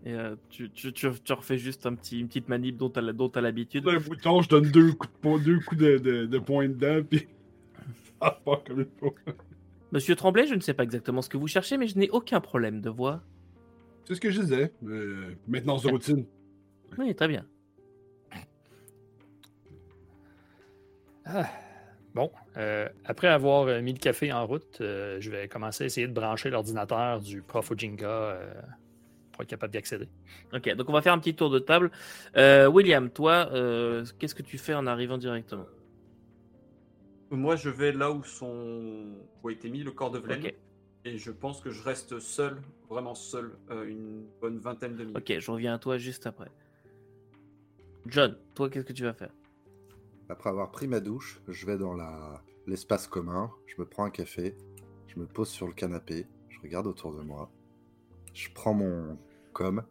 Et 0.05 0.13
euh, 0.13 0.35
tu, 0.49 0.69
tu, 0.71 0.93
tu, 0.93 1.07
tu 1.23 1.33
refais 1.33 1.57
juste 1.57 1.85
un 1.85 1.93
petit, 1.95 2.19
une 2.19 2.27
petite 2.27 2.47
manip 2.47 2.77
dont 2.77 2.89
tu 2.89 2.99
as 2.99 3.41
l'habitude. 3.41 3.87
Un 3.87 3.99
bouton, 3.99 4.41
je 4.41 4.49
donne 4.49 4.71
deux 4.71 4.93
coups 4.93 5.11
de, 5.23 5.43
deux 5.43 5.59
coups 5.59 5.81
de, 5.81 5.97
de, 5.97 6.25
de 6.25 6.39
poing 6.39 6.67
dedans, 6.69 7.03
puis 7.07 7.27
ça 8.21 8.39
part 8.45 8.63
comme 8.63 8.81
il 8.81 8.87
faut. 8.99 9.13
Monsieur 9.91 10.15
Tremblay, 10.15 10.47
je 10.47 10.55
ne 10.55 10.59
sais 10.59 10.73
pas 10.73 10.83
exactement 10.83 11.21
ce 11.21 11.29
que 11.29 11.37
vous 11.37 11.47
cherchez, 11.47 11.77
mais 11.77 11.87
je 11.87 11.97
n'ai 11.97 12.09
aucun 12.09 12.41
problème 12.41 12.81
de 12.81 12.89
voix. 12.89 13.21
C'est 14.05 14.15
ce 14.15 14.21
que 14.21 14.31
je 14.31 14.41
disais. 14.41 14.71
Euh, 14.85 15.35
maintenance 15.47 15.83
de 15.83 15.89
routine. 15.89 16.25
Oui, 16.97 17.13
très 17.15 17.27
bien. 17.27 17.45
Ah, 21.25 21.49
Bon, 22.17 22.31
euh, 22.57 22.89
après 23.05 23.27
avoir 23.27 23.67
euh, 23.67 23.79
mis 23.79 23.93
le 23.93 23.99
café 23.99 24.33
en 24.33 24.47
route, 24.47 24.81
euh, 24.81 25.17
je 25.19 25.29
vais 25.29 25.47
commencer 25.47 25.83
à 25.83 25.85
essayer 25.85 26.07
de 26.07 26.13
brancher 26.13 26.49
l'ordinateur 26.49 27.19
du 27.19 27.43
prof 27.43 27.69
Ojinga 27.69 28.07
euh, 28.07 28.53
pour 29.31 29.43
être 29.43 29.49
capable 29.49 29.71
d'y 29.71 29.77
accéder. 29.77 30.09
Ok, 30.51 30.73
donc 30.73 30.89
on 30.89 30.93
va 30.93 31.03
faire 31.03 31.13
un 31.13 31.19
petit 31.19 31.35
tour 31.35 31.51
de 31.51 31.59
table. 31.59 31.91
Euh, 32.35 32.67
William, 32.67 33.11
toi, 33.11 33.49
euh, 33.51 34.03
qu'est-ce 34.17 34.33
que 34.33 34.41
tu 34.41 34.57
fais 34.57 34.73
en 34.73 34.87
arrivant 34.87 35.19
directement? 35.19 35.67
Moi, 37.29 37.55
je 37.55 37.69
vais 37.69 37.91
là 37.91 38.11
où, 38.11 38.23
sont... 38.23 39.15
où 39.43 39.47
a 39.47 39.51
été 39.51 39.69
mis 39.69 39.83
le 39.83 39.91
corps 39.91 40.11
de 40.11 40.19
Vlen. 40.19 40.39
Ok. 40.45 40.55
Et 41.05 41.17
je 41.17 41.31
pense 41.31 41.61
que 41.61 41.71
je 41.71 41.81
reste 41.83 42.19
seul, 42.19 42.61
vraiment 42.89 43.15
seul, 43.15 43.57
euh, 43.69 43.85
une 43.87 44.25
bonne 44.41 44.57
vingtaine 44.59 44.95
de 44.95 45.05
minutes. 45.05 45.17
Ok, 45.17 45.39
je 45.39 45.51
reviens 45.51 45.75
à 45.75 45.79
toi 45.79 45.97
juste 45.97 46.27
après. 46.27 46.49
John, 48.07 48.37
toi, 48.55 48.69
qu'est-ce 48.69 48.85
que 48.85 48.93
tu 48.93 49.03
vas 49.03 49.13
faire? 49.13 49.31
Après 50.29 50.49
avoir 50.49 50.71
pris 50.71 50.87
ma 50.87 50.99
douche, 50.99 51.39
je 51.47 51.65
vais 51.65 51.77
dans 51.77 51.93
la- 51.93 52.41
l'espace 52.65 53.07
commun, 53.07 53.51
je 53.67 53.75
me 53.79 53.85
prends 53.85 54.03
un 54.03 54.09
café, 54.09 54.55
je 55.07 55.17
me 55.19 55.25
pose 55.25 55.47
sur 55.47 55.67
le 55.67 55.73
canapé, 55.73 56.27
je 56.49 56.59
regarde 56.59 56.87
autour 56.87 57.13
de 57.13 57.21
moi, 57.21 57.49
je 58.33 58.49
prends 58.53 58.73
mon 58.73 59.17
com, 59.53 59.83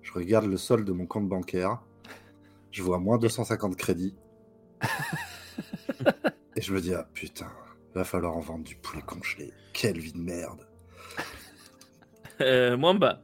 je 0.00 0.12
regarde 0.12 0.46
le 0.46 0.56
solde 0.56 0.86
de 0.86 0.92
mon 0.92 1.04
compte 1.06 1.28
bancaire, 1.28 1.82
je 2.70 2.82
vois 2.82 2.98
moins 2.98 3.18
250 3.18 3.76
crédits, 3.76 4.14
et 6.56 6.60
je 6.62 6.72
me 6.72 6.80
dis, 6.80 6.94
ah 6.94 7.06
putain, 7.14 7.50
va 7.94 8.04
falloir 8.04 8.36
en 8.36 8.40
vendre 8.40 8.64
du 8.64 8.74
poulet 8.76 9.02
congelé. 9.02 9.52
Quelle 9.72 9.98
vie 9.98 10.12
de 10.12 10.18
merde. 10.18 10.66
euh, 12.40 12.76
Mwamba. 12.76 13.22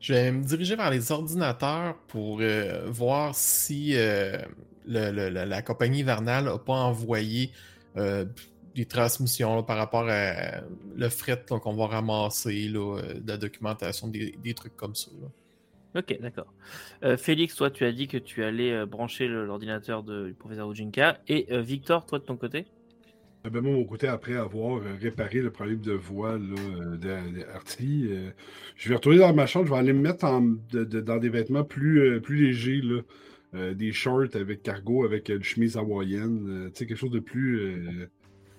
Je 0.00 0.14
vais 0.14 0.32
me 0.32 0.42
diriger 0.44 0.74
vers 0.76 0.90
les 0.90 1.12
ordinateurs 1.12 1.96
pour 2.08 2.38
euh, 2.40 2.88
voir 2.90 3.34
si 3.36 3.92
euh, 3.96 4.36
le- 4.84 5.12
le- 5.12 5.28
la, 5.28 5.46
la 5.46 5.62
compagnie 5.62 6.00
hivernale 6.00 6.44
n'a 6.46 6.58
pas 6.58 6.72
envoyé 6.74 7.52
euh, 7.96 8.24
des 8.74 8.86
transmissions 8.86 9.54
là, 9.56 9.62
par 9.62 9.76
rapport 9.76 10.08
à 10.08 10.62
le 10.96 11.08
fret 11.08 11.44
qu'on 11.48 11.74
va 11.74 11.86
ramasser, 11.86 12.68
là, 12.68 13.00
de 13.14 13.28
la 13.28 13.36
documentation, 13.36 14.08
des, 14.08 14.34
des 14.42 14.54
trucs 14.54 14.76
comme 14.76 14.94
ça. 14.96 15.10
là. 15.20 15.28
Ok, 15.94 16.16
d'accord. 16.20 16.52
Euh, 17.04 17.16
Félix, 17.16 17.54
toi, 17.54 17.70
tu 17.70 17.84
as 17.84 17.92
dit 17.92 18.08
que 18.08 18.16
tu 18.16 18.42
allais 18.42 18.72
euh, 18.72 18.86
brancher 18.86 19.28
l'ordinateur 19.28 20.02
du 20.02 20.34
professeur 20.38 20.68
Ojinka. 20.68 21.18
Et 21.28 21.46
euh, 21.50 21.60
Victor, 21.60 22.06
toi, 22.06 22.18
de 22.18 22.24
ton 22.24 22.36
côté? 22.36 22.64
Eh 23.44 23.50
ben, 23.50 23.60
moi, 23.60 23.72
mon 23.72 23.84
côté, 23.84 24.06
après 24.06 24.36
avoir 24.36 24.76
euh, 24.76 24.94
réparé 25.00 25.40
le 25.40 25.50
problème 25.50 25.80
de 25.80 25.92
voix 25.92 26.34
euh, 26.34 26.96
de, 26.96 26.98
de 26.98 28.12
euh, 28.12 28.30
je 28.76 28.88
vais 28.88 28.94
retourner 28.94 29.18
dans 29.18 29.34
ma 29.34 29.46
chambre, 29.46 29.66
je 29.66 29.72
vais 29.72 29.78
aller 29.78 29.92
me 29.92 30.00
mettre 30.00 30.24
en- 30.24 30.54
de- 30.72 30.84
dans 30.84 31.18
des 31.18 31.28
vêtements 31.28 31.64
plus, 31.64 32.00
euh, 32.00 32.20
plus 32.20 32.36
légers, 32.36 32.80
là. 32.82 33.00
Euh, 33.54 33.74
des 33.74 33.92
shorts 33.92 34.34
avec 34.34 34.62
cargo, 34.62 35.04
avec 35.04 35.28
euh, 35.28 35.36
une 35.36 35.42
chemise 35.42 35.76
hawaïenne, 35.76 36.46
euh, 36.48 36.66
tu 36.70 36.78
sais, 36.78 36.86
quelque 36.86 36.96
chose 36.96 37.10
de 37.10 37.20
plus 37.20 37.60
euh, 37.60 38.08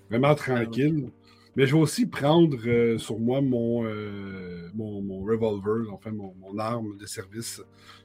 vraiment 0.08 0.36
tranquille. 0.36 1.08
Mais 1.56 1.66
je 1.66 1.74
vais 1.74 1.80
aussi 1.80 2.06
prendre 2.06 2.56
euh, 2.66 2.98
sur 2.98 3.18
moi 3.18 3.40
mon, 3.40 3.84
euh, 3.84 4.68
mon, 4.74 5.00
mon 5.02 5.22
revolver, 5.24 5.92
enfin 5.92 6.10
mon, 6.10 6.34
mon 6.40 6.58
arme 6.58 6.96
de 6.96 7.06
service 7.06 7.62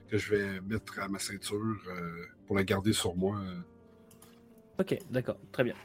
que 0.08 0.18
je 0.18 0.36
vais 0.36 0.62
mettre 0.62 1.00
à 1.00 1.08
ma 1.08 1.20
ceinture 1.20 1.58
euh, 1.88 2.26
pour 2.46 2.56
la 2.56 2.64
garder 2.64 2.94
sur 2.94 3.16
moi. 3.16 3.40
Ok, 4.80 4.98
d'accord, 5.10 5.38
très 5.52 5.64
bien. 5.64 5.76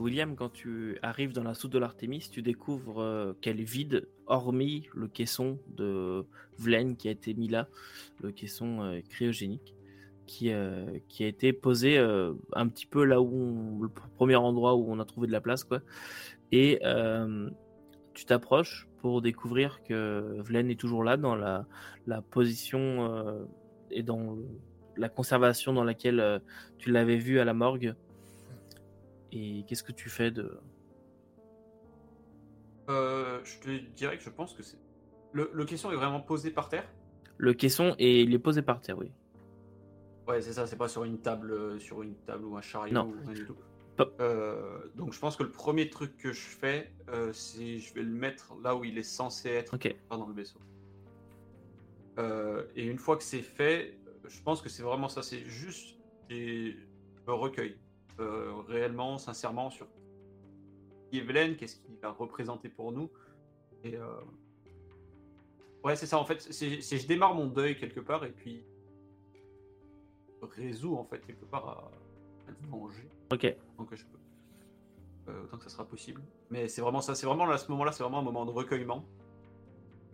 William, 0.00 0.34
quand 0.34 0.48
tu 0.50 0.98
arrives 1.02 1.32
dans 1.32 1.44
la 1.44 1.54
soute 1.54 1.72
de 1.72 1.78
l'Artémis, 1.78 2.28
tu 2.30 2.42
découvres 2.42 3.00
euh, 3.00 3.32
qu'elle 3.40 3.60
est 3.60 3.70
vide, 3.70 4.08
hormis 4.26 4.88
le 4.94 5.06
caisson 5.08 5.58
de 5.76 6.24
Vlen 6.58 6.96
qui 6.96 7.08
a 7.08 7.12
été 7.12 7.32
mis 7.32 7.48
là, 7.48 7.68
le 8.20 8.32
caisson 8.32 8.82
euh, 8.82 9.00
cryogénique, 9.08 9.74
qui, 10.26 10.52
euh, 10.52 10.86
qui 11.08 11.22
a 11.22 11.28
été 11.28 11.52
posé 11.52 11.96
euh, 11.98 12.32
un 12.54 12.66
petit 12.68 12.86
peu 12.86 13.04
là 13.04 13.20
où 13.20 13.28
on- 13.36 13.82
le 13.82 13.88
premier 13.88 14.36
endroit 14.36 14.74
où 14.74 14.84
on 14.90 14.98
a 14.98 15.04
trouvé 15.04 15.26
de 15.28 15.32
la 15.32 15.40
place, 15.40 15.62
quoi. 15.64 15.80
Et 16.52 16.80
euh, 16.84 17.50
tu 18.12 18.24
t'approches 18.26 18.88
pour 18.98 19.20
découvrir 19.22 19.82
que 19.82 20.36
Vlen 20.40 20.70
est 20.70 20.78
toujours 20.78 21.02
là 21.04 21.16
dans 21.16 21.34
la, 21.34 21.66
la 22.06 22.22
position 22.22 22.78
euh, 22.80 23.44
et 23.90 24.02
dans 24.02 24.34
le- 24.34 24.46
la 24.96 25.08
conservation 25.08 25.72
dans 25.72 25.82
laquelle 25.84 26.20
euh, 26.20 26.38
tu 26.78 26.90
l'avais 26.92 27.16
vu 27.16 27.40
à 27.40 27.44
la 27.44 27.54
morgue. 27.54 27.94
Et 29.32 29.64
qu'est-ce 29.66 29.82
que 29.82 29.90
tu 29.92 30.08
fais 30.08 30.30
de. 30.30 30.58
Euh, 32.88 33.40
je 33.44 33.58
te 33.60 33.70
dirais 33.96 34.16
que 34.18 34.22
je 34.22 34.30
pense 34.30 34.54
que 34.54 34.62
c'est. 34.62 34.78
Le, 35.32 35.50
le 35.52 35.64
question 35.64 35.90
est 35.90 35.96
vraiment 35.96 36.20
posé 36.20 36.50
par 36.50 36.68
terre 36.68 36.86
Le 37.38 37.52
caisson 37.54 37.94
et 37.98 38.22
il 38.22 38.32
est 38.34 38.38
posé 38.38 38.62
par 38.62 38.80
terre, 38.80 38.96
oui. 38.98 39.10
Ouais, 40.28 40.40
c'est 40.40 40.52
ça, 40.52 40.66
c'est 40.66 40.76
pas 40.76 40.88
sur 40.88 41.04
une 41.04 41.18
table, 41.20 41.80
sur 41.80 42.02
une 42.02 42.14
table 42.14 42.44
ou 42.44 42.56
un 42.56 42.60
chariot 42.62 42.94
Non. 42.94 43.08
ou 43.08 43.14
rien 43.26 43.32
du 43.34 43.44
tout. 43.44 43.56
Euh, 44.20 44.88
donc 44.96 45.12
je 45.12 45.18
pense 45.20 45.36
que 45.36 45.42
le 45.44 45.50
premier 45.50 45.88
truc 45.88 46.16
que 46.16 46.32
je 46.32 46.40
fais, 46.40 46.92
euh, 47.10 47.32
c'est 47.32 47.78
je 47.78 47.94
vais 47.94 48.02
le 48.02 48.10
mettre 48.12 48.54
là 48.62 48.74
où 48.74 48.84
il 48.84 48.98
est 48.98 49.02
censé 49.04 49.50
être, 49.50 49.74
Ok. 49.74 49.94
pas 50.08 50.16
dans 50.16 50.26
le 50.26 50.34
vaisseau. 50.34 50.58
Euh, 52.18 52.64
et 52.74 52.84
une 52.86 52.98
fois 52.98 53.16
que 53.16 53.22
c'est 53.22 53.42
fait, 53.42 53.98
je 54.26 54.42
pense 54.42 54.62
que 54.62 54.68
c'est 54.68 54.82
vraiment 54.82 55.08
ça, 55.08 55.22
c'est 55.22 55.44
juste 55.44 55.96
des 56.28 56.76
recueille 57.26 57.76
euh, 58.20 58.52
réellement, 58.68 59.18
sincèrement 59.18 59.70
sur 59.70 59.86
qui 61.10 61.18
est 61.18 61.22
Velen, 61.22 61.56
qu'est-ce 61.56 61.76
qu'il 61.76 61.96
va 62.00 62.10
représenter 62.10 62.68
pour 62.68 62.92
nous. 62.92 63.10
Et 63.84 63.96
ouais, 65.84 65.94
c'est 65.96 66.06
ça 66.06 66.18
en 66.18 66.24
fait, 66.24 66.40
c'est 66.40 66.80
c'est- 66.80 66.98
je 66.98 67.06
démarre 67.06 67.34
mon 67.34 67.46
deuil 67.46 67.76
quelque 67.76 68.00
part 68.00 68.24
et 68.24 68.32
puis 68.32 68.64
je 70.40 70.46
résous 70.46 70.96
en 70.96 71.04
fait 71.04 71.20
quelque 71.26 71.44
part 71.44 71.68
à, 71.68 71.90
venger 72.68 73.08
Ok. 73.32 73.56
je 73.92 74.04
peux. 74.04 74.18
Euh, 75.30 75.44
autant 75.44 75.56
que 75.56 75.64
ça 75.64 75.70
sera 75.70 75.86
possible. 75.86 76.22
Mais 76.50 76.68
c'est 76.68 76.82
vraiment 76.82 77.00
ça, 77.00 77.14
c'est 77.14 77.26
vraiment 77.26 77.48
à 77.48 77.56
ce 77.58 77.70
moment-là, 77.70 77.92
c'est 77.92 78.02
vraiment 78.02 78.18
un 78.18 78.22
moment 78.22 78.44
de 78.44 78.50
recueillement. 78.50 79.04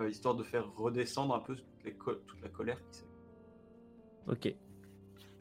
euh, 0.00 0.08
histoire 0.08 0.34
de 0.34 0.42
faire 0.44 0.72
redescendre 0.76 1.34
un 1.34 1.40
peu 1.40 1.56
toute, 1.56 1.66
les 1.84 1.92
co- 1.92 2.14
toute 2.14 2.40
la 2.40 2.48
colère 2.48 2.78
qui 2.90 2.98
s'est 2.98 3.04
Ok. 4.28 4.54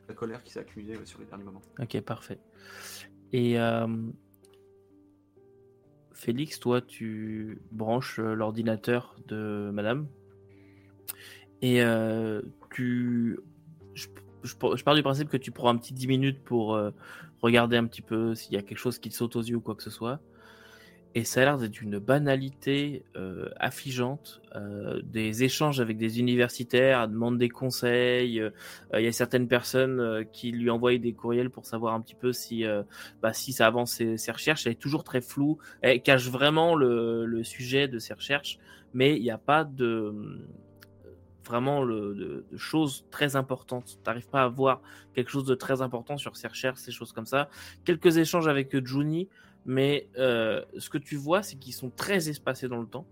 la 0.08 0.14
colère 0.16 0.44
qui 0.44 0.52
s'est 0.52 0.60
accumulée 0.60 0.98
ouais, 0.98 1.06
sur 1.06 1.20
les 1.20 1.26
derniers 1.26 1.44
moments. 1.46 1.62
Ok, 1.80 2.02
parfait. 2.02 2.40
Et 3.32 3.60
euh, 3.60 3.88
Félix, 6.14 6.60
toi, 6.60 6.82
tu 6.82 7.62
branches 7.72 8.20
l'ordinateur 8.20 9.16
de 9.28 9.70
madame. 9.74 10.08
Et 11.62 11.82
euh, 11.84 12.42
tu. 12.74 13.40
Je, 13.94 14.08
je- 14.44 14.84
pars 14.84 14.96
du 14.96 15.04
principe 15.04 15.30
que 15.30 15.38
tu 15.38 15.52
prends 15.52 15.70
un 15.70 15.78
petit 15.78 15.94
10 15.94 16.08
minutes 16.08 16.44
pour 16.44 16.76
euh, 16.76 16.92
regarder 17.42 17.78
un 17.78 17.86
petit 17.86 18.02
peu 18.02 18.36
s'il 18.36 18.54
y 18.54 18.58
a 18.58 18.62
quelque 18.62 18.78
chose 18.78 19.00
qui 19.00 19.10
te 19.10 19.16
saute 19.16 19.36
aux 19.36 19.42
yeux 19.42 19.58
ou 19.58 19.62
quoi 19.62 19.76
que 19.76 19.84
ce 19.84 19.90
soit. 19.90 20.20
Et 21.16 21.24
ça 21.24 21.42
a 21.42 21.46
l'air 21.46 21.58
d'être 21.58 21.82
une 21.82 21.98
banalité 21.98 23.04
euh, 23.16 23.50
affligeante. 23.58 24.42
euh, 24.56 25.02
des 25.04 25.44
échanges 25.44 25.80
avec 25.80 25.98
des 25.98 26.20
universitaires, 26.20 27.08
demande 27.08 27.38
des 27.40 27.50
conseils. 27.50 28.42
Il 28.94 29.02
y 29.02 29.08
a 29.08 29.12
certaines 29.12 29.48
personnes 29.48 30.26
qui 30.32 30.52
lui 30.52 30.70
envoient 30.70 30.98
des 31.00 31.14
courriels 31.14 31.50
pour 31.50 31.66
savoir 31.66 31.96
un 31.96 32.02
petit 32.02 32.16
peu 32.16 32.32
si, 32.34 32.64
bah, 33.22 33.34
si 33.34 33.54
ça 33.54 33.66
avance 33.68 33.94
ses, 33.94 34.18
ses 34.18 34.32
recherches. 34.32 34.68
Elle 34.68 34.74
est 34.74 34.76
toujours 34.76 35.04
très 35.04 35.22
floue. 35.22 35.58
Elle 35.82 36.02
cache 36.04 36.30
vraiment 36.30 36.76
le, 36.76 37.26
le 37.26 37.44
sujet 37.44 37.88
de 37.88 37.98
ses 38.00 38.14
recherches, 38.14 38.60
mais 38.94 39.16
il 39.18 39.24
n'y 39.24 39.32
a 39.32 39.38
pas 39.40 39.64
de 39.64 40.14
vraiment 41.50 41.84
le, 41.84 42.46
de, 42.52 42.58
choses 42.58 43.06
très 43.10 43.36
importantes. 43.36 43.98
Tu 44.04 44.10
n'arrives 44.10 44.30
pas 44.30 44.44
à 44.44 44.48
voir 44.48 44.82
quelque 45.14 45.32
chose 45.32 45.46
de 45.46 45.56
très 45.56 45.82
important 45.82 46.18
sur 46.18 46.38
ses 46.38 46.48
recherches, 46.48 46.80
ces 46.80 46.92
choses 46.92 47.12
comme 47.12 47.26
ça. 47.26 47.50
Quelques 47.86 48.18
échanges 48.18 48.48
avec 48.48 48.86
Juni, 48.86 49.28
mais 49.66 50.08
euh, 50.18 50.64
ce 50.78 50.90
que 50.90 51.00
tu 51.00 51.16
vois, 51.16 51.42
c'est 51.42 51.58
qu'ils 51.58 51.74
sont 51.74 51.90
très 51.90 52.30
espacés 52.30 52.68
dans 52.68 52.80
le 52.80 52.88
temps 52.88 53.08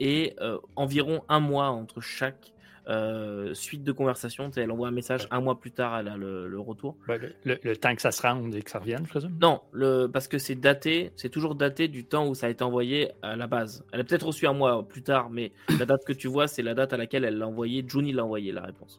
et 0.00 0.34
euh, 0.40 0.58
environ 0.74 1.22
un 1.28 1.38
mois 1.38 1.68
entre 1.68 2.00
chaque 2.00 2.52
euh, 2.88 3.54
suite 3.54 3.84
de 3.84 3.92
conversation. 3.92 4.50
Elle 4.56 4.70
envoie 4.70 4.88
un 4.88 4.92
message 4.92 5.28
un 5.30 5.40
mois 5.40 5.60
plus 5.60 5.70
tard, 5.70 5.98
elle 5.98 6.08
a 6.08 6.16
le, 6.16 6.48
le 6.48 6.60
retour. 6.60 6.96
Le, 7.44 7.74
temps 7.76 7.94
que 7.94 8.02
ça 8.02 8.10
se 8.10 8.22
rende 8.22 8.54
et 8.54 8.62
que 8.62 8.70
ça 8.70 8.78
revienne, 8.78 9.04
je 9.04 9.10
présume? 9.10 9.36
Non, 9.40 9.60
le, 9.72 10.06
parce 10.06 10.28
que 10.28 10.38
c'est 10.38 10.54
daté, 10.54 11.12
c'est 11.16 11.28
toujours 11.28 11.54
daté 11.54 11.88
du 11.88 12.04
temps 12.04 12.26
où 12.28 12.34
ça 12.34 12.46
a 12.46 12.50
été 12.50 12.64
envoyé 12.64 13.10
à 13.22 13.36
la 13.36 13.46
base. 13.46 13.84
Elle 13.92 14.00
a 14.00 14.04
peut-être 14.04 14.26
reçu 14.26 14.46
un 14.46 14.52
mois 14.52 14.86
plus 14.86 15.02
tard, 15.02 15.30
mais 15.30 15.52
la 15.78 15.86
date 15.86 16.04
que 16.04 16.12
tu 16.12 16.28
vois, 16.28 16.48
c'est 16.48 16.62
la 16.62 16.74
date 16.74 16.92
à 16.92 16.96
laquelle 16.96 17.24
elle 17.24 17.38
l'a 17.38 17.46
envoyé. 17.46 17.84
Juni 17.86 18.12
l'a 18.12 18.24
envoyé 18.24 18.52
la 18.52 18.62
réponse. 18.62 18.98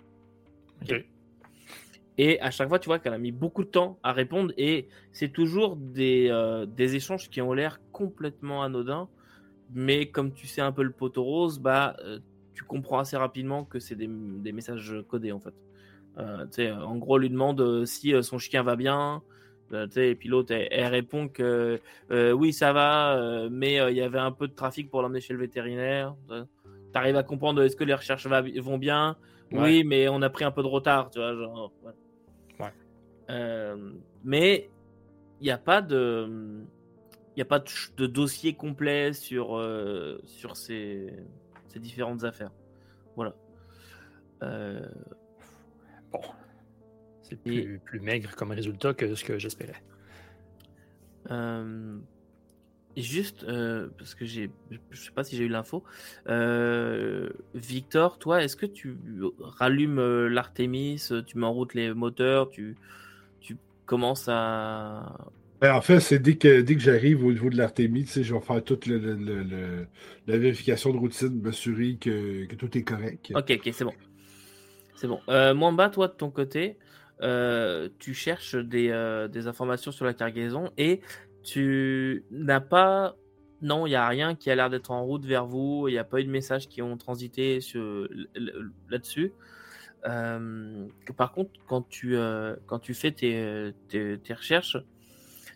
Ok. 0.82 1.06
Et 2.18 2.40
à 2.42 2.52
chaque 2.52 2.70
fois, 2.70 2.80
tu 2.80 2.86
vois 2.86 3.00
qu'elle 3.00 3.14
a 3.14 3.18
mis 3.18 3.32
beaucoup 3.32 3.64
de 3.64 3.70
temps 3.70 3.98
à 4.04 4.14
répondre 4.14 4.54
et 4.58 4.88
c'est 5.12 5.30
toujours 5.30 5.76
des, 5.76 6.28
euh, 6.30 6.66
des 6.66 6.96
échanges 6.96 7.30
qui 7.30 7.42
ont 7.42 7.54
l'air 7.54 7.80
complètement 7.92 8.62
anodins. 8.62 9.10
Mais 9.74 10.08
comme 10.08 10.32
tu 10.34 10.46
sais 10.46 10.62
un 10.62 10.72
peu 10.72 10.84
le 10.84 10.92
poteau 10.92 11.24
rose, 11.24 11.58
bah, 11.60 11.96
euh, 12.06 12.20
tu 12.54 12.64
comprends 12.64 13.00
assez 13.00 13.18
rapidement 13.18 13.66
que 13.66 13.80
c'est 13.80 13.96
des, 13.96 14.08
des 14.10 14.52
messages 14.52 14.96
codés 15.08 15.32
en 15.32 15.40
fait. 15.40 15.54
Euh, 16.18 16.76
en 16.76 16.98
gros, 16.98 17.18
lui 17.18 17.30
demande 17.30 17.60
euh, 17.62 17.86
si 17.86 18.14
euh, 18.14 18.22
son 18.22 18.38
chien 18.38 18.64
va 18.64 18.76
bien. 18.76 19.24
Euh, 19.72 19.88
et 19.96 20.14
puis 20.16 20.30
l'autre, 20.30 20.54
elle, 20.54 20.68
elle 20.72 20.88
répond 20.88 21.28
que 21.28 21.80
euh, 22.12 22.32
oui, 22.32 22.54
ça 22.54 22.74
va, 22.74 23.48
mais 23.50 23.76
il 23.92 23.98
y 23.98 24.02
avait 24.02 24.20
un 24.20 24.32
peu 24.32 24.48
de 24.48 24.54
trafic 24.54 24.90
pour 24.92 25.02
l'emmener 25.02 25.22
chez 25.22 25.34
le 25.34 25.40
vétérinaire. 25.40 26.16
Tu 26.30 26.36
arrives 26.94 27.16
à 27.16 27.24
comprendre 27.24 27.64
est-ce 27.64 27.76
que 27.76 27.84
les 27.84 27.96
recherches 27.96 28.28
va- 28.28 28.42
vont 28.42 28.78
bien? 28.78 29.18
Oui, 29.52 29.84
mais 29.84 30.08
on 30.08 30.22
a 30.22 30.30
pris 30.30 30.44
un 30.44 30.52
peu 30.52 30.62
de 30.62 30.68
retard, 30.68 31.10
tu 31.10 31.20
vois. 31.20 31.36
Genre, 31.36 31.72
ouais. 31.84 31.94
Ouais. 32.60 33.74
Mais 34.24 34.70
il 35.40 35.46
n'y 35.46 35.52
a 35.52 35.58
pas 35.58 35.82
de. 35.82 36.64
Il 37.36 37.38
n'y 37.38 37.42
a 37.42 37.46
pas 37.46 37.58
de, 37.58 37.66
de 37.98 38.06
dossier 38.06 38.54
complet 38.54 39.12
sur, 39.14 39.58
euh, 39.58 40.22
sur 40.24 40.56
ces, 40.56 41.12
ces 41.74 41.80
différentes 41.80 42.24
affaires. 42.24 42.52
Voilà. 43.16 43.36
Euh, 44.44 44.86
Bon. 46.12 46.22
C'est 47.24 47.40
Et- 47.48 47.64
plus, 47.64 47.80
plus 47.80 48.00
maigre 48.00 48.36
comme 48.36 48.52
résultat 48.52 48.94
que 48.94 49.16
ce 49.16 49.24
que 49.24 49.40
j'espérais. 49.40 49.82
Euh, 51.32 51.98
juste, 52.96 53.44
euh, 53.46 53.90
parce 53.98 54.14
que 54.14 54.26
j'ai, 54.26 54.52
je 54.92 55.02
sais 55.02 55.12
pas 55.12 55.24
si 55.24 55.36
j'ai 55.36 55.46
eu 55.46 55.48
l'info. 55.48 55.84
Euh, 56.28 57.30
Victor, 57.56 58.20
toi, 58.20 58.44
est-ce 58.44 58.56
que 58.56 58.68
tu 58.68 58.96
rallumes 59.40 60.28
l'Artemis, 60.28 61.02
tu 61.26 61.38
mets 61.38 61.46
en 61.48 61.54
route 61.54 61.74
les 61.74 61.94
moteurs, 61.94 62.50
tu, 62.50 62.76
tu 63.40 63.58
commences 63.88 64.28
à. 64.30 65.18
Ben, 65.64 65.76
en 65.76 65.80
fait, 65.80 66.02
c'est 66.02 66.20
dès 66.20 66.36
que, 66.36 66.60
dès 66.60 66.76
que 66.76 66.82
j'arrive 66.82 67.24
au 67.24 67.32
niveau 67.32 67.50
de 67.50 67.56
l'Artémie, 67.56 68.06
je 68.06 68.34
vais 68.34 68.42
faire 68.42 68.62
toute 68.62 68.86
la 68.86 70.38
vérification 70.38 70.92
de 70.92 70.98
routine, 70.98 71.42
m'assurer 71.42 71.96
que, 71.96 72.44
que 72.48 72.56
tout 72.56 72.78
est 72.78 72.84
correct. 72.84 73.32
Ok, 73.34 73.58
ok, 73.58 73.70
c'est 73.72 73.86
bon. 73.86 73.94
C'est 74.98 75.08
bon. 75.08 75.22
Euh, 75.30 75.54
Mwamba, 75.54 75.90
toi, 75.90 76.10
de 76.10 76.14
ton 76.16 76.32
côté, 76.32 76.78
euh, 77.22 77.88
tu 77.98 78.14
cherches 78.14 78.56
des, 78.56 78.90
euh, 78.90 79.30
des 79.30 79.48
informations 79.48 79.94
sur 79.94 80.04
la 80.04 80.14
cargaison 80.14 80.70
et 80.78 81.00
tu 81.44 82.26
n'as 82.30 82.60
pas. 82.60 83.16
Non, 83.62 83.88
il 83.88 83.92
n'y 83.92 83.96
a 83.96 84.06
rien 84.06 84.36
qui 84.36 84.52
a 84.52 84.56
l'air 84.56 84.70
d'être 84.70 84.92
en 84.92 85.06
route 85.06 85.24
vers 85.24 85.46
vous. 85.46 85.88
Il 85.88 85.94
n'y 85.94 85.98
a 85.98 86.04
pas 86.04 86.20
eu 86.20 86.26
de 86.26 86.30
messages 86.30 86.68
qui 86.68 86.82
ont 86.82 86.98
transité 86.98 87.60
là-dessus. 88.90 89.32
Euh, 90.06 90.88
par 91.16 91.32
contre, 91.32 91.52
quand 91.68 91.88
tu, 91.88 92.18
quand 92.66 92.80
tu 92.80 92.94
fais 92.94 93.14
tes 93.14 93.74
recherches, 94.30 94.76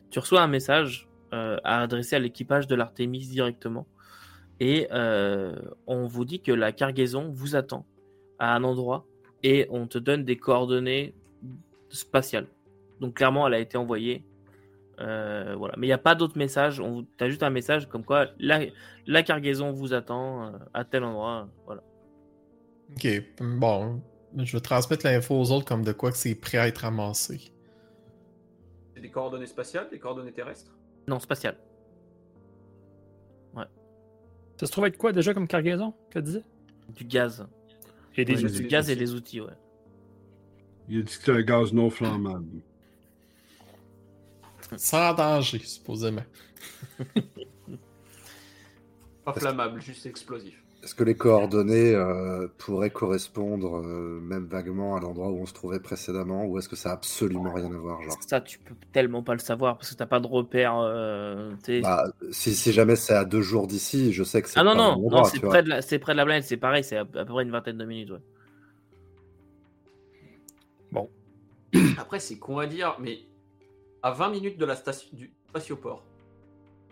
tu 0.09 0.19
reçois 0.19 0.41
un 0.41 0.47
message 0.47 1.07
euh, 1.33 1.57
à 1.63 1.81
adresser 1.81 2.15
à 2.15 2.19
l'équipage 2.19 2.67
de 2.67 2.75
l'Artemis 2.75 3.27
directement. 3.27 3.85
Et 4.59 4.87
euh, 4.91 5.55
on 5.85 6.07
vous 6.07 6.25
dit 6.25 6.39
que 6.39 6.51
la 6.51 6.71
cargaison 6.71 7.29
vous 7.31 7.55
attend 7.55 7.85
à 8.39 8.55
un 8.55 8.63
endroit 8.63 9.05
et 9.43 9.67
on 9.69 9.87
te 9.87 9.97
donne 9.97 10.23
des 10.23 10.37
coordonnées 10.37 11.13
spatiales. 11.89 12.47
Donc 13.01 13.15
clairement, 13.15 13.45
elle 13.47 13.55
a 13.55 13.59
été 13.59 13.77
envoyée. 13.77 14.23
Euh, 14.99 15.55
voilà. 15.57 15.75
Mais 15.77 15.87
il 15.87 15.89
n'y 15.89 15.93
a 15.93 15.99
pas 15.99 16.15
d'autre 16.15 16.37
message. 16.37 16.79
On 16.79 17.05
as 17.19 17.29
juste 17.29 17.43
un 17.43 17.49
message 17.49 17.87
comme 17.87 18.03
quoi 18.03 18.27
la, 18.39 19.23
cargaison 19.23 19.71
vous 19.71 19.93
attend 19.93 20.53
à 20.73 20.85
tel 20.85 21.03
endroit. 21.03 21.49
Voilà. 21.65 21.83
Ok, 22.95 23.07
bon. 23.41 24.01
Je 24.37 24.53
vais 24.53 24.61
transmettre 24.61 25.05
l'info 25.05 25.35
aux 25.35 25.51
autres 25.51 25.65
comme 25.65 25.83
de 25.83 25.91
quoi 25.91 26.11
que 26.11 26.17
c'est 26.17 26.35
prêt 26.35 26.57
à 26.57 26.67
être 26.67 26.85
amassé. 26.85 27.51
Des 29.07 29.13
coordonnées 29.13 29.47
spatiales, 29.47 29.87
des 29.89 29.99
coordonnées 29.99 30.33
terrestres? 30.33 30.75
Non, 31.07 31.17
spatial. 31.21 31.55
Ça 33.55 34.65
se 34.65 34.71
trouve 34.71 34.85
être 34.87 34.97
quoi 34.97 35.13
déjà 35.13 35.33
comme 35.33 35.47
cargaison, 35.47 35.93
que 36.09 36.19
tu 36.19 36.23
disais? 36.25 36.43
Du 36.89 37.05
gaz. 37.05 37.47
Et 38.17 38.25
des 38.25 38.35
Ouais, 38.43 38.43
outils. 38.51 38.61
du 38.63 38.67
gaz 38.67 38.89
et 38.89 38.97
des 38.97 39.13
outils, 39.13 39.39
ouais. 39.39 39.53
Il 40.89 40.97
a 40.97 41.01
dit 41.03 41.05
que 41.05 41.11
c'était 41.11 41.31
un 41.31 41.41
gaz 41.41 41.71
non 41.71 41.89
flammable. 41.89 42.59
Sans 44.75 45.13
danger, 45.13 45.59
supposément. 45.59 46.23
Pas 49.23 49.33
flammable, 49.33 49.79
juste 49.81 50.05
explosif. 50.05 50.61
Est-ce 50.83 50.95
que 50.95 51.03
les 51.03 51.15
coordonnées 51.15 51.93
euh, 51.95 52.47
pourraient 52.57 52.89
correspondre 52.89 53.77
euh, 53.77 54.19
même 54.21 54.45
vaguement 54.45 54.95
à 54.95 54.99
l'endroit 54.99 55.29
où 55.29 55.39
on 55.41 55.45
se 55.45 55.53
trouvait 55.53 55.79
précédemment 55.79 56.45
ou 56.45 56.57
est-ce 56.59 56.69
que 56.69 56.75
ça 56.75 56.91
a 56.91 56.93
absolument 56.93 57.51
rien 57.53 57.65
à 57.65 57.77
voir 57.77 58.01
genre? 58.03 58.19
Ça, 58.27 58.39
tu 58.41 58.59
peux 58.59 58.75
tellement 58.93 59.23
pas 59.23 59.33
le 59.33 59.39
savoir 59.39 59.77
parce 59.77 59.91
que 59.91 59.95
t'as 59.95 60.05
pas 60.05 60.19
de 60.19 60.27
repère. 60.27 60.77
euh, 60.77 61.51
bah, 61.81 62.05
si, 62.31 62.55
si 62.55 62.71
jamais 62.71 62.95
c'est 62.95 63.15
à 63.15 63.25
deux 63.25 63.41
jours 63.41 63.67
d'ici, 63.67 64.13
je 64.13 64.23
sais 64.23 64.41
que 64.41 64.49
c'est 64.49 64.59
ah 64.59 64.63
non, 64.63 64.75
pas 64.75 64.95
non, 64.95 65.09
non 65.09 65.23
c'est 65.25 65.39
près, 65.39 65.63
de 65.63 65.69
la- 65.69 65.81
c'est 65.81 65.99
près 65.99 66.13
de 66.13 66.17
la 66.17 66.25
planète, 66.25 66.45
c'est 66.45 66.57
pareil, 66.57 66.83
c'est 66.83 66.97
à, 66.97 67.01
à 67.01 67.05
peu 67.05 67.25
près 67.25 67.43
une 67.43 67.51
vingtaine 67.51 67.77
de 67.77 67.85
minutes. 67.85 68.13
Ouais. 70.93 71.09
Après, 71.97 72.19
c'est 72.19 72.37
con 72.37 72.59
à 72.59 72.67
dire, 72.67 72.97
mais 72.99 73.19
à 74.03 74.11
20 74.11 74.29
minutes 74.29 74.57
de 74.57 74.65
la 74.65 74.75
station 74.75 75.09
du 75.13 75.31
spatioport, 75.49 76.03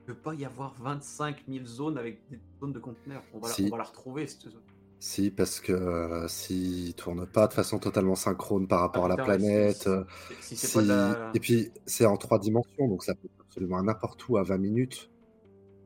ne 0.08 0.14
peut 0.14 0.20
pas 0.20 0.34
y 0.36 0.46
avoir 0.46 0.74
25 0.82 1.44
000 1.48 1.66
zones 1.66 1.98
avec 1.98 2.20
des 2.30 2.40
zones 2.60 2.74
de 2.74 2.80
conteneurs. 2.80 3.24
On 3.34 3.40
va, 3.40 3.48
la- 3.50 3.54
Si. 3.54 3.64
on 3.66 3.70
va 3.70 3.78
la 3.78 3.84
retrouver, 3.84 4.28
cette 4.28 4.44
zone. 4.44 4.62
Si, 5.00 5.30
parce 5.30 5.60
que 5.60 5.72
euh, 5.74 6.28
s'il 6.28 6.94
tourne 6.96 7.26
pas 7.26 7.48
de 7.48 7.54
façon 7.54 7.80
totalement 7.80 8.16
synchrone 8.16 8.68
par 8.68 8.80
rapport 8.80 9.04
Ah, 9.04 9.14
à 9.14 9.18
la 9.18 9.24
planète, 9.24 9.84
si- 9.84 9.90
euh, 9.90 10.04
si 10.42 10.56
c'est 10.56 10.74
pas 10.74 10.82
de 10.84 10.88
la- 10.88 11.32
et 11.34 11.40
puis 11.40 11.72
c'est 11.86 12.06
en 12.06 12.18
trois 12.18 12.40
dimensions, 12.40 12.88
donc 12.88 13.04
ça 13.04 13.14
peut 13.14 13.26
être 13.28 13.42
absolument 13.42 13.78
à 13.78 13.84
n'importe 13.84 14.28
où 14.30 14.38
à 14.38 14.44
20 14.44 14.58
minutes. 14.58 15.12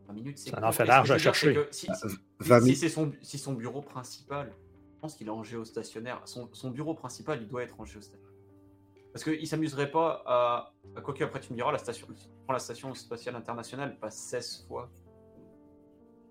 20 0.07 0.13
minutes, 0.13 0.37
c'est 0.37 0.51
Ça 0.51 0.65
en 0.65 0.71
fait 0.71 0.85
large 0.85 1.11
à 1.11 1.17
chercher. 1.17 1.53
que 1.53 1.67
Si, 1.71 1.87
Bah, 1.87 1.93
si- 1.95 2.07
20 2.39 2.59
si 2.59 2.63
minutes. 2.65 2.77
c'est 2.79 2.89
son, 2.89 3.11
si 3.21 3.37
son 3.37 3.53
bureau 3.53 3.81
principal, 3.81 4.51
je 4.95 4.99
pense 5.01 5.15
qu'il 5.15 5.27
est 5.27 5.31
en 5.31 5.43
géostationnaire. 5.43 6.21
Son, 6.25 6.49
son 6.53 6.71
bureau 6.71 6.93
principal, 6.93 7.39
il 7.41 7.47
doit 7.47 7.63
être 7.63 7.79
en 7.79 7.85
géostationnaire. 7.85 8.28
Parce 9.13 9.23
qu'il 9.23 9.47
s'amuserait 9.47 9.91
pas 9.91 10.21
à. 10.25 10.73
à 10.95 11.01
Quoique, 11.01 11.23
après, 11.23 11.39
tu 11.39 11.51
me 11.51 11.57
diras, 11.57 11.71
la 11.71 11.77
station, 11.77 12.07
prends 12.45 12.53
la 12.53 12.59
station 12.59 12.93
spatiale 12.93 13.35
internationale, 13.35 13.97
passe 13.99 14.17
16 14.17 14.65
fois 14.67 14.89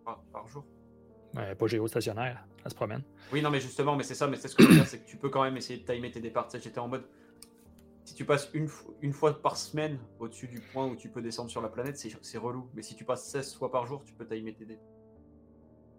par, 0.04 0.22
par 0.32 0.46
jour. 0.46 0.64
Ouais, 1.34 1.54
pas 1.54 1.66
géostationnaire, 1.66 2.46
elle 2.64 2.70
se 2.70 2.74
promène. 2.74 3.02
Oui, 3.32 3.42
non, 3.42 3.50
mais 3.50 3.60
justement, 3.60 3.96
mais 3.96 4.04
c'est 4.04 4.14
ça, 4.14 4.26
mais 4.26 4.36
c'est 4.36 4.48
ce 4.48 4.56
que 4.56 4.62
je 4.62 4.68
veux 4.68 4.74
dire, 4.74 4.86
c'est 4.86 5.00
que 5.00 5.08
tu 5.08 5.16
peux 5.16 5.28
quand 5.28 5.42
même 5.42 5.56
essayer 5.56 5.80
de 5.80 5.84
timer 5.84 6.10
tes 6.10 6.20
départs. 6.20 6.46
Tu 6.48 6.56
sais, 6.56 6.64
j'étais 6.64 6.78
en 6.78 6.88
mode. 6.88 7.04
Si 8.04 8.14
tu 8.14 8.24
passes 8.24 8.48
une, 8.54 8.68
une 9.02 9.12
fois 9.12 9.42
par 9.42 9.58
semaine 9.58 9.98
au-dessus 10.18 10.48
du 10.48 10.60
point 10.60 10.86
où 10.86 10.96
tu 10.96 11.10
peux 11.10 11.20
descendre 11.20 11.50
sur 11.50 11.60
la 11.60 11.68
planète, 11.68 11.98
c'est 11.98 12.10
c'est 12.22 12.38
relou. 12.38 12.70
Mais 12.74 12.80
si 12.82 12.94
tu 12.94 13.04
passes 13.04 13.28
16 13.28 13.56
fois 13.56 13.70
par 13.70 13.86
jour, 13.86 14.02
tu 14.04 14.14
peux 14.14 14.26
timer 14.26 14.54
tes 14.54 14.64
départs. 14.64 14.86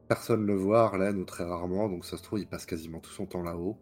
Personne 0.08 0.44
le 0.48 0.56
voit, 0.56 0.86
Arlen, 0.86 1.20
ou 1.20 1.24
très 1.24 1.44
rarement, 1.44 1.88
donc 1.88 2.04
ça 2.04 2.18
se 2.18 2.24
trouve, 2.24 2.40
il 2.40 2.48
passe 2.48 2.66
quasiment 2.66 3.00
tout 3.00 3.12
son 3.12 3.28
temps 3.28 3.44
là-haut. 3.44 3.78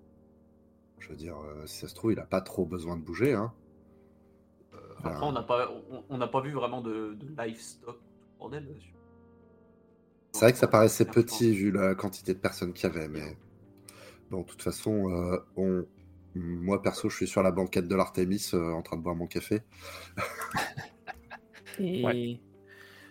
Je 0.99 1.09
veux 1.09 1.15
dire, 1.15 1.37
euh, 1.37 1.65
si 1.67 1.79
ça 1.79 1.87
se 1.87 1.95
trouve, 1.95 2.11
il 2.11 2.19
a 2.19 2.25
pas 2.25 2.41
trop 2.41 2.65
besoin 2.65 2.97
de 2.97 3.01
bouger, 3.01 3.33
hein. 3.33 3.53
Après, 5.03 5.25
on 5.25 5.31
n'a 5.31 5.43
pas, 5.43 5.71
on, 5.91 6.03
on 6.09 6.17
n'a 6.17 6.27
pas 6.27 6.41
vu 6.41 6.51
vraiment 6.51 6.81
de, 6.81 7.13
de 7.13 7.41
livestock, 7.41 7.99
là-dessus. 8.51 8.93
C'est 10.33 10.41
vrai 10.41 10.51
que 10.51 10.57
ça 10.57 10.67
paraissait 10.67 11.05
petit 11.05 11.53
vu 11.53 11.71
la 11.71 11.95
quantité 11.95 12.33
de 12.33 12.39
personnes 12.39 12.73
qu'il 12.73 12.89
y 12.89 12.91
avait, 12.91 13.07
mais 13.07 13.37
bon, 14.29 14.41
de 14.41 14.45
toute 14.45 14.61
façon, 14.61 15.09
euh, 15.09 15.37
on... 15.55 15.85
moi 16.35 16.81
perso, 16.81 17.09
je 17.09 17.15
suis 17.15 17.27
sur 17.27 17.41
la 17.43 17.51
banquette 17.51 17.87
de 17.87 17.95
l'Artemis 17.95 18.49
euh, 18.53 18.73
en 18.73 18.81
train 18.81 18.97
de 18.97 19.01
boire 19.01 19.15
mon 19.15 19.27
café. 19.27 19.61
Et 21.79 22.03
Ouais. 22.03 22.39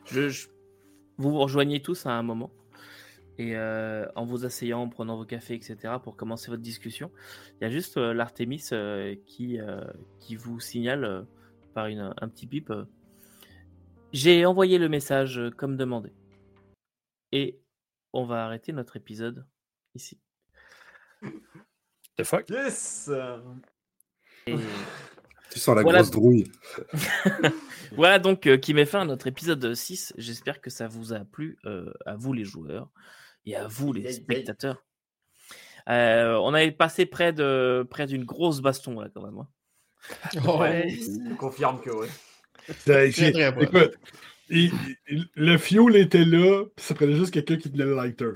je, 0.06 0.28
je- 0.28 0.48
vous 1.18 1.30
vous 1.30 1.38
rejoignez 1.38 1.80
tous 1.80 2.04
à 2.06 2.10
un 2.12 2.22
moment. 2.22 2.50
Et 3.38 3.54
euh, 3.56 4.06
en 4.14 4.24
vous 4.24 4.46
asseyant, 4.46 4.80
en 4.82 4.88
prenant 4.88 5.16
vos 5.16 5.26
cafés, 5.26 5.54
etc., 5.54 5.94
pour 6.02 6.16
commencer 6.16 6.50
votre 6.50 6.62
discussion, 6.62 7.10
il 7.60 7.64
y 7.64 7.66
a 7.66 7.70
juste 7.70 7.98
euh, 7.98 8.14
l'Artemis 8.14 8.64
euh, 8.72 9.14
qui, 9.26 9.60
euh, 9.60 9.84
qui 10.20 10.36
vous 10.36 10.58
signale 10.58 11.04
euh, 11.04 11.22
par 11.74 11.86
une, 11.86 12.14
un 12.16 12.28
petit 12.28 12.46
bip 12.46 12.70
euh, 12.70 12.84
J'ai 14.12 14.46
envoyé 14.46 14.78
le 14.78 14.88
message 14.88 15.38
euh, 15.38 15.50
comme 15.50 15.76
demandé. 15.76 16.12
Et 17.32 17.60
on 18.14 18.24
va 18.24 18.44
arrêter 18.46 18.72
notre 18.72 18.96
épisode 18.96 19.44
ici. 19.94 20.18
The 22.16 22.24
fuck? 22.24 22.48
Yes 22.48 23.10
Et 24.46 24.56
Tu 25.50 25.60
sens 25.60 25.76
la 25.76 25.82
Voilà. 25.82 25.98
grosse 25.98 26.10
drouille. 26.10 26.44
voilà 27.92 28.18
donc 28.18 28.46
euh, 28.46 28.56
qui 28.56 28.74
met 28.74 28.86
fin 28.86 29.02
à 29.02 29.04
notre 29.04 29.26
épisode 29.26 29.74
6. 29.74 30.14
J'espère 30.16 30.60
que 30.60 30.70
ça 30.70 30.88
vous 30.88 31.12
a 31.12 31.20
plu, 31.20 31.58
euh, 31.66 31.92
à 32.04 32.16
vous 32.16 32.32
les 32.32 32.44
joueurs 32.44 32.90
et 33.46 33.56
à 33.56 33.66
vous 33.66 33.92
les 33.92 34.12
spectateurs. 34.12 34.82
Euh, 35.88 36.34
on 36.42 36.52
avait 36.52 36.72
passé 36.72 37.06
près 37.06 37.32
de 37.32 37.86
près 37.88 38.06
d'une 38.06 38.24
grosse 38.24 38.60
baston 38.60 39.00
là 39.00 39.08
quand 39.14 39.22
même. 39.22 39.38
hein. 39.38 39.48
Ouais. 40.58 40.88
Je 40.90 41.34
confirme 41.36 41.80
que. 41.80 41.90
Écoute, 43.62 43.96
il- 44.50 44.72
il- 45.08 45.28
le 45.34 45.56
fuel 45.58 45.96
était 45.96 46.24
là, 46.24 46.64
puis 46.74 46.84
ça 46.84 46.94
prenait 46.94 47.14
juste 47.14 47.32
quelqu'un 47.32 47.56
qui 47.56 47.70
tenait 47.70 47.84
le 47.84 47.94
lighter. 47.94 48.30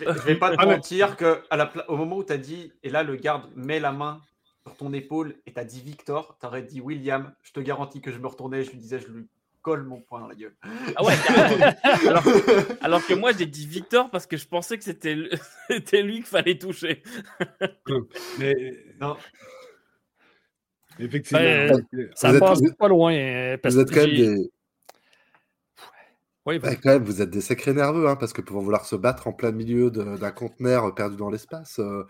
Je 0.00 0.04
vais, 0.04 0.12
je 0.12 0.20
vais 0.22 0.34
pas 0.36 0.50
te 0.50 0.56
Ah, 0.58 0.66
mentir 0.66 1.16
que 1.16 1.42
à 1.50 1.56
la 1.56 1.66
pla- 1.66 1.88
au 1.90 1.96
moment 1.96 2.16
où 2.18 2.24
tu 2.24 2.32
as 2.32 2.38
dit, 2.38 2.72
et 2.82 2.90
là 2.90 3.02
le 3.02 3.16
garde 3.16 3.48
met 3.56 3.78
la 3.80 3.92
main 3.92 4.20
sur 4.66 4.76
ton 4.76 4.92
épaule 4.92 5.36
et 5.46 5.52
t'as 5.52 5.64
dit 5.64 5.80
Victor, 5.80 6.36
t'aurais 6.40 6.62
dit 6.62 6.80
William, 6.80 7.32
je 7.42 7.52
te 7.52 7.60
garantis 7.60 8.00
que 8.00 8.12
je 8.12 8.18
me 8.18 8.26
retournais, 8.26 8.64
je 8.64 8.70
lui 8.70 8.78
disais, 8.78 8.98
je 9.00 9.06
lui 9.08 9.26
colle 9.68 9.82
mon 9.84 10.00
poing 10.00 10.20
dans 10.20 10.28
la 10.28 10.34
gueule. 10.34 10.54
Ah 10.96 11.04
ouais, 11.04 11.14
alors, 12.08 12.22
que, 12.24 12.84
alors 12.84 13.06
que 13.06 13.14
moi 13.14 13.32
j'ai 13.36 13.46
dit 13.46 13.66
Victor 13.66 14.10
parce 14.10 14.26
que 14.26 14.36
je 14.36 14.46
pensais 14.46 14.78
que 14.78 14.84
c'était 14.84 15.14
lui, 15.14 15.30
c'était 15.68 16.02
lui 16.02 16.14
qu'il 16.16 16.24
fallait 16.24 16.58
toucher. 16.58 17.02
Mais 18.38 18.54
Non. 19.00 19.16
effectivement. 20.98 21.76
Ça 22.14 22.32
Vous 22.32 22.38
passe 22.40 22.60
pas 22.78 22.88
loin. 22.88 23.14
euh, 23.14 23.56
parce 23.58 23.74
Vous 23.74 23.80
êtes 23.80 23.90
que 23.90 23.94
quand 23.94 24.06
même 24.06 24.16
des, 24.16 24.50
Oui, 26.46 26.58
quand 26.60 26.92
même, 26.92 27.04
vous 27.04 27.20
êtes 27.20 27.28
des 27.30 27.42
sacrés 27.42 27.74
nerveux, 27.74 28.08
hein, 28.08 28.16
parce 28.16 28.32
que 28.32 28.40
pour 28.40 28.62
vouloir 28.62 28.86
se 28.86 28.96
battre 28.96 29.26
en 29.26 29.32
plein 29.32 29.52
milieu 29.52 29.90
de- 29.90 30.16
d'un 30.16 30.30
conteneur 30.30 30.94
perdu 30.94 31.16
dans 31.16 31.28
l'espace. 31.28 31.78
euh, 31.78 32.04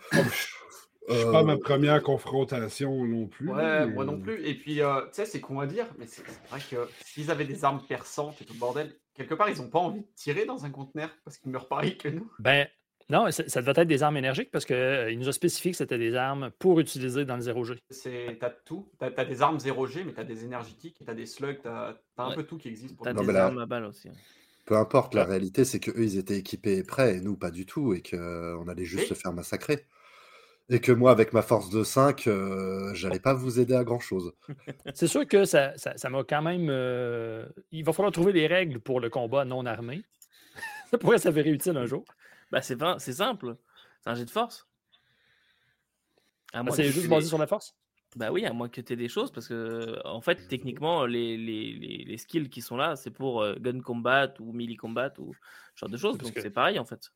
euh, 1.09 1.31
pas 1.31 1.43
ma 1.43 1.57
première 1.57 2.01
confrontation 2.03 3.05
non 3.05 3.27
plus. 3.27 3.49
Ouais, 3.49 3.85
mais- 3.85 3.93
moi 3.93 4.05
non 4.05 4.19
plus. 4.19 4.43
Et 4.45 4.55
puis, 4.55 4.81
euh, 4.81 5.01
tu 5.03 5.07
sais, 5.13 5.25
c'est 5.25 5.39
con 5.41 5.59
à 5.59 5.67
dire, 5.67 5.85
mais 5.97 6.05
c'est 6.07 6.23
vrai 6.49 6.59
que 6.69 6.87
s'ils 7.05 7.31
avaient 7.31 7.45
des 7.45 7.63
armes 7.65 7.81
perçantes 7.87 8.41
et 8.41 8.45
tout 8.45 8.53
le 8.53 8.59
bordel, 8.59 8.95
quelque 9.15 9.33
part, 9.33 9.49
ils 9.49 9.61
ont 9.61 9.69
pas 9.69 9.79
envie 9.79 10.01
de 10.01 10.07
tirer 10.15 10.45
dans 10.45 10.65
un 10.65 10.69
conteneur 10.69 11.09
parce 11.23 11.37
qu'ils 11.37 11.51
meurent 11.51 11.67
pareil 11.67 11.97
que 11.97 12.07
nous. 12.09 12.29
Ben, 12.39 12.67
non, 13.09 13.31
ça, 13.31 13.43
ça 13.49 13.61
devait 13.61 13.73
être 13.81 13.87
des 13.87 14.03
armes 14.03 14.17
énergiques 14.17 14.51
parce 14.51 14.65
qu'il 14.65 15.17
nous 15.17 15.27
a 15.27 15.31
spécifié 15.33 15.71
que 15.71 15.77
c'était 15.77 15.97
des 15.97 16.13
armes 16.15 16.51
pour 16.59 16.79
utiliser 16.79 17.25
dans 17.25 17.37
le 17.37 17.41
0G. 17.41 17.77
C'est, 17.89 18.37
t'as 18.39 18.51
tout. 18.51 18.87
T'as, 18.99 19.09
as 19.17 19.25
des 19.25 19.41
armes 19.41 19.57
0G, 19.57 20.03
mais 20.05 20.13
t'as 20.13 20.23
des 20.23 20.43
énergétiques, 20.45 20.97
t'as 21.05 21.15
des 21.15 21.25
slugs, 21.25 21.59
t'as, 21.63 21.95
t'as 22.15 22.23
un 22.23 22.29
Ouais. 22.29 22.35
peu 22.35 22.43
tout 22.43 22.57
qui 22.57 22.67
existe. 22.67 22.95
Pour 22.95 23.05
T'as 23.05 23.13
Non, 23.13 23.21
des 23.21 23.27
mais 23.27 23.33
là- 23.33 23.45
armes 23.47 23.57
à 23.59 23.65
balles 23.65 23.85
aussi. 23.85 24.09
hein. 24.09 24.13
Peu 24.65 24.77
importe, 24.77 25.15
la 25.15 25.25
réalité, 25.25 25.65
c'est 25.65 25.79
que 25.79 25.89
eux, 25.89 26.03
ils 26.03 26.19
étaient 26.19 26.37
équipés 26.37 26.77
et 26.77 26.83
prêts, 26.83 27.15
et 27.17 27.21
nous, 27.21 27.35
pas 27.35 27.49
du 27.49 27.65
tout, 27.65 27.95
et 27.95 28.03
qu'on 28.03 28.67
allait 28.67 28.85
juste 28.85 29.07
se 29.07 29.13
faire 29.15 29.33
massacrer. 29.33 29.87
Et 30.71 30.79
que 30.81 30.91
moi, 30.91 31.09
avec 31.11 31.33
ma 31.33 31.41
force 31.41 31.69
de 31.71 31.83
5, 31.83 32.27
euh, 32.27 32.93
j'allais 32.93 33.19
pas 33.19 33.33
vous 33.33 33.59
aider 33.59 33.73
à 33.73 33.83
grand 33.83 33.99
chose. 33.99 34.33
C'est 34.93 35.07
sûr 35.07 35.25
que 35.27 35.45
ça 35.45 35.75
ça- 35.77 35.97
ça 35.97 36.09
m'a 36.09 36.23
quand 36.23 36.41
même. 36.43 36.67
euh, 36.69 37.47
Il 37.71 37.83
va 37.83 37.91
falloir 37.93 38.11
trouver 38.11 38.33
les 38.33 38.45
règles 38.47 38.79
pour 38.79 38.99
le 38.99 39.09
combat 39.09 39.45
non 39.45 39.65
armé. 39.65 40.03
ça 40.91 40.97
pourrait 40.99 41.17
s'avérer 41.17 41.49
utile 41.49 41.75
un 41.77 41.85
jour. 41.87 42.05
Bah 42.51 42.61
c'est 42.61 42.77
simple. 43.13 43.55
C'est 44.03 44.09
un 44.11 44.15
jet 44.15 44.25
de 44.25 44.29
force. 44.29 44.67
Moins 46.53 46.71
C'est 46.71 46.85
juste 46.85 47.07
basé 47.09 47.27
sur 47.27 47.37
la 47.37 47.47
force. 47.47 47.75
Bah 48.15 48.31
oui, 48.31 48.43
à 48.45 48.53
moins 48.53 48.69
que 48.69 48.81
tu 48.81 48.91
aies 48.93 48.95
des 48.95 49.07
choses, 49.07 49.31
parce 49.31 49.47
que 49.47 49.99
en 50.03 50.19
fait, 50.21 50.47
techniquement, 50.47 51.05
les, 51.05 51.37
les, 51.37 51.73
les, 51.73 52.03
les 52.05 52.17
skills 52.17 52.49
qui 52.49 52.61
sont 52.61 52.75
là, 52.75 52.95
c'est 52.95 53.11
pour 53.11 53.43
euh, 53.43 53.53
gun 53.59 53.81
combat 53.81 54.33
ou 54.39 54.51
melee 54.51 54.75
combat 54.77 55.13
ou 55.19 55.35
ce 55.75 55.81
genre 55.81 55.89
de 55.89 55.97
choses. 55.97 56.17
Parce 56.17 56.29
Donc 56.29 56.35
que- 56.35 56.41
c'est 56.41 56.49
pareil 56.49 56.79
en 56.79 56.85
fait. 56.85 57.11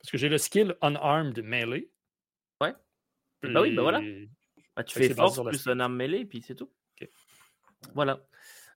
Parce 0.00 0.10
que 0.12 0.18
j'ai 0.18 0.28
le 0.28 0.38
skill 0.38 0.76
unarmed 0.82 1.42
melee. 1.42 1.88
Ouais. 3.42 3.52
Bah 3.52 3.62
oui, 3.62 3.74
bah 3.74 3.82
voilà. 3.82 4.00
Bah, 4.76 4.84
tu 4.84 4.98
fais 4.98 5.12
force 5.14 5.42
plus 5.44 5.66
un 5.66 5.80
arme 5.80 5.96
mêlée, 5.96 6.24
puis 6.24 6.42
c'est 6.42 6.54
tout. 6.54 6.70
Voilà. 7.94 8.20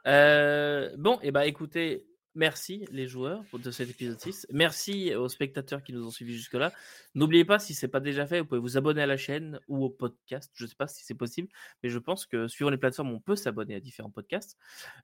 Euh, 0.07 0.95
bon, 0.97 1.19
et 1.23 1.31
bah 1.31 1.47
écoutez, 1.47 2.07
merci 2.35 2.87
les 2.91 3.07
joueurs 3.07 3.45
de 3.53 3.71
cet 3.71 3.91
épisode 3.91 4.19
6. 4.19 4.47
Merci 4.51 5.15
aux 5.15 5.29
spectateurs 5.29 5.83
qui 5.83 5.93
nous 5.93 6.07
ont 6.07 6.11
suivis 6.11 6.35
jusque-là. 6.35 6.73
N'oubliez 7.15 7.45
pas, 7.45 7.59
si 7.59 7.75
ce 7.75 7.87
n'est 7.87 7.91
pas 7.91 8.01
déjà 8.01 8.27
fait, 8.27 8.41
vous 8.41 8.47
pouvez 8.47 8.61
vous 8.61 8.77
abonner 8.77 9.03
à 9.03 9.07
la 9.07 9.17
chaîne 9.17 9.61
ou 9.69 9.85
au 9.85 9.91
podcast. 9.91 10.51
Je 10.55 10.65
ne 10.65 10.69
sais 10.69 10.77
pas 10.77 10.87
si 10.87 11.05
c'est 11.05 11.15
possible, 11.15 11.49
mais 11.83 11.89
je 11.89 11.99
pense 11.99 12.27
que 12.27 12.49
suivant 12.49 12.71
les 12.71 12.79
plateformes, 12.79 13.13
on 13.13 13.21
peut 13.21 13.37
s'abonner 13.37 13.75
à 13.75 13.81
différents 13.81 14.11
podcasts. 14.11 14.57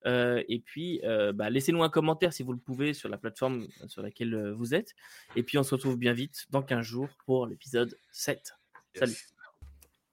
Euh, 0.06 0.43
et 0.48 0.59
puis, 0.59 1.01
euh, 1.05 1.32
bah, 1.32 1.51
laissez-nous 1.51 1.82
un 1.82 1.90
commentaire 1.90 2.32
si 2.32 2.43
vous 2.43 2.52
le 2.52 2.59
pouvez 2.59 2.94
sur 2.94 3.09
la 3.09 3.18
plateforme 3.18 3.66
sur 3.86 4.02
laquelle 4.02 4.52
vous 4.52 4.74
êtes. 4.74 4.94
Et 5.36 5.43
puis, 5.43 5.59
on 5.59 5.62
se 5.62 5.74
retrouve 5.74 5.97
bien 5.97 6.12
vite 6.12 6.47
dans 6.51 6.62
15 6.62 6.85
jours 6.85 7.09
pour 7.24 7.47
l'épisode 7.47 7.97
7. 8.10 8.52
Salut. 8.94 9.38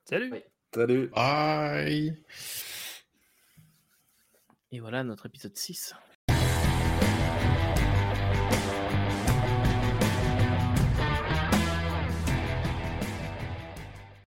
Salut! 0.08 0.30
Ouais. 0.30 0.46
Salut 0.72 1.08
Bye! 1.08 2.16
Et 4.70 4.78
voilà 4.78 5.02
notre 5.02 5.26
épisode 5.26 5.56
6. 5.56 5.96